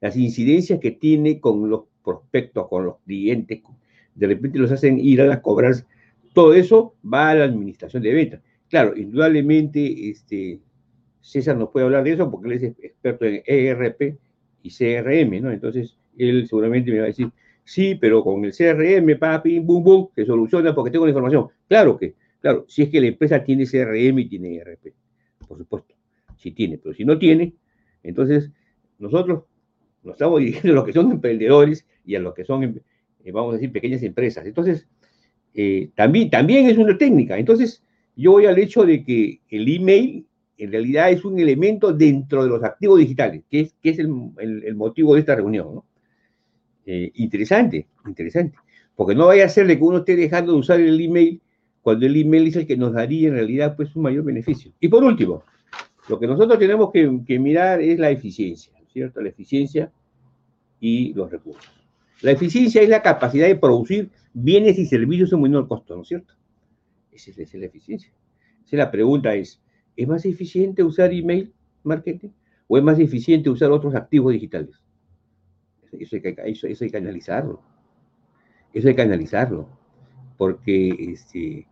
las 0.00 0.16
incidencias 0.16 0.78
que 0.80 0.92
tiene 0.92 1.40
con 1.40 1.68
los 1.68 1.82
prospectos, 2.04 2.68
con 2.68 2.86
los 2.86 2.96
clientes, 3.04 3.62
de 4.14 4.26
repente 4.26 4.58
los 4.58 4.70
hacen 4.70 4.98
ir 4.98 5.20
a 5.20 5.26
las 5.26 5.40
cobras, 5.40 5.86
todo 6.32 6.54
eso 6.54 6.94
va 7.04 7.30
a 7.30 7.34
la 7.34 7.44
administración 7.44 8.02
de 8.02 8.14
ventas. 8.14 8.40
Claro, 8.68 8.96
indudablemente 8.96 10.10
este, 10.10 10.60
César 11.20 11.56
nos 11.56 11.70
puede 11.70 11.86
hablar 11.86 12.04
de 12.04 12.12
eso 12.12 12.30
porque 12.30 12.48
él 12.48 12.54
es 12.54 12.62
experto 12.62 13.24
en 13.24 13.42
ERP 13.44 14.18
y 14.62 14.70
CRM, 14.70 15.40
¿no? 15.40 15.50
Entonces, 15.50 15.96
él 16.16 16.46
seguramente 16.46 16.90
me 16.90 16.98
va 16.98 17.04
a 17.04 17.08
decir, 17.08 17.30
sí, 17.64 17.94
pero 17.94 18.22
con 18.24 18.44
el 18.44 18.52
CRM, 18.52 19.18
papi, 19.18 19.58
boom, 19.60 19.84
boom, 19.84 20.08
se 20.14 20.24
soluciona 20.24 20.74
porque 20.74 20.90
tengo 20.90 21.06
la 21.06 21.10
información. 21.10 21.48
Claro 21.68 21.96
que, 21.96 22.14
claro, 22.40 22.64
si 22.68 22.82
es 22.82 22.88
que 22.88 23.00
la 23.00 23.08
empresa 23.08 23.42
tiene 23.42 23.66
CRM 23.66 24.18
y 24.18 24.28
tiene 24.28 24.56
ERP, 24.56 24.94
por 25.46 25.58
supuesto, 25.58 25.94
si 26.36 26.52
tiene, 26.52 26.78
pero 26.78 26.94
si 26.94 27.04
no 27.04 27.18
tiene, 27.18 27.54
entonces 28.02 28.50
nosotros 28.98 29.44
nos 30.02 30.14
estamos 30.14 30.40
dirigiendo 30.40 30.72
a 30.72 30.74
los 30.76 30.84
que 30.84 30.92
son 30.92 31.10
emprendedores 31.12 31.86
y 32.04 32.14
a 32.14 32.20
los 32.20 32.34
que 32.34 32.44
son, 32.44 32.64
eh, 33.24 33.32
vamos 33.32 33.50
a 33.50 33.56
decir, 33.56 33.72
pequeñas 33.72 34.02
empresas. 34.02 34.46
Entonces, 34.46 34.86
eh, 35.54 35.90
también, 35.94 36.30
también 36.30 36.66
es 36.66 36.78
una 36.78 36.96
técnica. 36.96 37.38
Entonces, 37.38 37.82
yo 38.16 38.32
voy 38.32 38.46
al 38.46 38.58
hecho 38.58 38.84
de 38.84 39.04
que 39.04 39.40
el 39.48 39.68
email 39.68 40.26
en 40.58 40.72
realidad 40.72 41.10
es 41.10 41.24
un 41.24 41.38
elemento 41.38 41.92
dentro 41.92 42.42
de 42.42 42.50
los 42.50 42.62
activos 42.62 42.98
digitales, 42.98 43.44
que 43.48 43.70
es, 43.82 43.98
el, 43.98 44.74
motivo 44.74 45.14
de 45.14 45.20
esta 45.20 45.36
reunión. 45.36 45.82
Eh, 46.84 47.12
interesante, 47.14 47.86
interesante. 48.06 48.58
Porque 48.96 49.14
no 49.14 49.26
vaya 49.26 49.44
a 49.44 49.48
ser 49.48 49.66
de 49.66 49.78
que 49.78 49.84
uno 49.84 49.98
esté 49.98 50.16
dejando 50.16 50.52
de 50.52 50.58
usar 50.58 50.80
el 50.80 51.00
email 51.00 51.40
cuando 51.80 52.06
el 52.06 52.16
email 52.16 52.48
es 52.48 52.56
el 52.56 52.66
que 52.66 52.76
nos 52.76 52.92
daría 52.92 53.28
en 53.28 53.34
realidad 53.34 53.76
pues 53.76 53.94
un 53.94 54.02
mayor 54.02 54.24
beneficio. 54.24 54.72
Y 54.80 54.88
por 54.88 55.04
último, 55.04 55.44
lo 56.08 56.18
que 56.18 56.26
nosotros 56.26 56.58
tenemos 56.58 56.90
que, 56.92 57.38
mirar 57.38 57.80
es 57.80 57.98
la 57.98 58.10
eficiencia. 58.10 58.72
¿cierto? 58.92 59.20
La 59.20 59.28
eficiencia 59.28 59.92
y 60.80 61.12
los 61.14 61.30
recursos. 61.30 61.72
La 62.20 62.32
eficiencia 62.32 62.82
es 62.82 62.88
la 62.88 63.02
capacidad 63.02 63.46
de 63.46 63.56
producir 63.56 64.10
bienes 64.32 64.78
y 64.78 64.86
servicios 64.86 65.32
en 65.32 65.42
menor 65.42 65.68
costo, 65.68 65.94
¿no 65.94 66.02
es 66.02 66.08
cierto? 66.08 66.34
Esa 67.12 67.30
es, 67.30 67.54
la 67.54 67.66
eficiencia. 67.66 68.12
Entonces 68.50 68.78
la 68.78 68.90
pregunta 68.90 69.34
es, 69.34 69.60
¿es 69.98 70.06
más 70.06 70.24
eficiente 70.24 70.84
usar 70.84 71.12
email 71.12 71.52
marketing 71.82 72.28
o 72.68 72.78
es 72.78 72.84
más 72.84 73.00
eficiente 73.00 73.50
usar 73.50 73.72
otros 73.72 73.96
activos 73.96 74.32
digitales? 74.32 74.80
Eso 75.90 76.16
hay 76.16 76.22
que, 76.22 76.36
eso, 76.44 76.84
hay 76.84 76.90
que 76.90 76.96
analizarlo. 76.96 77.60
Eso 78.72 78.86
hay 78.86 78.94
que 78.94 79.02
analizarlo. 79.02 79.68
Porque, 80.36 80.88
este, 81.12 81.66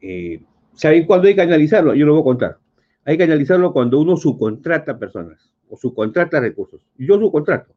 eh, 0.00 0.42
¿saben 0.72 1.04
cuándo 1.04 1.28
hay 1.28 1.34
que 1.34 1.42
analizarlo? 1.42 1.94
Yo 1.94 2.06
lo 2.06 2.14
voy 2.14 2.22
a 2.22 2.24
contar. 2.24 2.58
Hay 3.04 3.18
que 3.18 3.24
analizarlo 3.24 3.74
cuando 3.74 4.00
uno 4.00 4.16
subcontrata 4.16 4.98
personas 4.98 5.52
o 5.68 5.76
subcontrata 5.76 6.40
recursos. 6.40 6.80
Yo 6.96 7.18
subcontrato. 7.18 7.74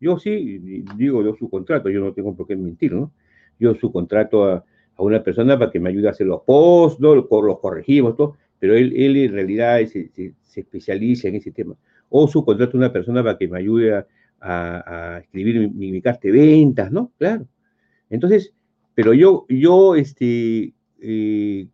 Yo 0.00 0.18
sí, 0.18 0.84
digo 0.96 1.22
yo 1.22 1.34
subcontrato, 1.34 1.90
yo 1.90 2.00
no 2.00 2.12
tengo 2.14 2.34
por 2.34 2.46
qué 2.46 2.56
mentir, 2.56 2.94
¿no? 2.94 3.12
Yo 3.58 3.74
subcontrato 3.74 4.44
a, 4.46 4.64
a 4.98 5.02
una 5.02 5.22
persona 5.22 5.58
para 5.58 5.70
que 5.70 5.80
me 5.80 5.90
ayude 5.90 6.08
a 6.08 6.10
hacer 6.10 6.26
los 6.26 6.42
posts, 6.42 7.00
¿no? 7.00 7.14
los, 7.14 7.26
corregimos, 7.28 8.16
todo, 8.16 8.36
pero 8.58 8.76
él, 8.76 8.92
él 8.96 9.16
en 9.16 9.32
realidad 9.32 9.78
se, 9.86 10.10
se, 10.10 10.60
especializa 10.60 11.28
en 11.28 11.36
ese 11.36 11.52
tema. 11.52 11.76
O 12.08 12.26
subcontrato 12.26 12.76
a 12.76 12.80
una 12.80 12.92
persona 12.92 13.22
para 13.22 13.38
que 13.38 13.48
me 13.48 13.58
ayude 13.58 13.94
a, 13.94 14.06
a, 14.40 15.18
escribir 15.18 15.70
mi, 15.70 15.92
mi, 15.92 16.02
carta 16.02 16.28
de 16.28 16.32
ventas, 16.32 16.90
¿no? 16.90 17.12
Claro. 17.18 17.46
Entonces, 18.10 18.52
pero 18.94 19.12
yo, 19.14 19.46
yo, 19.48 19.94
este, 19.94 20.72
eh, 21.00 21.68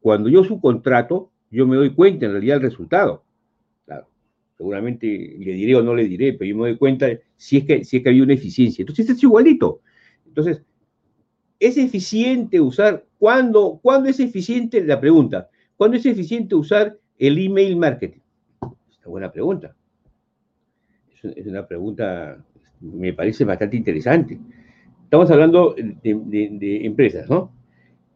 cuando 0.00 0.28
yo 0.28 0.44
subcontrato, 0.44 1.30
yo 1.50 1.66
me 1.66 1.76
doy 1.76 1.94
cuenta 1.94 2.26
en 2.26 2.32
realidad 2.32 2.56
del 2.56 2.70
resultado. 2.70 3.24
Claro, 3.86 4.08
seguramente 4.56 5.06
le 5.38 5.52
diré 5.52 5.76
o 5.76 5.82
no 5.82 5.94
le 5.94 6.08
diré, 6.08 6.32
pero 6.32 6.48
yo 6.48 6.56
me 6.56 6.68
doy 6.68 6.76
cuenta 6.76 7.08
si 7.36 7.58
es 7.58 7.64
que, 7.64 7.84
si 7.84 7.98
es 7.98 8.02
que 8.02 8.08
había 8.08 8.24
una 8.24 8.34
eficiencia. 8.34 8.82
Entonces, 8.82 9.08
es 9.08 9.22
igualito. 9.22 9.80
Entonces, 10.26 10.62
¿es 11.60 11.76
eficiente 11.76 12.60
usar, 12.60 13.04
¿cuándo, 13.18 13.78
¿cuándo 13.82 14.08
es 14.08 14.20
eficiente? 14.20 14.84
La 14.84 15.00
pregunta, 15.00 15.48
¿cuándo 15.78 15.96
es 15.96 16.04
eficiente 16.04 16.54
usar 16.54 16.98
el 17.16 17.38
email 17.38 17.76
marketing? 17.76 18.20
Es 18.90 18.98
una 18.98 19.08
buena 19.08 19.32
pregunta. 19.32 19.74
Es 21.22 21.46
una 21.46 21.66
pregunta, 21.66 22.44
me 22.80 23.14
parece 23.14 23.44
bastante 23.44 23.76
interesante. 23.76 24.38
Estamos 25.04 25.30
hablando 25.30 25.74
de, 25.74 26.84
empresas, 26.84 27.30
¿no? 27.30 27.50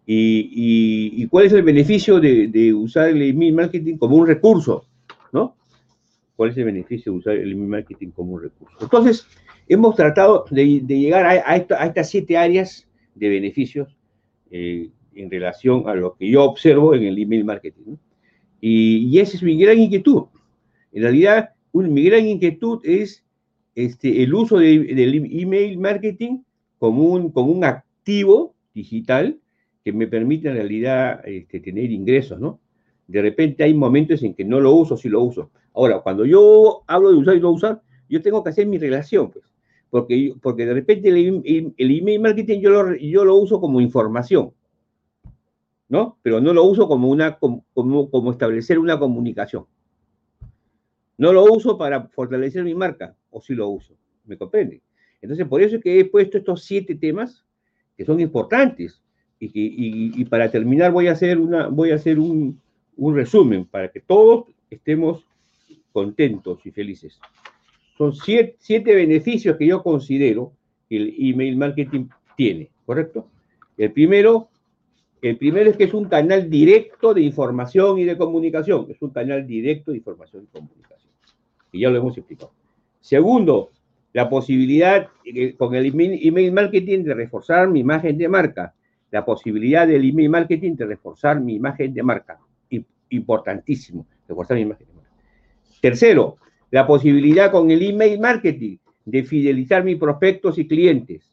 Y, 0.05 1.27
cuál 1.29 1.47
es 1.47 1.53
el 1.55 1.63
beneficio 1.63 2.21
de, 2.21 2.75
usar 2.75 3.09
el 3.09 3.23
email 3.23 3.55
marketing 3.55 3.97
como 3.97 4.17
un 4.17 4.27
recurso, 4.27 4.87
¿no? 5.33 5.57
¿Cuál 6.37 6.51
es 6.51 6.59
el 6.59 6.65
beneficio 6.65 7.13
de 7.13 7.19
usar 7.19 7.35
el 7.37 7.53
email 7.53 7.69
marketing 7.69 8.09
como 8.11 8.35
un 8.35 8.43
recurso? 8.43 8.77
Entonces, 8.81 9.27
hemos 9.69 9.97
tratado 9.97 10.45
de, 10.51 10.81
llegar 10.81 11.25
a, 11.27 11.57
estas 11.57 12.11
siete 12.11 12.37
áreas 12.37 12.87
de 13.15 13.29
beneficios 13.29 13.97
eh, 14.51 14.91
en 15.15 15.31
relación 15.31 15.89
a 15.89 15.95
lo 15.95 16.15
que 16.15 16.29
yo 16.29 16.45
observo 16.45 16.95
en 16.95 17.05
el 17.05 17.19
email 17.19 17.45
marketing. 17.45 17.97
Y, 18.61 19.09
y, 19.09 19.19
esa 19.19 19.37
es 19.37 19.43
mi 19.43 19.59
gran 19.59 19.79
inquietud. 19.79 20.25
En 20.93 21.03
realidad, 21.03 21.51
mi 21.73 22.05
gran 22.05 22.27
inquietud 22.27 22.81
es 22.85 23.25
este, 23.75 24.23
el 24.23 24.35
uso 24.35 24.59
del 24.59 25.29
email 25.33 25.79
marketing 25.79 26.39
como 26.79 27.05
un, 27.05 27.31
como 27.31 27.53
un 27.53 27.65
activo 27.65 28.55
digital 28.75 29.39
que 29.85 29.93
me 29.93 30.07
permite 30.07 30.49
en 30.49 30.55
realidad 30.55 31.27
este, 31.27 31.61
tener 31.61 31.91
ingresos, 31.91 32.39
¿no? 32.39 32.61
De 33.07 33.21
repente 33.21 33.65
hay 33.65 33.75
momentos 33.75 34.23
en 34.23 34.35
que 34.35 34.45
no 34.45 34.61
lo 34.61 34.75
uso, 34.75 34.97
sí 34.97 35.09
lo 35.09 35.23
uso. 35.23 35.51
Ahora, 35.75 36.01
cuando 36.01 36.25
yo 36.25 36.83
hablo 36.87 37.11
de 37.11 37.17
usar 37.17 37.37
y 37.37 37.41
no 37.41 37.51
usar, 37.51 37.83
yo 38.09 38.23
tengo 38.23 38.45
que 38.45 38.51
hacer 38.51 38.67
mi 38.67 38.79
relación, 38.79 39.31
pues, 39.31 39.45
porque, 39.91 40.35
porque 40.41 40.67
de 40.67 40.75
repente 40.75 41.09
el, 41.09 41.75
email 41.77 42.21
marketing 42.21 42.61
yo 42.61 42.71
lo, 42.71 42.97
yo 42.97 43.25
lo 43.25 43.37
uso 43.37 43.61
como 43.61 43.81
información, 43.81 44.53
¿no? 45.93 46.17
Pero 46.23 46.41
no 46.41 46.55
lo 46.55 46.65
uso 46.65 46.89
como, 46.89 47.11
una, 47.11 47.37
como, 47.39 47.67
como 47.75 48.31
establecer 48.31 48.79
una 48.79 48.99
comunicación. 48.99 49.67
No 51.19 51.35
lo 51.35 51.45
uso 51.45 51.77
para 51.77 52.09
fortalecer 52.09 52.65
mi 52.65 52.75
marca, 52.75 53.15
o 53.31 53.43
sí 53.43 53.55
lo 53.55 53.69
uso, 53.69 53.95
¿me 54.25 54.39
comprende? 54.39 54.81
Entonces, 55.21 55.47
por 55.47 55.61
eso 55.61 55.77
es 55.77 55.83
que 55.83 56.01
he 56.01 56.07
puesto 56.07 56.39
estos 56.39 56.65
siete 56.65 56.95
temas 56.95 57.45
que 57.95 58.07
son 58.07 58.21
importantes 58.21 59.03
y, 59.39 60.25
para 60.25 60.51
terminar 60.51 60.93
voy 60.93 61.09
a 61.09 61.13
hacer, 61.13 61.39
una, 61.39 61.67
voy 61.67 61.91
a 61.91 61.97
hacer 61.97 62.19
un, 62.19 62.59
resumen 62.97 63.67
para 63.67 63.89
que 63.93 64.01
todos 64.01 64.47
estemos 64.71 65.27
contentos 65.93 66.65
y 66.65 66.71
felices. 66.71 67.21
Son 67.99 68.15
siete, 68.15 68.57
siete, 68.59 68.95
beneficios 68.95 69.59
que 69.59 69.67
yo 69.67 69.83
considero 69.83 70.55
que 70.89 70.97
el 70.97 71.15
email 71.19 71.59
marketing 71.59 72.07
tiene, 72.35 72.71
¿correcto? 72.87 73.29
El 73.77 73.93
primero, 73.93 74.49
el 75.23 75.39
primero 75.39 75.71
es 75.71 75.77
que 75.77 75.85
es 75.85 75.95
un 75.95 76.07
canal 76.07 76.51
directo 76.51 77.15
de 77.15 77.23
información 77.23 77.99
y 77.99 78.05
de 78.05 78.19
comunicación. 78.19 78.87
Es 78.91 79.01
un 79.01 79.11
canal 79.11 79.47
directo 79.47 79.93
de 79.93 79.99
información 79.99 80.43
y 80.45 80.47
comunicación. 80.47 81.13
Y 81.71 81.81
ya 81.81 81.91
lo 81.91 81.99
hemos 81.99 82.19
explicado. 82.19 82.53
Segundo, 83.01 83.71
la 84.13 84.29
posibilidad 84.29 85.09
eh, 85.25 85.55
con 85.57 85.75
el 85.75 85.87
email 85.87 86.53
marketing 86.53 87.05
de 87.05 87.15
reforzar 87.15 87.69
mi 87.69 87.81
imagen 87.81 88.19
de 88.19 88.29
marca 88.29 88.75
la 89.13 89.25
posibilidad 89.25 89.87
del 89.87 90.09
email 90.09 90.31
marketing 90.31 90.75
de 90.75 90.87
reforzar 90.87 91.39
mi 91.39 91.55
imagen 91.55 91.95
de 91.95 92.03
marca. 92.03 92.41
Importantísimo, 93.11 94.07
reforzar 94.27 94.57
mi 94.57 94.63
imagen 94.63 94.87
de 94.87 94.95
marca. 94.95 95.11
Tercero, 95.83 96.39
la 96.71 96.87
posibilidad 96.87 97.53
con 97.53 97.71
el 97.71 97.83
email 97.83 98.19
marketing 98.19 98.79
de 99.05 99.23
fidelizar 99.23 99.85
mis 99.85 99.99
prospectos 99.99 100.59
y 100.59 100.67
clientes 100.67 101.31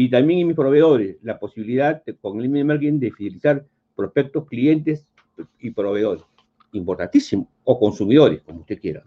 y 0.00 0.08
también 0.08 0.46
mis 0.46 0.54
proveedores. 0.54 1.16
La 1.22 1.40
posibilidad 1.40 2.04
con 2.20 2.38
el 2.38 2.44
email 2.44 2.66
marketing 2.66 3.00
de 3.00 3.10
fidelizar 3.10 3.66
prospectos, 3.96 4.46
clientes 4.46 5.04
y 5.58 5.72
proveedores. 5.72 6.22
Importantísimo. 6.72 7.50
O 7.64 7.80
consumidores, 7.80 8.40
como 8.42 8.60
usted 8.60 8.80
quiera. 8.80 9.02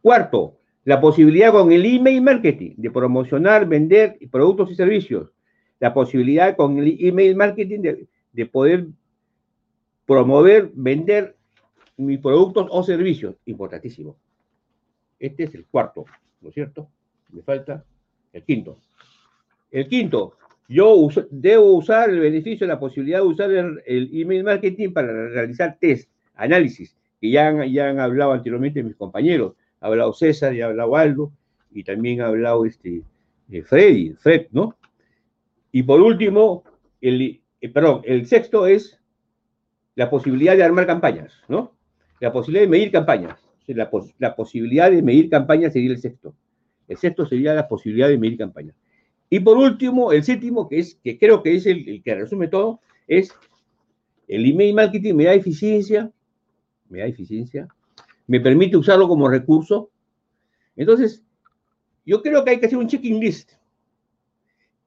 Cuarto, 0.00 0.56
la 0.84 0.98
posibilidad 0.98 1.52
con 1.52 1.70
el 1.72 1.84
email 1.84 2.22
marketing 2.22 2.72
de 2.78 2.90
promocionar, 2.90 3.68
vender 3.68 4.18
productos 4.30 4.70
y 4.70 4.76
servicios 4.76 5.30
la 5.78 5.92
posibilidad 5.92 6.56
con 6.56 6.78
el 6.78 6.96
email 6.98 7.36
marketing 7.36 8.06
de, 8.32 8.46
poder 8.46 8.86
promover, 10.06 10.70
vender 10.72 11.36
mis 11.98 12.18
productos 12.18 12.68
o 12.70 12.82
servicios. 12.82 13.36
Importantísimo. 13.44 14.16
Este 15.18 15.44
es 15.44 15.54
el 15.54 15.66
cuarto, 15.66 16.06
¿no 16.40 16.48
es 16.48 16.54
cierto? 16.54 16.88
Me 17.30 17.42
falta 17.42 17.84
el 18.32 18.42
quinto. 18.44 18.78
El 19.74 19.88
quinto, 19.88 20.36
yo 20.68 21.08
debo 21.32 21.72
usar 21.72 22.08
el 22.08 22.20
beneficio, 22.20 22.64
la 22.64 22.78
posibilidad 22.78 23.18
de 23.18 23.26
usar 23.26 23.50
el, 23.50 24.08
email 24.12 24.44
marketing 24.44 24.92
para 24.92 25.08
realizar 25.30 25.78
test, 25.80 26.08
análisis, 26.36 26.96
que 27.20 27.28
ya 27.28 27.48
han, 27.48 27.98
hablado 27.98 28.34
anteriormente 28.34 28.84
mis 28.84 28.94
compañeros. 28.94 29.54
Ha 29.80 29.88
hablado 29.88 30.12
César, 30.12 30.54
ya 30.54 30.66
ha 30.66 30.68
hablado 30.68 30.94
Aldo, 30.94 31.32
y 31.72 31.82
también 31.82 32.20
ha 32.20 32.28
hablado 32.28 32.64
este, 32.64 33.02
eh, 33.50 33.62
Freddy, 33.62 34.12
Fred, 34.12 34.46
¿no? 34.52 34.76
Y 35.72 35.82
por 35.82 36.00
último, 36.00 36.62
el, 37.00 37.40
eh, 37.60 37.68
perdón, 37.68 38.02
el 38.04 38.26
sexto 38.26 38.68
es 38.68 39.00
la 39.96 40.08
posibilidad 40.08 40.56
de 40.56 40.62
armar 40.62 40.86
campañas, 40.86 41.42
¿no? 41.48 41.72
La 42.20 42.32
posibilidad 42.32 42.62
de 42.62 42.70
medir 42.70 42.92
campañas. 42.92 43.40
La, 43.66 44.36
posibilidad 44.36 44.88
de 44.88 45.02
medir 45.02 45.28
campañas 45.28 45.72
sería 45.72 45.90
el 45.90 45.98
sexto. 45.98 46.32
El 46.86 46.96
sexto 46.96 47.26
sería 47.26 47.54
la 47.54 47.66
posibilidad 47.66 48.06
de 48.06 48.18
medir 48.18 48.38
campañas. 48.38 48.76
Y 49.34 49.40
por 49.40 49.58
último, 49.58 50.12
el 50.12 50.22
séptimo, 50.22 50.68
que, 50.68 50.78
es, 50.78 50.94
que 51.02 51.18
creo 51.18 51.42
que 51.42 51.56
es 51.56 51.66
el, 51.66 52.04
que 52.04 52.14
resume 52.14 52.46
todo, 52.46 52.78
es 53.08 53.34
el 54.28 54.48
email 54.48 54.72
marketing 54.72 55.14
me 55.14 55.24
da 55.24 55.34
eficiencia, 55.34 56.08
me 56.88 57.00
da 57.00 57.06
eficiencia, 57.06 57.66
me 58.28 58.38
permite 58.38 58.76
usarlo 58.76 59.08
como 59.08 59.28
recurso. 59.28 59.90
Entonces, 60.76 61.24
yo 62.06 62.22
creo 62.22 62.44
que 62.44 62.50
hay 62.50 62.60
que 62.60 62.66
hacer 62.66 62.78
un 62.78 62.86
checking 62.86 63.18
list 63.18 63.54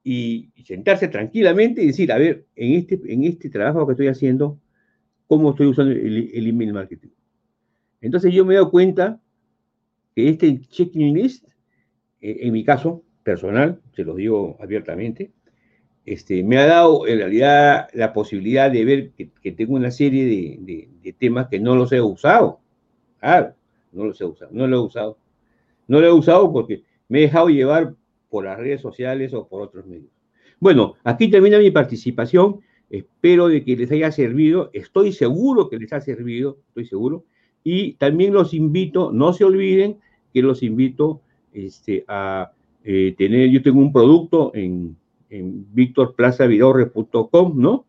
y, 0.02 0.50
sentarse 0.64 1.10
tranquilamente 1.10 1.84
y 1.84 1.88
decir, 1.88 2.10
a 2.14 2.18
ver, 2.18 2.46
en 2.56 2.76
este, 2.76 3.02
en 3.06 3.26
este 3.26 3.50
trabajo 3.50 3.86
que 3.86 3.92
estoy 3.92 4.08
haciendo, 4.08 4.58
¿cómo 5.28 5.50
estoy 5.50 5.68
usando 5.68 5.92
el, 5.92 6.48
email 6.48 6.72
marketing? 6.72 7.10
Entonces 8.00 8.34
yo 8.34 8.46
me 8.46 8.56
doy 8.56 8.70
cuenta 8.72 9.20
que 10.16 10.30
este 10.30 10.62
checklist, 10.70 11.50
eh, 12.22 12.38
en 12.44 12.54
mi 12.54 12.64
caso 12.64 13.04
personal, 13.28 13.82
se 13.94 14.06
lo 14.06 14.16
digo 14.16 14.56
abiertamente, 14.62 15.32
este, 16.06 16.46
me 16.46 16.60
ha 16.60 16.66
dado 16.66 17.06
en 17.06 17.18
realidad 17.18 17.90
la 17.92 18.14
posibilidad 18.14 18.72
de 18.72 18.86
ver 18.86 19.12
que, 19.12 19.52
tengo 19.52 19.76
una 19.76 19.92
serie 19.92 20.24
de, 20.26 20.88
de, 21.04 21.12
temas 21.12 21.50
que 21.50 21.60
no 21.60 21.76
los 21.76 21.92
he 21.92 22.00
usado. 22.00 22.62
Claro, 23.20 23.54
no 23.92 24.06
los 24.06 24.22
he 24.22 24.24
usado, 24.24 24.50
no 24.54 24.66
lo 24.66 24.78
he 24.78 24.80
usado. 24.80 25.18
No 25.90 26.00
lo 26.00 26.08
he 26.08 26.12
usado 26.14 26.54
porque 26.54 26.84
me 27.10 27.20
he 27.20 27.22
dejado 27.24 27.50
llevar 27.50 27.96
por 28.30 28.46
las 28.46 28.58
redes 28.58 28.80
sociales 28.80 29.34
o 29.34 29.46
por 29.46 29.62
otros 29.62 29.86
medios. 29.86 30.12
Bueno, 30.62 30.96
aquí 31.04 31.30
termina 31.30 31.60
mi 31.60 31.70
participación. 31.70 32.62
Espero 32.90 33.50
de 33.50 33.66
que 33.66 33.76
les 33.76 33.92
haya 33.92 34.10
servido. 34.14 34.70
Estoy 34.72 35.12
seguro 35.12 35.68
que 35.68 35.80
les 35.80 35.92
ha 35.92 36.00
servido, 36.00 36.60
estoy 36.70 36.86
seguro. 36.86 37.26
Y 37.62 37.96
también 37.96 38.34
los 38.34 38.54
invito, 38.54 39.12
no 39.12 39.34
se 39.34 39.44
olviden 39.44 40.00
que 40.34 40.42
los 40.42 40.64
invito 40.64 41.20
este, 41.52 42.06
a 42.08 42.54
eh, 42.90 43.14
tener, 43.18 43.50
yo 43.50 43.62
tengo 43.62 43.80
un 43.80 43.92
producto 43.92 44.56
en, 44.56 44.96
en 45.30 45.68
victorplazavidorre.com, 45.74 47.60
¿no? 47.60 47.86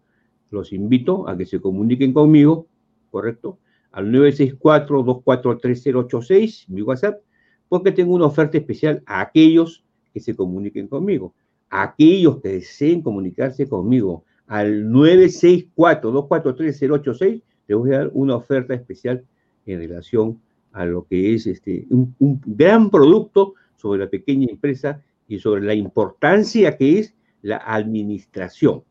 Los 0.51 0.73
invito 0.73 1.29
a 1.29 1.39
que 1.39 1.47
se 1.47 1.61
comuniquen 1.61 2.13
conmigo, 2.13 2.67
¿correcto? 3.13 3.61
Al 3.93 4.11
964-243-086, 4.11 6.69
mi 6.69 6.83
WhatsApp, 6.83 7.21
porque 7.69 7.93
tengo 7.93 8.13
una 8.13 8.27
oferta 8.27 8.59
especial 8.59 9.05
a 9.07 9.21
aquellos 9.21 9.85
que 10.13 10.19
se 10.19 10.35
comuniquen 10.35 10.89
conmigo. 10.89 11.33
Aquellos 11.71 12.41
que 12.41 12.49
deseen 12.49 13.01
comunicarse 13.01 13.69
conmigo 13.69 14.25
al 14.49 14.91
964-243-086, 14.91 17.43
les 17.69 17.79
voy 17.79 17.95
a 17.95 17.99
dar 17.99 18.11
una 18.15 18.35
oferta 18.35 18.75
especial 18.75 19.25
en 19.65 19.79
relación 19.79 20.41
a 20.73 20.87
lo 20.87 21.07
que 21.07 21.35
es 21.35 21.47
este, 21.47 21.87
un, 21.89 22.17
gran 22.19 22.91
producto 22.91 23.55
sobre 23.79 24.05
la 24.05 24.11
pequeña 24.11 24.47
empresa 24.51 25.03
y 25.27 25.39
sobre 25.39 25.63
la 25.63 25.75
importancia 25.75 26.77
que 26.77 26.99
es 26.99 27.15
la 27.41 27.57
administración. 27.57 28.83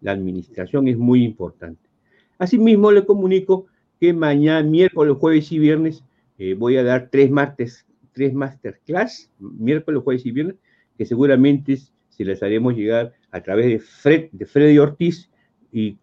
La 0.00 0.12
administración 0.12 0.88
es 0.88 0.96
muy 0.96 1.24
importante. 1.24 1.88
Asimismo, 2.38 2.92
le 2.92 3.04
comunico 3.04 3.66
que 4.00 4.12
mañana, 4.12 4.66
miércoles, 4.66 5.16
jueves 5.18 5.50
y 5.52 5.58
viernes, 5.58 6.04
eh, 6.38 6.54
voy 6.54 6.76
a 6.76 6.84
dar 6.84 7.08
tres 7.10 7.30
martes, 7.30 7.86
tres 8.12 8.34
masterclass, 8.34 9.30
miércoles, 9.38 10.02
jueves 10.02 10.26
y 10.26 10.30
viernes, 10.30 10.56
que 10.96 11.06
seguramente 11.06 11.78
se 12.08 12.24
les 12.24 12.42
haremos 12.42 12.74
llegar 12.74 13.12
a 13.30 13.42
través 13.42 13.66
de, 13.66 13.78
Fred, 13.78 14.28
de 14.32 14.46
Freddy 14.46 14.78
Ortiz 14.78 15.30
y, 15.72 15.98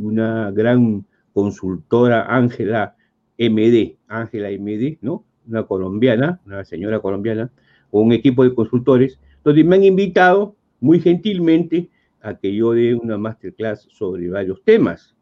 una 0.00 0.50
gran 0.52 1.04
consultora, 1.32 2.26
Ángela 2.28 2.96
MD, 3.38 3.96
Ángela 4.06 4.50
MD, 4.50 4.98
¿no? 5.00 5.24
Una 5.48 5.64
colombiana, 5.64 6.40
una 6.46 6.64
señora 6.64 7.00
colombiana, 7.00 7.50
o 7.90 8.00
un 8.00 8.12
equipo 8.12 8.44
de 8.44 8.54
consultores, 8.54 9.18
donde 9.44 9.64
me 9.64 9.76
han 9.76 9.84
invitado 9.84 10.56
muy 10.80 11.00
gentilmente 11.00 11.90
a 12.20 12.36
que 12.36 12.54
yo 12.54 12.72
dé 12.72 12.94
una 12.94 13.16
masterclass 13.16 13.88
sobre 13.90 14.28
varios 14.28 14.62
temas. 14.64 15.14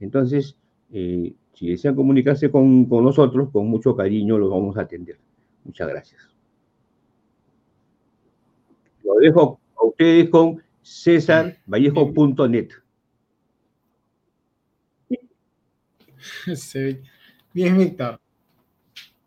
Entonces, 0.00 0.56
eh, 0.92 1.34
si 1.54 1.68
desean 1.68 1.94
comunicarse 1.94 2.50
con, 2.50 2.86
con 2.86 3.04
nosotros, 3.04 3.50
con 3.50 3.66
mucho 3.66 3.96
cariño 3.96 4.38
los 4.38 4.50
vamos 4.50 4.76
a 4.76 4.82
atender. 4.82 5.18
Muchas 5.64 5.88
gracias. 5.88 6.34
Lo 9.02 9.14
dejo 9.14 9.60
a 9.76 9.86
ustedes 9.86 10.28
con 10.30 10.62
cesarvallejo.net. 10.82 12.68
Sí. 16.56 17.00
Bien, 17.52 17.76
Víctor. 17.78 18.18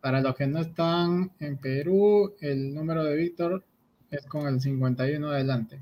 Para 0.01 0.21
los 0.21 0.35
que 0.35 0.47
no 0.47 0.59
están 0.59 1.31
en 1.39 1.57
Perú, 1.57 2.35
el 2.39 2.73
número 2.73 3.03
de 3.03 3.15
Víctor 3.15 3.63
es 4.09 4.25
con 4.25 4.47
el 4.47 4.61
51 4.61 5.27
adelante. 5.29 5.79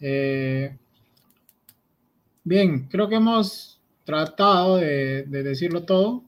Eh, 0.00 0.76
bien, 2.44 2.88
creo 2.88 3.08
que 3.08 3.16
hemos 3.16 3.80
tratado 4.04 4.76
de, 4.76 5.24
decirlo 5.24 5.84
todo. 5.84 6.24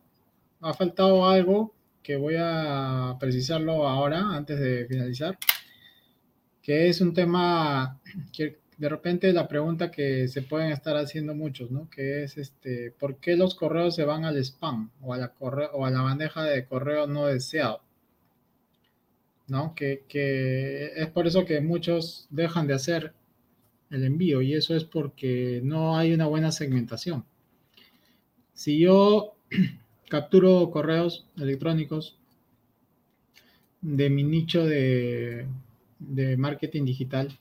Ha 0.61 0.75
faltado 0.75 1.27
algo 1.27 1.75
que 2.03 2.17
voy 2.17 2.35
a 2.39 3.17
precisarlo 3.21 3.87
ahora, 3.87 4.35
antes 4.35 4.59
de 4.59 4.87
finalizar, 4.87 5.39
que 6.63 6.89
es 6.89 7.01
un 7.01 7.15
tema 7.15 8.01
que 8.33 8.59
de 8.79 8.89
repente 8.89 9.33
la 9.33 9.49
pregunta 9.49 9.91
que 9.91 10.29
se 10.29 10.43
pueden 10.43 10.71
estar 10.73 10.97
haciendo 10.97 11.35
muchos, 11.35 11.71
¿no? 11.71 11.91
Que 11.91 12.25
es, 12.25 12.39
este, 12.39 12.93
¿por 12.93 13.17
qué 13.17 13.37
los 13.37 13.55
correos 13.55 13.95
se 13.95 14.05
van 14.05 14.25
al 14.25 14.37
spam 14.39 14.91
o 15.03 15.15
a 15.15 15.19
la, 15.19 15.35
o 15.41 15.85
a 15.85 15.91
la 15.91 16.03
bandeja 16.03 16.45
de 16.45 16.65
correo 16.65 17.07
no 17.07 17.27
deseado? 17.27 17.83
¿No? 19.49 19.75
Que 19.75 20.05
es 20.97 21.07
por 21.09 21.27
eso 21.27 21.45
que 21.45 21.61
muchos 21.61 22.27
dejan 22.31 22.67
de 22.67 22.75
hacer 22.75 23.13
el 23.91 24.05
envío 24.05 24.43
y 24.43 24.55
eso 24.55 24.77
es 24.77 24.85
porque 24.85 25.61
no 25.65 25.97
hay 25.97 26.13
una 26.13 26.27
buena 26.27 26.53
segmentación. 26.53 27.25
Si 28.55 28.79
yo 28.79 29.35
capturo 30.09 30.71
correos 30.71 31.27
electrónicos 31.37 32.19
de 33.81 34.11
mi 34.11 34.25
nicho 34.25 34.65
de, 34.67 35.47
marketing 36.37 36.85
digital 36.85 37.39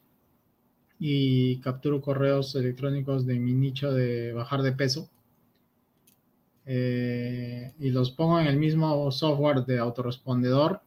y 1.00 1.60
capturo 1.60 2.02
correos 2.02 2.56
electrónicos 2.56 3.26
de 3.26 3.40
mi 3.40 3.54
nicho 3.54 3.94
de 3.94 4.34
bajar 4.34 4.62
de 4.62 4.72
peso 4.72 5.10
eh, 6.70 7.74
y 7.80 7.92
los 7.92 8.12
pongo 8.12 8.42
en 8.42 8.48
el 8.48 8.58
mismo 8.58 9.10
software 9.10 9.64
de 9.66 9.80
autorrespondedor, 9.80 10.82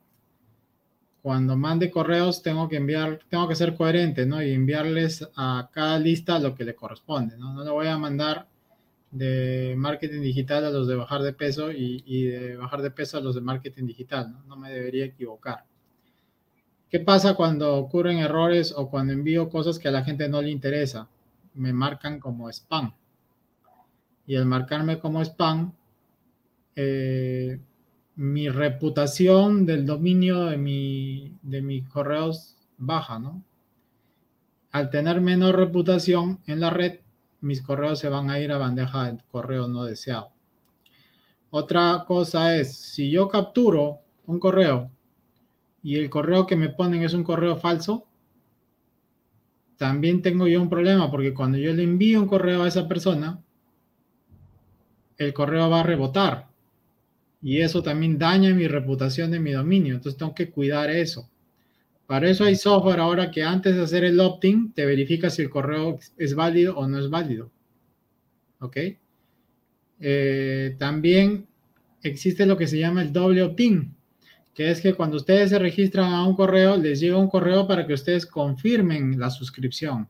cuando 1.23 1.57
mande 1.57 1.91
correos 1.91 2.43
tengo 2.43 2.69
que 2.69 2.77
enviar, 2.77 3.21
tengo 3.31 3.49
que 3.49 3.55
ser 3.55 3.75
coherente, 3.75 4.27
¿no? 4.27 4.43
Y 4.43 4.53
enviarles 4.53 5.27
a 5.37 5.71
cada 5.73 5.99
lista 5.99 6.39
lo 6.39 6.55
que 6.55 6.65
le 6.65 6.75
corresponde, 6.75 7.39
¿no? 7.39 7.55
No 7.55 7.65
le 7.65 7.71
voy 7.71 7.87
a 7.87 7.97
mandar 7.97 8.47
de 9.11 9.75
marketing 9.77 10.21
digital 10.21 10.67
a 10.67 10.71
los 10.71 10.87
de 10.87 10.97
bajar 10.97 11.23
de 11.23 11.33
peso 11.33 11.73
y, 11.73 12.25
de 12.27 12.57
bajar 12.57 12.83
de 12.83 12.91
peso 12.91 13.17
a 13.17 13.23
los 13.23 13.35
de 13.35 13.41
marketing 13.41 13.87
digital, 13.87 14.31
¿no? 14.33 14.45
No 14.45 14.57
me 14.57 14.71
debería 14.71 15.07
equivocar. 15.07 15.65
¿Qué 16.91 16.99
pasa 16.99 17.35
cuando 17.35 17.77
ocurren 17.77 18.19
errores 18.19 18.75
o 18.77 18.91
cuando 18.91 19.13
envío 19.13 19.49
cosas 19.49 19.79
que 19.79 19.87
a 19.87 19.93
la 19.93 20.03
gente 20.03 20.29
no 20.29 20.43
le 20.43 20.51
interesa? 20.51 21.09
Me 21.55 21.73
marcan 21.73 22.19
como 22.19 22.51
spam. 22.51 22.93
Y 24.27 24.35
al 24.35 24.45
marcarme 24.47 24.99
como 24.99 25.23
spam, 25.23 25.73
eh, 26.75 27.61
mi 28.17 28.49
reputación 28.49 29.67
del 29.67 29.87
dominio 29.87 30.47
de, 30.47 30.57
mi, 30.57 31.33
de 31.43 31.63
mis 31.63 31.89
correos 31.89 32.57
baja, 32.77 33.21
¿no? 33.21 33.45
Al 34.73 34.91
tener 34.91 35.21
menor 35.21 35.57
reputación 35.57 36.41
en 36.47 36.59
la 36.59 36.71
red, 36.71 37.01
mis 37.41 37.63
correos 37.63 38.01
se 38.01 38.09
van 38.09 38.31
a 38.31 38.41
ir 38.41 38.51
a 38.51 38.59
bandeja 38.59 39.13
de 39.13 39.19
correo 39.31 39.69
no 39.69 39.85
deseado. 39.85 40.31
Otra 41.51 42.05
cosa 42.07 42.57
es, 42.57 42.77
si 42.77 43.11
yo 43.11 43.29
capturo 43.29 43.99
un 44.27 44.41
correo 44.41 44.91
y 45.83 45.97
el 45.97 46.11
correo 46.11 46.47
que 46.47 46.57
me 46.57 46.69
ponen 46.69 47.03
es 47.03 47.15
un 47.15 47.25
correo 47.25 47.57
falso, 47.57 48.07
también 49.77 50.21
tengo 50.21 50.47
yo 50.47 50.61
un 50.61 50.69
problema 50.69 51.11
porque 51.11 51.33
cuando 51.33 51.57
yo 51.57 51.73
le 51.73 51.83
envío 51.83 52.21
un 52.21 52.29
correo 52.29 52.63
a 52.63 52.69
esa 52.69 52.87
persona, 52.87 53.43
el 55.17 55.33
correo 55.33 55.71
va 55.71 55.81
a 55.81 55.85
rebotar 55.85 56.51
y 57.43 57.61
eso 57.61 57.83
también 57.83 58.19
daña 58.19 58.55
mi 58.55 58.69
reputación 58.69 59.31
de 59.31 59.41
mi 59.41 59.53
dominio. 59.53 59.95
Entonces 59.95 60.19
tengo 60.19 60.35
que 60.35 60.51
cuidar 60.51 60.91
eso. 60.91 61.31
Para 62.07 62.29
eso 62.29 62.45
hay 62.45 62.57
software 62.57 63.01
ahora 63.01 63.31
que 63.31 63.43
antes 63.43 63.77
de 63.77 63.83
hacer 63.83 64.05
el 64.05 64.21
opt-in 64.21 64.73
te 64.73 64.85
verifica 64.85 65.31
si 65.31 65.43
el 65.43 65.51
correo 65.51 65.99
es 66.19 66.35
válido 66.35 66.77
o 66.77 66.87
no 66.87 66.99
es 66.99 67.09
válido. 67.09 67.51
¿Ok? 68.59 68.77
Eh, 70.01 70.77
también 70.79 71.47
existe 72.03 72.47
lo 72.47 72.57
que 72.57 72.67
se 72.67 72.79
llama 72.79 73.03
el 73.03 73.13
doble 73.13 73.43
opt-in, 73.43 73.95
que 74.55 74.71
es 74.71 74.81
que 74.81 74.95
cuando 74.95 75.17
ustedes 75.17 75.51
se 75.51 75.59
registran 75.59 76.13
a 76.13 76.27
un 76.27 76.35
correo, 76.35 76.77
les 76.77 77.01
llega 77.01 77.17
un 77.17 77.29
correo 77.29 77.67
para 77.67 77.87
que 77.87 77.95
ustedes 77.95 78.27
confirmen 78.27 79.19
la 79.19 79.31
suscripción. 79.31 80.09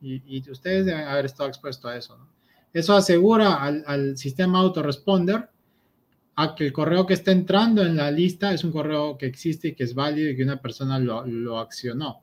Y, 0.00 0.48
ustedes 0.50 0.86
deben 0.86 1.06
haber 1.06 1.26
estado 1.26 1.48
expuestos 1.48 1.90
a 1.90 1.96
eso. 1.96 2.18
Eso 2.72 2.94
asegura 2.94 3.62
al, 3.62 3.84
al 3.86 4.16
sistema 4.16 4.58
autoresponder 4.58 5.48
a 6.34 6.54
que 6.54 6.66
el 6.66 6.72
correo 6.72 7.06
que 7.06 7.14
está 7.14 7.30
entrando 7.30 7.82
en 7.82 7.96
la 7.96 8.10
lista 8.10 8.52
es 8.52 8.64
un 8.64 8.72
correo 8.72 9.18
que 9.18 9.26
existe 9.26 9.68
y 9.68 9.74
que 9.74 9.84
es 9.84 9.94
válido 9.94 10.30
y 10.30 10.36
que 10.36 10.42
una 10.42 10.60
persona 10.60 10.98
lo, 10.98 11.58
accionó. 11.58 12.22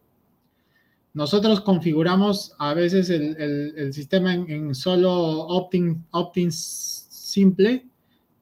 Nosotros 1.13 1.61
configuramos 1.61 2.55
a 2.57 2.73
veces 2.73 3.09
el, 3.09 3.93
sistema 3.93 4.33
en, 4.33 4.73
solo 4.73 5.11
opt-in 5.11 6.05
opt 6.11 6.37
simple 6.49 7.88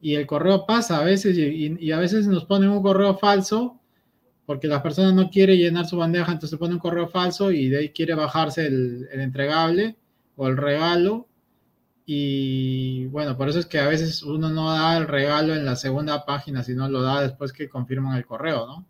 y 0.07 0.15
el 0.15 0.25
correo 0.25 0.65
pasa 0.65 0.99
a 0.99 1.03
veces 1.03 1.37
y, 1.37 1.91
a 1.91 1.99
veces 1.99 2.27
nos 2.27 2.45
ponen 2.45 2.69
un 2.69 2.81
correo 2.81 3.17
falso 3.17 3.77
porque 4.45 4.69
la 4.69 4.81
persona 4.81 5.11
no 5.11 5.29
quiere 5.29 5.57
llenar 5.57 5.85
su 5.85 5.97
bandeja, 5.97 6.31
entonces 6.31 6.57
pone 6.57 6.75
un 6.75 6.79
correo 6.79 7.09
falso 7.09 7.51
y 7.51 7.67
de 7.67 7.79
ahí 7.79 7.89
quiere 7.89 8.15
bajarse 8.15 8.67
el 8.67 9.09
entregable 9.11 9.97
o 10.37 10.47
el 10.47 10.55
regalo 10.55 11.27
y 12.05 13.07
bueno, 13.07 13.35
por 13.35 13.49
eso 13.49 13.59
es 13.59 13.65
que 13.65 13.79
a 13.79 13.87
veces 13.89 14.23
uno 14.23 14.49
no 14.49 14.71
da 14.71 14.95
el 14.95 15.09
regalo 15.09 15.53
en 15.53 15.65
la 15.65 15.75
segunda 15.75 16.23
página, 16.23 16.63
sino 16.63 16.87
lo 16.87 17.01
da 17.01 17.21
después 17.21 17.51
que 17.51 17.67
confirman 17.67 18.15
el 18.15 18.25
correo, 18.25 18.65
¿no? 18.65 18.87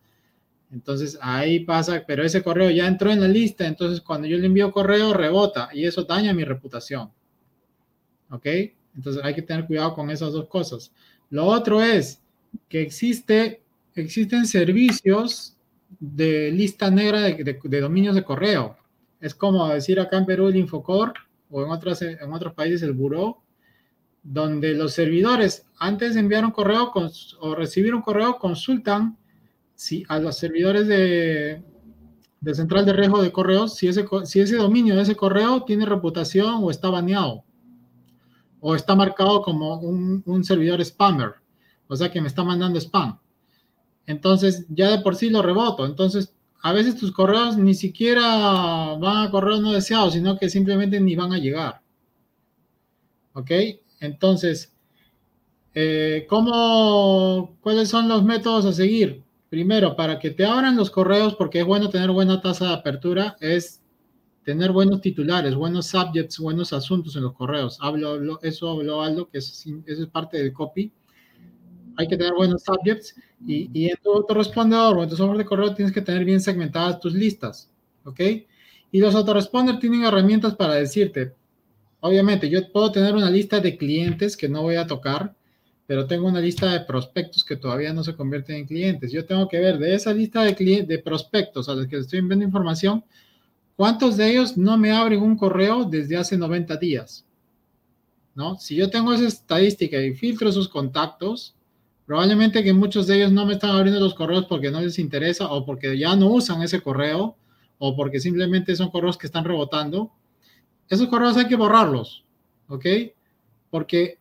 Entonces 0.71 1.17
ahí 1.19 1.61
pasa, 1.61 2.03
pero 2.05 2.23
ese 2.23 2.43
correo 2.43 2.69
ya 2.69 2.85
entró 2.85 3.09
en 3.11 3.21
la 3.21 3.27
lista, 3.27 3.65
entonces 3.65 4.01
cuando 4.01 4.27
yo 4.27 4.37
le 4.37 4.45
envío 4.45 4.71
correo 4.71 5.15
rebota 5.15 5.69
y 5.73 5.85
eso 5.85 6.03
daña 6.03 6.31
mi 6.31 6.43
reputación. 6.43 7.11
¿Ok? 8.29 8.45
Entonces 8.97 9.23
hay 9.23 9.35
que 9.35 9.43
tener 9.43 9.65
cuidado 9.65 9.93
con 9.93 10.09
esas 10.09 10.33
dos 10.33 10.47
cosas. 10.47 10.91
Lo 11.29 11.45
otro 11.45 11.81
es 11.81 12.19
que 12.67 12.81
existe, 12.81 13.61
existen 13.95 14.45
servicios 14.45 15.55
de 15.99 16.51
lista 16.51 16.89
negra 16.89 17.21
de, 17.21 17.81
dominios 17.81 18.15
de 18.15 18.23
correo. 18.23 18.75
Es 19.21 19.33
como 19.33 19.67
decir 19.69 19.99
acá 19.99 20.17
en 20.17 20.25
Perú 20.25 20.47
el 20.47 20.57
Infocor, 20.57 21.13
o 21.49 21.63
en, 21.63 21.71
otras, 21.71 22.01
en 22.01 22.33
otros 22.33 22.53
países 22.53 22.81
el 22.81 22.93
buró, 22.93 23.41
donde 24.23 24.73
los 24.73 24.93
servidores 24.93 25.65
antes 25.79 26.15
de 26.15 26.19
enviar 26.19 26.43
un 26.43 26.51
correo 26.51 26.91
o 27.39 27.55
recibir 27.55 27.95
un 27.95 28.01
correo 28.01 28.37
consultan 28.37 29.17
si 29.75 30.03
a 30.09 30.19
los 30.19 30.37
servidores 30.37 30.87
de, 30.87 31.61
de 32.41 32.55
central 32.55 32.85
de 32.85 32.93
riesgo 32.93 33.21
de 33.21 33.31
correos 33.31 33.75
si 33.75 33.87
ese, 33.87 34.05
si 34.25 34.41
ese 34.41 34.57
dominio 34.57 34.95
de 34.95 35.03
ese 35.03 35.15
correo 35.15 35.63
tiene 35.63 35.85
reputación 35.85 36.55
o 36.61 36.71
está 36.71 36.89
baneado 36.89 37.45
o 38.69 38.75
está 38.75 38.97
marcado 38.97 39.41
como 39.43 39.79
un, 39.79 40.43
servidor 40.43 40.83
spammer, 40.83 41.35
o 41.87 41.95
sea 41.95 42.11
que 42.11 42.19
me 42.19 42.27
está 42.27 42.43
mandando 42.43 42.77
spam. 42.77 43.17
Entonces 44.05 44.65
ya 44.67 44.91
de 44.91 44.99
por 44.99 45.15
sí 45.15 45.29
lo 45.29 45.41
reboto. 45.41 45.85
Entonces 45.85 46.35
a 46.61 46.73
veces 46.73 46.97
tus 46.97 47.13
correos 47.13 47.55
ni 47.55 47.73
siquiera 47.73 48.21
van 48.99 49.25
a 49.25 49.31
correos 49.31 49.61
no 49.61 49.71
deseados, 49.71 50.15
sino 50.15 50.37
que 50.37 50.49
simplemente 50.49 50.99
ni 50.99 51.15
van 51.15 51.31
a 51.31 51.37
llegar. 51.37 51.79
¿Ok? 53.31 53.51
Entonces, 54.01 54.73
eh, 55.73 56.25
¿cómo, 56.27 57.55
¿cuáles 57.61 57.87
son 57.87 58.09
los 58.09 58.25
métodos 58.25 58.65
a 58.65 58.73
seguir? 58.73 59.23
Primero, 59.47 59.95
para 59.95 60.19
que 60.19 60.31
te 60.31 60.45
abran 60.45 60.75
los 60.75 60.89
correos, 60.89 61.35
porque 61.35 61.61
es 61.61 61.65
bueno 61.65 61.89
tener 61.89 62.11
buena 62.11 62.41
tasa 62.41 62.67
de 62.67 62.73
apertura, 62.73 63.37
es 63.39 63.81
tener 64.47 64.71
buenos 64.71 65.01
titulares, 65.01 65.55
buenos 65.55 65.87
subjects, 65.87 66.39
buenos 66.39 66.71
asuntos 66.71 67.17
en 67.17 67.23
los 67.23 67.33
correos. 67.33 67.77
Hablo, 67.81 68.39
eso 68.41 68.71
habló 68.71 69.01
Aldo, 69.01 69.27
que 69.27 69.39
es, 69.39 69.67
eso 69.85 70.03
es 70.03 70.07
parte 70.07 70.37
del 70.37 70.53
copy 70.53 70.89
hay 71.97 72.07
que 72.07 72.15
tener 72.15 72.33
buenos 72.33 72.63
subjects 72.63 73.15
y, 73.45 73.69
y 73.73 73.89
en 73.89 73.97
tu 74.01 74.13
autorrespondedor 74.13 74.97
o 74.97 75.03
en 75.03 75.09
tu 75.09 75.17
software 75.17 75.39
de 75.39 75.45
correo 75.45 75.73
tienes 75.73 75.93
que 75.93 76.01
tener 76.01 76.23
bien 76.23 76.39
segmentadas 76.39 76.99
tus 76.99 77.13
listas, 77.13 77.69
¿ok? 78.05 78.19
Y 78.91 78.99
los 78.99 79.15
autoresponders 79.15 79.79
tienen 79.79 80.05
herramientas 80.05 80.55
para 80.55 80.75
decirte, 80.75 81.33
obviamente, 81.99 82.49
yo 82.49 82.71
puedo 82.71 82.91
tener 82.91 83.15
una 83.15 83.29
lista 83.29 83.59
de 83.59 83.77
clientes 83.77 84.37
que 84.37 84.47
no 84.47 84.61
voy 84.61 84.75
a 84.75 84.87
tocar, 84.87 85.35
pero 85.87 86.05
tengo 86.05 86.27
una 86.27 86.39
lista 86.39 86.71
de 86.71 86.81
prospectos 86.81 87.43
que 87.43 87.57
todavía 87.57 87.93
no 87.93 88.03
se 88.03 88.15
convierten 88.15 88.57
en 88.57 88.67
clientes. 88.67 89.11
Yo 89.11 89.25
tengo 89.25 89.47
que 89.47 89.59
ver 89.59 89.79
de 89.79 89.95
esa 89.95 90.13
lista 90.13 90.43
de, 90.43 90.85
de 90.87 90.99
prospectos 90.99 91.67
a 91.67 91.73
los 91.73 91.87
que 91.87 91.97
estoy 91.97 92.19
enviando 92.19 92.45
información, 92.45 93.03
cuántos 93.77 94.17
de 94.17 94.31
ellos 94.31 94.57
no 94.57 94.77
me 94.77 94.91
abren 94.91 95.21
un 95.21 95.37
correo 95.37 95.85
desde 95.85 96.17
hace 96.17 96.37
90 96.37 96.75
días. 96.75 97.23
¿No? 98.35 98.57
Si 98.57 98.75
yo 98.75 98.89
tengo 98.89 99.13
esa 99.13 99.27
estadística 99.27 100.01
y 100.01 100.13
filtro 100.13 100.49
esos 100.49 100.67
contactos, 100.67 101.55
probablemente 102.05 102.63
que 102.63 102.73
muchos 102.73 103.07
de 103.07 103.17
ellos 103.17 103.31
no 103.31 103.45
me 103.45 103.53
están 103.53 103.71
abriendo 103.71 103.99
los 103.99 104.13
correos 104.13 104.45
porque 104.45 104.69
no 104.69 104.81
les 104.81 104.99
interesa 104.99 105.49
o 105.51 105.65
porque 105.65 105.97
ya 105.97 106.15
no 106.15 106.27
usan 106.27 106.61
ese 106.61 106.81
correo 106.81 107.35
o 107.79 107.95
porque 107.95 108.19
simplemente 108.19 108.75
son 108.75 108.89
correos 108.89 109.17
que 109.17 109.27
están 109.27 109.45
rebotando, 109.45 110.11
esos 110.89 111.07
correos 111.07 111.37
hay 111.37 111.47
que 111.47 111.55
borrarlos, 111.55 112.25
¿ok? 112.67 112.85
Porque 113.69 114.19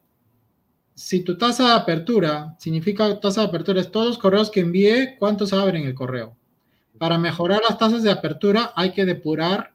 si 0.95 1.21
tu 1.21 1.37
tasa 1.37 1.69
de 1.69 1.73
apertura 1.75 2.57
significa 2.59 3.21
tasa 3.21 3.43
de 3.43 3.49
apertura 3.49 3.81
es 3.81 3.91
todos 3.91 4.07
los 4.07 4.19
correos 4.19 4.51
que 4.51 4.61
envíe, 4.61 5.17
¿cuántos 5.19 5.53
abren 5.53 5.85
el 5.85 5.95
correo? 5.95 6.37
Para 6.99 7.19
mejorar 7.19 7.61
las 7.69 7.79
tasas 7.79 8.03
de 8.03 8.11
apertura 8.11 8.73
hay 8.75 8.93
que 8.93 9.05
depurar 9.05 9.75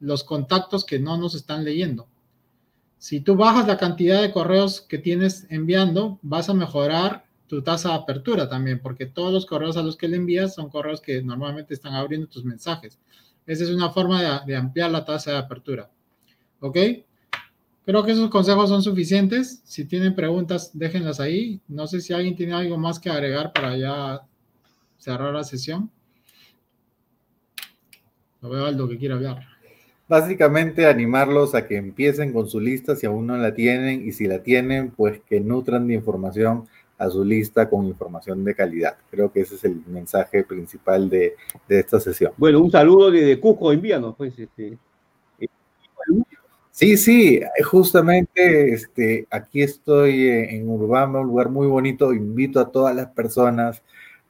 los 0.00 0.24
contactos 0.24 0.84
que 0.84 0.98
no 0.98 1.16
nos 1.16 1.34
están 1.34 1.64
leyendo. 1.64 2.08
Si 2.98 3.20
tú 3.20 3.36
bajas 3.36 3.66
la 3.66 3.78
cantidad 3.78 4.20
de 4.20 4.32
correos 4.32 4.80
que 4.80 4.98
tienes 4.98 5.46
enviando, 5.50 6.18
vas 6.22 6.48
a 6.48 6.54
mejorar 6.54 7.24
tu 7.46 7.62
tasa 7.62 7.90
de 7.90 7.94
apertura 7.96 8.48
también, 8.48 8.80
porque 8.80 9.06
todos 9.06 9.32
los 9.32 9.46
correos 9.46 9.76
a 9.76 9.82
los 9.82 9.96
que 9.96 10.08
le 10.08 10.16
envías 10.16 10.54
son 10.54 10.70
correos 10.70 11.00
que 11.00 11.22
normalmente 11.22 11.74
están 11.74 11.94
abriendo 11.94 12.26
tus 12.26 12.44
mensajes. 12.44 12.98
Esa 13.46 13.64
es 13.64 13.70
una 13.70 13.90
forma 13.90 14.42
de, 14.44 14.56
ampliar 14.56 14.90
la 14.90 15.04
tasa 15.04 15.32
de 15.32 15.38
apertura. 15.38 15.90
¿Ok? 16.60 16.78
Creo 17.84 18.04
que 18.04 18.12
esos 18.12 18.30
consejos 18.30 18.68
son 18.68 18.82
suficientes. 18.82 19.62
Si 19.64 19.84
tienen 19.84 20.14
preguntas, 20.14 20.70
déjenlas 20.72 21.18
ahí. 21.18 21.60
No 21.66 21.86
sé 21.86 22.00
si 22.00 22.12
alguien 22.12 22.36
tiene 22.36 22.52
algo 22.52 22.78
más 22.78 23.00
que 23.00 23.10
agregar 23.10 23.52
para 23.52 23.76
ya 23.76 24.22
cerrar 24.98 25.34
la 25.34 25.42
sesión. 25.42 25.90
Lo 28.42 28.50
veo 28.50 28.66
algo 28.66 28.88
que 28.88 28.98
quiere 28.98 29.14
hablar. 29.14 29.46
Básicamente 30.08 30.86
animarlos 30.86 31.54
a 31.54 31.66
que 31.66 31.76
empiecen 31.76 32.32
con 32.32 32.48
su 32.48 32.60
lista 32.60 32.96
si 32.96 33.06
aún 33.06 33.26
no 33.26 33.36
la 33.36 33.54
tienen 33.54 34.06
y 34.06 34.12
si 34.12 34.26
la 34.26 34.42
tienen, 34.42 34.90
pues 34.90 35.20
que 35.20 35.40
nutran 35.40 35.86
de 35.86 35.94
información 35.94 36.66
a 36.98 37.08
su 37.08 37.24
lista 37.24 37.70
con 37.70 37.86
información 37.86 38.44
de 38.44 38.54
calidad. 38.54 38.96
Creo 39.10 39.32
que 39.32 39.40
ese 39.40 39.54
es 39.54 39.64
el 39.64 39.82
mensaje 39.86 40.44
principal 40.44 41.08
de, 41.08 41.34
esta 41.68 41.98
sesión. 41.98 42.32
Bueno, 42.36 42.60
un 42.60 42.70
saludo 42.70 43.10
desde 43.10 43.40
Cusco, 43.40 43.72
envíanos, 43.72 44.14
pues. 44.16 44.38
Este, 44.38 44.76
Sí, 46.72 46.96
sí, 46.96 47.40
justamente 47.64 48.72
este, 48.72 49.26
aquí 49.30 49.60
estoy 49.62 50.26
en 50.26 50.68
Urbano, 50.70 51.20
un 51.20 51.26
lugar 51.26 51.50
muy 51.50 51.66
bonito. 51.66 52.14
Invito 52.14 52.60
a 52.60 52.72
todas 52.72 52.96
las 52.96 53.08
personas 53.08 53.82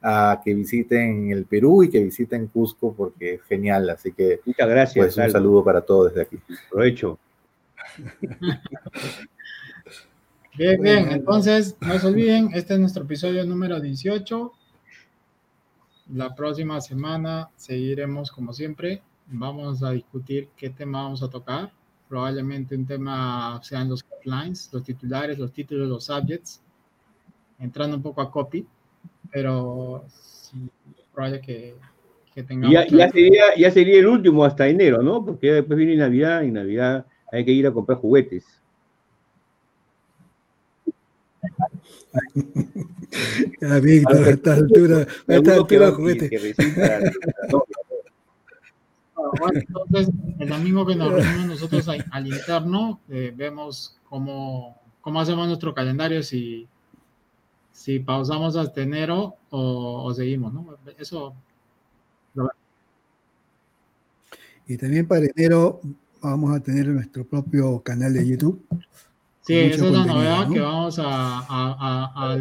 a 0.03 0.41
que 0.45 0.55
visiten 0.55 1.31
el 1.31 1.45
Perú 1.45 1.85
y 1.85 1.91
que 1.91 2.03
visiten 2.03 2.49
Cusco 2.49 2.93
porque 2.93 3.35
es 3.35 3.43
genial. 3.43 3.89
Así 3.91 4.13
que 4.13 4.41
muchas 4.45 4.69
gracias. 4.69 5.15
Pues, 5.15 5.17
un 5.17 5.31
saludo 5.31 5.65
para 5.65 5.81
todos 5.81 6.09
desde 6.09 6.23
aquí. 6.23 6.39
Aprovecho. 6.67 7.19
Bien, 10.55 10.83
bien. 10.83 11.11
Entonces, 11.11 11.79
no 11.81 11.99
se 11.99 12.07
olviden, 12.07 12.51
este 12.53 12.75
es 12.75 12.81
nuestro 12.81 13.05
episodio 13.05 13.43
número 13.47 13.81
18. 13.81 14.53
La 16.13 16.35
próxima 16.35 16.79
semana 16.83 17.49
seguiremos 17.57 18.31
como 18.31 18.53
siempre. 18.53 19.03
Vamos 19.29 19.83
a 19.83 19.93
discutir 19.93 20.51
qué 20.55 20.69
tema 20.69 21.05
vamos 21.05 21.23
a 21.23 21.31
tocar. 21.31 21.73
Probablemente 22.07 22.77
un 22.77 22.85
tema 22.85 23.59
sean 23.63 23.89
los 23.89 24.05
headlines, 24.05 24.69
los 24.73 24.83
titulares, 24.83 25.39
los 25.39 25.53
títulos, 25.53 25.89
los 25.89 26.05
subjects, 26.05 26.61
entrando 27.59 27.97
un 27.97 28.03
poco 28.03 28.21
a 28.21 28.31
copy, 28.31 28.67
pero 29.33 30.05
sí, 30.09 30.71
probable 31.13 31.41
que, 31.41 31.75
que 32.35 32.43
tengamos. 32.43 32.73
Ya, 32.73 32.87
ya, 32.87 33.11
sería, 33.11 33.43
ya 33.57 33.71
sería 33.71 33.99
el 33.99 34.07
último 34.07 34.45
hasta 34.45 34.69
enero, 34.69 35.03
¿no? 35.03 35.25
Porque 35.25 35.53
después 35.53 35.77
viene 35.79 35.97
Navidad 35.97 36.43
y 36.43 36.51
Navidad 36.51 37.07
hay 37.33 37.45
que 37.45 37.51
ir 37.51 37.67
a 37.67 37.73
comprar 37.73 37.99
juguetes. 37.99 38.45
Ya, 43.61 43.79
Víctor, 43.79 44.25
a 44.25 44.31
esta 44.31 44.55
altura, 44.55 45.07
a 45.29 45.35
esta 45.35 45.55
altura, 45.55 45.91
juguete. 45.93 46.31
Bueno, 49.39 49.61
entonces, 49.61 50.11
el 50.41 50.49
domingo 50.49 50.85
que 50.85 50.97
nos 50.97 51.13
reunimos 51.13 51.47
nosotros 51.47 51.89
al 51.89 52.27
interno, 52.27 53.01
eh, 53.09 53.33
vemos 53.35 54.01
cómo, 54.09 54.81
cómo 55.01 55.21
hacemos 55.21 55.47
nuestro 55.47 55.75
calendario, 55.75 56.23
si, 56.23 56.67
si 57.83 57.99
pausamos 57.99 58.55
hasta 58.55 58.81
enero 58.81 59.35
o, 59.51 60.05
o 60.05 60.15
seguimos, 60.15 60.55
¿no? 60.55 60.79
Eso. 60.97 61.35
Y 64.69 64.77
también 64.77 65.09
para 65.09 65.27
enero 65.27 65.81
vamos 66.21 66.55
a 66.55 66.61
tener 66.61 66.87
nuestro 66.87 67.27
propio 67.27 67.81
canal 67.81 68.13
de 68.13 68.29
YouTube 68.29 68.65
Sí, 69.41 69.55
esa 69.59 69.87
es 69.87 69.93
la 69.93 70.05
novedad 70.05 70.49
que 70.49 70.61
vamos 70.61 71.01
a, 71.01 71.41
a, 71.49 72.37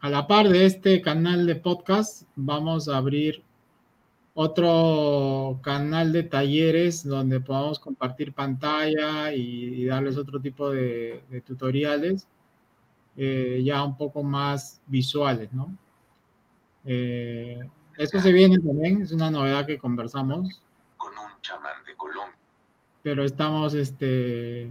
a, 0.00 0.08
la 0.08 0.26
par 0.26 0.48
de 0.48 0.64
este 0.64 1.02
canal 1.02 1.44
de 1.44 1.56
podcast, 1.56 2.22
vamos 2.34 2.88
a 2.88 2.96
abrir 2.96 3.42
otro 4.32 5.60
canal 5.62 6.12
de 6.12 6.22
talleres 6.22 7.04
donde 7.04 7.40
podamos 7.40 7.78
compartir 7.78 8.32
pantalla 8.32 9.34
y, 9.34 9.84
darles 9.84 10.16
otro 10.16 10.40
tipo 10.40 10.70
de, 10.70 11.22
tutoriales 11.46 12.26
eh, 13.20 13.62
ya 13.64 13.82
un 13.82 13.96
poco 13.96 14.22
más 14.22 14.80
visuales, 14.86 15.52
¿no? 15.52 15.76
Eh, 16.84 17.58
eso 17.96 18.20
se 18.20 18.32
viene 18.32 18.60
también, 18.60 19.02
es 19.02 19.10
una 19.10 19.28
novedad 19.28 19.66
que 19.66 19.76
conversamos. 19.76 20.62
Con 20.96 21.10
un 21.14 21.40
chamán 21.42 21.82
de 21.84 21.96
Colombia. 21.96 22.38
Pero 23.02 23.24
estamos, 23.24 23.74
este, 23.74 24.70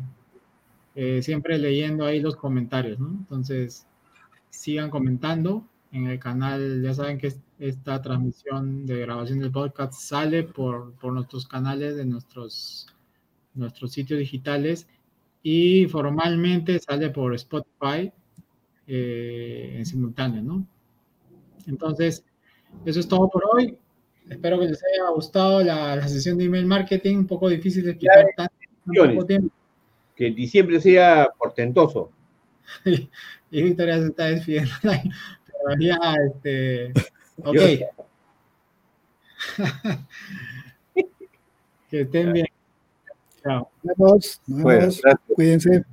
eh, 0.95 1.21
siempre 1.21 1.57
leyendo 1.57 2.05
ahí 2.05 2.21
los 2.21 2.37
comentarios, 2.37 2.97
¿no? 2.99 3.09
Entonces, 3.09 3.85
sigan 4.49 4.89
comentando. 4.89 5.67
En 5.91 6.07
el 6.07 6.17
canal, 6.17 6.81
ya 6.81 6.93
saben 6.93 7.17
que 7.17 7.33
esta 7.59 8.01
transmisión 8.01 8.85
de 8.85 9.01
grabación 9.01 9.39
del 9.39 9.51
podcast 9.51 9.93
sale 9.93 10.43
por, 10.43 10.93
por 10.93 11.11
nuestros 11.11 11.47
canales 11.47 11.97
de 11.97 12.05
nuestros, 12.05 12.87
nuestros 13.55 13.91
sitios 13.91 14.19
digitales 14.19 14.87
y 15.43 15.85
formalmente 15.87 16.79
sale 16.79 17.09
por 17.09 17.35
Spotify 17.35 18.13
eh, 18.87 19.75
en 19.77 19.85
simultáneo, 19.85 20.41
¿no? 20.41 20.67
Entonces, 21.67 22.23
eso 22.85 22.99
es 22.99 23.07
todo 23.07 23.29
por 23.29 23.43
hoy. 23.53 23.77
Espero 24.29 24.59
que 24.59 24.67
les 24.67 24.83
haya 24.83 25.09
gustado 25.11 25.63
la, 25.63 25.95
la 25.95 26.07
sesión 26.07 26.37
de 26.37 26.45
email 26.45 26.65
marketing, 26.65 27.17
un 27.17 27.27
poco 27.27 27.49
difícil 27.49 27.83
de 27.83 27.91
explicar 27.91 28.25
tanto 28.35 28.53
tiempo 28.91 29.25
que 30.15 30.31
diciembre 30.31 30.81
sea 30.81 31.29
portentoso. 31.37 32.11
y 33.51 33.61
Victoria 33.63 33.99
se 33.99 34.07
está 34.07 34.25
despidiendo. 34.25 34.71
Pero 34.81 35.79
ya, 35.79 35.99
este. 36.25 36.93
Ok. 37.43 37.55
que 41.87 42.01
estén 42.01 42.33
bien. 42.33 42.47
Chao. 43.43 43.69
Nos 43.83 43.95
vemos. 43.95 44.41
Nos 44.47 44.63
vemos. 44.63 45.01
Cuídense. 45.35 45.85